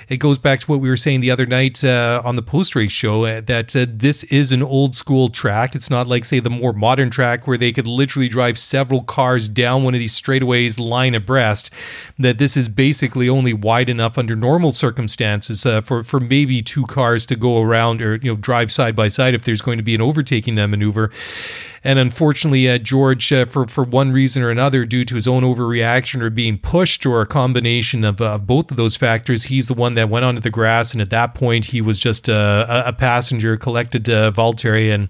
it 0.10 0.18
goes 0.18 0.38
back 0.38 0.60
to 0.60 0.68
what 0.68 0.80
we 0.82 0.90
were 0.90 0.98
saying 0.98 1.22
the 1.22 1.32
other 1.32 1.46
night 1.46 1.84
uh, 1.84 2.22
on 2.26 2.36
the 2.36 2.42
post 2.42 2.76
race 2.76 2.92
show 2.92 3.24
uh, 3.24 3.42
that 3.42 3.76
uh, 3.76 3.86
this 3.88 4.24
is 4.26 4.52
an 4.52 4.62
old 4.62 4.96
school 4.96 5.30
track. 5.30 5.76
It's 5.76 5.90
not 5.90 6.08
like, 6.08 6.26
say, 6.26 6.40
the 6.40 6.50
more 6.50 6.74
modern 6.74 7.10
track 7.10 7.48
where 7.48 7.58
they 7.58 7.72
could 7.72 7.88
literally 7.88 8.28
drive 8.28 8.58
several 8.58 9.04
cars 9.04 9.48
down 9.48 9.84
one 9.84 9.94
of 9.94 10.00
these 10.00 10.20
straightaways 10.20 10.78
line 10.78 11.16
abreast. 11.16 11.72
That 12.20 12.38
this 12.38 12.58
is 12.58 12.68
basically 12.68 13.30
only 13.30 13.54
wide 13.54 13.90
enough 13.90 14.18
under 14.18 14.36
normal 14.36 14.72
circumstances 14.72 15.66
uh, 15.66 15.82
for, 15.82 16.04
for 16.04 16.20
maybe 16.20 16.62
two 16.62 16.86
cars 16.86 17.26
to 17.28 17.36
go 17.36 17.62
around 17.62 18.02
or 18.02 18.16
you 18.16 18.32
know 18.32 18.38
drive 18.38 18.72
side 18.72 18.96
by 18.96 19.08
side 19.08 19.34
if 19.34 19.44
there's 19.44 19.62
going 19.62 19.78
to 19.78 19.84
be 19.84 19.96
an 19.96 20.02
overtaking 20.02 20.56
maneuver. 20.56 21.12
And 21.86 22.00
unfortunately, 22.00 22.68
uh, 22.68 22.80
George, 22.80 23.32
uh, 23.32 23.46
for 23.46 23.68
for 23.68 23.84
one 23.84 24.12
reason 24.12 24.42
or 24.42 24.50
another, 24.50 24.86
due 24.86 25.06
to 25.06 25.14
his 25.14 25.28
own 25.28 25.44
overreaction 25.44 26.20
or 26.20 26.32
being 26.32 26.58
pushed, 26.58 27.06
or 27.06 27.22
a 27.22 27.28
combination 27.28 28.04
of 28.04 28.20
uh, 28.20 28.40
both 28.40 28.72
of 28.72 28.78
those 28.78 28.96
factors, 28.96 29.44
he's 29.44 29.68
the 29.68 29.76
one 29.76 29.94
that 29.94 30.10
went 30.10 30.26
onto 30.26 30.42
the 30.42 30.50
grass. 30.50 30.94
And 30.94 31.02
at 31.02 31.12
that 31.12 31.36
point, 31.36 31.66
he 31.66 31.82
was 31.82 32.00
just 32.00 32.28
a, 32.28 32.84
a 32.88 32.92
passenger, 32.92 33.56
collected 33.56 34.10
uh, 34.10 34.32
Valtteri, 34.32 34.92
and 34.92 35.10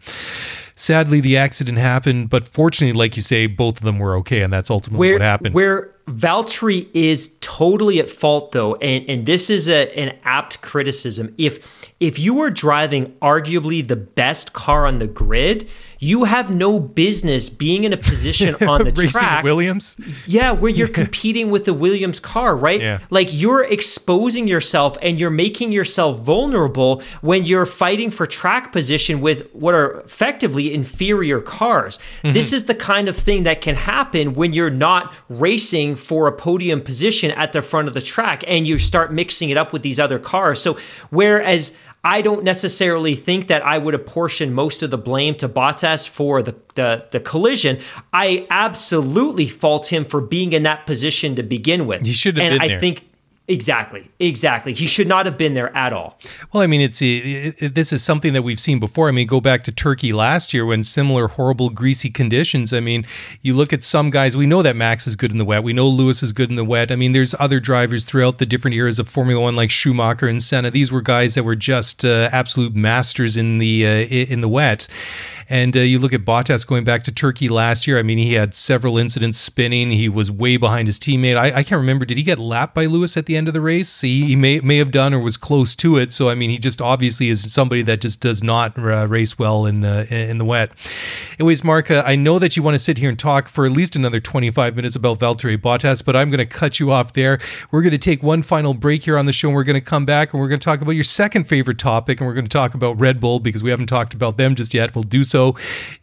sadly, 0.75 1.21
the 1.21 1.37
accident 1.37 1.77
happened. 1.77 2.29
But 2.29 2.45
fortunately, 2.45 2.97
like 2.97 3.15
you 3.15 3.21
say, 3.21 3.47
both 3.47 3.77
of 3.77 3.83
them 3.83 3.97
were 3.97 4.17
okay, 4.17 4.41
and 4.41 4.51
that's 4.51 4.69
ultimately 4.69 4.99
where, 4.99 5.13
what 5.15 5.21
happened. 5.21 5.55
Where 5.55 5.95
Valtteri 6.09 6.89
is 6.93 7.33
totally 7.39 7.99
at 7.99 8.09
fault, 8.09 8.51
though, 8.51 8.75
and 8.75 9.09
and 9.09 9.25
this 9.25 9.49
is 9.49 9.69
a, 9.69 9.97
an 9.97 10.17
apt 10.25 10.61
criticism. 10.61 11.33
If 11.37 11.89
if 12.01 12.19
you 12.19 12.33
were 12.33 12.49
driving 12.49 13.13
arguably 13.21 13.87
the 13.87 13.95
best 13.95 14.51
car 14.51 14.85
on 14.85 14.99
the 14.99 15.07
grid 15.07 15.69
you 16.05 16.23
have 16.25 16.51
no 16.51 16.79
business 16.79 17.49
being 17.49 17.83
in 17.83 17.91
a 17.91 17.97
position 17.97 18.55
on 18.67 18.83
the 18.83 18.91
Racing 18.91 19.19
track. 19.19 19.43
Williams. 19.43 19.97
Yeah, 20.27 20.51
where 20.51 20.71
you're 20.71 20.87
competing 20.87 21.49
with 21.49 21.65
the 21.65 21.73
Williams 21.73 22.19
car, 22.19 22.55
right? 22.55 22.79
Yeah. 22.79 22.99
Like 23.09 23.29
you're 23.31 23.63
exposing 23.63 24.47
yourself 24.47 24.97
and 25.01 25.19
you're 25.19 25.31
making 25.31 25.71
yourself 25.71 26.19
vulnerable 26.19 27.01
when 27.21 27.43
you're 27.43 27.65
fighting 27.65 28.11
for 28.11 28.27
track 28.27 28.71
position 28.71 29.19
with 29.19 29.49
what 29.53 29.73
are 29.73 30.01
effectively 30.01 30.73
inferior 30.73 31.41
cars. 31.41 31.97
Mm-hmm. 32.23 32.33
This 32.33 32.53
is 32.53 32.65
the 32.65 32.75
kind 32.75 33.09
of 33.09 33.17
thing 33.17 33.43
that 33.43 33.61
can 33.61 33.75
happen 33.75 34.35
when 34.35 34.53
you're 34.53 34.69
not 34.69 35.13
racing 35.27 35.95
for 35.95 36.27
a 36.27 36.31
podium 36.31 36.81
position 36.81 37.31
at 37.31 37.51
the 37.51 37.63
front 37.63 37.87
of 37.87 37.95
the 37.95 38.01
track 38.01 38.43
and 38.47 38.67
you 38.67 38.77
start 38.77 39.11
mixing 39.11 39.49
it 39.49 39.57
up 39.57 39.73
with 39.73 39.81
these 39.81 39.99
other 39.99 40.19
cars. 40.19 40.61
So 40.61 40.77
whereas 41.09 41.71
I 42.05 42.21
don't 42.21 42.43
necessarily 42.43 43.15
think 43.15 43.47
that 43.47 43.65
I 43.65 43.79
would 43.79 43.95
apportion 43.95 44.53
most 44.53 44.83
of 44.83 44.91
the 44.91 44.97
blame 44.97 45.33
to 45.35 45.49
Bottas 45.49 46.07
for 46.07 46.43
the, 46.43 46.55
the, 46.75 47.07
the 47.09 47.19
collision. 47.19 47.79
I 48.13 48.45
absolutely 48.51 49.49
fault 49.49 49.91
him 49.91 50.05
for 50.05 50.21
being 50.21 50.53
in 50.53 50.63
that 50.63 50.85
position 50.85 51.35
to 51.35 51.43
begin 51.43 51.87
with. 51.87 52.03
He 52.03 52.13
should 52.13 52.37
have 52.37 52.45
and 52.45 52.59
been 52.59 52.61
I 52.61 52.67
there. 52.67 52.79
think 52.79 53.09
exactly, 53.47 54.11
exactly. 54.19 54.73
He 54.73 54.87
should 54.87 55.07
not 55.07 55.25
have 55.25 55.37
been 55.37 55.53
there 55.53 55.75
at 55.75 55.93
all. 55.93 56.19
Well, 56.53 56.63
I 56.63 56.67
mean, 56.67 56.81
it's 56.81 57.01
it, 57.01 57.55
it, 57.61 57.75
this 57.75 57.91
is 57.93 58.03
something 58.03 58.33
that 58.33 58.41
we've 58.41 58.59
seen 58.59 58.79
before. 58.79 59.07
I 59.07 59.11
mean, 59.11 59.27
go 59.27 59.41
back 59.41 59.63
to 59.65 59.71
Turkey 59.71 60.13
last 60.13 60.53
year 60.53 60.65
when 60.65 60.83
similar 60.83 61.27
horrible 61.27 61.69
greasy 61.69 62.09
conditions. 62.09 62.73
I 62.73 62.79
mean, 62.79 63.05
you 63.41 63.53
look 63.53 63.73
at 63.73 63.83
some 63.83 64.09
guys. 64.09 64.35
We 64.35 64.45
know 64.45 64.61
that 64.61 64.75
Max 64.75 65.07
is 65.07 65.15
good 65.15 65.31
in 65.31 65.37
the 65.37 65.45
wet. 65.45 65.63
We 65.63 65.73
know 65.73 65.87
Lewis 65.87 66.23
is 66.23 66.31
good 66.31 66.49
in 66.49 66.55
the 66.55 66.65
wet. 66.65 66.91
I 66.91 66.95
mean, 66.95 67.13
there's 67.13 67.35
other 67.39 67.59
drivers 67.59 68.05
throughout 68.05 68.37
the 68.37 68.45
different 68.45 68.75
eras 68.75 68.99
of 68.99 69.07
Formula 69.07 69.41
One, 69.41 69.55
like 69.55 69.71
Schumacher 69.71 70.27
and 70.27 70.41
Senna. 70.41 70.71
These 70.71 70.91
were 70.91 71.01
guys 71.01 71.35
that 71.35 71.43
were 71.43 71.55
just 71.55 72.03
uh, 72.05 72.29
absolute 72.31 72.75
masters 72.75 73.37
in 73.37 73.57
the 73.57 73.85
uh, 73.85 73.89
in 73.89 74.41
the 74.41 74.49
wet. 74.49 74.87
And 75.47 75.77
uh, 75.77 75.81
you 75.81 75.99
look 75.99 76.13
at 76.13 76.25
Bottas 76.25 76.65
going 76.65 76.83
back 76.83 77.03
to 77.03 77.11
Turkey 77.11 77.49
last 77.49 77.87
year. 77.87 77.99
I 77.99 78.03
mean, 78.03 78.17
he 78.17 78.33
had 78.33 78.53
several 78.53 78.97
incidents 78.97 79.37
spinning. 79.39 79.91
He 79.91 80.09
was 80.09 80.31
way 80.31 80.57
behind 80.57 80.87
his 80.87 80.99
teammate. 80.99 81.37
I, 81.37 81.47
I 81.47 81.63
can't 81.63 81.79
remember. 81.79 82.05
Did 82.05 82.17
he 82.17 82.23
get 82.23 82.39
lapped 82.39 82.73
by 82.73 82.85
Lewis 82.85 83.15
at 83.15 83.25
the 83.25 83.37
end 83.37 83.47
of 83.47 83.53
the 83.53 83.61
race? 83.61 84.01
He, 84.01 84.25
he 84.25 84.35
may 84.35 84.59
may 84.59 84.77
have 84.77 84.91
done 84.91 85.13
or 85.13 85.19
was 85.19 85.37
close 85.37 85.75
to 85.77 85.97
it. 85.97 86.11
So 86.11 86.29
I 86.29 86.35
mean, 86.35 86.49
he 86.49 86.57
just 86.57 86.81
obviously 86.81 87.29
is 87.29 87.53
somebody 87.53 87.81
that 87.83 88.01
just 88.01 88.21
does 88.21 88.43
not 88.43 88.77
uh, 88.77 89.07
race 89.07 89.37
well 89.37 89.65
in 89.65 89.81
the 89.81 90.13
in 90.13 90.37
the 90.37 90.45
wet. 90.45 90.71
Anyways, 91.39 91.63
Mark, 91.63 91.91
uh, 91.91 92.03
I 92.05 92.15
know 92.15 92.39
that 92.39 92.57
you 92.57 92.63
want 92.63 92.75
to 92.75 92.79
sit 92.79 92.97
here 92.97 93.09
and 93.09 93.19
talk 93.19 93.47
for 93.47 93.65
at 93.65 93.71
least 93.71 93.95
another 93.95 94.19
25 94.19 94.75
minutes 94.75 94.95
about 94.95 95.19
Valtteri 95.19 95.57
Bottas, 95.57 96.03
but 96.03 96.15
I'm 96.15 96.29
going 96.29 96.39
to 96.39 96.45
cut 96.45 96.79
you 96.79 96.91
off 96.91 97.13
there. 97.13 97.39
We're 97.71 97.81
going 97.81 97.91
to 97.91 97.97
take 97.97 98.23
one 98.23 98.41
final 98.41 98.73
break 98.73 99.03
here 99.03 99.17
on 99.17 99.25
the 99.25 99.33
show. 99.33 99.45
And 99.45 99.55
we're 99.55 99.63
going 99.63 99.79
to 99.79 99.81
come 99.81 100.05
back 100.05 100.33
and 100.33 100.41
we're 100.41 100.47
going 100.47 100.59
to 100.59 100.65
talk 100.65 100.81
about 100.81 100.91
your 100.91 101.03
second 101.03 101.43
favorite 101.43 101.77
topic, 101.77 102.19
and 102.19 102.27
we're 102.27 102.33
going 102.33 102.45
to 102.45 102.49
talk 102.49 102.73
about 102.73 102.99
Red 102.99 103.19
Bull 103.19 103.39
because 103.39 103.61
we 103.61 103.69
haven't 103.69 103.87
talked 103.87 104.15
about 104.15 104.37
them 104.37 104.55
just 104.55 104.73
yet. 104.73 104.95
We'll 104.95 105.03
do 105.03 105.23
so 105.23 105.34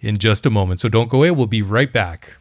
in 0.01 0.19
just 0.19 0.47
a 0.47 0.51
moment. 0.51 0.81
So 0.81 0.89
don't 0.89 1.09
go 1.09 1.19
away. 1.19 1.31
We'll 1.31 1.47
be 1.47 1.63
right 1.63 1.93
back. 1.93 2.39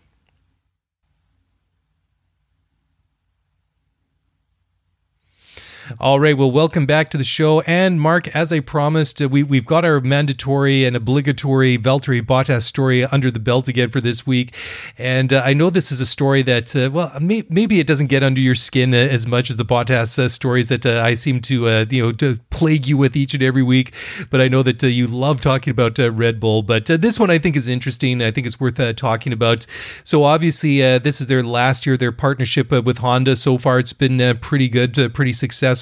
All 6.00 6.20
right. 6.20 6.38
Well, 6.38 6.52
welcome 6.52 6.86
back 6.86 7.10
to 7.10 7.18
the 7.18 7.24
show. 7.24 7.62
And 7.62 8.00
Mark, 8.00 8.28
as 8.36 8.54
I 8.54 8.60
promised, 8.60 9.20
uh, 9.20 9.28
we, 9.28 9.42
we've 9.42 9.66
got 9.66 9.84
our 9.84 10.00
mandatory 10.00 10.86
and 10.86 10.96
obligatory 10.96 11.78
Valtteri 11.78 12.22
Bottas 12.22 12.62
story 12.64 13.04
under 13.06 13.32
the 13.32 13.40
belt 13.40 13.68
again 13.68 13.90
for 13.90 14.00
this 14.00 14.26
week. 14.28 14.56
And 14.98 15.34
uh, 15.34 15.42
I 15.44 15.54
know 15.54 15.72
this 15.72 15.92
is 15.92 16.00
a 16.00 16.06
story 16.06 16.44
that, 16.44 16.76
uh, 16.76 16.92
well, 16.92 17.12
may, 17.20 17.44
maybe 17.50 17.80
it 17.80 17.88
doesn't 17.88 18.08
get 18.08 18.22
under 18.22 18.40
your 18.40 18.54
skin 18.54 18.94
uh, 18.94 18.98
as 18.98 19.26
much 19.26 19.50
as 19.50 19.58
the 19.58 19.66
Bottas 19.66 20.20
uh, 20.20 20.30
stories 20.30 20.70
that 20.70 20.86
uh, 20.86 21.02
I 21.02 21.16
seem 21.16 21.42
to, 21.42 21.86
you 21.90 22.04
know, 22.04 22.12
to 22.14 22.40
plague 22.52 22.86
you 22.86 22.96
with 22.96 23.16
each 23.16 23.34
and 23.34 23.42
every 23.42 23.64
week. 23.64 23.94
But 24.30 24.40
I 24.40 24.48
know 24.48 24.62
that 24.62 24.84
you 24.84 25.08
love 25.08 25.42
talking 25.42 25.72
about 25.72 25.98
Red 25.98 26.40
Bull. 26.40 26.62
But 26.62 26.86
this 26.86 27.20
one 27.20 27.32
I 27.32 27.40
think 27.40 27.56
is 27.56 27.68
interesting. 27.68 28.22
I 28.22 28.30
think 28.30 28.46
it's 28.46 28.60
worth 28.60 28.96
talking 28.96 29.34
about. 29.34 29.66
So 30.04 30.24
obviously, 30.24 30.80
this 31.00 31.20
is 31.20 31.28
their 31.28 31.44
last 31.44 31.88
year, 31.88 31.98
their 31.98 32.12
partnership 32.12 32.72
with 32.72 33.00
Honda. 33.00 33.36
So 33.36 33.58
far, 33.58 33.80
it's 33.80 33.94
been 33.94 34.38
pretty 34.38 34.70
good, 34.70 34.94
pretty 35.14 35.34
successful. 35.34 35.81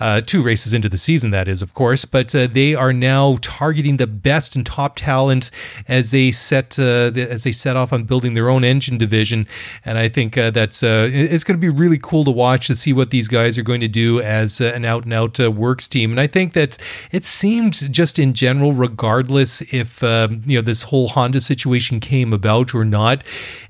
Uh, 0.00 0.20
two 0.20 0.42
races 0.42 0.72
into 0.72 0.88
the 0.88 0.96
season, 0.96 1.30
that 1.30 1.48
is, 1.48 1.62
of 1.62 1.74
course. 1.74 2.04
But 2.04 2.34
uh, 2.34 2.46
they 2.46 2.74
are 2.74 2.92
now 2.92 3.38
targeting 3.40 3.96
the 3.96 4.06
best 4.06 4.56
and 4.56 4.64
top 4.64 4.96
talent 4.96 5.50
as 5.88 6.10
they 6.10 6.30
set 6.30 6.78
uh, 6.78 7.10
the, 7.10 7.26
as 7.30 7.44
they 7.44 7.52
set 7.52 7.76
off 7.76 7.92
on 7.92 8.04
building 8.04 8.34
their 8.34 8.48
own 8.48 8.64
engine 8.64 8.98
division. 8.98 9.46
And 9.84 9.98
I 9.98 10.08
think 10.08 10.36
uh, 10.36 10.50
that's 10.50 10.82
uh, 10.82 11.08
it's 11.12 11.44
going 11.44 11.58
to 11.58 11.60
be 11.60 11.68
really 11.68 11.98
cool 11.98 12.24
to 12.24 12.30
watch 12.30 12.66
to 12.66 12.74
see 12.74 12.92
what 12.92 13.10
these 13.10 13.28
guys 13.28 13.58
are 13.58 13.62
going 13.62 13.80
to 13.80 13.88
do 13.88 14.20
as 14.20 14.60
an 14.60 14.84
out 14.84 15.04
and 15.04 15.12
out 15.12 15.38
works 15.38 15.88
team. 15.88 16.10
And 16.10 16.20
I 16.20 16.26
think 16.26 16.52
that 16.54 16.78
it 17.10 17.24
seemed 17.24 17.92
just 17.92 18.18
in 18.18 18.34
general, 18.34 18.72
regardless 18.72 19.62
if 19.72 20.02
um, 20.02 20.42
you 20.46 20.58
know 20.58 20.62
this 20.62 20.84
whole 20.84 21.08
Honda 21.08 21.40
situation 21.40 22.00
came 22.00 22.32
about 22.32 22.74
or 22.74 22.84
not, 22.84 23.22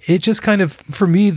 it 0.06 0.22
just 0.22 0.42
kind 0.42 0.60
of 0.60 0.72
for 0.72 1.06
me 1.06 1.32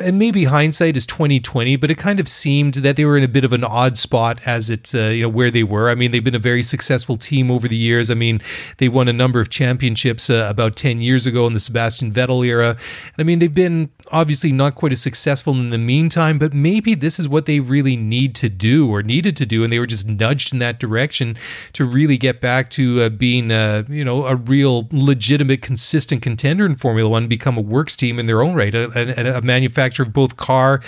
and 0.00 0.18
maybe 0.18 0.44
hindsight 0.44 0.96
is 0.96 1.06
2020 1.06 1.76
but 1.76 1.90
it 1.90 1.96
kind 1.96 2.20
of 2.20 2.28
seemed 2.28 2.74
that 2.74 2.96
they 2.96 3.04
were 3.04 3.16
in 3.16 3.24
a 3.24 3.28
bit 3.28 3.44
of 3.44 3.52
an 3.52 3.61
odd 3.64 3.98
spot 3.98 4.40
as 4.46 4.70
it 4.70 4.94
uh, 4.94 5.08
you 5.08 5.22
know 5.22 5.28
where 5.28 5.50
they 5.50 5.62
were. 5.62 5.90
I 5.90 5.94
mean 5.94 6.10
they've 6.10 6.24
been 6.24 6.34
a 6.34 6.40
very 6.40 6.62
successful 6.62 7.16
team 7.16 7.50
over 7.50 7.68
the 7.68 7.76
years. 7.76 8.10
I 8.10 8.14
mean 8.14 8.40
they 8.78 8.88
won 8.88 9.08
a 9.08 9.12
number 9.12 9.40
of 9.40 9.50
championships 9.50 10.30
uh, 10.30 10.46
about 10.48 10.76
10 10.76 11.00
years 11.00 11.26
ago 11.26 11.46
in 11.46 11.54
the 11.54 11.60
sebastian 11.60 12.12
vettel 12.12 12.46
era. 12.46 12.76
I 13.18 13.22
mean 13.22 13.38
they've 13.38 13.52
been 13.52 13.90
obviously 14.10 14.52
not 14.52 14.74
quite 14.74 14.92
as 14.92 15.00
successful 15.00 15.54
in 15.54 15.70
the 15.70 15.78
meantime 15.78 16.38
but 16.38 16.52
maybe 16.52 16.94
this 16.94 17.18
is 17.18 17.28
what 17.28 17.46
they 17.46 17.60
really 17.60 17.96
need 17.96 18.34
to 18.34 18.48
do 18.48 18.90
or 18.90 19.02
needed 19.02 19.36
to 19.36 19.46
do 19.46 19.64
and 19.64 19.72
they 19.72 19.78
were 19.78 19.86
just 19.86 20.06
nudged 20.06 20.52
in 20.52 20.58
that 20.58 20.78
direction 20.78 21.36
to 21.72 21.84
really 21.84 22.18
get 22.18 22.40
back 22.40 22.70
to 22.70 23.02
uh, 23.02 23.08
being 23.08 23.50
uh, 23.50 23.84
you 23.88 24.04
know 24.04 24.26
a 24.26 24.36
real 24.36 24.88
legitimate 24.90 25.62
consistent 25.62 26.22
contender 26.22 26.66
in 26.66 26.76
formula 26.76 27.08
one 27.08 27.26
become 27.26 27.56
a 27.56 27.60
works 27.60 27.96
team 27.96 28.18
in 28.18 28.26
their 28.26 28.42
own 28.42 28.54
right 28.54 28.74
a, 28.74 29.34
a, 29.34 29.38
a 29.38 29.42
manufacturer 29.42 30.04
of 30.04 30.12
both 30.12 30.36
car 30.36 30.80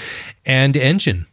and 0.44 0.76
engine 0.76 1.26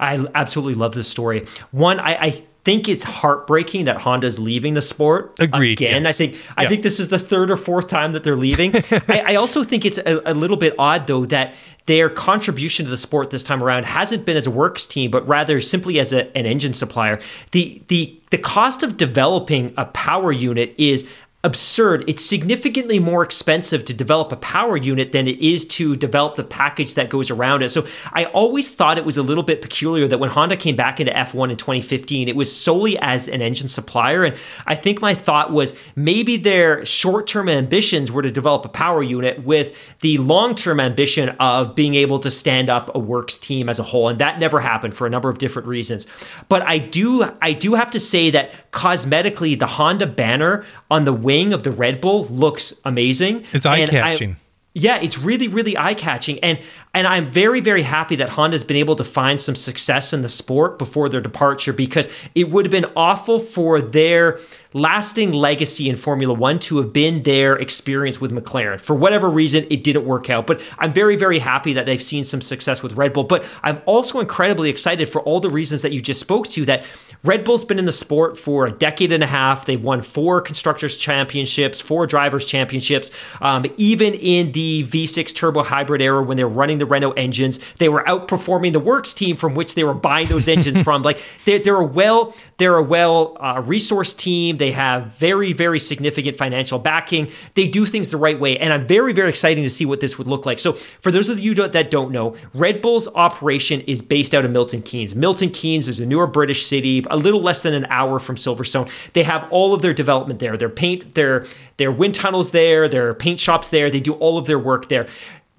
I 0.00 0.26
absolutely 0.34 0.74
love 0.74 0.94
this 0.94 1.06
story. 1.08 1.46
One, 1.70 2.00
I, 2.00 2.14
I 2.16 2.30
think 2.64 2.88
it's 2.88 3.04
heartbreaking 3.04 3.84
that 3.84 3.98
Honda's 3.98 4.38
leaving 4.38 4.74
the 4.74 4.82
sport 4.82 5.34
Agreed, 5.38 5.78
again. 5.80 6.04
yes. 6.04 6.14
I 6.14 6.16
think 6.16 6.36
I 6.56 6.62
Yeah. 6.64 6.68
think 6.70 6.82
this 6.82 6.98
is 7.00 7.08
the 7.08 7.18
third 7.18 7.50
or 7.50 7.56
fourth 7.56 7.88
time 7.88 8.12
that 8.12 8.24
they're 8.24 8.36
leaving. 8.36 8.74
I, 9.08 9.22
I 9.28 9.34
also 9.36 9.62
think 9.64 9.84
it's 9.84 9.98
a, 9.98 10.20
a 10.26 10.34
little 10.34 10.56
bit 10.56 10.74
odd 10.78 11.06
though 11.06 11.24
that 11.26 11.54
their 11.86 12.08
contribution 12.10 12.84
to 12.84 12.90
the 12.90 12.96
sport 12.96 13.30
this 13.30 13.42
time 13.42 13.62
around 13.62 13.84
hasn't 13.84 14.24
been 14.24 14.36
as 14.36 14.46
a 14.46 14.50
works 14.50 14.86
team, 14.86 15.10
but 15.10 15.26
rather 15.26 15.60
simply 15.60 15.98
as 15.98 16.12
a, 16.12 16.34
an 16.36 16.46
engine 16.46 16.74
supplier. 16.74 17.18
The 17.52 17.82
the 17.88 18.14
the 18.30 18.38
cost 18.38 18.82
of 18.82 18.96
developing 18.96 19.72
a 19.76 19.86
power 19.86 20.30
unit 20.30 20.74
is 20.78 21.06
absurd. 21.42 22.04
It's 22.06 22.22
significantly 22.22 22.98
more 22.98 23.22
expensive 23.22 23.86
to 23.86 23.94
develop 23.94 24.30
a 24.30 24.36
power 24.36 24.76
unit 24.76 25.12
than 25.12 25.26
it 25.26 25.38
is 25.38 25.64
to 25.66 25.94
develop 25.96 26.34
the 26.34 26.44
package 26.44 26.94
that 26.94 27.08
goes 27.08 27.30
around 27.30 27.62
it. 27.62 27.70
So 27.70 27.86
I 28.12 28.26
always 28.26 28.68
thought 28.68 28.98
it 28.98 29.06
was 29.06 29.16
a 29.16 29.22
little 29.22 29.42
bit 29.42 29.62
peculiar 29.62 30.06
that 30.06 30.20
when 30.20 30.28
Honda 30.28 30.58
came 30.58 30.76
back 30.76 31.00
into 31.00 31.12
F1 31.12 31.50
in 31.50 31.56
2015, 31.56 32.28
it 32.28 32.36
was 32.36 32.54
solely 32.54 32.98
as 32.98 33.26
an 33.26 33.40
engine 33.40 33.68
supplier. 33.68 34.24
And 34.24 34.36
I 34.66 34.74
think 34.74 35.00
my 35.00 35.14
thought 35.14 35.50
was 35.50 35.74
maybe 35.96 36.36
their 36.36 36.84
short 36.84 37.26
term 37.26 37.48
ambitions 37.48 38.12
were 38.12 38.22
to 38.22 38.30
develop 38.30 38.66
a 38.66 38.68
power 38.68 39.02
unit 39.02 39.42
with 39.42 39.74
the 40.00 40.18
long 40.18 40.54
term 40.54 40.78
ambition 40.78 41.30
of 41.40 41.74
being 41.74 41.94
able 41.94 42.18
to 42.18 42.30
stand 42.30 42.68
up 42.68 42.94
a 42.94 42.98
works 42.98 43.38
team 43.38 43.70
as 43.70 43.78
a 43.78 43.82
whole. 43.82 44.08
And 44.08 44.18
that 44.18 44.38
never 44.40 44.60
happened 44.60 44.94
for 44.94 45.06
a 45.06 45.10
number 45.10 45.30
of 45.30 45.38
different 45.38 45.66
reasons. 45.68 46.06
But 46.50 46.60
I 46.62 46.76
do 46.76 47.32
I 47.40 47.54
do 47.54 47.74
have 47.74 47.90
to 47.92 48.00
say 48.00 48.28
that 48.30 48.69
cosmetically 48.72 49.58
the 49.58 49.66
Honda 49.66 50.06
banner 50.06 50.64
on 50.90 51.04
the 51.04 51.12
wing 51.12 51.52
of 51.52 51.62
the 51.62 51.70
Red 51.70 52.00
Bull 52.00 52.26
looks 52.26 52.80
amazing. 52.84 53.44
It's 53.52 53.66
eye-catching. 53.66 54.36
yeah, 54.74 54.96
it's 55.00 55.18
really, 55.18 55.48
really 55.48 55.76
eye 55.76 55.94
catching, 55.94 56.38
and 56.40 56.58
and 56.94 57.06
I'm 57.06 57.30
very, 57.30 57.60
very 57.60 57.82
happy 57.82 58.16
that 58.16 58.28
Honda's 58.28 58.64
been 58.64 58.76
able 58.76 58.96
to 58.96 59.04
find 59.04 59.40
some 59.40 59.56
success 59.56 60.12
in 60.12 60.22
the 60.22 60.28
sport 60.28 60.78
before 60.78 61.08
their 61.08 61.20
departure 61.20 61.72
because 61.72 62.08
it 62.34 62.50
would 62.50 62.66
have 62.66 62.70
been 62.70 62.86
awful 62.96 63.38
for 63.40 63.80
their 63.80 64.38
lasting 64.72 65.32
legacy 65.32 65.88
in 65.88 65.96
Formula 65.96 66.32
One 66.32 66.58
to 66.60 66.76
have 66.78 66.92
been 66.92 67.22
their 67.24 67.56
experience 67.56 68.20
with 68.20 68.30
McLaren. 68.30 68.80
For 68.80 68.94
whatever 68.94 69.28
reason, 69.28 69.66
it 69.68 69.82
didn't 69.82 70.04
work 70.04 70.30
out. 70.30 70.46
But 70.46 70.62
I'm 70.78 70.92
very, 70.92 71.16
very 71.16 71.38
happy 71.38 71.72
that 71.72 71.86
they've 71.86 72.02
seen 72.02 72.24
some 72.24 72.40
success 72.40 72.82
with 72.82 72.92
Red 72.92 73.12
Bull. 73.12 73.24
But 73.24 73.44
I'm 73.62 73.82
also 73.86 74.20
incredibly 74.20 74.70
excited 74.70 75.08
for 75.08 75.20
all 75.22 75.40
the 75.40 75.50
reasons 75.50 75.82
that 75.82 75.92
you 75.92 76.00
just 76.00 76.20
spoke 76.20 76.48
to. 76.48 76.64
That 76.64 76.84
Red 77.24 77.44
Bull's 77.44 77.64
been 77.64 77.78
in 77.78 77.84
the 77.84 77.92
sport 77.92 78.38
for 78.38 78.66
a 78.66 78.70
decade 78.70 79.12
and 79.12 79.24
a 79.24 79.26
half. 79.26 79.66
They've 79.66 79.82
won 79.82 80.02
four 80.02 80.40
constructors 80.40 80.96
championships, 80.96 81.80
four 81.80 82.06
drivers 82.06 82.46
championships. 82.46 83.10
Um, 83.40 83.64
even 83.76 84.14
in 84.14 84.52
the 84.52 84.84
V6 84.84 85.34
turbo 85.34 85.62
hybrid 85.62 86.00
era, 86.00 86.22
when 86.22 86.36
they 86.36 86.44
were 86.44 86.50
running 86.50 86.78
the 86.78 86.86
Renault 86.86 87.12
engines, 87.12 87.58
they 87.78 87.88
were 87.88 88.04
outperforming 88.04 88.72
the 88.72 88.80
works 88.80 89.12
team 89.12 89.36
from 89.36 89.54
which 89.54 89.74
they 89.74 89.84
were 89.84 89.94
buying 89.94 90.28
those 90.28 90.46
engines 90.46 90.80
from. 90.84 91.02
Like 91.02 91.22
they're, 91.44 91.58
they're 91.58 91.76
a 91.76 91.84
well, 91.84 92.34
they're 92.58 92.76
a 92.76 92.82
well 92.82 93.36
uh, 93.40 93.60
resource 93.66 94.14
team. 94.14 94.59
They 94.60 94.72
have 94.72 95.06
very, 95.14 95.54
very 95.54 95.80
significant 95.80 96.36
financial 96.36 96.78
backing. 96.78 97.32
They 97.54 97.66
do 97.66 97.86
things 97.86 98.10
the 98.10 98.18
right 98.18 98.38
way. 98.38 98.58
And 98.58 98.74
I'm 98.74 98.86
very, 98.86 99.14
very 99.14 99.30
excited 99.30 99.62
to 99.62 99.70
see 99.70 99.86
what 99.86 100.00
this 100.00 100.18
would 100.18 100.26
look 100.26 100.44
like. 100.44 100.58
So, 100.58 100.74
for 101.00 101.10
those 101.10 101.30
of 101.30 101.40
you 101.40 101.54
that 101.54 101.90
don't 101.90 102.12
know, 102.12 102.36
Red 102.52 102.82
Bull's 102.82 103.08
operation 103.08 103.80
is 103.82 104.02
based 104.02 104.34
out 104.34 104.44
of 104.44 104.50
Milton 104.50 104.82
Keynes. 104.82 105.14
Milton 105.14 105.50
Keynes 105.50 105.88
is 105.88 105.98
a 105.98 106.04
newer 106.04 106.26
British 106.26 106.66
city, 106.66 107.02
a 107.10 107.16
little 107.16 107.40
less 107.40 107.62
than 107.62 107.72
an 107.72 107.86
hour 107.86 108.18
from 108.18 108.36
Silverstone. 108.36 108.90
They 109.14 109.22
have 109.22 109.48
all 109.50 109.72
of 109.72 109.80
their 109.80 109.94
development 109.94 110.40
there. 110.40 110.58
Their 110.58 110.68
paint, 110.68 111.14
their 111.14 111.46
their 111.78 111.90
wind 111.90 112.14
tunnels 112.14 112.50
there, 112.50 112.86
their 112.86 113.14
paint 113.14 113.40
shops 113.40 113.70
there. 113.70 113.90
They 113.90 114.00
do 114.00 114.12
all 114.12 114.36
of 114.36 114.44
their 114.44 114.58
work 114.58 114.90
there 114.90 115.06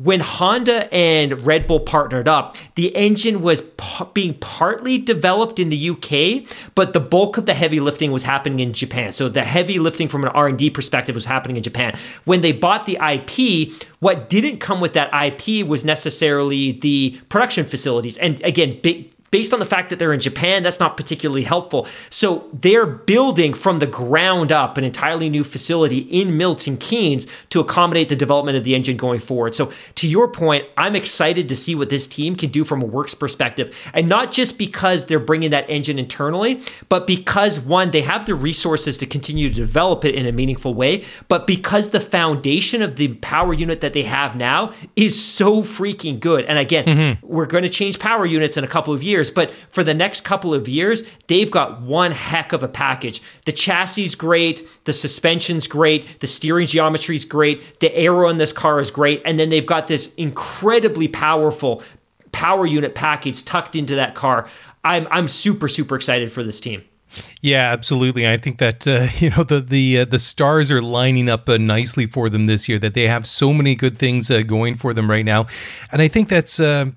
when 0.03 0.19
Honda 0.19 0.91
and 0.93 1.45
Red 1.45 1.67
Bull 1.67 1.79
partnered 1.79 2.27
up, 2.27 2.55
the 2.75 2.95
engine 2.95 3.41
was 3.41 3.61
p- 3.61 4.05
being 4.13 4.33
partly 4.35 4.97
developed 4.97 5.59
in 5.59 5.69
the 5.69 5.89
UK, 5.91 6.47
but 6.73 6.93
the 6.93 6.99
bulk 6.99 7.37
of 7.37 7.45
the 7.45 7.53
heavy 7.53 7.79
lifting 7.79 8.11
was 8.11 8.23
happening 8.23 8.59
in 8.59 8.73
Japan. 8.73 9.11
So 9.11 9.29
the 9.29 9.43
heavy 9.43 9.77
lifting 9.79 10.07
from 10.07 10.23
an 10.23 10.29
R&D 10.29 10.71
perspective 10.71 11.13
was 11.13 11.25
happening 11.25 11.57
in 11.57 11.63
Japan. 11.63 11.97
When 12.25 12.41
they 12.41 12.51
bought 12.51 12.85
the 12.85 12.97
IP, 13.01 13.73
what 13.99 14.29
didn't 14.29 14.57
come 14.57 14.81
with 14.81 14.93
that 14.93 15.09
IP 15.13 15.67
was 15.67 15.85
necessarily 15.85 16.71
the 16.71 17.19
production 17.29 17.65
facilities. 17.65 18.17
And 18.17 18.41
again, 18.43 18.79
big 18.81 19.11
based 19.31 19.53
on 19.53 19.59
the 19.59 19.65
fact 19.65 19.89
that 19.89 19.97
they're 19.97 20.11
in 20.11 20.19
Japan, 20.19 20.61
that's 20.61 20.79
not 20.79 20.97
particularly 20.97 21.43
helpful. 21.43 21.87
So 22.09 22.49
they're 22.53 22.85
building 22.85 23.53
from 23.53 23.79
the 23.79 23.87
ground 23.87 24.51
up 24.51 24.77
an 24.77 24.83
entirely 24.83 25.29
new 25.29 25.45
facility 25.45 25.99
in 25.99 26.37
Milton 26.37 26.75
Keynes 26.77 27.27
to 27.49 27.61
accommodate 27.61 28.09
the 28.09 28.15
development 28.15 28.57
of 28.57 28.65
the 28.65 28.75
engine 28.75 28.97
going 28.97 29.21
forward. 29.21 29.55
So 29.55 29.71
to 29.95 30.07
your 30.07 30.27
point, 30.27 30.65
I'm 30.75 30.97
excited 30.97 31.47
to 31.47 31.55
see 31.55 31.75
what 31.75 31.89
this 31.89 32.07
team 32.07 32.35
can 32.35 32.49
do 32.49 32.65
from 32.65 32.81
a 32.81 32.85
works 32.85 33.13
perspective. 33.13 33.73
And 33.93 34.09
not 34.09 34.31
just 34.33 34.57
because 34.57 35.05
they're 35.05 35.19
bringing 35.19 35.51
that 35.51 35.69
engine 35.69 35.97
internally, 35.97 36.61
but 36.89 37.07
because 37.07 37.59
one, 37.59 37.91
they 37.91 38.01
have 38.01 38.25
the 38.25 38.35
resources 38.35 38.97
to 38.97 39.05
continue 39.05 39.47
to 39.47 39.55
develop 39.55 40.03
it 40.03 40.13
in 40.13 40.25
a 40.25 40.33
meaningful 40.33 40.73
way, 40.73 41.05
but 41.29 41.47
because 41.47 41.91
the 41.91 42.01
foundation 42.01 42.81
of 42.81 42.97
the 42.97 43.07
power 43.15 43.53
unit 43.53 43.79
that 43.79 43.93
they 43.93 44.03
have 44.03 44.35
now 44.35 44.73
is 44.97 45.21
so 45.23 45.61
freaking 45.61 46.19
good. 46.19 46.43
And 46.45 46.59
again, 46.59 46.85
mm-hmm. 46.85 47.25
we're 47.25 47.45
going 47.45 47.63
to 47.63 47.69
change 47.69 47.97
power 47.97 48.25
units 48.25 48.57
in 48.57 48.65
a 48.65 48.67
couple 48.67 48.93
of 48.93 49.01
years 49.01 49.20
years, 49.21 49.29
but 49.29 49.53
for 49.69 49.83
the 49.83 49.93
next 49.93 50.21
couple 50.21 50.53
of 50.53 50.67
years, 50.67 51.03
they've 51.27 51.51
got 51.51 51.81
one 51.81 52.11
heck 52.11 52.53
of 52.53 52.63
a 52.63 52.67
package. 52.67 53.21
The 53.45 53.51
chassis 53.51 54.03
is 54.03 54.15
great, 54.15 54.67
the 54.85 54.93
suspension's 54.93 55.67
great, 55.67 56.19
the 56.19 56.27
steering 56.27 56.67
geometry 56.67 57.15
is 57.15 57.25
great, 57.25 57.79
the 57.79 57.95
aero 57.95 58.29
in 58.29 58.37
this 58.37 58.53
car 58.53 58.79
is 58.79 58.91
great, 58.91 59.21
and 59.25 59.39
then 59.39 59.49
they've 59.49 59.65
got 59.65 59.87
this 59.87 60.13
incredibly 60.15 61.07
powerful 61.07 61.83
power 62.31 62.65
unit 62.65 62.95
package 62.95 63.45
tucked 63.45 63.75
into 63.75 63.95
that 63.95 64.15
car. 64.15 64.47
I'm 64.83 65.07
I'm 65.11 65.27
super 65.27 65.67
super 65.67 65.95
excited 65.95 66.31
for 66.31 66.43
this 66.43 66.59
team. 66.59 66.83
Yeah, 67.41 67.71
absolutely. 67.71 68.27
I 68.27 68.37
think 68.37 68.59
that 68.59 68.87
uh, 68.87 69.07
you 69.17 69.31
know 69.31 69.43
the 69.43 69.59
the 69.59 69.99
uh, 69.99 70.05
the 70.05 70.19
stars 70.19 70.71
are 70.71 70.81
lining 70.81 71.29
up 71.29 71.49
uh, 71.49 71.57
nicely 71.57 72.05
for 72.05 72.29
them 72.29 72.45
this 72.45 72.69
year. 72.69 72.79
That 72.79 72.93
they 72.93 73.07
have 73.07 73.25
so 73.25 73.53
many 73.53 73.75
good 73.75 73.97
things 73.97 74.29
uh, 74.29 74.41
going 74.41 74.75
for 74.75 74.93
them 74.93 75.09
right 75.09 75.25
now, 75.25 75.47
and 75.91 76.01
I 76.01 76.07
think 76.07 76.29
that's 76.29 76.59
uh, 76.59 76.91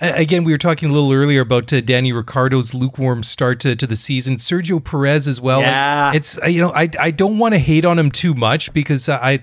again 0.00 0.44
we 0.44 0.52
were 0.52 0.58
talking 0.58 0.90
a 0.90 0.92
little 0.92 1.12
earlier 1.12 1.42
about 1.42 1.72
uh, 1.72 1.80
Danny 1.80 2.12
Ricciardo's 2.12 2.74
lukewarm 2.74 3.22
start 3.22 3.60
to, 3.60 3.76
to, 3.76 3.86
the 3.86 3.96
season. 3.96 4.36
Sergio 4.36 4.82
Perez 4.82 5.28
as 5.28 5.40
well. 5.40 5.60
Yeah, 5.60 6.12
it's 6.14 6.38
you 6.46 6.60
know 6.60 6.72
I 6.72 6.88
I 6.98 7.10
don't 7.10 7.38
want 7.38 7.54
to 7.54 7.58
hate 7.58 7.84
on 7.84 7.98
him 7.98 8.10
too 8.10 8.34
much 8.34 8.72
because 8.72 9.08
I 9.08 9.40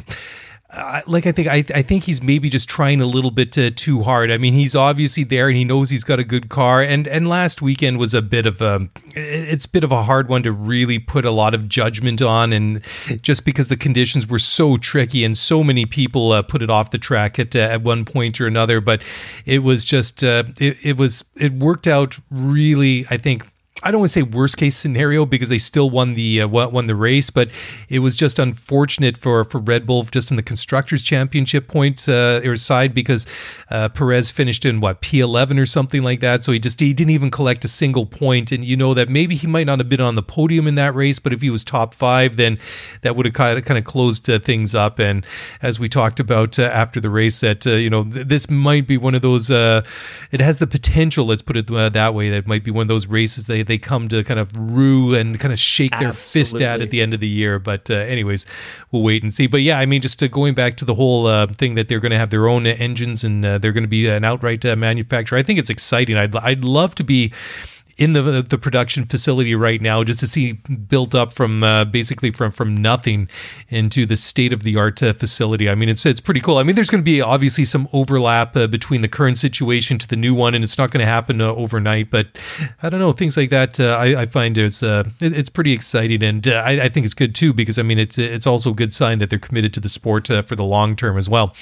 uh, 0.77 1.01
like 1.07 1.25
I 1.25 1.31
think 1.31 1.47
I, 1.47 1.63
I 1.73 1.81
think 1.81 2.03
he's 2.03 2.21
maybe 2.21 2.49
just 2.49 2.69
trying 2.69 3.01
a 3.01 3.05
little 3.05 3.31
bit 3.31 3.57
uh, 3.57 3.71
too 3.75 4.03
hard. 4.03 4.29
I 4.31 4.37
mean, 4.37 4.53
he's 4.53 4.75
obviously 4.75 5.23
there 5.23 5.47
and 5.47 5.57
he 5.57 5.65
knows 5.65 5.89
he's 5.89 6.03
got 6.03 6.19
a 6.19 6.23
good 6.23 6.49
car. 6.49 6.81
And 6.81 7.07
and 7.07 7.27
last 7.27 7.61
weekend 7.61 7.97
was 7.97 8.13
a 8.13 8.21
bit 8.21 8.45
of 8.45 8.61
a 8.61 8.87
it's 9.15 9.65
a 9.65 9.69
bit 9.69 9.83
of 9.83 9.91
a 9.91 10.03
hard 10.03 10.29
one 10.29 10.43
to 10.43 10.51
really 10.51 10.99
put 10.99 11.25
a 11.25 11.31
lot 11.31 11.55
of 11.55 11.67
judgment 11.67 12.21
on, 12.21 12.53
and 12.53 12.85
just 13.21 13.43
because 13.43 13.69
the 13.69 13.77
conditions 13.77 14.27
were 14.27 14.39
so 14.39 14.77
tricky 14.77 15.23
and 15.23 15.37
so 15.37 15.63
many 15.63 15.85
people 15.85 16.31
uh, 16.31 16.43
put 16.43 16.61
it 16.61 16.69
off 16.69 16.91
the 16.91 16.99
track 16.99 17.39
at 17.39 17.55
uh, 17.55 17.59
at 17.59 17.81
one 17.81 18.05
point 18.05 18.39
or 18.39 18.45
another. 18.45 18.79
But 18.79 19.03
it 19.45 19.59
was 19.59 19.83
just 19.83 20.23
uh, 20.23 20.43
it, 20.59 20.77
it 20.85 20.97
was 20.97 21.25
it 21.35 21.53
worked 21.53 21.87
out 21.87 22.19
really. 22.29 23.05
I 23.09 23.17
think 23.17 23.47
I 23.83 23.91
don't 23.91 24.01
want 24.01 24.09
to 24.09 24.13
say 24.13 24.23
worst 24.23 24.57
case 24.57 24.75
scenario 24.75 25.23
because 25.25 25.49
they 25.49 25.59
still 25.59 25.91
won 25.91 26.15
the 26.15 26.41
uh, 26.41 26.47
won 26.47 26.87
the 26.87 26.95
race, 26.95 27.29
but 27.29 27.51
it 27.89 27.99
was 27.99 28.15
just 28.15 28.39
unfortunate 28.39 29.17
for 29.17 29.43
for 29.45 29.59
Red 29.59 29.85
Bull 29.85 30.03
just 30.03 30.31
in 30.31 30.37
the 30.37 30.41
constructors 30.41 31.03
championship 31.03 31.67
point 31.67 32.09
uh, 32.09 32.41
or 32.43 32.55
side 32.55 32.95
because 32.95 33.27
uh, 33.69 33.89
Perez 33.89 34.31
finished 34.31 34.65
in 34.65 34.79
what 34.79 35.03
P11 35.03 35.59
or 35.61 35.67
something 35.67 36.01
like 36.01 36.21
that, 36.21 36.43
so 36.43 36.51
he 36.51 36.59
just 36.59 36.79
he 36.79 36.91
didn't 36.91 37.11
even 37.11 37.29
collect 37.29 37.63
a 37.65 37.67
single 37.67 38.07
point, 38.07 38.51
and 38.51 38.63
you 38.63 38.75
know 38.75 38.95
that 38.95 39.09
maybe 39.09 39.35
he 39.35 39.45
might 39.45 39.67
not 39.67 39.77
have 39.77 39.89
been 39.89 40.01
on 40.01 40.15
the 40.15 40.23
podium 40.23 40.65
in 40.65 40.73
that 40.73 40.95
race, 40.95 41.19
but 41.19 41.31
if 41.31 41.41
he 41.41 41.51
was 41.51 41.63
top 41.63 41.93
five, 41.93 42.35
then 42.35 42.57
that 43.03 43.15
would 43.15 43.27
have 43.27 43.35
kind 43.35 43.59
of 43.59 43.65
kind 43.65 43.77
of 43.77 43.83
closed 43.83 44.27
uh, 44.27 44.39
things 44.39 44.73
up. 44.73 44.97
And 44.97 45.23
as 45.61 45.79
we 45.79 45.87
talked 45.87 46.19
about 46.19 46.57
uh, 46.57 46.63
after 46.63 46.99
the 46.99 47.11
race, 47.11 47.41
that 47.41 47.67
uh, 47.67 47.71
you 47.71 47.91
know 47.91 48.03
th- 48.03 48.27
this 48.27 48.49
might 48.49 48.87
be 48.87 48.97
one 48.97 49.13
of 49.13 49.21
those. 49.21 49.51
it 49.51 50.41
has 50.41 50.57
the 50.57 50.67
potential, 50.67 51.27
let's 51.27 51.43
put 51.43 51.57
it 51.57 51.67
that 51.67 52.15
way, 52.15 52.31
that 52.31 52.47
might 52.47 52.63
be 52.63 52.71
one 52.71 52.81
of 52.81 52.87
those 52.87 53.05
races 53.05 53.45
they 53.45 53.66
they 53.68 53.77
come 53.77 54.07
to 54.10 54.23
kind 54.23 54.39
of 54.39 54.52
rue 54.56 55.15
and 55.15 55.39
kind 55.39 55.53
of 55.53 55.60
shake 55.60 55.91
their 55.99 56.14
fist 56.14 56.56
at 56.61 56.81
at 56.81 56.89
the 56.89 57.02
end 57.02 57.14
of 57.14 57.19
the 57.19 57.27
year. 57.27 57.60
But 57.60 57.89
uh, 57.89 57.95
anyways, 57.95 58.45
we'll 58.91 59.03
wait 59.03 59.23
and 59.23 59.34
see. 59.34 59.48
But 59.48 59.61
yeah, 59.61 59.80
I 59.80 59.85
mean, 59.85 60.02
just 60.02 60.22
uh, 60.22 60.27
going 60.27 60.53
back 60.53 60.77
to 60.77 60.85
the 60.85 60.95
whole 60.95 61.27
uh, 61.27 61.48
thing 61.48 61.76
that 61.76 61.88
they're 61.88 61.99
going 61.99 62.11
to 62.11 62.18
have 62.18 62.30
their 62.30 62.48
own 62.48 62.65
engines 62.65 63.23
and 63.23 63.45
uh, 63.45 63.57
they're 63.57 63.73
going 63.73 63.84
to 63.84 63.89
be 63.89 64.07
an 64.07 64.23
outright 64.23 64.65
uh, 64.65 64.76
manufacturer. 64.76 65.38
I 65.38 65.44
think 65.44 65.60
it's 65.60 65.69
exciting. 65.69 66.18
I'd 66.18 66.35
I'd 66.35 66.64
love 66.64 66.95
to 66.95 67.03
be 67.03 67.34
in 67.97 68.13
the 68.13 68.45
the 68.47 68.57
production 68.57 69.05
facility 69.05 69.55
right 69.55 69.81
now 69.81 70.03
just 70.03 70.19
to 70.19 70.27
see 70.27 70.53
built 70.53 71.15
up 71.15 71.33
from 71.33 71.63
uh, 71.63 71.83
basically 71.85 72.29
from 72.29 72.51
from 72.51 72.75
nothing 72.75 73.27
into 73.69 74.05
the 74.05 74.15
state 74.15 74.53
of 74.53 74.63
the 74.63 74.77
art 74.77 75.01
uh, 75.01 75.13
facility. 75.13 75.69
I 75.69 75.75
mean, 75.75 75.89
it's 75.89 76.05
it's 76.05 76.21
pretty 76.21 76.39
cool. 76.39 76.57
I 76.57 76.63
mean, 76.63 76.75
there's 76.75 76.89
going 76.89 77.01
to 77.01 77.05
be 77.05 77.21
obviously 77.21 77.65
some 77.65 77.87
overlap 77.93 78.55
uh, 78.55 78.67
between 78.67 79.01
the 79.01 79.07
current 79.07 79.37
situation 79.37 79.97
to 79.97 80.07
the 80.07 80.15
new 80.15 80.35
one, 80.35 80.53
and 80.53 80.63
it's 80.63 80.77
not 80.77 80.91
going 80.91 80.99
to 80.99 81.07
happen 81.07 81.41
uh, 81.41 81.47
overnight. 81.53 82.11
But 82.11 82.27
I 82.83 82.89
don't 82.89 82.99
know 82.99 83.11
things 83.11 83.35
like 83.35 83.49
that. 83.49 83.79
Uh, 83.79 83.97
I, 83.99 84.21
I, 84.21 84.25
find 84.27 84.57
it's 84.57 84.83
uh, 84.83 85.09
it, 85.19 85.35
it's 85.35 85.49
pretty 85.49 85.73
exciting, 85.73 86.21
and 86.21 86.47
I, 86.47 86.85
I, 86.85 86.89
think 86.89 87.05
it's 87.05 87.15
good 87.15 87.33
too 87.33 87.53
because 87.53 87.79
I 87.79 87.81
mean 87.81 87.97
it's 87.97 88.17
it's 88.17 88.45
also 88.45 88.71
a 88.71 88.75
good 88.75 88.93
sign 88.93 89.19
that 89.19 89.29
they're 89.29 89.39
committed 89.39 89.73
to 89.73 89.79
the 89.79 89.89
sport 89.89 90.27
for 90.27 90.55
the 90.55 90.63
long 90.63 90.95
term 90.95 91.17
as 91.17 91.27
well. 91.27 91.55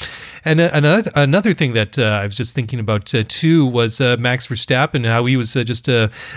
And 0.43 0.59
another 0.59 1.11
another 1.15 1.53
thing 1.53 1.73
that 1.73 1.97
I 1.97 2.25
was 2.25 2.35
just 2.35 2.53
thinking 2.53 2.79
about 2.79 3.05
too 3.05 3.65
was 3.65 3.99
Max 4.01 4.47
Verstappen, 4.47 5.05
how 5.05 5.25
he 5.25 5.37
was 5.37 5.53
just 5.53 5.87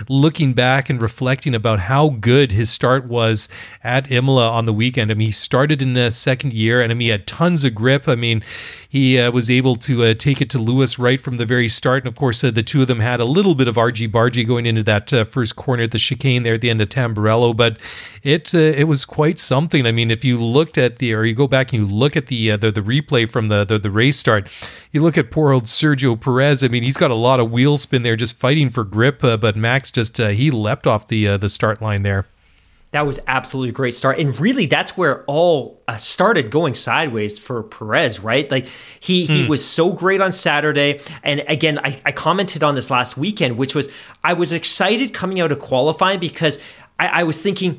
looking 0.09 0.53
back 0.53 0.91
and 0.91 1.01
reflecting 1.01 1.55
about 1.55 1.81
how 1.81 2.11
good 2.11 2.53
his 2.53 2.71
start 2.71 3.07
was 3.07 3.49
at 3.83 4.11
Imola 4.11 4.49
on 4.51 4.67
the 4.67 4.73
weekend. 4.73 5.11
I 5.11 5.15
mean, 5.15 5.29
he 5.29 5.33
started 5.33 5.83
in 5.83 5.95
the 5.95 6.11
second 6.11 6.53
year, 6.53 6.81
and 6.81 6.93
I 6.93 6.95
mean, 6.95 7.07
he 7.07 7.11
had 7.11 7.27
tons 7.27 7.65
of 7.65 7.75
grip. 7.75 8.09
I 8.09 8.15
mean, 8.15 8.43
he 8.91 9.19
uh, 9.19 9.31
was 9.31 9.51
able 9.51 9.77
to 9.77 10.03
uh, 10.03 10.15
take 10.15 10.41
it 10.41 10.49
to 10.49 10.59
Lewis 10.59 10.99
right 10.99 11.21
from 11.21 11.37
the 11.37 11.45
very 11.45 11.69
start, 11.69 12.05
and 12.05 12.09
of 12.09 12.17
course, 12.17 12.43
uh, 12.43 12.51
the 12.51 12.63
two 12.63 12.81
of 12.81 12.89
them 12.89 13.01
had 13.01 13.21
a 13.21 13.27
little 13.27 13.55
bit 13.55 13.69
of 13.69 13.77
argy 13.77 14.09
bargy 14.09 14.47
going 14.47 14.65
into 14.65 14.83
that 14.85 15.13
uh, 15.13 15.25
first 15.25 15.57
corner 15.57 15.83
at 15.83 15.91
the 15.91 15.99
chicane 15.99 16.43
there 16.43 16.55
at 16.55 16.63
the 16.63 16.71
end 16.71 16.81
of 16.81 16.89
Tamburello, 16.89 17.55
but 17.55 17.79
it 18.23 18.55
uh, 18.55 18.59
it 18.59 18.85
was 18.85 19.05
quite 19.05 19.39
something. 19.39 19.85
I 19.85 19.93
mean, 19.93 20.11
if 20.11 20.25
you 20.25 20.39
looked 20.39 20.79
at 20.79 20.99
the 20.99 21.13
or 21.13 21.25
you 21.25 21.35
go 21.35 21.47
back 21.47 21.75
and 21.75 21.87
you 21.87 21.95
look 21.95 22.17
at 22.17 22.29
the 22.29 22.57
the, 22.57 22.71
the 22.71 22.81
replay 22.81 23.29
from 23.29 23.49
the, 23.49 23.65
the 23.65 23.79
the 23.79 23.91
race 23.91 24.17
start, 24.17 24.51
you 24.91 25.03
look 25.03 25.19
at 25.19 25.31
poor 25.31 25.53
old 25.53 25.65
Sergio 25.65 26.19
Perez. 26.19 26.65
I 26.65 26.69
mean, 26.69 26.83
he's 26.83 26.97
got 26.97 27.11
a 27.11 27.15
lot 27.15 27.41
of 27.41 27.51
wheel 27.51 27.77
spin 27.77 28.05
there, 28.05 28.17
just 28.17 28.37
fighting 28.39 28.71
for 28.71 28.85
grip, 28.85 29.21
but 29.21 29.55
Max 29.55 29.91
just 29.91 30.17
he 30.17 30.51
leapt 30.51 30.87
off 30.87 31.09
the 31.09 31.37
the 31.37 31.51
start 31.51 31.83
line 31.83 32.05
there. 32.05 32.25
That 32.93 33.07
was 33.07 33.21
absolutely 33.27 33.69
a 33.69 33.73
great 33.73 33.95
start, 33.95 34.19
and 34.19 34.39
really, 34.41 34.65
that's 34.65 34.97
where 34.97 35.23
all 35.25 35.83
uh, 35.89 35.99
started 35.99 36.51
going 36.51 36.75
sideways 36.75 37.39
for 37.39 37.63
Perez. 37.63 38.21
Right, 38.21 38.51
like 38.51 38.67
he 38.99 39.27
he 39.27 39.45
hmm. 39.45 39.51
was 39.51 39.63
so 39.63 39.93
great 39.93 40.23
on 40.23 40.33
Saturday, 40.33 41.01
and 41.23 41.45
again, 41.49 41.79
I, 41.81 42.01
I 42.07 42.13
commented 42.13 42.65
on 42.65 42.75
this 42.75 42.91
last 42.91 43.19
weekend, 43.19 43.59
which 43.59 43.75
was 43.75 43.91
I 44.25 44.33
was 44.33 44.55
excited 44.55 45.13
coming 45.13 45.39
out 45.39 45.53
of 45.53 45.61
qualifying 45.61 46.19
because 46.19 46.59
I, 46.99 47.09
I 47.09 47.23
was 47.25 47.39
thinking 47.41 47.79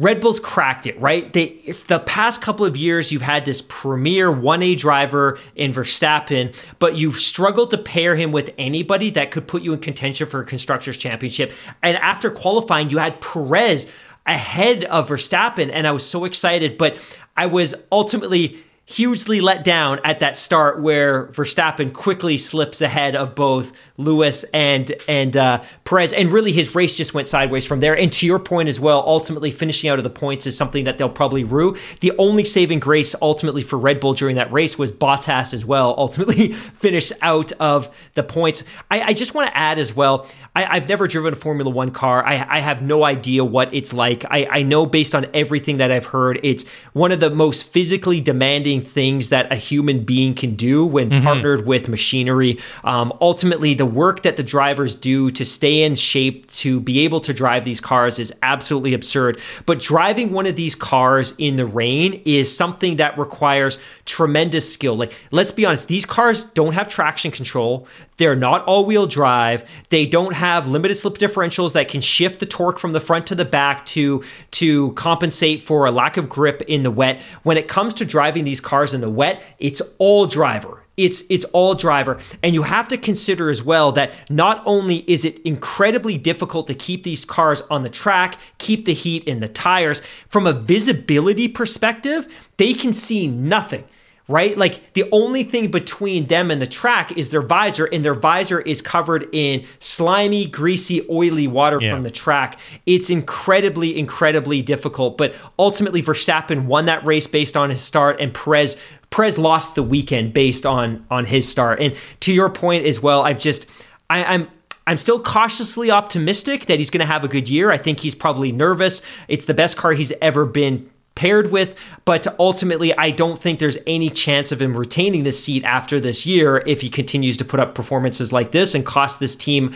Red 0.00 0.20
Bull's 0.20 0.38
cracked 0.38 0.86
it, 0.86 0.98
right? 1.00 1.32
They 1.32 1.60
if 1.64 1.88
the 1.88 1.98
past 1.98 2.40
couple 2.40 2.64
of 2.64 2.76
years 2.76 3.10
you've 3.10 3.22
had 3.22 3.44
this 3.44 3.62
premier 3.62 4.32
1A 4.32 4.78
driver 4.78 5.40
in 5.56 5.72
Verstappen, 5.72 6.54
but 6.78 6.96
you've 6.96 7.16
struggled 7.18 7.72
to 7.72 7.78
pair 7.78 8.14
him 8.14 8.30
with 8.30 8.54
anybody 8.58 9.10
that 9.10 9.32
could 9.32 9.48
put 9.48 9.62
you 9.62 9.72
in 9.72 9.80
contention 9.80 10.28
for 10.28 10.40
a 10.40 10.44
constructors 10.44 10.98
championship. 10.98 11.52
And 11.82 11.96
after 11.96 12.30
qualifying, 12.30 12.90
you 12.90 12.98
had 12.98 13.20
Perez 13.20 13.88
ahead 14.28 14.84
of 14.84 15.08
Verstappen 15.08 15.70
and 15.72 15.86
I 15.86 15.90
was 15.90 16.06
so 16.06 16.24
excited, 16.24 16.78
but 16.78 16.96
I 17.36 17.46
was 17.46 17.74
ultimately 17.90 18.62
hugely 18.84 19.40
let 19.40 19.64
down 19.64 20.00
at 20.04 20.20
that 20.20 20.36
start 20.36 20.80
where 20.80 21.26
Verstappen 21.28 21.92
quickly 21.92 22.38
slips 22.38 22.80
ahead 22.80 23.16
of 23.16 23.34
both 23.34 23.72
Lewis 23.98 24.44
and 24.54 24.92
and 25.08 25.36
uh, 25.36 25.62
Perez, 25.84 26.12
and 26.12 26.32
really 26.32 26.52
his 26.52 26.74
race 26.74 26.94
just 26.94 27.12
went 27.14 27.28
sideways 27.28 27.66
from 27.66 27.80
there. 27.80 27.94
And 27.96 28.12
to 28.14 28.26
your 28.26 28.38
point 28.38 28.68
as 28.68 28.80
well, 28.80 29.02
ultimately 29.06 29.50
finishing 29.50 29.90
out 29.90 29.98
of 29.98 30.04
the 30.04 30.10
points 30.10 30.46
is 30.46 30.56
something 30.56 30.84
that 30.84 30.96
they'll 30.96 31.08
probably 31.08 31.44
rue. 31.44 31.76
The 32.00 32.12
only 32.16 32.44
saving 32.44 32.78
grace 32.78 33.14
ultimately 33.20 33.62
for 33.62 33.76
Red 33.76 34.00
Bull 34.00 34.14
during 34.14 34.36
that 34.36 34.50
race 34.52 34.78
was 34.78 34.92
Bottas 34.92 35.52
as 35.52 35.64
well, 35.64 35.94
ultimately 35.98 36.52
finished 36.78 37.12
out 37.20 37.52
of 37.52 37.94
the 38.14 38.22
points. 38.22 38.62
I, 38.90 39.02
I 39.02 39.12
just 39.12 39.34
want 39.34 39.50
to 39.50 39.56
add 39.56 39.78
as 39.78 39.94
well. 39.94 40.28
I, 40.54 40.78
have 40.78 40.88
never 40.88 41.06
driven 41.06 41.32
a 41.32 41.36
Formula 41.36 41.70
One 41.70 41.90
car. 41.90 42.24
I, 42.24 42.34
I, 42.48 42.60
have 42.60 42.82
no 42.82 43.04
idea 43.04 43.44
what 43.44 43.72
it's 43.74 43.92
like. 43.92 44.24
I, 44.30 44.46
I 44.50 44.62
know 44.62 44.86
based 44.86 45.14
on 45.14 45.26
everything 45.34 45.78
that 45.78 45.90
I've 45.92 46.06
heard, 46.06 46.40
it's 46.42 46.64
one 46.92 47.12
of 47.12 47.20
the 47.20 47.30
most 47.30 47.64
physically 47.72 48.20
demanding 48.20 48.82
things 48.82 49.28
that 49.28 49.52
a 49.52 49.56
human 49.56 50.04
being 50.04 50.34
can 50.34 50.56
do 50.56 50.84
when 50.84 51.10
mm-hmm. 51.10 51.24
partnered 51.24 51.66
with 51.66 51.88
machinery. 51.88 52.58
Um, 52.84 53.12
ultimately, 53.20 53.74
the 53.74 53.87
work 53.88 54.22
that 54.22 54.36
the 54.36 54.42
drivers 54.42 54.94
do 54.94 55.30
to 55.30 55.44
stay 55.44 55.82
in 55.82 55.94
shape 55.94 56.50
to 56.52 56.80
be 56.80 57.00
able 57.00 57.20
to 57.20 57.34
drive 57.34 57.64
these 57.64 57.80
cars 57.80 58.18
is 58.18 58.32
absolutely 58.42 58.94
absurd. 58.94 59.40
But 59.66 59.80
driving 59.80 60.32
one 60.32 60.46
of 60.46 60.56
these 60.56 60.74
cars 60.74 61.34
in 61.38 61.56
the 61.56 61.66
rain 61.66 62.22
is 62.24 62.54
something 62.54 62.96
that 62.96 63.18
requires 63.18 63.78
tremendous 64.04 64.72
skill. 64.72 64.96
Like, 64.96 65.14
let's 65.30 65.52
be 65.52 65.64
honest, 65.64 65.88
these 65.88 66.06
cars 66.06 66.44
don't 66.44 66.74
have 66.74 66.88
traction 66.88 67.30
control. 67.30 67.86
They're 68.16 68.36
not 68.36 68.64
all 68.64 68.84
wheel 68.84 69.06
drive. 69.06 69.68
They 69.90 70.06
don't 70.06 70.34
have 70.34 70.66
limited 70.66 70.96
slip 70.96 71.18
differentials 71.18 71.72
that 71.72 71.88
can 71.88 72.00
shift 72.00 72.40
the 72.40 72.46
torque 72.46 72.78
from 72.78 72.92
the 72.92 73.00
front 73.00 73.26
to 73.28 73.34
the 73.34 73.44
back 73.44 73.86
to, 73.86 74.24
to 74.52 74.92
compensate 74.92 75.62
for 75.62 75.86
a 75.86 75.90
lack 75.90 76.16
of 76.16 76.28
grip 76.28 76.62
in 76.62 76.82
the 76.82 76.90
wet. 76.90 77.20
When 77.42 77.56
it 77.56 77.68
comes 77.68 77.94
to 77.94 78.04
driving 78.04 78.44
these 78.44 78.60
cars 78.60 78.94
in 78.94 79.00
the 79.00 79.10
wet, 79.10 79.42
it's 79.58 79.80
all 79.98 80.26
driver 80.26 80.82
it's 80.98 81.22
it's 81.30 81.44
all 81.46 81.74
driver 81.74 82.18
and 82.42 82.54
you 82.54 82.62
have 82.62 82.88
to 82.88 82.98
consider 82.98 83.48
as 83.48 83.62
well 83.62 83.92
that 83.92 84.12
not 84.28 84.62
only 84.66 84.98
is 85.10 85.24
it 85.24 85.40
incredibly 85.42 86.18
difficult 86.18 86.66
to 86.66 86.74
keep 86.74 87.04
these 87.04 87.24
cars 87.24 87.62
on 87.70 87.82
the 87.82 87.90
track 87.90 88.36
keep 88.58 88.84
the 88.84 88.92
heat 88.92 89.24
in 89.24 89.40
the 89.40 89.48
tires 89.48 90.02
from 90.28 90.46
a 90.46 90.52
visibility 90.52 91.48
perspective 91.48 92.28
they 92.56 92.74
can 92.74 92.92
see 92.92 93.26
nothing 93.26 93.84
right? 94.28 94.56
Like 94.56 94.92
the 94.92 95.08
only 95.10 95.42
thing 95.42 95.70
between 95.70 96.26
them 96.26 96.50
and 96.50 96.60
the 96.60 96.66
track 96.66 97.12
is 97.16 97.30
their 97.30 97.42
visor, 97.42 97.86
and 97.86 98.04
their 98.04 98.14
visor 98.14 98.60
is 98.60 98.80
covered 98.80 99.28
in 99.32 99.64
slimy, 99.80 100.46
greasy, 100.46 101.04
oily 101.10 101.48
water 101.48 101.78
yeah. 101.80 101.92
from 101.92 102.02
the 102.02 102.10
track. 102.10 102.58
It's 102.86 103.10
incredibly, 103.10 103.98
incredibly 103.98 104.62
difficult. 104.62 105.16
But 105.16 105.34
ultimately, 105.58 106.02
Verstappen 106.02 106.66
won 106.66 106.84
that 106.86 107.04
race 107.04 107.26
based 107.26 107.56
on 107.56 107.70
his 107.70 107.80
start, 107.80 108.20
and 108.20 108.32
Perez. 108.32 108.76
Perez 109.10 109.38
lost 109.38 109.74
the 109.74 109.82
weekend 109.82 110.32
based 110.32 110.66
on 110.66 111.04
on 111.10 111.24
his 111.24 111.48
start. 111.48 111.80
And 111.80 111.96
to 112.20 112.32
your 112.32 112.50
point 112.50 112.86
as 112.86 113.00
well, 113.00 113.22
I've 113.22 113.38
just 113.38 113.66
I, 114.10 114.24
I'm 114.24 114.48
I'm 114.86 114.96
still 114.96 115.22
cautiously 115.22 115.90
optimistic 115.90 116.66
that 116.66 116.78
he's 116.78 116.90
going 116.90 117.00
to 117.00 117.06
have 117.06 117.22
a 117.22 117.28
good 117.28 117.48
year. 117.48 117.70
I 117.70 117.76
think 117.76 118.00
he's 118.00 118.14
probably 118.14 118.52
nervous. 118.52 119.02
It's 119.28 119.44
the 119.44 119.54
best 119.54 119.76
car 119.76 119.92
he's 119.92 120.12
ever 120.22 120.46
been 120.46 120.88
paired 121.14 121.50
with. 121.50 121.76
But 122.06 122.26
ultimately, 122.38 122.96
I 122.96 123.10
don't 123.10 123.38
think 123.38 123.58
there's 123.58 123.76
any 123.86 124.08
chance 124.08 124.50
of 124.50 124.62
him 124.62 124.74
retaining 124.74 125.24
this 125.24 125.42
seat 125.42 125.64
after 125.64 126.00
this 126.00 126.24
year 126.24 126.62
if 126.64 126.80
he 126.80 126.88
continues 126.88 127.36
to 127.38 127.44
put 127.44 127.60
up 127.60 127.74
performances 127.74 128.32
like 128.32 128.52
this 128.52 128.74
and 128.74 128.86
cost 128.86 129.20
this 129.20 129.36
team 129.36 129.74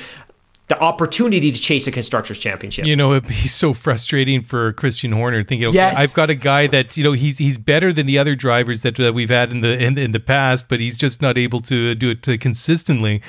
the 0.69 0.79
opportunity 0.79 1.51
to 1.51 1.61
chase 1.61 1.87
a 1.87 1.91
constructors 1.91 2.39
championship. 2.39 2.87
You 2.87 2.97
know, 2.97 3.13
it'd 3.13 3.29
be 3.29 3.35
so 3.35 3.73
frustrating 3.73 4.43
for 4.43 4.73
Christian 4.73 5.13
Horner 5.13 5.43
thinking, 5.43 5.69
okay, 5.69 5.77
yes. 5.77 5.97
I've 5.97 6.15
got 6.15 6.31
a 6.31 6.35
guy 6.35 6.67
that 6.69 6.97
you 6.97 7.05
know 7.05 7.13
he's 7.13 7.39
he's 7.39 7.59
better 7.59 7.93
than 7.93 8.07
the 8.07 8.19
other 8.19 8.35
drivers 8.35 8.83
that 8.83 8.99
uh, 8.99 9.13
we've 9.13 9.31
had 9.31 9.51
in 9.51 9.61
the 9.61 9.83
in, 9.83 9.99
in 9.99 10.13
the 10.13 10.21
past, 10.21 10.69
but 10.69 10.81
he's 10.81 10.97
just 10.97 11.21
not 11.21 11.37
able 11.37 11.61
to 11.61 11.95
do 11.95 12.11
it 12.11 12.41
consistently. 12.41 13.23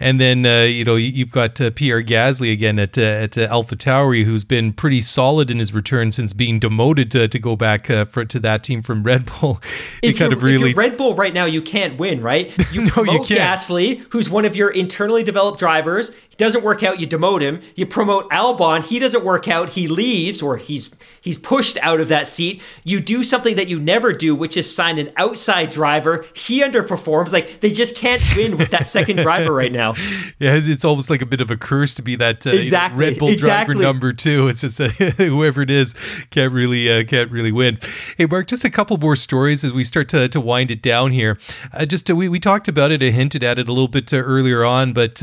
And 0.00 0.20
then 0.20 0.44
uh, 0.44 0.62
you 0.62 0.84
know 0.84 0.96
you've 0.96 1.30
got 1.30 1.60
uh, 1.60 1.70
Pierre 1.70 2.02
Gasly 2.02 2.52
again 2.52 2.78
at 2.78 2.98
uh, 2.98 3.02
at 3.02 3.38
uh, 3.38 3.48
AlphaTauri, 3.48 4.24
who's 4.24 4.44
been 4.44 4.72
pretty 4.72 5.00
solid 5.00 5.50
in 5.50 5.58
his 5.58 5.72
return 5.72 6.10
since 6.10 6.32
being 6.32 6.58
demoted 6.58 7.10
to, 7.12 7.28
to 7.28 7.38
go 7.38 7.54
back 7.54 7.88
uh, 7.90 8.04
for, 8.04 8.24
to 8.24 8.40
that 8.40 8.64
team 8.64 8.82
from 8.82 9.04
Red 9.04 9.26
Bull. 9.26 9.60
if 10.02 10.18
kind 10.18 10.32
of 10.32 10.42
really 10.42 10.74
Red 10.74 10.96
Bull 10.96 11.14
right 11.14 11.32
now, 11.32 11.44
you 11.44 11.62
can't 11.62 11.98
win, 11.98 12.20
right? 12.20 12.52
You 12.74 12.86
no, 12.86 12.90
promote 12.90 13.30
you 13.30 13.36
can't. 13.36 13.58
Gasly, 13.58 14.04
who's 14.10 14.28
one 14.28 14.44
of 14.44 14.56
your 14.56 14.68
internally 14.70 15.22
developed 15.22 15.60
drivers. 15.60 16.10
He 16.36 16.44
doesn't 16.44 16.64
work 16.64 16.82
out, 16.82 16.98
you 16.98 17.06
demote 17.06 17.42
him. 17.42 17.60
You 17.76 17.86
promote 17.86 18.28
Albon, 18.30 18.84
he 18.84 18.98
doesn't 18.98 19.24
work 19.24 19.46
out, 19.46 19.70
he 19.70 19.86
leaves, 19.86 20.42
or 20.42 20.56
he's 20.56 20.90
he's 21.20 21.38
pushed 21.38 21.78
out 21.78 22.00
of 22.00 22.08
that 22.08 22.26
seat. 22.26 22.60
You 22.82 22.98
do 22.98 23.22
something 23.22 23.54
that 23.54 23.68
you 23.68 23.78
never 23.78 24.12
do, 24.12 24.34
which 24.34 24.56
is 24.56 24.74
sign 24.74 24.98
an 24.98 25.12
outside 25.16 25.70
driver. 25.70 26.26
He 26.34 26.60
underperforms. 26.60 27.32
Like 27.32 27.60
they 27.60 27.70
just 27.70 27.94
can't 27.94 28.20
win 28.36 28.56
with 28.56 28.72
that 28.72 28.86
second 28.86 29.16
driver 29.18 29.52
right 29.52 29.72
now. 29.72 29.94
Yeah, 30.38 30.58
it's 30.62 30.84
almost 30.84 31.10
like 31.10 31.22
a 31.22 31.26
bit 31.26 31.40
of 31.40 31.50
a 31.50 31.56
curse 31.56 31.94
to 31.94 32.02
be 32.02 32.16
that 32.16 32.46
uh, 32.46 32.50
exactly. 32.50 33.04
you 33.04 33.10
know, 33.10 33.12
Red 33.12 33.18
Bull 33.18 33.28
exactly. 33.28 33.74
driver 33.74 33.86
number 33.86 34.12
two. 34.12 34.48
It's 34.48 34.62
just 34.62 34.80
uh, 34.80 34.88
whoever 35.16 35.62
it 35.62 35.70
is 35.70 35.94
can't 36.30 36.52
really 36.52 36.90
uh, 36.90 37.04
can't 37.04 37.30
really 37.30 37.52
win. 37.52 37.78
Hey, 38.18 38.26
Mark, 38.26 38.48
just 38.48 38.64
a 38.64 38.70
couple 38.70 38.96
more 38.96 39.16
stories 39.16 39.64
as 39.64 39.72
we 39.72 39.84
start 39.84 40.08
to, 40.10 40.28
to 40.28 40.40
wind 40.40 40.70
it 40.70 40.82
down 40.82 41.12
here. 41.12 41.38
Uh, 41.72 41.84
just 41.84 42.10
uh, 42.10 42.16
we 42.16 42.28
we 42.28 42.40
talked 42.40 42.68
about 42.68 42.90
it, 42.90 43.02
I 43.02 43.10
hinted 43.10 43.44
at 43.44 43.58
it 43.58 43.68
a 43.68 43.72
little 43.72 43.88
bit 43.88 44.12
uh, 44.12 44.16
earlier 44.16 44.64
on, 44.64 44.92
but 44.92 45.22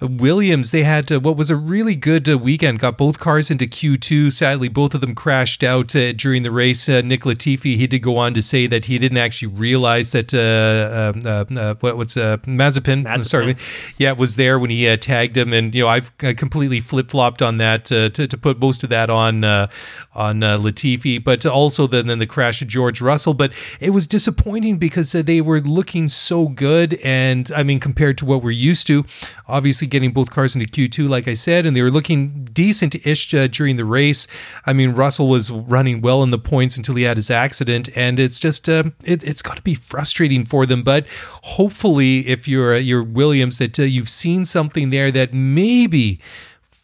Will 0.00 0.39
Williams, 0.40 0.70
they 0.70 0.84
had 0.84 1.12
uh, 1.12 1.20
what 1.20 1.36
was 1.36 1.50
a 1.50 1.54
really 1.54 1.94
good 1.94 2.26
uh, 2.26 2.38
weekend. 2.38 2.78
Got 2.78 2.96
both 2.96 3.18
cars 3.18 3.50
into 3.50 3.66
Q2. 3.66 4.32
Sadly, 4.32 4.68
both 4.68 4.94
of 4.94 5.02
them 5.02 5.14
crashed 5.14 5.62
out 5.62 5.94
uh, 5.94 6.14
during 6.14 6.44
the 6.44 6.50
race. 6.50 6.88
Uh, 6.88 7.02
Nick 7.02 7.24
Latifi, 7.24 7.76
he 7.76 7.86
did 7.86 7.98
go 7.98 8.16
on 8.16 8.32
to 8.32 8.40
say 8.40 8.66
that 8.66 8.86
he 8.86 8.98
didn't 8.98 9.18
actually 9.18 9.48
realize 9.48 10.12
that 10.12 10.32
uh, 10.32 11.12
um, 11.12 11.58
uh, 11.58 11.74
what, 11.80 11.98
what's 11.98 12.14
Mazepin, 12.14 13.04
Mazepin, 13.04 13.22
sorry, 13.22 13.54
yeah, 13.98 14.12
was 14.12 14.36
there 14.36 14.58
when 14.58 14.70
he 14.70 14.96
tagged 14.96 15.36
him. 15.36 15.52
And 15.52 15.74
you 15.74 15.82
know, 15.82 15.88
I've 15.88 16.16
completely 16.16 16.80
flip 16.80 17.10
flopped 17.10 17.42
on 17.42 17.58
that 17.58 17.84
to, 17.86 18.08
to 18.08 18.38
put 18.38 18.58
most 18.58 18.82
of 18.82 18.88
that 18.88 19.10
on 19.10 19.44
on 19.44 20.40
Latifi, 20.40 21.22
but 21.22 21.44
also 21.44 21.86
then 21.86 22.06
then 22.06 22.18
the 22.18 22.26
crash 22.26 22.62
of 22.62 22.68
George 22.68 23.02
Russell. 23.02 23.34
But 23.34 23.52
it 23.78 23.90
was 23.90 24.06
disappointing 24.06 24.78
because 24.78 25.12
they 25.12 25.42
were 25.42 25.60
looking 25.60 26.08
so 26.08 26.48
good, 26.48 26.94
and 27.04 27.52
I 27.54 27.62
mean, 27.62 27.78
compared 27.78 28.16
to 28.18 28.24
what 28.24 28.42
we're 28.42 28.52
used 28.52 28.86
to, 28.86 29.04
obviously 29.46 29.86
getting 29.86 30.12
both 30.12 30.29
cars 30.30 30.54
into 30.54 30.66
Q2, 30.66 31.08
like 31.08 31.28
I 31.28 31.34
said, 31.34 31.66
and 31.66 31.76
they 31.76 31.82
were 31.82 31.90
looking 31.90 32.44
decent 32.52 32.94
ish 33.06 33.32
uh, 33.34 33.46
during 33.46 33.76
the 33.76 33.84
race. 33.84 34.26
I 34.66 34.72
mean, 34.72 34.92
Russell 34.92 35.28
was 35.28 35.50
running 35.50 36.00
well 36.00 36.22
in 36.22 36.30
the 36.30 36.38
points 36.38 36.76
until 36.76 36.94
he 36.94 37.02
had 37.04 37.16
his 37.16 37.30
accident, 37.30 37.88
and 37.96 38.18
it's 38.18 38.40
just 38.40 38.68
uh, 38.68 38.84
it, 39.04 39.22
has 39.22 39.42
got 39.42 39.56
to 39.56 39.62
be 39.62 39.74
frustrating 39.74 40.44
for 40.44 40.66
them. 40.66 40.82
But 40.82 41.06
hopefully, 41.42 42.20
if 42.28 42.48
you're 42.48 42.74
uh, 42.74 42.78
you're 42.78 43.04
Williams, 43.04 43.58
that 43.58 43.78
uh, 43.78 43.82
you've 43.82 44.08
seen 44.08 44.44
something 44.44 44.90
there 44.90 45.10
that 45.10 45.34
maybe 45.34 46.20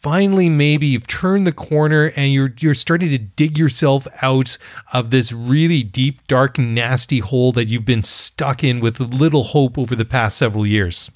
finally 0.07 0.47
maybe 0.47 0.87
you've 0.87 1.07
turned 1.07 1.47
the 1.47 1.51
corner 1.51 2.13
and 2.15 2.31
you're 2.31 2.53
you're 2.59 2.73
starting 2.73 3.09
to 3.09 3.17
dig 3.17 3.57
yourself 3.57 4.07
out 4.21 4.57
of 4.93 5.09
this 5.09 5.33
really 5.33 5.83
deep 5.83 6.25
dark 6.27 6.57
nasty 6.57 7.19
hole 7.19 7.51
that 7.51 7.65
you've 7.65 7.85
been 7.85 8.03
stuck 8.03 8.63
in 8.63 8.79
with 8.79 8.99
little 8.99 9.43
hope 9.43 9.77
over 9.77 9.95
the 9.95 10.05
past 10.05 10.37
several 10.37 10.65
years 10.65 11.09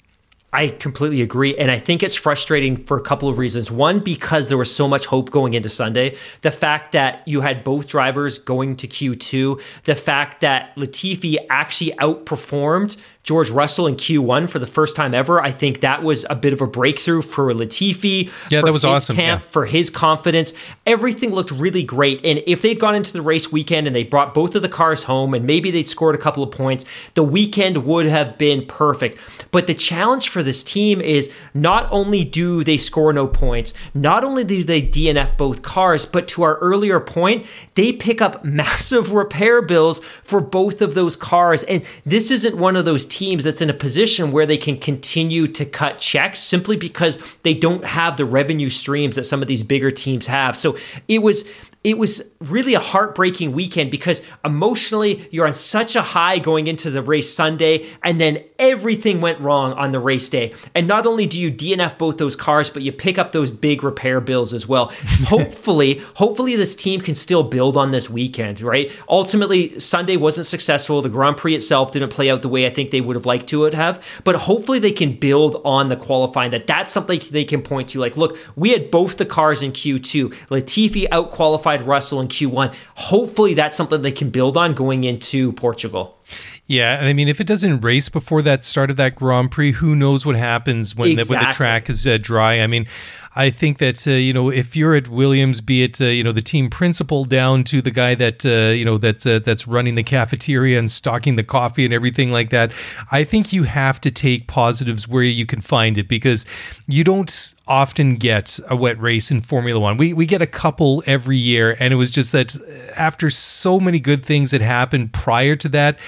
I 0.54 0.68
completely 0.68 1.22
agree. 1.22 1.56
And 1.56 1.70
I 1.70 1.78
think 1.78 2.02
it's 2.02 2.14
frustrating 2.14 2.84
for 2.84 2.98
a 2.98 3.02
couple 3.02 3.28
of 3.28 3.38
reasons. 3.38 3.70
One, 3.70 4.00
because 4.00 4.48
there 4.48 4.58
was 4.58 4.74
so 4.74 4.86
much 4.86 5.06
hope 5.06 5.30
going 5.30 5.54
into 5.54 5.70
Sunday. 5.70 6.16
The 6.42 6.50
fact 6.50 6.92
that 6.92 7.26
you 7.26 7.40
had 7.40 7.64
both 7.64 7.86
drivers 7.86 8.38
going 8.38 8.76
to 8.76 8.86
Q2, 8.86 9.60
the 9.84 9.94
fact 9.94 10.42
that 10.42 10.76
Latifi 10.76 11.38
actually 11.48 11.92
outperformed 11.92 12.98
George 13.22 13.50
Russell 13.50 13.86
in 13.86 13.94
Q1 13.94 14.50
for 14.50 14.58
the 14.58 14.66
first 14.66 14.96
time 14.96 15.14
ever. 15.14 15.40
I 15.40 15.52
think 15.52 15.80
that 15.80 16.02
was 16.02 16.26
a 16.28 16.34
bit 16.34 16.52
of 16.52 16.60
a 16.60 16.66
breakthrough 16.66 17.22
for 17.22 17.52
Latifi. 17.52 18.30
Yeah, 18.50 18.62
that 18.62 18.72
was 18.72 18.84
awesome. 18.84 19.14
Camp, 19.14 19.42
yeah. 19.42 19.48
For 19.48 19.64
his 19.64 19.90
confidence. 19.90 20.52
Everything 20.86 21.30
looked 21.30 21.52
really 21.52 21.84
great. 21.84 22.24
And 22.24 22.42
if 22.46 22.62
they'd 22.62 22.80
gone 22.80 22.96
into 22.96 23.12
the 23.12 23.22
race 23.22 23.52
weekend 23.52 23.86
and 23.86 23.94
they 23.94 24.02
brought 24.02 24.34
both 24.34 24.56
of 24.56 24.62
the 24.62 24.68
cars 24.68 25.04
home 25.04 25.34
and 25.34 25.46
maybe 25.46 25.70
they'd 25.70 25.86
scored 25.86 26.16
a 26.16 26.18
couple 26.18 26.42
of 26.42 26.50
points, 26.50 26.84
the 27.14 27.22
weekend 27.22 27.84
would 27.84 28.06
have 28.06 28.38
been 28.38 28.66
perfect. 28.66 29.18
But 29.52 29.68
the 29.68 29.74
challenge 29.74 30.28
for 30.28 30.42
this 30.42 30.64
team 30.64 31.00
is 31.00 31.30
not 31.54 31.86
only 31.92 32.24
do 32.24 32.64
they 32.64 32.76
score 32.76 33.12
no 33.12 33.28
points, 33.28 33.72
not 33.94 34.24
only 34.24 34.42
do 34.42 34.64
they 34.64 34.82
DNF 34.82 35.36
both 35.36 35.62
cars, 35.62 36.04
but 36.04 36.26
to 36.28 36.42
our 36.42 36.56
earlier 36.56 36.98
point, 36.98 37.46
they 37.76 37.92
pick 37.92 38.20
up 38.20 38.44
massive 38.52 39.12
repair 39.12 39.62
bills 39.62 40.00
for 40.24 40.40
both 40.40 40.82
of 40.82 40.94
those 40.94 41.14
cars. 41.14 41.62
And 41.64 41.84
this 42.04 42.32
isn't 42.32 42.56
one 42.56 42.74
of 42.74 42.84
those 42.84 43.11
teams 43.12 43.44
that's 43.44 43.60
in 43.60 43.68
a 43.68 43.74
position 43.74 44.32
where 44.32 44.46
they 44.46 44.56
can 44.56 44.78
continue 44.78 45.46
to 45.46 45.66
cut 45.66 45.98
checks 45.98 46.40
simply 46.40 46.76
because 46.76 47.18
they 47.42 47.52
don't 47.52 47.84
have 47.84 48.16
the 48.16 48.24
revenue 48.24 48.70
streams 48.70 49.16
that 49.16 49.24
some 49.24 49.42
of 49.42 49.48
these 49.48 49.62
bigger 49.62 49.90
teams 49.90 50.26
have. 50.26 50.56
So 50.56 50.78
it 51.08 51.18
was 51.18 51.44
it 51.84 51.98
was 51.98 52.22
really 52.40 52.74
a 52.74 52.80
heartbreaking 52.80 53.52
weekend 53.52 53.90
because 53.90 54.22
emotionally 54.44 55.28
you're 55.32 55.46
on 55.46 55.54
such 55.54 55.96
a 55.96 56.02
high 56.02 56.38
going 56.38 56.68
into 56.68 56.90
the 56.90 57.02
race 57.02 57.32
Sunday 57.32 57.86
and 58.04 58.20
then 58.20 58.42
everything 58.58 59.20
went 59.20 59.40
wrong 59.40 59.72
on 59.72 59.90
the 59.90 59.98
race 59.98 60.28
day. 60.28 60.54
And 60.76 60.86
not 60.86 61.06
only 61.06 61.26
do 61.26 61.40
you 61.40 61.50
DNF 61.50 61.98
both 61.98 62.18
those 62.18 62.36
cars 62.36 62.70
but 62.70 62.82
you 62.82 62.92
pick 62.92 63.18
up 63.18 63.32
those 63.32 63.50
big 63.50 63.82
repair 63.82 64.20
bills 64.20 64.54
as 64.54 64.68
well. 64.68 64.86
hopefully, 65.24 66.00
hopefully 66.14 66.54
this 66.54 66.76
team 66.76 67.00
can 67.00 67.16
still 67.16 67.42
build 67.42 67.76
on 67.76 67.90
this 67.90 68.08
weekend, 68.08 68.60
right? 68.60 68.92
Ultimately 69.08 69.78
Sunday 69.80 70.16
wasn't 70.16 70.46
successful. 70.46 71.02
The 71.02 71.08
Grand 71.08 71.36
Prix 71.36 71.56
itself 71.56 71.90
didn't 71.90 72.10
play 72.10 72.30
out 72.30 72.42
the 72.42 72.48
way 72.48 72.64
I 72.64 72.70
think 72.70 72.92
they 72.92 73.00
would 73.00 73.16
have 73.16 73.26
liked 73.26 73.48
to 73.48 73.62
have, 73.62 74.04
but 74.22 74.36
hopefully 74.36 74.78
they 74.78 74.92
can 74.92 75.14
build 75.16 75.60
on 75.64 75.88
the 75.88 75.96
qualifying 75.96 76.52
that 76.52 76.66
that's 76.66 76.92
something 76.92 77.20
they 77.30 77.44
can 77.44 77.62
point 77.62 77.88
to 77.90 77.98
like 77.98 78.16
look, 78.16 78.38
we 78.54 78.70
had 78.70 78.90
both 78.90 79.16
the 79.16 79.26
cars 79.26 79.62
in 79.62 79.72
Q2. 79.72 80.28
Latifi 80.48 81.06
out 81.10 81.30
qualified 81.30 81.71
Russell 81.80 82.20
in 82.20 82.28
Q1. 82.28 82.74
Hopefully, 82.96 83.54
that's 83.54 83.76
something 83.76 84.02
they 84.02 84.12
can 84.12 84.28
build 84.28 84.58
on 84.58 84.74
going 84.74 85.04
into 85.04 85.52
Portugal. 85.52 86.18
Yeah, 86.66 86.98
and 86.98 87.08
I 87.08 87.12
mean, 87.12 87.28
if 87.28 87.40
it 87.40 87.46
doesn't 87.46 87.80
race 87.80 88.08
before 88.08 88.42
that 88.42 88.64
start 88.64 88.90
of 88.90 88.96
that 88.96 89.14
Grand 89.14 89.50
Prix, 89.50 89.72
who 89.72 89.96
knows 89.96 90.24
what 90.24 90.36
happens 90.36 90.94
when, 90.94 91.10
exactly. 91.10 91.36
the, 91.36 91.40
when 91.40 91.48
the 91.48 91.52
track 91.54 91.90
is 91.90 92.06
uh, 92.06 92.18
dry? 92.20 92.60
I 92.60 92.66
mean, 92.66 92.86
I 93.34 93.48
think 93.50 93.78
that 93.78 94.06
uh, 94.06 94.10
you 94.10 94.32
know 94.32 94.50
if 94.50 94.76
you're 94.76 94.94
at 94.94 95.08
Williams, 95.08 95.60
be 95.60 95.82
it 95.82 96.00
uh, 96.00 96.04
you 96.04 96.22
know 96.22 96.32
the 96.32 96.42
team 96.42 96.68
principal 96.68 97.24
down 97.24 97.64
to 97.64 97.80
the 97.80 97.90
guy 97.90 98.14
that 98.14 98.44
uh, 98.44 98.72
you 98.72 98.84
know 98.84 98.98
that 98.98 99.26
uh, 99.26 99.38
that's 99.38 99.66
running 99.66 99.94
the 99.94 100.02
cafeteria 100.02 100.78
and 100.78 100.90
stocking 100.90 101.36
the 101.36 101.44
coffee 101.44 101.84
and 101.84 101.94
everything 101.94 102.30
like 102.30 102.50
that, 102.50 102.72
I 103.10 103.24
think 103.24 103.52
you 103.52 103.62
have 103.62 104.00
to 104.02 104.10
take 104.10 104.46
positives 104.48 105.08
where 105.08 105.22
you 105.22 105.46
can 105.46 105.62
find 105.62 105.96
it 105.96 106.08
because 106.08 106.44
you 106.86 107.04
don't 107.04 107.54
often 107.66 108.16
get 108.16 108.60
a 108.68 108.76
wet 108.76 109.00
race 109.00 109.30
in 109.30 109.40
Formula 109.40 109.80
One. 109.80 109.96
We 109.96 110.12
we 110.12 110.26
get 110.26 110.42
a 110.42 110.46
couple 110.46 111.02
every 111.06 111.38
year, 111.38 111.76
and 111.80 111.92
it 111.92 111.96
was 111.96 112.10
just 112.10 112.32
that 112.32 112.54
after 112.96 113.30
so 113.30 113.80
many 113.80 113.98
good 113.98 114.24
things 114.24 114.50
that 114.50 114.60
happened 114.60 115.14
prior 115.14 115.56
to 115.56 115.68
that, 115.70 115.98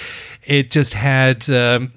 it 0.45 0.71
just 0.71 0.95
had. 0.95 1.49
Um, 1.49 1.93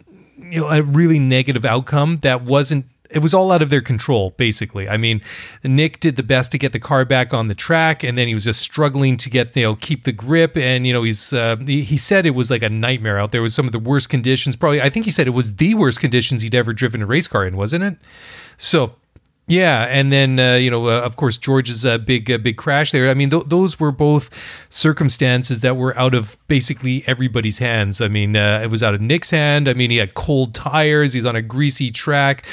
you 0.50 0.62
know, 0.62 0.70
a 0.70 0.82
really 0.82 1.20
negative 1.20 1.66
outcome 1.66 2.18
that 2.18 2.44
wasn't 2.44 2.86
it 3.10 3.20
was 3.20 3.34
all 3.34 3.52
out 3.52 3.62
of 3.62 3.70
their 3.70 3.82
control, 3.82 4.32
basically. 4.32 4.88
I 4.88 4.98
mean, 4.98 5.22
Nick 5.64 6.00
did 6.00 6.16
the 6.16 6.24
best 6.24 6.52
to 6.52 6.58
get 6.58 6.74
the 6.74 6.80
car 6.80 7.06
back 7.06 7.34
on 7.34 7.48
the 7.48 7.56
track, 7.56 8.04
and 8.04 8.18
then 8.18 8.28
he 8.28 8.34
was 8.34 8.44
just 8.44 8.60
struggling 8.60 9.18
to 9.18 9.30
get, 9.30 9.56
you 9.56 9.64
know, 9.64 9.76
keep 9.76 10.04
the 10.04 10.12
grip. 10.12 10.58
And, 10.58 10.86
you 10.86 10.94
know, 10.94 11.04
he's, 11.04 11.34
uh, 11.34 11.58
he, 11.58 11.84
he 11.84 11.98
said 11.98 12.26
it 12.26 12.36
was 12.36 12.52
like 12.52 12.64
a 12.64 12.70
nightmare 12.70 13.20
out 13.20 13.32
there 13.32 13.42
with 13.42 13.54
some 13.54 13.66
of 13.66 13.72
the 13.72 13.80
worst 13.80 14.10
conditions. 14.10 14.56
Probably, 14.56 14.82
I 14.82 14.90
think 14.90 15.06
he 15.06 15.12
said 15.12 15.28
it 15.28 15.32
was 15.32 15.56
the 15.56 15.74
worst 15.74 16.00
conditions 16.00 16.42
he'd 16.42 16.56
ever 16.56 16.74
driven 16.74 17.02
a 17.02 17.06
race 17.06 17.28
car 17.28 17.46
in, 17.46 17.56
wasn't 17.56 17.84
it? 17.84 17.98
So, 18.58 18.96
yeah, 19.50 19.86
and 19.86 20.12
then 20.12 20.40
uh, 20.40 20.56
you 20.56 20.70
know, 20.70 20.88
uh, 20.88 21.00
of 21.00 21.16
course, 21.16 21.38
George's 21.38 21.86
uh, 21.86 21.98
big 22.00 22.30
uh, 22.30 22.38
big 22.38 22.58
crash 22.58 22.92
there. 22.92 23.10
I 23.10 23.14
mean, 23.14 23.30
th- 23.30 23.46
those 23.48 23.80
were 23.80 23.94
both 23.94 24.30
circumstances 24.70 25.62
that 25.62 25.78
were 25.78 25.98
out 25.98 26.14
of 26.14 26.38
basically 26.50 27.04
everybody's 27.08 27.60
hands. 27.60 28.02
I 28.02 28.10
mean, 28.10 28.36
uh, 28.36 28.60
it 28.62 28.70
was 28.70 28.84
out 28.84 28.94
of 28.94 29.00
Nick's 29.00 29.32
hand. 29.32 29.70
I 29.70 29.74
mean, 29.74 29.90
he 29.90 29.98
had 29.98 30.16
cold 30.16 30.54
tires. 30.54 31.14
He's 31.14 31.26
on 31.26 31.38
a 31.38 31.42
greasy 31.42 31.92
track. 31.92 32.46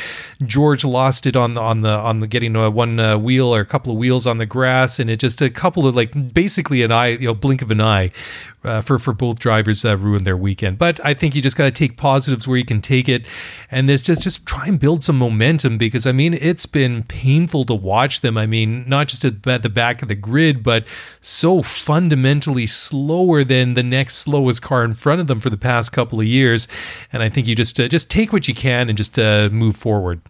George 0.45 0.85
lost 0.85 1.27
it 1.27 1.35
on 1.35 1.55
the 1.55 1.61
on 1.61 1.81
the 1.81 1.91
on 1.91 2.21
the 2.21 2.29
getting 2.29 2.55
uh, 2.55 2.71
one 2.71 2.99
wheel 3.25 3.53
or 3.53 3.61
a 3.61 3.67
couple 3.67 3.93
of 3.93 3.99
wheels 3.99 4.25
on 4.25 4.39
the 4.39 4.47
grass, 4.47 5.01
and 5.01 5.11
it 5.11 5.19
just 5.19 5.43
a 5.43 5.51
couple 5.51 5.89
of 5.89 5.97
like 5.97 6.33
basically 6.33 6.85
an 6.85 6.93
eye, 6.93 7.09
you 7.09 7.27
know, 7.27 7.35
blink 7.35 7.61
of 7.61 7.73
an 7.73 7.81
eye 7.81 8.13
uh, 8.65 8.81
for 8.81 8.99
for 8.99 9.13
both 9.13 9.39
drivers 9.39 9.85
uh, 9.85 9.97
ruined 9.97 10.27
their 10.27 10.37
weekend. 10.37 10.79
But 10.79 11.05
I 11.05 11.15
think 11.15 11.35
you 11.35 11.43
just 11.43 11.57
got 11.57 11.65
to 11.65 11.71
take 11.71 11.97
positives 11.97 12.49
where 12.49 12.57
you 12.57 12.65
can 12.65 12.81
take 12.81 13.09
it, 13.09 13.27
and 13.71 13.89
there's 13.89 14.03
just 14.03 14.23
just 14.23 14.47
try 14.47 14.67
and 14.67 14.79
build 14.79 15.05
some 15.05 15.19
momentum 15.19 15.79
because 15.79 16.07
I 16.07 16.13
mean 16.13 16.35
it's 16.35 16.67
been 16.67 17.03
painful 17.05 17.65
to 17.65 17.75
watch 17.75 18.21
them. 18.21 18.37
I 18.37 18.47
mean 18.47 18.89
not 18.89 19.09
just 19.09 19.25
at, 19.25 19.43
the 19.43 19.69
back 19.69 20.03
of 20.03 20.09
the 20.09 20.15
grid, 20.15 20.63
but 20.63 20.87
so 21.21 21.63
fundamentally 21.63 22.67
slower 22.67 23.45
than 23.45 23.75
the 23.75 23.83
next 23.83 24.17
slowest 24.17 24.63
car 24.63 24.85
in 24.85 24.95
front 24.95 25.21
of 25.21 25.27
them 25.27 25.41
for 25.41 25.51
the 25.51 25.57
past 25.57 25.93
couple 25.93 26.21
of 26.21 26.27
years. 26.27 26.69
And 27.13 27.23
I 27.23 27.29
think 27.29 27.47
you 27.47 27.55
just 27.55 27.79
uh, 27.79 27.89
just 27.89 28.11
take 28.11 28.33
what 28.33 28.49
you 28.49 28.55
can 28.55 28.89
and 28.89 28.97
just 28.97 29.19
uh, 29.19 29.49
move 29.51 29.77
forward. 29.77 30.21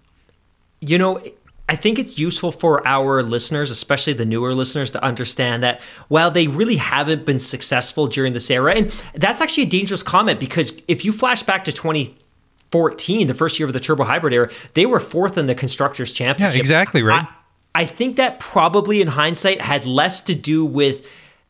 You 0.81 0.99
know 0.99 1.23
I 1.69 1.77
think 1.77 1.99
it's 1.99 2.19
useful 2.19 2.53
for 2.53 2.87
our 2.87 3.23
listeners, 3.23 3.71
especially 3.71 4.13
the 4.13 4.27
newer 4.27 4.55
listeners, 4.55 4.91
to 4.91 5.03
understand 5.03 5.63
that 5.63 5.81
while 6.09 6.31
they 6.31 6.47
really 6.47 6.77
haven't 6.77 7.25
been 7.25 7.39
successful 7.39 8.07
during 8.07 8.35
this 8.35 8.51
era, 8.51 8.75
and 8.75 9.05
that's 9.15 9.41
actually 9.41 9.63
a 9.63 9.69
dangerous 9.69 10.03
comment 10.03 10.39
because 10.39 10.79
if 10.89 11.07
you 11.07 11.13
flash 11.13 11.43
back 11.43 11.65
to 11.65 11.73
2014, 11.73 13.27
the 13.27 13.35
first 13.35 13.59
year 13.59 13.67
of 13.67 13.73
the 13.73 13.81
turbo 13.81 14.05
hybrid 14.05 14.35
era, 14.35 14.51
they 14.75 14.85
were 14.85 15.01
fourth 15.01 15.39
in 15.39 15.47
the 15.47 15.55
constructors 15.55 16.13
championship. 16.13 16.55
Yeah, 16.55 16.61
exactly 16.61 17.03
right. 17.03 17.27
I, 17.75 17.83
I 17.83 17.87
think 17.87 18.17
that 18.17 18.41
probably 18.41 19.01
in 19.01 19.09
hindsight 19.09 19.63
had 19.63 19.87
less 19.87 20.21
to 20.23 20.35
do 20.35 20.67
with 20.67 21.07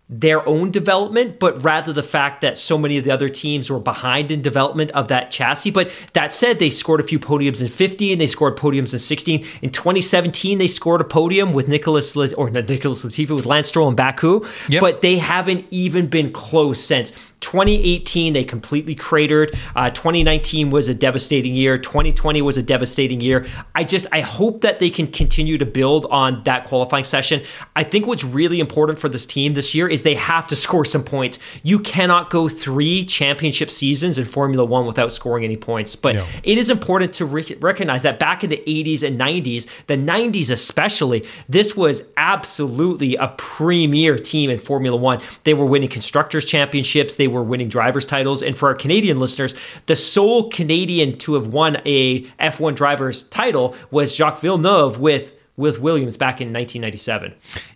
their 0.08 0.46
own 0.46 0.70
development, 0.70 1.38
but 1.38 1.62
rather 1.64 1.90
the 1.92 2.02
fact 2.02 2.42
that 2.42 2.58
so 2.58 2.76
many 2.76 2.98
of 2.98 3.04
the 3.04 3.10
other 3.10 3.28
teams 3.30 3.70
were 3.70 3.80
behind 3.80 4.30
in 4.30 4.42
development 4.42 4.90
of 4.90 5.08
that 5.08 5.30
chassis. 5.30 5.70
But 5.70 5.90
that 6.12 6.32
said, 6.32 6.58
they 6.58 6.68
scored 6.68 7.00
a 7.00 7.04
few 7.04 7.18
podiums 7.18 7.62
in 7.62 7.68
15, 7.68 8.18
they 8.18 8.26
scored 8.26 8.56
podiums 8.56 8.92
in 8.92 8.98
16. 8.98 9.46
In 9.62 9.70
2017, 9.70 10.58
they 10.58 10.66
scored 10.66 11.00
a 11.00 11.04
podium 11.04 11.54
with 11.54 11.68
Nicholas 11.68 12.14
or 12.34 12.50
Nicholas 12.50 13.02
Latifi 13.02 13.34
with 13.34 13.46
Lance 13.46 13.68
Stroll 13.68 13.88
and 13.88 13.96
Baku, 13.96 14.44
yep. 14.68 14.82
but 14.82 15.00
they 15.00 15.16
haven't 15.16 15.64
even 15.70 16.06
been 16.06 16.30
close 16.32 16.84
since. 16.84 17.12
2018, 17.44 18.32
they 18.32 18.42
completely 18.42 18.94
cratered. 18.94 19.54
Uh, 19.76 19.90
2019 19.90 20.70
was 20.70 20.88
a 20.88 20.94
devastating 20.94 21.54
year. 21.54 21.76
2020 21.76 22.40
was 22.40 22.56
a 22.56 22.62
devastating 22.62 23.20
year. 23.20 23.44
I 23.74 23.84
just, 23.84 24.06
I 24.12 24.22
hope 24.22 24.62
that 24.62 24.78
they 24.78 24.88
can 24.88 25.06
continue 25.06 25.58
to 25.58 25.66
build 25.66 26.06
on 26.06 26.42
that 26.44 26.64
qualifying 26.64 27.04
session. 27.04 27.42
I 27.76 27.84
think 27.84 28.06
what's 28.06 28.24
really 28.24 28.60
important 28.60 28.98
for 28.98 29.10
this 29.10 29.26
team 29.26 29.52
this 29.52 29.74
year 29.74 29.86
is 29.86 30.04
they 30.04 30.14
have 30.14 30.46
to 30.46 30.56
score 30.56 30.86
some 30.86 31.04
points. 31.04 31.38
You 31.62 31.78
cannot 31.80 32.30
go 32.30 32.48
three 32.48 33.04
championship 33.04 33.70
seasons 33.70 34.16
in 34.16 34.24
Formula 34.24 34.64
One 34.64 34.86
without 34.86 35.12
scoring 35.12 35.44
any 35.44 35.58
points. 35.58 35.94
But 35.94 36.14
no. 36.14 36.26
it 36.44 36.56
is 36.56 36.70
important 36.70 37.12
to 37.14 37.26
re- 37.26 37.56
recognize 37.60 38.02
that 38.04 38.18
back 38.18 38.42
in 38.42 38.48
the 38.48 38.62
80s 38.66 39.06
and 39.06 39.20
90s, 39.20 39.66
the 39.86 39.98
90s 39.98 40.50
especially, 40.50 41.26
this 41.46 41.76
was 41.76 42.04
absolutely 42.16 43.16
a 43.16 43.28
premier 43.36 44.16
team 44.16 44.48
in 44.48 44.58
Formula 44.58 44.96
One. 44.96 45.20
They 45.42 45.52
were 45.52 45.66
winning 45.66 45.90
constructors 45.90 46.46
championships. 46.46 47.16
They 47.16 47.28
were 47.34 47.42
winning 47.42 47.68
drivers' 47.68 48.06
titles. 48.06 48.42
And 48.42 48.56
for 48.56 48.68
our 48.68 48.74
Canadian 48.74 49.20
listeners, 49.20 49.54
the 49.86 49.96
sole 49.96 50.48
Canadian 50.50 51.18
to 51.18 51.34
have 51.34 51.48
won 51.48 51.78
a 51.84 52.22
F1 52.40 52.74
driver's 52.74 53.24
title 53.24 53.74
was 53.90 54.14
Jacques 54.14 54.40
Villeneuve 54.40 54.98
with 54.98 55.32
with 55.56 55.78
Williams 55.78 56.16
back 56.16 56.40
in 56.40 56.52
1997. 56.52 57.34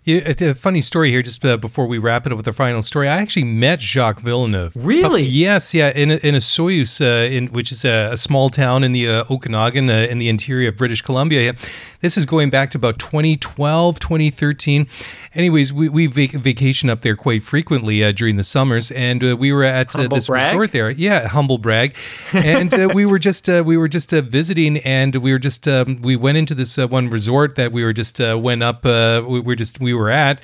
Yeah, 0.09 0.33
a 0.41 0.55
funny 0.55 0.81
story 0.81 1.11
here, 1.11 1.23
just 1.23 1.45
uh, 1.45 1.57
before 1.59 1.87
we 1.87 1.99
wrap 1.99 2.27
it 2.27 2.33
up 2.33 2.37
with 2.37 2.47
the 2.47 2.53
final 2.53 2.83
story. 2.83 3.09
I 3.09 3.19
actually 3.19 3.45
met 3.45 3.81
Jacques 3.81 4.21
Villeneuve. 4.21 4.75
Really? 4.75 5.23
Uh, 5.23 5.27
yes, 5.27 5.75
yeah, 5.75 5.91
in 5.91 6.11
a, 6.11 6.15
in 6.17 6.35
Osoyoos, 6.35 7.01
uh, 7.01 7.31
in 7.31 7.49
which 7.49 7.71
is 7.71 7.85
a, 7.85 8.13
a, 8.13 8.17
small 8.17 8.49
town 8.51 8.83
in 8.83 8.93
the 8.93 9.07
uh, 9.09 9.25
Okanagan, 9.31 9.91
uh, 9.91 10.07
in 10.11 10.19
the 10.19 10.29
interior 10.29 10.71
of 10.71 10.77
British 10.77 11.03
Columbia. 11.03 11.55
This 12.01 12.17
is 12.17 12.27
going 12.27 12.49
back 12.49 12.71
to 12.71 12.79
about 12.79 12.99
2012, 12.99 14.01
2013. 14.01 14.87
Anyways, 15.35 15.73
we, 15.73 15.89
we 15.89 16.07
vac- 16.07 16.33
vacation 16.33 16.89
up 16.89 17.03
there 17.03 17.15
quite 17.15 17.43
frequently 17.43 18.03
uh, 18.03 18.13
during 18.13 18.37
the 18.37 18.43
summers, 18.43 18.91
and 18.93 19.23
we 19.39 19.53
were 19.53 19.65
at 19.65 19.93
this 19.93 20.27
brag? 20.29 20.53
resort 20.53 20.73
there. 20.73 20.91
Yeah, 20.91 21.29
humble 21.29 21.59
brag. 21.59 21.95
And 22.33 22.95
we 22.95 23.05
were 23.05 23.19
just 23.19 23.47
we 23.47 23.77
were 23.77 23.89
just 23.89 24.11
visiting, 24.11 24.79
and 24.79 25.15
we 25.17 25.33
were 25.33 25.39
just 25.39 25.69
um, 25.69 26.01
we 26.03 26.17
went 26.17 26.39
into 26.39 26.55
this 26.55 26.79
one 26.79 27.11
resort 27.11 27.57
that 27.57 27.68
that 27.69 27.75
we 27.75 27.85
were 27.85 27.93
just 27.93 28.21
uh, 28.21 28.39
went 28.41 28.63
up. 28.63 28.87
Uh, 28.87 29.23
we 29.27 29.41
were 29.41 29.55
just 29.55 29.79
we 29.81 29.93
were 29.93 30.11
at, 30.11 30.41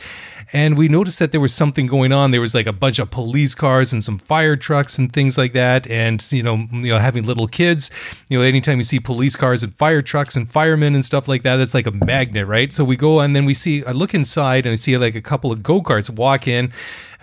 and 0.53 0.77
we 0.77 0.89
noticed 0.89 1.19
that 1.19 1.33
there 1.33 1.41
was 1.41 1.55
something 1.55 1.87
going 1.87 2.13
on. 2.13 2.31
There 2.31 2.41
was 2.41 2.55
like 2.55 2.67
a 2.67 2.73
bunch 2.73 2.99
of 2.99 3.11
police 3.11 3.55
cars 3.55 3.93
and 3.93 4.05
some 4.05 4.19
fire 4.19 4.57
trucks 4.57 4.99
and 4.99 5.11
things 5.11 5.39
like 5.39 5.55
that. 5.55 5.87
And 5.87 6.25
you 6.31 6.43
know, 6.43 6.67
you 6.71 6.91
know, 6.91 6.99
having 6.99 7.25
little 7.25 7.49
kids, 7.49 7.91
you 8.29 8.39
know, 8.39 8.45
anytime 8.45 8.79
you 8.79 8.85
see 8.85 9.01
police 9.01 9.37
cars 9.37 9.63
and 9.63 9.75
fire 9.75 10.03
trucks 10.03 10.37
and 10.37 10.51
firemen 10.51 10.95
and 10.95 11.05
stuff 11.05 11.29
like 11.29 11.43
that, 11.45 11.61
it's 11.61 11.75
like 11.75 11.87
a 11.87 11.93
magnet, 11.93 12.47
right? 12.47 12.73
So 12.73 12.85
we 12.85 12.97
go 12.97 13.21
and 13.21 13.35
then 13.35 13.47
we 13.47 13.55
see. 13.55 13.85
I 13.85 13.93
look 13.93 14.15
inside 14.15 14.67
and 14.67 14.73
I 14.73 14.77
see 14.77 14.97
like 14.99 15.15
a 15.15 15.23
couple 15.23 15.51
of 15.51 15.63
go 15.63 15.81
karts 15.81 16.11
walk 16.11 16.47
in 16.47 16.73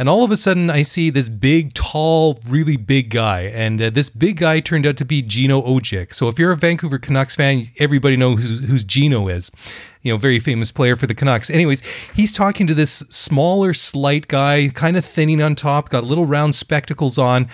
and 0.01 0.09
all 0.09 0.23
of 0.23 0.31
a 0.31 0.37
sudden, 0.37 0.71
I 0.71 0.81
see 0.81 1.11
this 1.11 1.29
big, 1.29 1.75
tall, 1.75 2.39
really 2.47 2.75
big 2.75 3.11
guy. 3.11 3.41
And 3.41 3.79
uh, 3.79 3.91
this 3.91 4.09
big 4.09 4.37
guy 4.37 4.59
turned 4.59 4.87
out 4.87 4.97
to 4.97 5.05
be 5.05 5.21
Gino 5.21 5.61
Odjick. 5.61 6.15
So 6.15 6.27
if 6.27 6.39
you're 6.39 6.51
a 6.51 6.57
Vancouver 6.57 6.97
Canucks 6.97 7.35
fan, 7.35 7.67
everybody 7.77 8.15
knows 8.15 8.41
who's 8.41 8.83
Gino 8.83 9.27
is. 9.27 9.51
You 10.01 10.13
know, 10.13 10.17
very 10.17 10.39
famous 10.39 10.71
player 10.71 10.95
for 10.95 11.07
the 11.07 11.13
Canucks. 11.13 11.49
Anyways, 11.49 11.81
he's 12.15 12.31
talking 12.31 12.67
to 12.67 12.73
this 12.73 12.91
smaller, 13.09 13.73
slight 13.73 14.27
guy, 14.27 14.69
kind 14.69 14.97
of 14.97 15.05
thinning 15.05 15.41
on 15.41 15.55
top, 15.55 15.89
got 15.89 16.03
little 16.03 16.25
round 16.25 16.55
spectacles 16.55 17.17
on. 17.17 17.47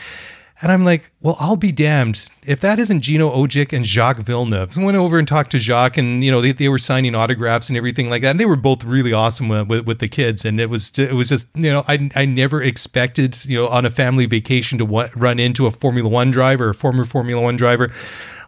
And 0.60 0.72
I'm 0.72 0.84
like, 0.84 1.12
well, 1.22 1.38
I'll 1.40 1.56
be 1.56 1.72
damned 1.72 2.30
if 2.48 2.62
that 2.62 2.80
isn't 2.80 3.02
Gino 3.02 3.30
Odjick 3.30 3.74
and 3.74 3.86
Jacques 3.86 4.18
Villeneuve. 4.18 4.74
So 4.74 4.82
I 4.82 4.86
went 4.86 4.98
over 4.98 5.20
and 5.20 5.28
talked 5.28 5.52
to 5.52 5.60
Jacques, 5.60 5.98
and 5.98 6.24
you 6.24 6.32
know 6.32 6.42
they, 6.42 6.52
they 6.52 6.68
were 6.68 6.80
signing 6.80 7.14
autographs 7.14 7.70
and 7.70 7.78
everything 7.78 8.10
like 8.10 8.24
that. 8.24 8.32
And 8.32 8.40
they 8.40 8.46
were 8.46 8.56
both 8.56 8.84
really 8.84 9.14
awesome 9.14 9.50
with, 9.50 9.86
with, 9.86 10.00
the 10.00 10.08
kids. 10.08 10.46
And 10.46 10.60
it 10.60 10.70
was 10.72 10.98
it 10.98 11.14
was 11.14 11.30
just 11.30 11.48
you 11.54 11.70
know 11.70 11.86
I 11.88 12.10
I 12.16 12.26
never 12.26 12.64
expected 12.64 13.46
you 13.46 13.60
know 13.60 13.68
on 13.68 13.86
a 13.86 13.92
family 13.92 14.26
vacation 14.26 14.80
to 14.80 14.86
w- 14.86 15.10
run 15.16 15.40
into 15.40 15.68
a 15.68 15.72
Formula 15.72 16.10
One 16.10 16.32
driver, 16.32 16.70
a 16.70 16.74
former 16.74 17.06
Formula 17.06 17.40
One 17.40 17.56
driver, 17.56 17.92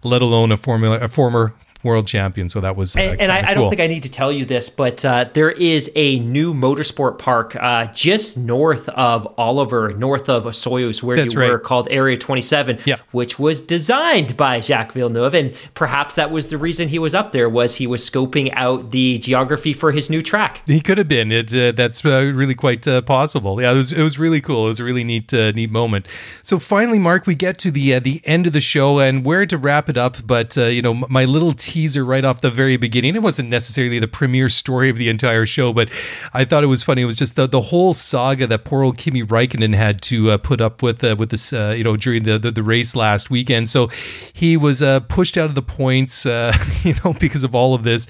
let 0.01 0.23
alone 0.23 0.51
a 0.51 0.57
Formula 0.57 0.97
a 0.97 1.09
former 1.09 1.53
world 1.83 2.07
champion. 2.07 2.49
So 2.49 2.61
that 2.61 2.75
was 2.75 2.95
uh, 2.95 2.99
and, 2.99 3.21
and 3.21 3.31
I, 3.31 3.41
cool. 3.41 3.49
I, 3.49 3.53
don't 3.53 3.69
think 3.69 3.81
I 3.81 3.87
need 3.87 4.03
to 4.03 4.11
tell 4.11 4.31
you 4.31 4.45
this, 4.45 4.69
but 4.69 5.03
uh, 5.05 5.29
there 5.33 5.51
is 5.51 5.91
a 5.95 6.19
new 6.19 6.53
motorsport 6.53 7.17
park 7.19 7.55
uh, 7.55 7.85
just 7.93 8.37
north 8.37 8.89
of 8.89 9.27
Oliver, 9.37 9.93
north 9.93 10.29
of 10.29 10.45
Osoyoos, 10.45 11.01
where 11.03 11.17
That's 11.17 11.33
you 11.33 11.39
right. 11.39 11.51
were, 11.51 11.59
called 11.59 11.87
Area 11.91 12.17
27, 12.17 12.79
Yeah. 12.85 12.97
which 13.11 13.39
was 13.39 13.61
designed 13.61 14.35
by 14.37 14.59
Jacques 14.59 14.93
Villeneuve, 14.93 15.33
and 15.33 15.53
perhaps 15.73 16.15
that 16.15 16.31
was 16.31 16.47
the 16.47 16.57
reason 16.57 16.87
he 16.87 16.99
was 16.99 17.13
up 17.13 17.31
there 17.31 17.49
was 17.49 17.75
he 17.75 17.87
was 17.87 18.07
scoping 18.07 18.51
out 18.53 18.91
the 18.91 19.17
geography 19.19 19.73
for 19.73 19.91
his 19.91 20.09
new 20.09 20.21
track. 20.21 20.61
He 20.65 20.81
could 20.81 20.97
have 20.97 21.07
been. 21.07 21.31
It 21.31 21.53
uh, 21.53 21.71
that's 21.71 22.03
uh, 22.05 22.31
really 22.33 22.55
quite 22.55 22.87
uh, 22.87 23.01
possible. 23.01 23.61
Yeah, 23.61 23.71
it 23.71 23.75
was 23.75 23.93
it 23.93 24.01
was 24.01 24.19
really 24.19 24.41
cool. 24.41 24.65
It 24.65 24.69
was 24.69 24.79
a 24.79 24.83
really 24.83 25.03
neat 25.03 25.33
uh, 25.33 25.51
neat 25.51 25.71
moment. 25.71 26.07
So 26.43 26.59
finally, 26.59 26.99
Mark, 26.99 27.27
we 27.27 27.35
get 27.35 27.57
to 27.59 27.71
the 27.71 27.95
uh, 27.95 27.99
the 27.99 28.21
end 28.25 28.47
of 28.47 28.53
the 28.53 28.59
show 28.59 28.99
and 28.99 29.25
where 29.25 29.45
to 29.45 29.57
wrap 29.57 29.89
it 29.89 29.97
up. 29.97 30.17
But 30.25 30.57
uh, 30.57 30.65
you 30.65 30.81
know, 30.81 30.93
my 30.93 31.25
little 31.25 31.53
teaser 31.69 32.03
right 32.03 32.25
off 32.25 32.41
the 32.41 32.49
very 32.49 32.77
beginning. 32.77 33.15
It 33.15 33.21
wasn't 33.21 33.49
necessarily 33.49 33.99
the 33.99 34.07
premiere 34.07 34.49
story 34.49 34.89
of 34.89 34.97
the 34.97 35.07
entire 35.07 35.45
show, 35.45 35.71
but 35.71 35.87
I 36.33 36.43
thought 36.43 36.63
it 36.63 36.67
was 36.67 36.81
funny. 36.81 37.03
It 37.03 37.05
was 37.05 37.15
just 37.15 37.35
the 37.35 37.45
the 37.45 37.61
whole 37.61 37.93
saga 37.93 38.47
that 38.47 38.63
poor 38.63 38.83
old 38.83 38.97
Kimi 38.97 39.21
Raikkonen 39.21 39.75
had 39.75 40.01
to 40.03 40.31
uh, 40.31 40.37
put 40.39 40.61
up 40.61 40.81
with 40.81 41.03
uh, 41.03 41.15
with 41.19 41.29
this 41.29 41.53
uh, 41.53 41.75
you 41.77 41.83
know 41.83 41.95
during 41.95 42.23
the, 42.23 42.39
the 42.39 42.49
the 42.49 42.63
race 42.63 42.95
last 42.95 43.29
weekend. 43.29 43.69
So 43.69 43.87
he 44.33 44.57
was 44.57 44.81
uh, 44.81 45.01
pushed 45.01 45.37
out 45.37 45.45
of 45.45 45.53
the 45.53 45.61
points, 45.61 46.25
uh, 46.25 46.57
you 46.81 46.95
know, 47.05 47.13
because 47.13 47.43
of 47.43 47.53
all 47.53 47.75
of 47.75 47.83
this. 47.83 48.07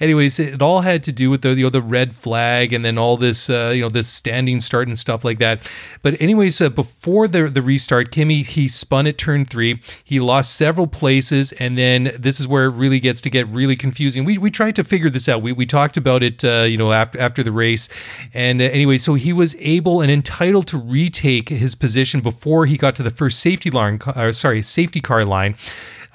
Anyways, 0.00 0.40
it 0.40 0.60
all 0.60 0.80
had 0.80 1.04
to 1.04 1.12
do 1.12 1.30
with 1.30 1.42
the 1.42 1.54
you 1.54 1.62
know 1.62 1.70
the 1.70 1.80
red 1.80 2.16
flag 2.16 2.72
and 2.72 2.84
then 2.84 2.98
all 2.98 3.16
this 3.16 3.48
uh, 3.48 3.72
you 3.72 3.82
know 3.82 3.88
this 3.88 4.08
standing 4.08 4.58
start 4.58 4.88
and 4.88 4.98
stuff 4.98 5.24
like 5.24 5.38
that. 5.38 5.70
But 6.02 6.20
anyways, 6.20 6.58
before 6.70 7.28
the 7.28 7.46
the 7.48 7.62
restart, 7.62 8.10
Kimi 8.10 8.42
he 8.42 8.66
spun 8.66 9.06
at 9.06 9.16
turn 9.16 9.44
three. 9.44 9.80
He 10.02 10.18
lost 10.18 10.56
several 10.56 10.88
places, 10.88 11.52
and 11.52 11.78
then 11.78 12.10
this 12.18 12.40
is 12.40 12.48
where 12.48 12.64
it 12.64 12.74
really 12.74 12.95
gets 13.00 13.20
to 13.22 13.30
get 13.30 13.46
really 13.48 13.76
confusing. 13.76 14.24
We 14.24 14.38
we 14.38 14.50
tried 14.50 14.76
to 14.76 14.84
figure 14.84 15.10
this 15.10 15.28
out. 15.28 15.42
We 15.42 15.52
we 15.52 15.66
talked 15.66 15.96
about 15.96 16.22
it 16.22 16.44
uh, 16.44 16.66
you 16.68 16.76
know 16.76 16.92
after 16.92 17.18
after 17.18 17.42
the 17.42 17.52
race, 17.52 17.88
and 18.34 18.60
uh, 18.60 18.64
anyway, 18.64 18.96
so 18.98 19.14
he 19.14 19.32
was 19.32 19.56
able 19.58 20.00
and 20.00 20.10
entitled 20.10 20.66
to 20.68 20.78
retake 20.78 21.48
his 21.48 21.74
position 21.74 22.20
before 22.20 22.66
he 22.66 22.76
got 22.76 22.96
to 22.96 23.02
the 23.02 23.10
first 23.10 23.40
safety 23.40 23.70
line. 23.70 23.98
Uh, 24.06 24.32
sorry, 24.32 24.62
safety 24.62 25.00
car 25.00 25.24
line. 25.24 25.56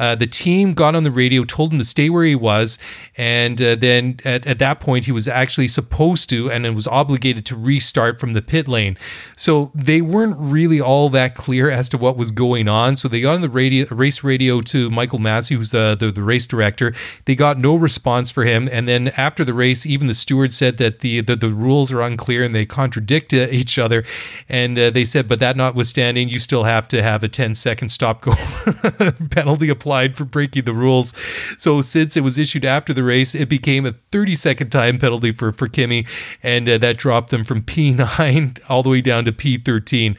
Uh, 0.02 0.16
the 0.16 0.26
team 0.26 0.74
got 0.74 0.96
on 0.96 1.04
the 1.04 1.12
radio, 1.12 1.44
told 1.44 1.72
him 1.72 1.78
to 1.78 1.86
stay 1.86 2.10
where 2.10 2.26
he 2.26 2.34
was, 2.34 2.80
and 3.16 3.62
uh, 3.62 3.76
then 3.76 4.18
at, 4.26 4.48
at 4.48 4.58
that 4.58 4.80
point 4.80 5.06
he 5.06 5.12
was 5.12 5.28
actually 5.28 5.68
supposed 5.68 6.28
to 6.28 6.50
and 6.50 6.66
then 6.66 6.74
was 6.74 6.88
obligated 6.88 7.46
to 7.46 7.56
restart 7.56 8.20
from 8.20 8.34
the 8.34 8.42
pit 8.42 8.68
lane. 8.68 8.98
So 9.38 9.72
they 9.76 10.02
weren't 10.02 10.38
really 10.40 10.82
all 10.82 11.10
that 11.10 11.36
clear 11.36 11.70
as 11.70 11.88
to 11.90 12.00
what 12.00 12.18
was 12.18 12.32
going 12.32 12.68
on. 12.68 12.96
So 12.96 13.08
they 13.08 13.22
got 13.22 13.36
on 13.36 13.42
the 13.42 13.50
radio, 13.50 13.86
race 13.92 14.24
radio 14.24 14.60
to 14.62 14.90
Michael 14.90 15.20
Masi, 15.20 15.56
who's 15.56 15.70
the, 15.70 15.96
the 16.00 16.12
the 16.12 16.24
race 16.24 16.48
director. 16.48 16.96
They 17.26 17.36
got 17.36 17.60
no 17.60 17.76
response 17.76 18.32
for 18.32 18.44
him, 18.44 18.68
and 18.72 18.88
then 18.88 19.10
after 19.10 19.46
the 19.46 19.54
race, 19.54 19.86
even 19.86 20.08
the 20.08 20.16
steward 20.16 20.52
said 20.52 20.78
that 20.78 21.02
the 21.02 21.22
the, 21.22 21.36
the 21.36 21.50
rules 21.50 21.92
are 21.92 22.02
unclear 22.02 22.44
and 22.44 22.56
they 22.56 22.66
contradict 22.66 23.36
uh, 23.36 23.48
each 23.52 23.78
other. 23.78 24.04
And 24.50 24.80
uh, 24.80 24.90
they 24.90 25.06
said, 25.06 25.28
but 25.28 25.38
that 25.42 25.56
notwithstanding, 25.56 26.28
you 26.30 26.40
still 26.40 26.64
have 26.64 26.88
to 26.88 27.04
have 27.04 27.24
a 27.24 27.28
10 27.28 27.54
second 27.54 27.90
stop 27.90 28.22
go 28.22 28.34
penalty 29.30 29.70
applied 29.70 29.91
for 30.16 30.26
breaking 30.26 30.64
the 30.64 30.74
rules. 30.74 31.14
So 31.58 31.82
since 31.82 32.18
it 32.18 32.22
was 32.22 32.38
issued 32.38 32.66
after 32.66 32.94
the 32.94 33.04
race, 33.04 33.36
it 33.36 33.50
became 33.50 33.86
a 33.86 33.92
30 33.92 34.36
second 34.36 34.70
time 34.72 34.98
penalty 34.98 35.32
for 35.32 35.52
for 35.52 35.68
Kimi, 35.68 36.06
and 36.44 36.68
uh, 36.68 36.78
that 36.80 36.98
dropped 36.98 37.30
them 37.30 37.44
from 37.44 37.62
P9 37.72 38.60
all 38.70 38.84
the 38.84 38.90
way 38.90 39.02
down 39.02 39.26
to 39.26 39.32
P13. 39.32 40.18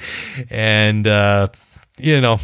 And 0.50 1.06
uh, 1.06 1.48
you 1.98 2.20
know. 2.20 2.38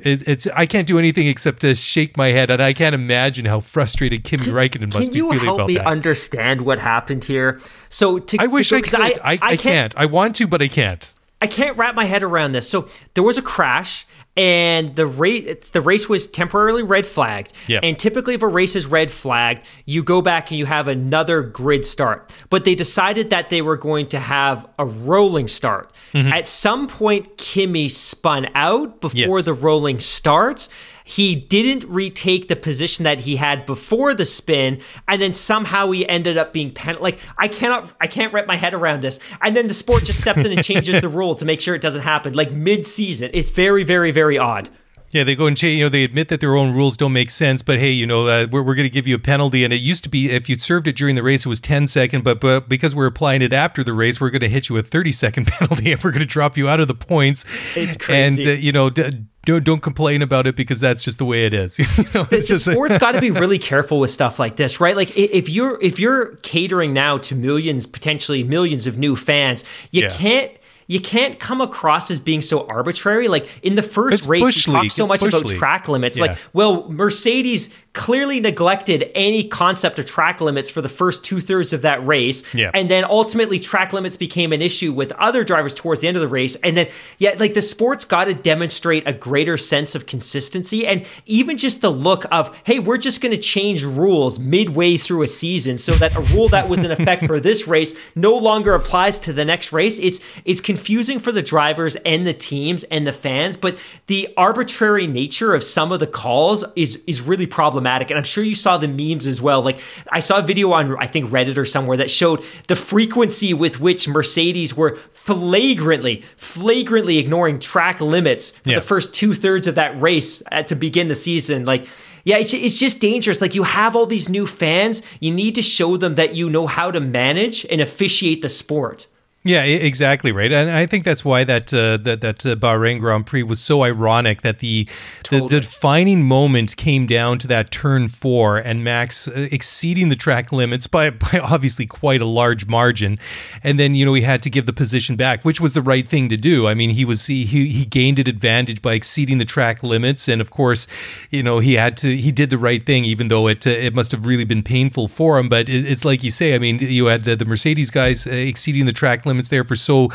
It, 0.00 0.26
it's 0.28 0.46
I 0.48 0.66
can't 0.66 0.88
do 0.88 0.98
anything 0.98 1.28
except 1.28 1.60
to 1.60 1.74
shake 1.74 2.16
my 2.16 2.28
head, 2.28 2.50
and 2.50 2.60
I 2.60 2.72
can't 2.72 2.96
imagine 2.96 3.46
how 3.46 3.60
frustrated 3.60 4.24
Kimi 4.24 4.46
Raikkonen 4.46 4.92
must 4.92 5.12
be 5.12 5.20
feeling 5.20 5.38
about 5.38 5.38
that. 5.38 5.38
Can 5.38 5.40
you 5.40 5.56
help 5.56 5.68
me 5.68 5.74
that. 5.76 5.86
understand 5.86 6.62
what 6.62 6.78
happened 6.80 7.24
here? 7.24 7.60
So 7.88 8.18
to, 8.18 8.36
I 8.40 8.48
wish 8.48 8.68
to, 8.70 8.76
I 8.76 8.80
could. 8.82 8.94
I, 8.96 9.08
I, 9.24 9.38
I, 9.40 9.56
can't. 9.56 9.96
I 9.96 10.06
want 10.06 10.36
to, 10.36 10.48
but 10.48 10.60
I 10.60 10.68
can't. 10.68 11.14
I 11.40 11.46
can't 11.46 11.76
wrap 11.76 11.94
my 11.94 12.06
head 12.06 12.22
around 12.22 12.52
this. 12.52 12.68
So 12.68 12.88
there 13.14 13.22
was 13.22 13.38
a 13.38 13.42
crash, 13.42 14.06
and 14.36 14.96
the 14.96 15.06
race 15.06 15.70
the 15.70 15.80
race 15.80 16.08
was 16.08 16.26
temporarily 16.26 16.82
red 16.82 17.06
flagged. 17.06 17.52
Yeah. 17.66 17.80
And 17.82 17.98
typically, 17.98 18.34
if 18.34 18.42
a 18.42 18.48
race 18.48 18.74
is 18.74 18.86
red 18.86 19.10
flagged, 19.10 19.64
you 19.86 20.02
go 20.02 20.22
back 20.22 20.50
and 20.50 20.58
you 20.58 20.66
have 20.66 20.88
another 20.88 21.42
grid 21.42 21.86
start. 21.86 22.34
But 22.50 22.64
they 22.64 22.74
decided 22.74 23.30
that 23.30 23.50
they 23.50 23.62
were 23.62 23.76
going 23.76 24.08
to 24.08 24.18
have 24.18 24.66
a 24.78 24.86
rolling 24.86 25.48
start. 25.48 25.92
Mm-hmm. 26.12 26.32
At 26.32 26.48
some 26.48 26.88
point, 26.88 27.36
Kimi 27.38 27.88
spun 27.88 28.48
out 28.54 29.00
before 29.00 29.38
Yes. 29.38 29.44
the 29.44 29.54
rolling 29.54 30.00
starts. 30.00 30.68
He 31.06 31.34
didn't 31.34 31.84
retake 31.84 32.48
the 32.48 32.56
position 32.56 33.04
that 33.04 33.20
he 33.20 33.36
had 33.36 33.66
before 33.66 34.14
the 34.14 34.24
spin, 34.24 34.80
and 35.06 35.20
then 35.20 35.34
somehow 35.34 35.90
he 35.90 36.08
ended 36.08 36.38
up 36.38 36.54
being 36.54 36.72
pen. 36.72 36.96
Like 36.98 37.18
I 37.36 37.46
cannot, 37.48 37.94
I 38.00 38.06
can't 38.06 38.32
wrap 38.32 38.46
my 38.46 38.56
head 38.56 38.72
around 38.72 39.02
this. 39.02 39.20
And 39.42 39.54
then 39.54 39.68
the 39.68 39.74
sport 39.74 40.04
just 40.04 40.20
steps 40.22 40.38
in 40.38 40.46
and 40.46 40.64
changes 40.64 41.02
the 41.02 41.08
rule 41.10 41.34
to 41.34 41.44
make 41.44 41.60
sure 41.60 41.74
it 41.74 41.82
doesn't 41.82 42.00
happen. 42.00 42.32
Like 42.32 42.52
mid-season, 42.52 43.30
it's 43.34 43.50
very, 43.50 43.84
very, 43.84 44.12
very 44.12 44.38
odd. 44.38 44.70
Yeah, 45.10 45.22
they 45.22 45.36
go 45.36 45.46
and 45.46 45.56
change. 45.56 45.78
You 45.78 45.84
know, 45.84 45.88
they 45.90 46.02
admit 46.04 46.28
that 46.28 46.40
their 46.40 46.56
own 46.56 46.72
rules 46.74 46.96
don't 46.96 47.12
make 47.12 47.30
sense, 47.30 47.60
but 47.62 47.78
hey, 47.78 47.90
you 47.92 48.04
know, 48.06 48.26
uh, 48.26 48.46
we're, 48.50 48.62
we're 48.62 48.74
going 48.74 48.88
to 48.88 48.90
give 48.92 49.06
you 49.06 49.14
a 49.14 49.18
penalty. 49.20 49.62
And 49.62 49.72
it 49.72 49.76
used 49.82 50.02
to 50.04 50.08
be 50.10 50.30
if 50.30 50.48
you 50.48 50.56
served 50.56 50.88
it 50.88 50.96
during 50.96 51.14
the 51.14 51.22
race, 51.22 51.44
it 51.44 51.48
was 51.48 51.60
10 51.60 51.86
second, 51.86 52.24
but 52.24 52.40
but 52.40 52.68
because 52.68 52.96
we're 52.96 53.06
applying 53.06 53.42
it 53.42 53.52
after 53.52 53.84
the 53.84 53.92
race, 53.92 54.20
we're 54.20 54.30
going 54.30 54.40
to 54.40 54.48
hit 54.48 54.68
you 54.70 54.76
a 54.78 54.82
30 54.82 55.12
second 55.12 55.46
penalty, 55.48 55.92
and 55.92 56.02
we're 56.02 56.10
going 56.10 56.20
to 56.20 56.26
drop 56.26 56.56
you 56.56 56.68
out 56.68 56.80
of 56.80 56.88
the 56.88 56.94
points. 56.94 57.44
It's 57.76 57.96
And 58.08 58.36
crazy. 58.36 58.50
uh, 58.50 58.54
you 58.54 58.72
know. 58.72 58.88
D- 58.90 59.26
don't, 59.44 59.64
don't 59.64 59.80
complain 59.82 60.22
about 60.22 60.46
it 60.46 60.56
because 60.56 60.80
that's 60.80 61.02
just 61.02 61.18
the 61.18 61.24
way 61.24 61.46
it 61.46 61.54
is. 61.54 61.78
you 61.98 62.04
know, 62.14 62.26
it's 62.30 62.48
just 62.48 62.64
sport's 62.70 62.98
got 62.98 63.12
to 63.12 63.20
be 63.20 63.30
really 63.42 63.58
careful 63.58 64.00
with 64.00 64.10
stuff 64.10 64.38
like 64.38 64.56
this, 64.56 64.80
right? 64.80 64.96
Like 64.96 65.16
if 65.16 65.48
you're 65.48 65.80
if 65.80 65.98
you're 65.98 66.36
catering 66.36 66.92
now 66.92 67.18
to 67.18 67.34
millions, 67.34 67.86
potentially 67.86 68.42
millions 68.42 68.86
of 68.86 68.98
new 68.98 69.16
fans, 69.16 69.64
you 69.90 70.02
Yeah. 70.02 70.08
can't. 70.10 70.52
You 70.86 71.00
can't 71.00 71.40
come 71.40 71.62
across 71.62 72.10
as 72.10 72.20
being 72.20 72.42
so 72.42 72.66
arbitrary. 72.66 73.26
Like 73.28 73.48
in 73.62 73.74
the 73.74 73.80
first 73.82 74.12
It's 74.14 74.26
race, 74.26 74.66
we 74.66 74.74
talked 74.74 74.90
so 74.92 75.04
It's 75.04 75.10
much 75.12 75.22
about 75.22 75.46
league. 75.46 75.58
track 75.58 75.88
limits. 75.88 76.18
Yeah. 76.18 76.24
Like, 76.26 76.38
well, 76.52 76.90
Mercedes 76.90 77.70
clearly 77.94 78.40
neglected 78.40 79.10
any 79.14 79.44
concept 79.44 80.00
of 80.00 80.04
track 80.04 80.40
limits 80.40 80.68
for 80.68 80.82
the 80.82 80.88
first 80.88 81.24
two 81.24 81.40
thirds 81.40 81.72
of 81.72 81.82
that 81.82 82.04
race. 82.04 82.42
Yeah. 82.52 82.72
And 82.74 82.90
then 82.90 83.04
ultimately, 83.04 83.60
track 83.60 83.92
limits 83.92 84.16
became 84.16 84.52
an 84.52 84.60
issue 84.60 84.92
with 84.92 85.12
other 85.12 85.44
drivers 85.44 85.72
towards 85.72 86.00
the 86.00 86.08
end 86.08 86.16
of 86.16 86.20
the 86.20 86.28
race. 86.28 86.56
And 86.56 86.76
then, 86.76 86.88
yeah, 87.18 87.36
like 87.38 87.54
the 87.54 87.62
sport's 87.62 88.04
got 88.04 88.24
to 88.24 88.34
demonstrate 88.34 89.06
a 89.06 89.12
greater 89.12 89.56
sense 89.56 89.94
of 89.94 90.06
consistency 90.06 90.86
and 90.86 91.06
even 91.26 91.56
just 91.56 91.80
the 91.80 91.90
look 91.90 92.24
of, 92.32 92.54
hey, 92.64 92.80
we're 92.80 92.98
just 92.98 93.20
going 93.20 93.34
to 93.34 93.40
change 93.40 93.84
rules 93.84 94.40
midway 94.40 94.96
through 94.96 95.22
a 95.22 95.28
season 95.28 95.78
so 95.78 95.92
that 95.92 96.16
a 96.16 96.20
rule 96.34 96.48
that 96.48 96.68
was 96.68 96.80
in 96.80 96.90
effect 96.90 97.26
for 97.26 97.38
this 97.38 97.68
race 97.68 97.94
no 98.16 98.34
longer 98.36 98.74
applies 98.74 99.20
to 99.20 99.32
the 99.32 99.44
next 99.44 99.72
race. 99.72 100.00
It's 100.00 100.18
it's 100.44 100.60
confusing 100.60 101.20
for 101.20 101.30
the 101.30 101.42
drivers 101.42 101.94
and 101.96 102.26
the 102.26 102.34
teams 102.34 102.82
and 102.84 103.06
the 103.06 103.12
fans, 103.12 103.56
but 103.56 103.78
the 104.08 104.34
arbitrary 104.36 105.06
nature 105.06 105.54
of 105.54 105.62
some 105.62 105.92
of 105.92 106.00
the 106.00 106.08
calls 106.08 106.64
is 106.74 107.00
is 107.06 107.20
really 107.20 107.46
problematic. 107.46 107.83
And 108.10 108.18
I'm 108.18 108.24
sure 108.24 108.42
you 108.44 108.54
saw 108.54 108.78
the 108.78 108.88
memes 108.88 109.26
as 109.26 109.40
well. 109.40 109.62
Like 109.62 109.78
I 110.10 110.20
saw 110.20 110.38
a 110.38 110.42
video 110.42 110.72
on 110.72 110.96
I 110.98 111.06
think 111.06 111.30
Reddit 111.30 111.56
or 111.56 111.64
somewhere 111.64 111.96
that 111.98 112.10
showed 112.10 112.42
the 112.68 112.76
frequency 112.76 113.54
with 113.54 113.80
which 113.80 114.08
Mercedes 114.08 114.76
were 114.76 114.98
flagrantly, 115.12 116.22
flagrantly 116.36 117.18
ignoring 117.18 117.58
track 117.58 118.00
limits 118.00 118.50
for 118.50 118.70
Yeah. 118.70 118.74
the 118.76 118.80
first 118.84 119.12
two 119.14 119.34
thirds 119.34 119.66
of 119.66 119.74
that 119.74 120.00
race 120.00 120.42
at, 120.50 120.68
to 120.68 120.74
begin 120.74 121.08
the 121.08 121.14
season. 121.14 121.64
Like 121.64 121.86
yeah, 122.26 122.38
it's, 122.38 122.54
it's 122.54 122.78
just 122.78 123.00
dangerous. 123.00 123.42
Like 123.42 123.54
you 123.54 123.64
have 123.64 123.94
all 123.94 124.06
these 124.06 124.30
new 124.30 124.46
fans, 124.46 125.02
you 125.20 125.30
need 125.34 125.54
to 125.56 125.62
show 125.62 125.98
them 125.98 126.14
that 126.14 126.34
you 126.34 126.48
know 126.48 126.66
how 126.66 126.90
to 126.90 126.98
manage 126.98 127.66
and 127.70 127.82
officiate 127.82 128.40
the 128.40 128.48
sport. 128.48 129.06
Yeah, 129.46 129.62
exactly 129.64 130.32
right, 130.32 130.50
and 130.50 130.70
I 130.70 130.86
think 130.86 131.04
that's 131.04 131.22
why 131.22 131.44
that 131.44 131.72
uh, 131.74 131.98
that 131.98 132.22
that 132.22 132.46
uh, 132.46 132.56
Bahrain 132.56 132.98
Grand 132.98 133.26
Prix 133.26 133.42
was 133.42 133.60
so 133.60 133.84
ironic 133.84 134.40
that 134.40 134.60
the, 134.60 134.88
the 135.28 135.40
the 135.40 135.60
defining 135.60 136.22
moment 136.22 136.78
came 136.78 137.06
down 137.06 137.38
to 137.40 137.46
that 137.48 137.70
turn 137.70 138.08
four 138.08 138.56
and 138.56 138.82
Max 138.82 139.28
uh, 139.28 139.48
exceeding 139.52 140.08
the 140.08 140.16
track 140.16 140.50
limits 140.50 140.86
by 140.86 141.10
by 141.32 141.38
obviously 141.40 141.84
quite 141.84 142.22
a 142.22 142.24
large 142.24 142.66
margin, 142.66 143.18
and 143.62 143.78
then 143.78 143.94
you 143.94 144.06
know 144.06 144.14
he 144.14 144.22
had 144.22 144.42
to 144.44 144.48
give 144.48 144.64
the 144.64 144.72
position 144.72 145.14
back, 145.14 145.44
which 145.44 145.60
was 145.60 145.74
the 145.74 145.82
right 145.82 146.08
thing 146.08 146.30
to 146.30 146.38
do. 146.38 146.66
I 146.66 146.72
mean, 146.72 146.88
he 146.88 147.04
was 147.04 147.26
he 147.26 147.44
he, 147.44 147.68
he 147.68 147.84
gained 147.84 148.18
an 148.18 148.30
advantage 148.30 148.80
by 148.80 148.94
exceeding 148.94 149.36
the 149.36 149.44
track 149.44 149.82
limits, 149.82 150.26
and 150.26 150.40
of 150.40 150.50
course, 150.50 150.86
you 151.28 151.42
know 151.42 151.58
he 151.58 151.74
had 151.74 151.98
to 151.98 152.16
he 152.16 152.32
did 152.32 152.48
the 152.48 152.56
right 152.56 152.86
thing, 152.86 153.04
even 153.04 153.28
though 153.28 153.46
it 153.48 153.66
uh, 153.66 153.70
it 153.70 153.94
must 153.94 154.10
have 154.10 154.24
really 154.24 154.44
been 154.44 154.62
painful 154.62 155.06
for 155.06 155.38
him. 155.38 155.50
But 155.50 155.68
it, 155.68 155.84
it's 155.84 156.02
like 156.02 156.24
you 156.24 156.30
say, 156.30 156.54
I 156.54 156.58
mean, 156.58 156.78
you 156.78 157.06
had 157.06 157.24
the, 157.24 157.36
the 157.36 157.44
Mercedes 157.44 157.90
guys 157.90 158.26
uh, 158.26 158.30
exceeding 158.30 158.86
the 158.86 158.94
track 158.94 159.26
limits 159.26 159.33
there 159.42 159.64
for 159.64 159.76
so, 159.76 160.08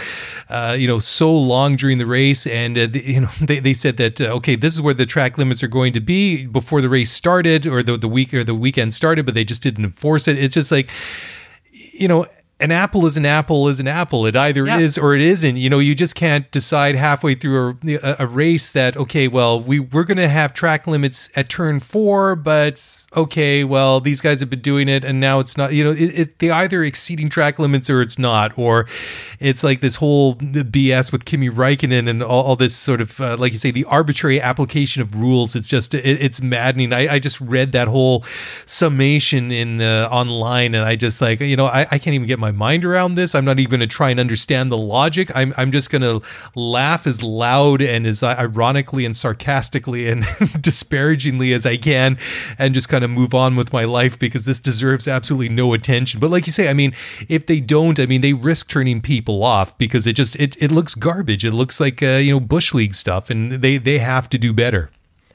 uh, 0.50 0.76
you 0.78 0.88
know, 0.88 1.00
so 1.00 1.36
long 1.36 1.76
during 1.76 1.98
the 1.98 2.06
race, 2.06 2.48
and 2.48 2.78
uh, 2.78 2.88
the, 2.88 3.00
you 3.06 3.22
know 3.22 3.30
they, 3.42 3.60
they 3.60 3.74
said 3.74 3.98
that 3.98 4.22
uh, 4.22 4.36
okay, 4.36 4.56
this 4.56 4.74
is 4.74 4.82
where 4.82 4.94
the 4.94 5.06
track 5.06 5.38
limits 5.38 5.64
are 5.64 5.68
going 5.68 5.94
to 5.94 6.02
be 6.02 6.46
before 6.46 6.82
the 6.82 6.90
race 6.90 7.12
started 7.12 7.68
or 7.68 7.84
the 7.84 7.98
the 7.98 8.08
week 8.08 8.34
or 8.34 8.44
the 8.44 8.56
weekend 8.56 8.94
started, 8.94 9.26
but 9.26 9.36
they 9.36 9.44
just 9.44 9.64
didn't 9.64 9.86
enforce 9.86 10.28
it. 10.28 10.38
It's 10.38 10.54
just 10.54 10.72
like, 10.72 10.90
you 11.72 12.08
know 12.08 12.26
an 12.62 12.72
apple 12.72 13.06
is 13.06 13.16
an 13.16 13.26
apple 13.26 13.70
is 13.70 13.80
an 13.80 13.88
apple. 13.88 14.26
It 14.26 14.36
either 14.36 14.66
Yeah. 14.66 14.80
is 14.80 14.98
or 14.98 15.16
it 15.16 15.22
isn't. 15.22 15.56
You 15.56 15.70
know, 15.70 15.80
you 15.80 15.96
just 15.96 16.14
can't 16.16 16.50
decide 16.52 16.96
halfway 16.96 17.34
through 17.34 17.78
a, 17.88 18.18
a, 18.20 18.28
race 18.28 18.72
that 18.74 18.98
okay, 18.98 19.30
well, 19.30 19.62
we 19.62 19.80
we're 19.80 20.04
going 20.04 20.18
to 20.18 20.28
have 20.28 20.54
track 20.54 20.86
limits 20.86 21.30
at 21.38 21.48
turn 21.48 21.80
four, 21.80 22.36
but 22.36 23.06
okay, 23.16 23.64
well, 23.64 24.02
these 24.02 24.20
guys 24.20 24.42
have 24.42 24.50
been 24.50 24.60
doing 24.60 24.90
it, 24.90 25.06
and 25.06 25.22
now 25.22 25.40
it's 25.40 25.56
not. 25.56 25.72
You 25.72 25.86
know, 25.86 25.92
it, 25.92 26.20
it 26.20 26.40
they 26.40 26.50
either 26.50 26.84
exceeding 26.84 27.30
track 27.30 27.60
limits 27.60 27.90
or 27.90 28.02
it's 28.02 28.20
not, 28.20 28.58
or 28.58 28.88
it's 29.40 29.64
like 29.64 29.80
this 29.80 29.96
whole 29.96 30.36
BS 30.36 31.14
with 31.14 31.24
Kimi 31.24 31.50
Räikkönen 31.50 32.10
and 32.10 32.22
all, 32.22 32.44
all 32.44 32.56
this 32.58 32.76
sort 32.76 33.00
of 33.00 33.22
uh, 33.22 33.38
like 33.38 33.54
you 33.54 33.58
say 33.58 33.72
the 33.72 33.86
arbitrary 33.86 34.42
application 34.42 35.02
of 35.02 35.16
rules. 35.16 35.56
It's 35.56 35.70
just 35.70 35.94
it, 35.94 36.06
it's 36.06 36.42
maddening. 36.42 36.92
I, 36.92 37.16
I 37.16 37.20
just 37.20 37.40
read 37.40 37.72
that 37.72 37.88
whole 37.88 38.26
summation 38.66 39.52
in 39.52 39.78
the 39.78 40.10
online, 40.12 40.76
and 40.76 40.84
I 40.84 40.98
just 40.98 41.22
like 41.22 41.40
you 41.40 41.56
know 41.56 41.66
I, 41.66 41.88
I 41.90 42.00
can't 42.00 42.16
even 42.16 42.28
get 42.28 42.38
my 42.38 42.49
mind 42.52 42.86
around 42.86 43.16
this. 43.16 43.36
I'm 43.36 43.46
not 43.46 43.60
even 43.60 43.70
going 43.70 43.80
to 43.82 43.88
try 43.88 44.10
and 44.10 44.20
understand 44.20 44.72
the 44.72 44.78
logic. 44.78 45.32
I'm 45.36 45.54
I'm 45.58 45.72
just 45.72 45.90
going 45.90 46.02
to 46.02 46.22
laugh 46.56 47.08
as 47.08 47.24
loud 47.24 47.82
and 47.82 48.06
as 48.06 48.24
ironically 48.24 49.06
and 49.06 49.16
sarcastically 49.16 50.08
and 50.10 50.26
disparagingly 50.62 51.54
as 51.54 51.66
I 51.66 51.78
can, 51.78 52.18
and 52.58 52.74
just 52.74 52.90
kind 52.90 53.04
of 53.04 53.10
move 53.10 53.34
on 53.34 53.56
with 53.56 53.74
my 53.74 53.86
life 53.86 54.18
because 54.18 54.46
this 54.46 54.60
deserves 54.60 55.08
absolutely 55.08 55.50
no 55.50 55.74
attention. 55.74 56.20
But 56.20 56.30
like 56.32 56.46
you 56.46 56.54
say, 56.54 56.70
I 56.70 56.74
mean, 56.74 56.94
if 57.28 57.46
they 57.46 57.60
don't, 57.60 58.00
I 58.00 58.06
mean, 58.06 58.22
they 58.22 58.34
risk 58.34 58.70
turning 58.70 59.02
people 59.02 59.44
off 59.44 59.78
because 59.78 60.08
it 60.08 60.14
just 60.14 60.36
it 60.38 60.56
it 60.62 60.72
looks 60.72 60.96
garbage. 60.96 61.46
It 61.46 61.52
looks 61.52 61.80
like 61.80 62.02
uh, 62.04 62.18
you 62.18 62.34
know 62.34 62.40
bush 62.40 62.74
league 62.74 62.96
stuff, 62.96 63.30
and 63.30 63.52
they 63.54 63.78
they 63.78 64.00
have 64.00 64.30
to 64.30 64.38
do 64.38 64.54
better. 64.54 64.90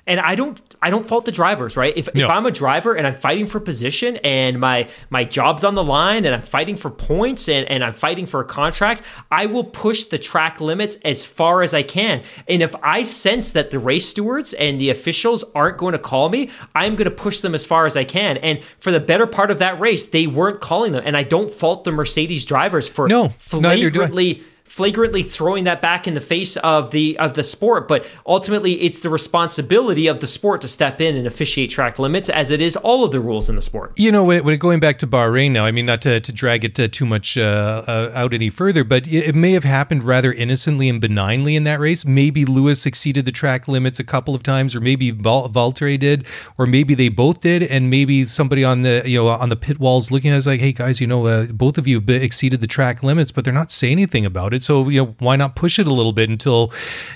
and 0.06 0.20
I 0.20 0.34
don't 0.34 0.60
I 0.84 0.90
don't 0.90 1.06
fault 1.08 1.24
the 1.24 1.32
drivers, 1.32 1.76
right? 1.76 1.94
If, 1.96 2.08
No. 2.14 2.24
if 2.24 2.30
I'm 2.30 2.44
a 2.46 2.50
driver 2.50 2.92
and 2.94 3.06
I'm 3.06 3.16
fighting 3.16 3.46
for 3.46 3.58
position 3.58 4.16
and 4.18 4.60
my 4.60 4.86
my 5.08 5.24
job's 5.24 5.64
on 5.64 5.74
the 5.74 5.82
line 5.82 6.24
and 6.26 6.34
I'm 6.34 6.42
fighting 6.42 6.76
for 6.76 6.90
points 6.90 7.48
and, 7.48 7.66
and 7.70 7.82
I'm 7.82 7.94
fighting 7.94 8.26
for 8.26 8.40
a 8.40 8.44
contract, 8.44 9.00
I 9.30 9.46
will 9.46 9.64
push 9.64 10.04
the 10.04 10.18
track 10.18 10.60
limits 10.60 10.96
as 11.02 11.24
far 11.24 11.62
as 11.62 11.72
I 11.72 11.82
can. 11.82 12.22
And 12.48 12.62
if 12.62 12.74
I 12.82 13.02
sense 13.02 13.52
that 13.52 13.70
the 13.70 13.78
race 13.78 14.06
stewards 14.08 14.52
and 14.52 14.80
the 14.80 14.90
officials 14.90 15.42
aren't 15.54 15.78
going 15.78 15.92
to 15.92 15.98
call 15.98 16.28
me, 16.28 16.50
I'm 16.74 16.96
going 16.96 17.08
to 17.08 17.16
push 17.24 17.40
them 17.40 17.54
as 17.54 17.64
far 17.64 17.86
as 17.86 17.96
I 17.96 18.04
can. 18.04 18.36
And 18.38 18.60
for 18.78 18.92
the 18.92 19.00
better 19.00 19.26
part 19.26 19.50
of 19.50 19.58
that 19.60 19.80
race, 19.80 20.04
they 20.04 20.26
weren't 20.26 20.60
calling 20.60 20.92
them. 20.92 21.02
And 21.06 21.16
I 21.16 21.22
don't 21.22 21.50
fault 21.50 21.84
the 21.84 21.92
Mercedes 21.92 22.44
drivers 22.44 22.86
for 22.86 23.08
No, 23.08 23.32
neither 23.54 23.88
do 23.90 24.02
I. 24.02 24.06
flagrantly 24.06 24.42
flagrantly 24.74 25.22
throwing 25.22 25.64
that 25.64 25.80
back 25.80 26.08
in 26.08 26.14
the 26.14 26.20
face 26.20 26.56
of 26.58 26.90
the 26.90 27.16
of 27.18 27.34
the 27.34 27.44
sport 27.44 27.86
but 27.86 28.06
ultimately 28.26 28.82
it's 28.82 29.00
the 29.00 29.08
responsibility 29.08 30.06
of 30.06 30.20
the 30.20 30.26
sport 30.26 30.60
to 30.60 30.68
step 30.68 31.00
in 31.00 31.16
and 31.16 31.26
officiate 31.26 31.70
track 31.70 31.98
limits 31.98 32.28
as 32.28 32.50
it 32.50 32.60
is 32.60 32.76
all 32.76 33.04
of 33.04 33.12
the 33.12 33.20
rules 33.20 33.48
in 33.48 33.54
the 33.54 33.62
sport 33.62 33.92
You 33.96 34.10
know, 34.10 34.24
when, 34.24 34.44
when 34.44 34.58
going 34.58 34.80
back 34.80 34.98
to 34.98 35.06
Bahrain 35.06 35.52
now, 35.52 35.64
I 35.64 35.70
mean, 35.70 35.86
not 35.86 36.02
to, 36.02 36.20
to 36.20 36.32
drag 36.32 36.64
it 36.64 36.78
uh, 36.78 36.88
too 36.88 37.06
much 37.06 37.38
uh, 37.38 37.84
uh, 37.86 38.10
out 38.14 38.34
any 38.34 38.50
further, 38.50 38.84
but 38.84 39.06
it, 39.06 39.28
it 39.28 39.34
may 39.34 39.52
have 39.52 39.64
happened 39.64 40.02
rather 40.02 40.32
innocently 40.32 40.88
and 40.88 41.00
benignly 41.00 41.56
in 41.56 41.64
that 41.64 41.80
race. 41.80 42.04
Maybe 42.04 42.44
Lewis 42.44 42.86
exceeded 42.86 43.24
the 43.24 43.32
track 43.32 43.68
limits 43.68 43.98
a 43.98 44.04
couple 44.04 44.34
of 44.34 44.42
times, 44.42 44.74
or 44.74 44.80
maybe 44.80 45.10
Val- 45.10 45.48
Valtteri 45.48 45.98
did, 45.98 46.26
or 46.58 46.66
maybe 46.66 46.94
they 46.94 47.08
both 47.08 47.40
did, 47.40 47.62
and 47.62 47.88
maybe 47.88 48.24
somebody 48.24 48.64
on 48.64 48.82
the 48.82 49.02
you 49.04 49.22
know 49.22 49.28
on 49.28 49.48
the 49.48 49.56
pit 49.56 49.78
walls 49.78 50.10
looking 50.10 50.30
at 50.30 50.36
us 50.36 50.46
like, 50.46 50.60
hey 50.60 50.72
guys, 50.72 51.00
you 51.00 51.06
know, 51.06 51.26
uh, 51.26 51.46
both 51.46 51.78
of 51.78 51.86
you 51.86 52.02
exceeded 52.08 52.60
the 52.60 52.66
track 52.66 53.02
limits, 53.02 53.32
but 53.32 53.44
they're 53.44 53.54
not 53.54 53.70
saying 53.70 53.92
anything 53.92 54.26
about 54.26 54.52
it. 54.54 54.62
So 54.64 54.88
you 54.88 55.04
know, 55.04 55.14
why 55.18 55.36
not 55.36 55.56
push 55.56 55.78
it 55.78 55.86
a 55.86 55.92
little 55.92 56.12
bit 56.12 56.30
until 56.30 56.72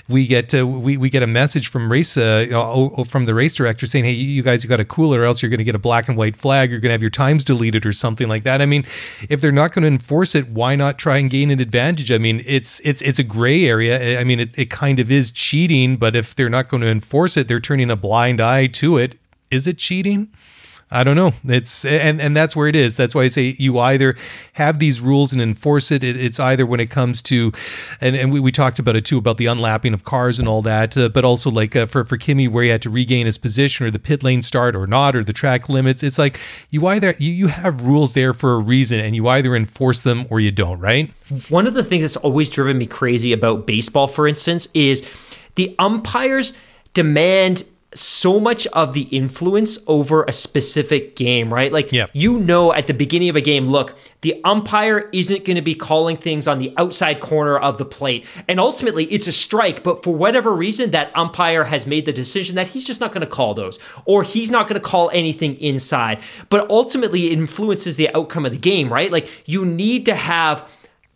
we 0.07 0.27
get 0.27 0.53
uh, 0.53 0.65
we 0.67 0.97
we 0.97 1.09
get 1.09 1.23
a 1.23 1.27
message 1.27 1.67
from 1.67 1.91
race 1.91 2.15
uh, 2.17 2.45
know, 2.49 2.93
oh, 2.97 3.03
from 3.03 3.25
the 3.25 3.33
race 3.33 3.53
director 3.53 3.85
saying, 3.85 4.05
hey, 4.05 4.11
you 4.11 4.43
guys, 4.43 4.63
you 4.63 4.69
got 4.69 4.77
to 4.77 4.85
cool 4.85 5.13
or 5.13 5.23
else 5.23 5.41
you're 5.41 5.49
going 5.49 5.59
to 5.59 5.63
get 5.63 5.75
a 5.75 5.79
black 5.79 6.07
and 6.07 6.17
white 6.17 6.35
flag. 6.35 6.71
You're 6.71 6.79
going 6.79 6.89
to 6.89 6.93
have 6.93 7.01
your 7.01 7.09
times 7.09 7.43
deleted 7.43 7.85
or 7.85 7.91
something 7.91 8.27
like 8.27 8.43
that. 8.43 8.61
I 8.61 8.65
mean, 8.65 8.85
if 9.29 9.41
they're 9.41 9.51
not 9.51 9.73
going 9.73 9.83
to 9.83 9.87
enforce 9.87 10.35
it, 10.35 10.49
why 10.49 10.75
not 10.75 10.97
try 10.99 11.17
and 11.17 11.29
gain 11.29 11.51
an 11.51 11.59
advantage? 11.59 12.11
I 12.11 12.17
mean, 12.17 12.41
it's 12.45 12.79
it's 12.81 13.01
it's 13.01 13.19
a 13.19 13.23
gray 13.23 13.65
area. 13.65 14.19
I 14.19 14.23
mean, 14.23 14.39
it, 14.39 14.57
it 14.57 14.69
kind 14.69 14.99
of 14.99 15.11
is 15.11 15.31
cheating, 15.31 15.97
but 15.97 16.15
if 16.15 16.35
they're 16.35 16.49
not 16.49 16.69
going 16.69 16.81
to 16.81 16.89
enforce 16.89 17.37
it, 17.37 17.47
they're 17.47 17.59
turning 17.59 17.89
a 17.89 17.95
blind 17.95 18.41
eye 18.41 18.67
to 18.67 18.97
it. 18.97 19.17
Is 19.51 19.67
it 19.67 19.77
cheating? 19.77 20.31
I 20.91 21.03
don't 21.03 21.15
know. 21.15 21.33
It's 21.43 21.85
and 21.85 22.19
and 22.19 22.35
that's 22.35 22.55
where 22.55 22.67
it 22.67 22.75
is. 22.75 22.97
That's 22.97 23.13
why 23.13 23.23
I 23.23 23.27
say 23.27 23.55
you 23.59 23.77
either 23.77 24.15
have 24.53 24.79
these 24.79 25.01
rules 25.01 25.31
and 25.31 25.41
enforce 25.41 25.91
it. 25.91 26.03
it 26.03 26.15
it's 26.15 26.39
either 26.39 26.65
when 26.65 26.79
it 26.79 26.89
comes 26.89 27.21
to, 27.23 27.51
and 28.01 28.15
and 28.15 28.33
we, 28.33 28.39
we 28.39 28.51
talked 28.51 28.79
about 28.79 28.95
it 28.95 29.05
too 29.05 29.17
about 29.17 29.37
the 29.37 29.45
unlapping 29.45 29.93
of 29.93 30.03
cars 30.03 30.39
and 30.39 30.47
all 30.47 30.63
that, 30.63 30.97
uh, 30.97 31.09
but 31.09 31.23
also 31.23 31.51
like 31.51 31.75
uh, 31.75 31.85
for 31.85 32.03
for 32.03 32.17
Kimi 32.17 32.47
where 32.47 32.63
he 32.63 32.69
had 32.69 32.81
to 32.81 32.89
regain 32.89 33.27
his 33.27 33.37
position 33.37 33.85
or 33.85 33.91
the 33.91 33.99
pit 33.99 34.23
lane 34.23 34.41
start 34.41 34.75
or 34.75 34.87
not 34.87 35.15
or 35.15 35.23
the 35.23 35.33
track 35.33 35.69
limits. 35.69 36.01
It's 36.01 36.17
like 36.17 36.39
you 36.71 36.87
either 36.87 37.13
you, 37.19 37.31
you 37.31 37.47
have 37.47 37.81
rules 37.81 38.15
there 38.15 38.33
for 38.33 38.53
a 38.53 38.59
reason 38.59 38.99
and 38.99 39.15
you 39.15 39.27
either 39.27 39.55
enforce 39.55 40.01
them 40.01 40.25
or 40.29 40.39
you 40.39 40.51
don't. 40.51 40.79
Right? 40.79 41.11
one 41.49 41.67
of 41.67 41.75
the 41.75 41.83
things 41.83 42.01
that's 42.01 42.17
always 42.17 42.49
driven 42.49 42.77
me 42.77 42.87
crazy 42.87 43.31
about 43.33 43.67
baseball 43.67 44.07
for 44.07 44.27
instance 44.27 44.67
is 44.73 45.07
the 45.55 45.75
umpires 45.77 46.53
demand 46.93 47.63
so 47.95 48.39
much 48.39 48.67
of 48.67 48.93
the 48.93 49.01
influence 49.01 49.79
over 49.87 50.23
a 50.25 50.31
specific 50.31 51.15
game, 51.15 51.51
right? 51.51 51.73
Like 51.73 51.91
Yeah. 51.91 52.05
you 52.13 52.37
know 52.37 52.71
at 52.71 52.85
the 52.85 52.93
beginning 52.93 53.29
of 53.29 53.35
a 53.35 53.41
game, 53.41 53.65
look, 53.65 53.97
the 54.21 54.39
umpire 54.43 55.09
isn't 55.11 55.43
going 55.43 55.55
to 55.55 55.61
be 55.63 55.73
calling 55.73 56.15
things 56.15 56.47
on 56.47 56.59
the 56.59 56.71
outside 56.77 57.19
corner 57.19 57.57
of 57.57 57.79
the 57.79 57.85
plate. 57.85 58.27
And 58.47 58.59
ultimately 58.59 59.05
it's 59.05 59.25
a 59.25 59.31
strike, 59.31 59.81
but 59.83 60.03
for 60.03 60.13
whatever 60.13 60.53
reason 60.53 60.91
that 60.91 61.11
umpire 61.15 61.63
has 61.63 61.87
made 61.87 62.05
the 62.05 62.13
decision 62.13 62.55
that 62.57 62.67
he's 62.67 62.85
just 62.85 63.01
not 63.01 63.11
going 63.11 63.21
to 63.21 63.27
call 63.27 63.55
those 63.55 63.79
or 64.05 64.21
he's 64.21 64.51
not 64.51 64.67
going 64.67 64.79
to 64.79 64.87
call 64.87 65.09
anything 65.11 65.55
inside. 65.55 66.19
But 66.49 66.69
ultimately 66.69 67.27
it 67.27 67.33
influences 67.33 67.95
the 67.95 68.13
outcome 68.15 68.45
of 68.45 68.51
the 68.51 68.59
game, 68.59 68.93
right? 68.93 69.11
Like 69.11 69.47
you 69.47 69.65
need 69.65 70.05
to 70.05 70.15
have 70.15 70.69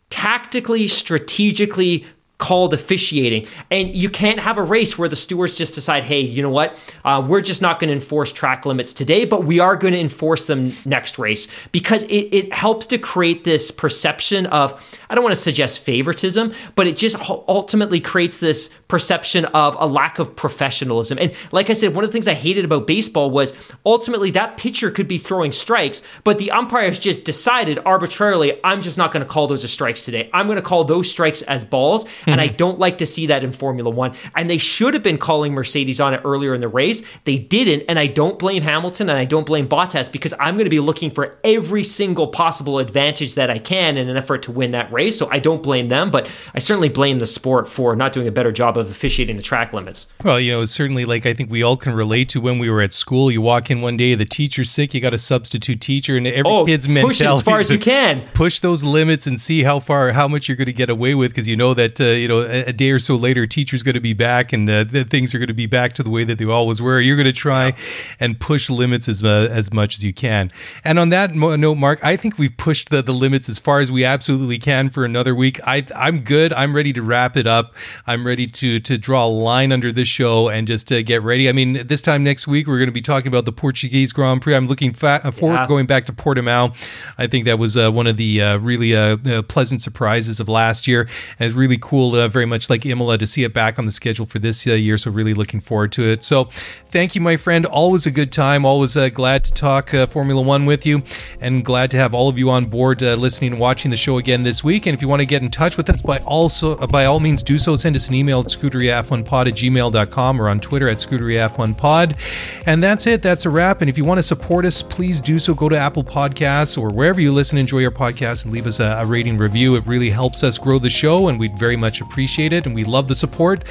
tactically, 0.09 0.87
strategically 0.87 2.05
called 2.43 2.73
officiating. 2.73 3.47
And 3.71 3.95
you 3.95 4.09
can't 4.09 4.37
have 4.37 4.57
a 4.57 4.63
race 4.63 4.97
where 4.97 5.07
the 5.07 5.15
stewards 5.15 5.55
just 5.55 5.75
decide, 5.75 6.03
hey, 6.03 6.19
you 6.19 6.43
know 6.43 6.49
what? 6.49 6.77
Uh, 7.05 7.25
we're 7.25 7.39
just 7.39 7.61
not 7.61 7.79
going 7.79 7.87
to 7.87 7.93
enforce 7.93 8.33
track 8.33 8.65
limits 8.65 8.93
today, 8.93 9.23
but 9.23 9.45
we 9.45 9.61
are 9.61 9.77
going 9.77 9.93
to 9.93 9.99
enforce 9.99 10.45
them 10.47 10.73
next 10.83 11.17
race 11.17 11.47
because 11.71 12.03
it, 12.03 12.27
it 12.33 12.53
helps 12.53 12.85
to 12.87 12.97
create 12.97 13.45
this 13.45 13.71
perception 13.71 14.45
of, 14.47 14.73
I 15.13 15.15
don't 15.15 15.23
want 15.23 15.35
to 15.35 15.41
suggest 15.41 15.81
favoritism, 15.81 16.55
but 16.73 16.87
it 16.87 16.97
just 16.97 17.17
ultimately 17.29 17.99
creates 18.01 18.39
this 18.39 18.71
perception 18.87 19.45
of 19.45 19.77
a 19.77 19.85
lack 19.85 20.17
of 20.17 20.35
professionalism. 20.35 21.19
And 21.19 21.35
like 21.51 21.69
I 21.69 21.73
said, 21.73 21.93
one 21.93 22.03
of 22.03 22.09
the 22.09 22.13
things 22.13 22.27
I 22.27 22.33
hated 22.33 22.65
about 22.65 22.87
baseball 22.87 23.29
was 23.29 23.53
ultimately 23.85 24.31
that 24.31 24.57
pitcher 24.57 24.89
could 24.89 25.07
be 25.07 25.19
throwing 25.19 25.51
strikes, 25.51 26.01
but 26.23 26.39
the 26.39 26.49
umpires 26.49 26.97
just 26.97 27.25
decided 27.25 27.77
arbitrarily, 27.85 28.59
I'm 28.63 28.81
just 28.81 28.97
not 28.97 29.11
going 29.11 29.23
to 29.23 29.29
call 29.29 29.45
those 29.45 29.63
as 29.63 29.71
strikes 29.71 30.03
today. 30.03 30.31
I'm 30.33 30.47
going 30.47 30.55
to 30.55 30.63
call 30.63 30.83
those 30.83 31.11
strikes 31.11 31.43
as 31.43 31.63
balls. 31.63 32.07
And 32.25 32.41
I 32.41 32.47
mm-hmm. 32.47 32.55
don't 32.55 32.79
like 32.79 32.97
to 32.97 33.05
see 33.05 33.27
that 33.27 33.43
in 33.43 33.51
Formula 33.51 33.91
One. 33.91 34.15
And 34.35 34.49
they 34.49 34.57
should 34.57 34.95
have 34.95 35.03
been 35.03 35.19
calling 35.19 35.53
Mercedes 35.53 36.01
on 36.01 36.15
it 36.15 36.21
earlier 36.25 36.55
in 36.55 36.61
the 36.61 36.67
race. 36.67 37.03
They 37.25 37.37
didn't. 37.37 37.83
And 37.87 37.99
I 37.99 38.07
don't 38.07 38.39
blame 38.39 38.63
Hamilton 38.63 39.11
and 39.11 39.19
I 39.19 39.25
don't 39.25 39.45
blame 39.45 39.69
Bottas 39.69 40.11
because 40.11 40.33
I'm 40.39 40.55
going 40.55 40.65
to 40.65 40.71
be 40.71 40.79
looking 40.79 41.11
for 41.11 41.37
every 41.43 41.83
single 41.83 42.29
possible 42.29 42.79
advantage 42.79 43.35
that 43.35 43.51
I 43.51 43.59
can 43.59 43.95
in 43.97 44.09
an 44.09 44.17
effort 44.17 44.41
to 44.43 44.51
win 44.51 44.71
that 44.71 44.91
race. 44.91 45.02
So 45.11 45.29
I 45.31 45.39
don't 45.39 45.63
blame 45.63 45.87
them, 45.87 46.11
but 46.11 46.29
I 46.53 46.59
certainly 46.59 46.89
blame 46.89 47.19
the 47.19 47.27
sport 47.27 47.67
for 47.67 47.95
not 47.95 48.13
doing 48.13 48.27
a 48.27 48.31
better 48.31 48.51
job 48.51 48.77
of 48.77 48.89
officiating 48.89 49.37
the 49.37 49.43
track 49.43 49.73
limits. 49.73 50.07
Well, 50.23 50.39
you 50.39 50.51
know, 50.51 50.65
certainly 50.65 51.05
like 51.05 51.25
I 51.25 51.33
think 51.33 51.49
we 51.51 51.63
all 51.63 51.77
can 51.77 51.93
relate 51.93 52.29
to 52.29 52.41
when 52.41 52.59
we 52.59 52.69
were 52.69 52.81
at 52.81 52.93
school. 52.93 53.31
You 53.31 53.41
walk 53.41 53.69
in 53.69 53.81
one 53.81 53.97
day, 53.97 54.15
the 54.15 54.25
teacher's 54.25 54.69
sick, 54.71 54.93
you 54.93 55.01
got 55.01 55.13
a 55.13 55.17
substitute 55.17 55.81
teacher, 55.81 56.17
and 56.17 56.27
every 56.27 56.43
Oh, 56.45 56.65
kid's 56.65 56.87
push 56.87 57.21
it 57.21 57.27
as 57.27 57.41
far 57.41 57.59
as 57.59 57.69
you 57.69 57.79
can. 57.93 58.27
Push 58.33 58.59
those 58.59 58.83
limits 58.83 59.27
and 59.27 59.39
see 59.39 59.63
how 59.63 59.79
far, 59.79 60.11
how 60.11 60.27
much 60.27 60.47
you're 60.47 60.57
going 60.57 60.65
to 60.67 60.73
get 60.73 60.89
away 60.89 61.15
with, 61.15 61.31
because 61.31 61.47
you 61.47 61.55
know 61.55 61.73
that 61.73 61.99
uh, 61.99 62.05
you 62.05 62.27
know 62.27 62.41
a, 62.41 62.65
a 62.65 62.73
day 62.73 62.91
or 62.91 62.99
so 62.99 63.15
later, 63.15 63.47
teacher's 63.47 63.83
going 63.83 63.95
to 63.95 64.01
be 64.01 64.13
back, 64.13 64.53
and 64.53 64.69
uh, 64.69 64.83
the 64.83 65.03
things 65.03 65.33
are 65.33 65.39
going 65.39 65.47
to 65.47 65.53
be 65.53 65.65
back 65.65 65.93
to 65.93 66.03
the 66.03 66.09
way 66.09 66.23
that 66.23 66.37
they 66.37 66.45
always 66.45 66.81
were. 66.81 66.99
You're 66.99 67.15
going 67.17 67.25
to 67.25 67.33
try 67.33 67.73
and 68.19 68.39
push 68.39 68.69
limits 68.69 69.07
as 69.07 69.23
uh, 69.23 69.47
as 69.51 69.73
much 69.73 69.95
as 69.95 70.03
you 70.03 70.13
can. 70.13 70.51
And 70.83 70.99
on 70.99 71.09
that 71.09 71.35
note, 71.35 71.75
Mark, 71.75 71.99
I 72.03 72.15
think 72.17 72.37
we've 72.37 72.55
pushed 72.55 72.89
the, 72.89 73.01
the 73.01 73.11
limits 73.13 73.49
as 73.49 73.59
far 73.59 73.79
as 73.79 73.91
we 73.91 74.05
absolutely 74.05 74.59
can 74.59 74.89
for 74.93 75.03
another 75.05 75.33
week. 75.35 75.59
I 75.65 75.85
I'm 75.95 76.19
good. 76.19 76.53
I'm 76.53 76.75
ready 76.75 76.93
to 76.93 77.01
wrap 77.01 77.35
it 77.35 77.47
up. 77.47 77.75
I'm 78.07 78.25
ready 78.25 78.47
to 78.47 78.79
to 78.79 78.97
draw 78.97 79.25
a 79.25 79.27
line 79.27 79.71
under 79.71 79.91
this 79.91 80.07
show 80.07 80.49
and 80.49 80.67
just 80.67 80.91
uh, 80.91 81.01
get 81.01 81.21
ready. 81.23 81.49
I 81.49 81.51
mean, 81.51 81.85
this 81.87 82.01
time 82.01 82.23
next 82.23 82.47
week 82.47 82.67
we're 82.67 82.77
going 82.77 82.87
to 82.87 82.93
be 82.93 83.01
talking 83.01 83.27
about 83.27 83.45
the 83.45 83.51
Portuguese 83.51 84.13
Grand 84.13 84.41
Prix. 84.41 84.55
I'm 84.55 84.67
looking 84.67 84.93
fa- 84.93 85.31
forward 85.31 85.55
Yeah. 85.55 85.67
going 85.67 85.85
back 85.85 86.05
to 86.05 86.13
Portimao. 86.13 86.75
I 87.17 87.27
think 87.27 87.45
that 87.45 87.59
was 87.59 87.75
uh, 87.77 87.91
one 87.91 88.07
of 88.07 88.17
the 88.17 88.41
uh, 88.41 88.57
really 88.59 88.95
uh, 88.95 89.17
uh, 89.25 89.41
pleasant 89.41 89.81
surprises 89.81 90.39
of 90.39 90.47
last 90.47 90.87
year, 90.87 91.01
and 91.39 91.47
it's 91.47 91.55
really 91.55 91.77
cool 91.81 92.15
uh, 92.15 92.27
very 92.27 92.45
much 92.45 92.69
like 92.69 92.85
Imola, 92.85 93.17
to 93.17 93.27
see 93.27 93.43
it 93.43 93.53
back 93.53 93.79
on 93.79 93.85
the 93.85 93.91
schedule 93.91 94.25
for 94.25 94.39
this 94.39 94.65
uh, 94.67 94.73
year. 94.73 94.97
So 94.97 95.11
really 95.11 95.33
looking 95.33 95.59
forward 95.59 95.91
to 95.93 96.03
it. 96.03 96.23
So 96.23 96.45
thank 96.89 97.15
you, 97.15 97.21
my 97.21 97.37
friend. 97.37 97.65
Always 97.65 98.05
a 98.05 98.11
good 98.11 98.31
time. 98.31 98.65
Always 98.65 98.95
uh, 98.97 99.09
glad 99.09 99.43
to 99.45 99.53
talk 99.53 99.93
uh, 99.93 100.05
Formula 100.05 100.41
One 100.41 100.65
with 100.65 100.85
you, 100.85 101.03
and 101.41 101.63
glad 101.65 101.89
to 101.91 101.97
have 101.97 102.13
all 102.13 102.29
of 102.29 102.37
you 102.37 102.49
on 102.49 102.65
board 102.65 103.01
uh, 103.01 103.15
listening 103.15 103.53
and 103.53 103.59
watching 103.61 103.91
the 103.91 103.97
show 103.97 104.17
again 104.17 104.43
this 104.43 104.63
week. 104.63 104.72
And 104.73 104.87
if 104.87 105.01
you 105.01 105.07
want 105.07 105.21
to 105.21 105.25
get 105.25 105.41
in 105.41 105.49
touch 105.49 105.77
with 105.77 105.89
us, 105.89 106.01
by 106.01 106.17
also 106.19 106.77
uh, 106.77 106.87
by 106.87 107.05
all 107.05 107.19
means 107.19 107.43
do 107.43 107.57
so. 107.57 107.75
Send 107.75 107.95
us 107.95 108.07
an 108.07 108.15
email 108.15 108.39
at 108.39 108.47
scuderiaf1pod 108.47 109.47
at 109.47 109.53
gmail.com 109.53 110.41
or 110.41 110.49
on 110.49 110.59
Twitter 110.59 110.89
at 110.89 110.97
scuderiaf1pod. 110.97 112.63
And 112.65 112.83
that's 112.83 113.07
it. 113.07 113.21
That's 113.21 113.45
a 113.45 113.49
wrap. 113.49 113.81
And 113.81 113.89
if 113.89 113.97
you 113.97 114.03
want 114.03 114.17
to 114.17 114.23
support 114.23 114.65
us, 114.65 114.81
please 114.81 115.21
do 115.21 115.39
so. 115.39 115.53
Go 115.53 115.69
to 115.69 115.77
Apple 115.77 116.03
Podcasts 116.03 116.77
or 116.77 116.89
wherever 116.89 117.21
you 117.21 117.31
listen, 117.31 117.57
enjoy 117.57 117.85
our 117.85 117.91
podcast, 117.91 118.45
and 118.45 118.53
leave 118.53 118.67
us 118.67 118.79
a, 118.79 118.99
a 119.01 119.05
rating 119.05 119.37
review. 119.37 119.75
It 119.75 119.85
really 119.85 120.09
helps 120.09 120.43
us 120.43 120.57
grow 120.57 120.79
the 120.79 120.89
show, 120.89 121.27
and 121.27 121.39
we'd 121.39 121.57
very 121.57 121.77
much 121.77 122.01
appreciate 122.01 122.53
it. 122.53 122.65
And 122.65 122.73
we 122.73 122.83
love 122.83 123.07
the 123.07 123.15
support. 123.15 123.63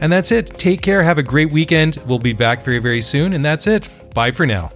And 0.00 0.12
that's 0.12 0.32
it. 0.32 0.46
Take 0.48 0.82
care. 0.82 1.02
Have 1.02 1.18
a 1.18 1.22
great 1.22 1.52
weekend. 1.52 1.98
We'll 2.06 2.18
be 2.18 2.32
back 2.32 2.62
very, 2.62 2.78
very 2.78 3.00
soon. 3.00 3.32
And 3.32 3.44
that's 3.44 3.66
it. 3.66 3.88
Bye 4.14 4.30
for 4.32 4.46
now. 4.46 4.72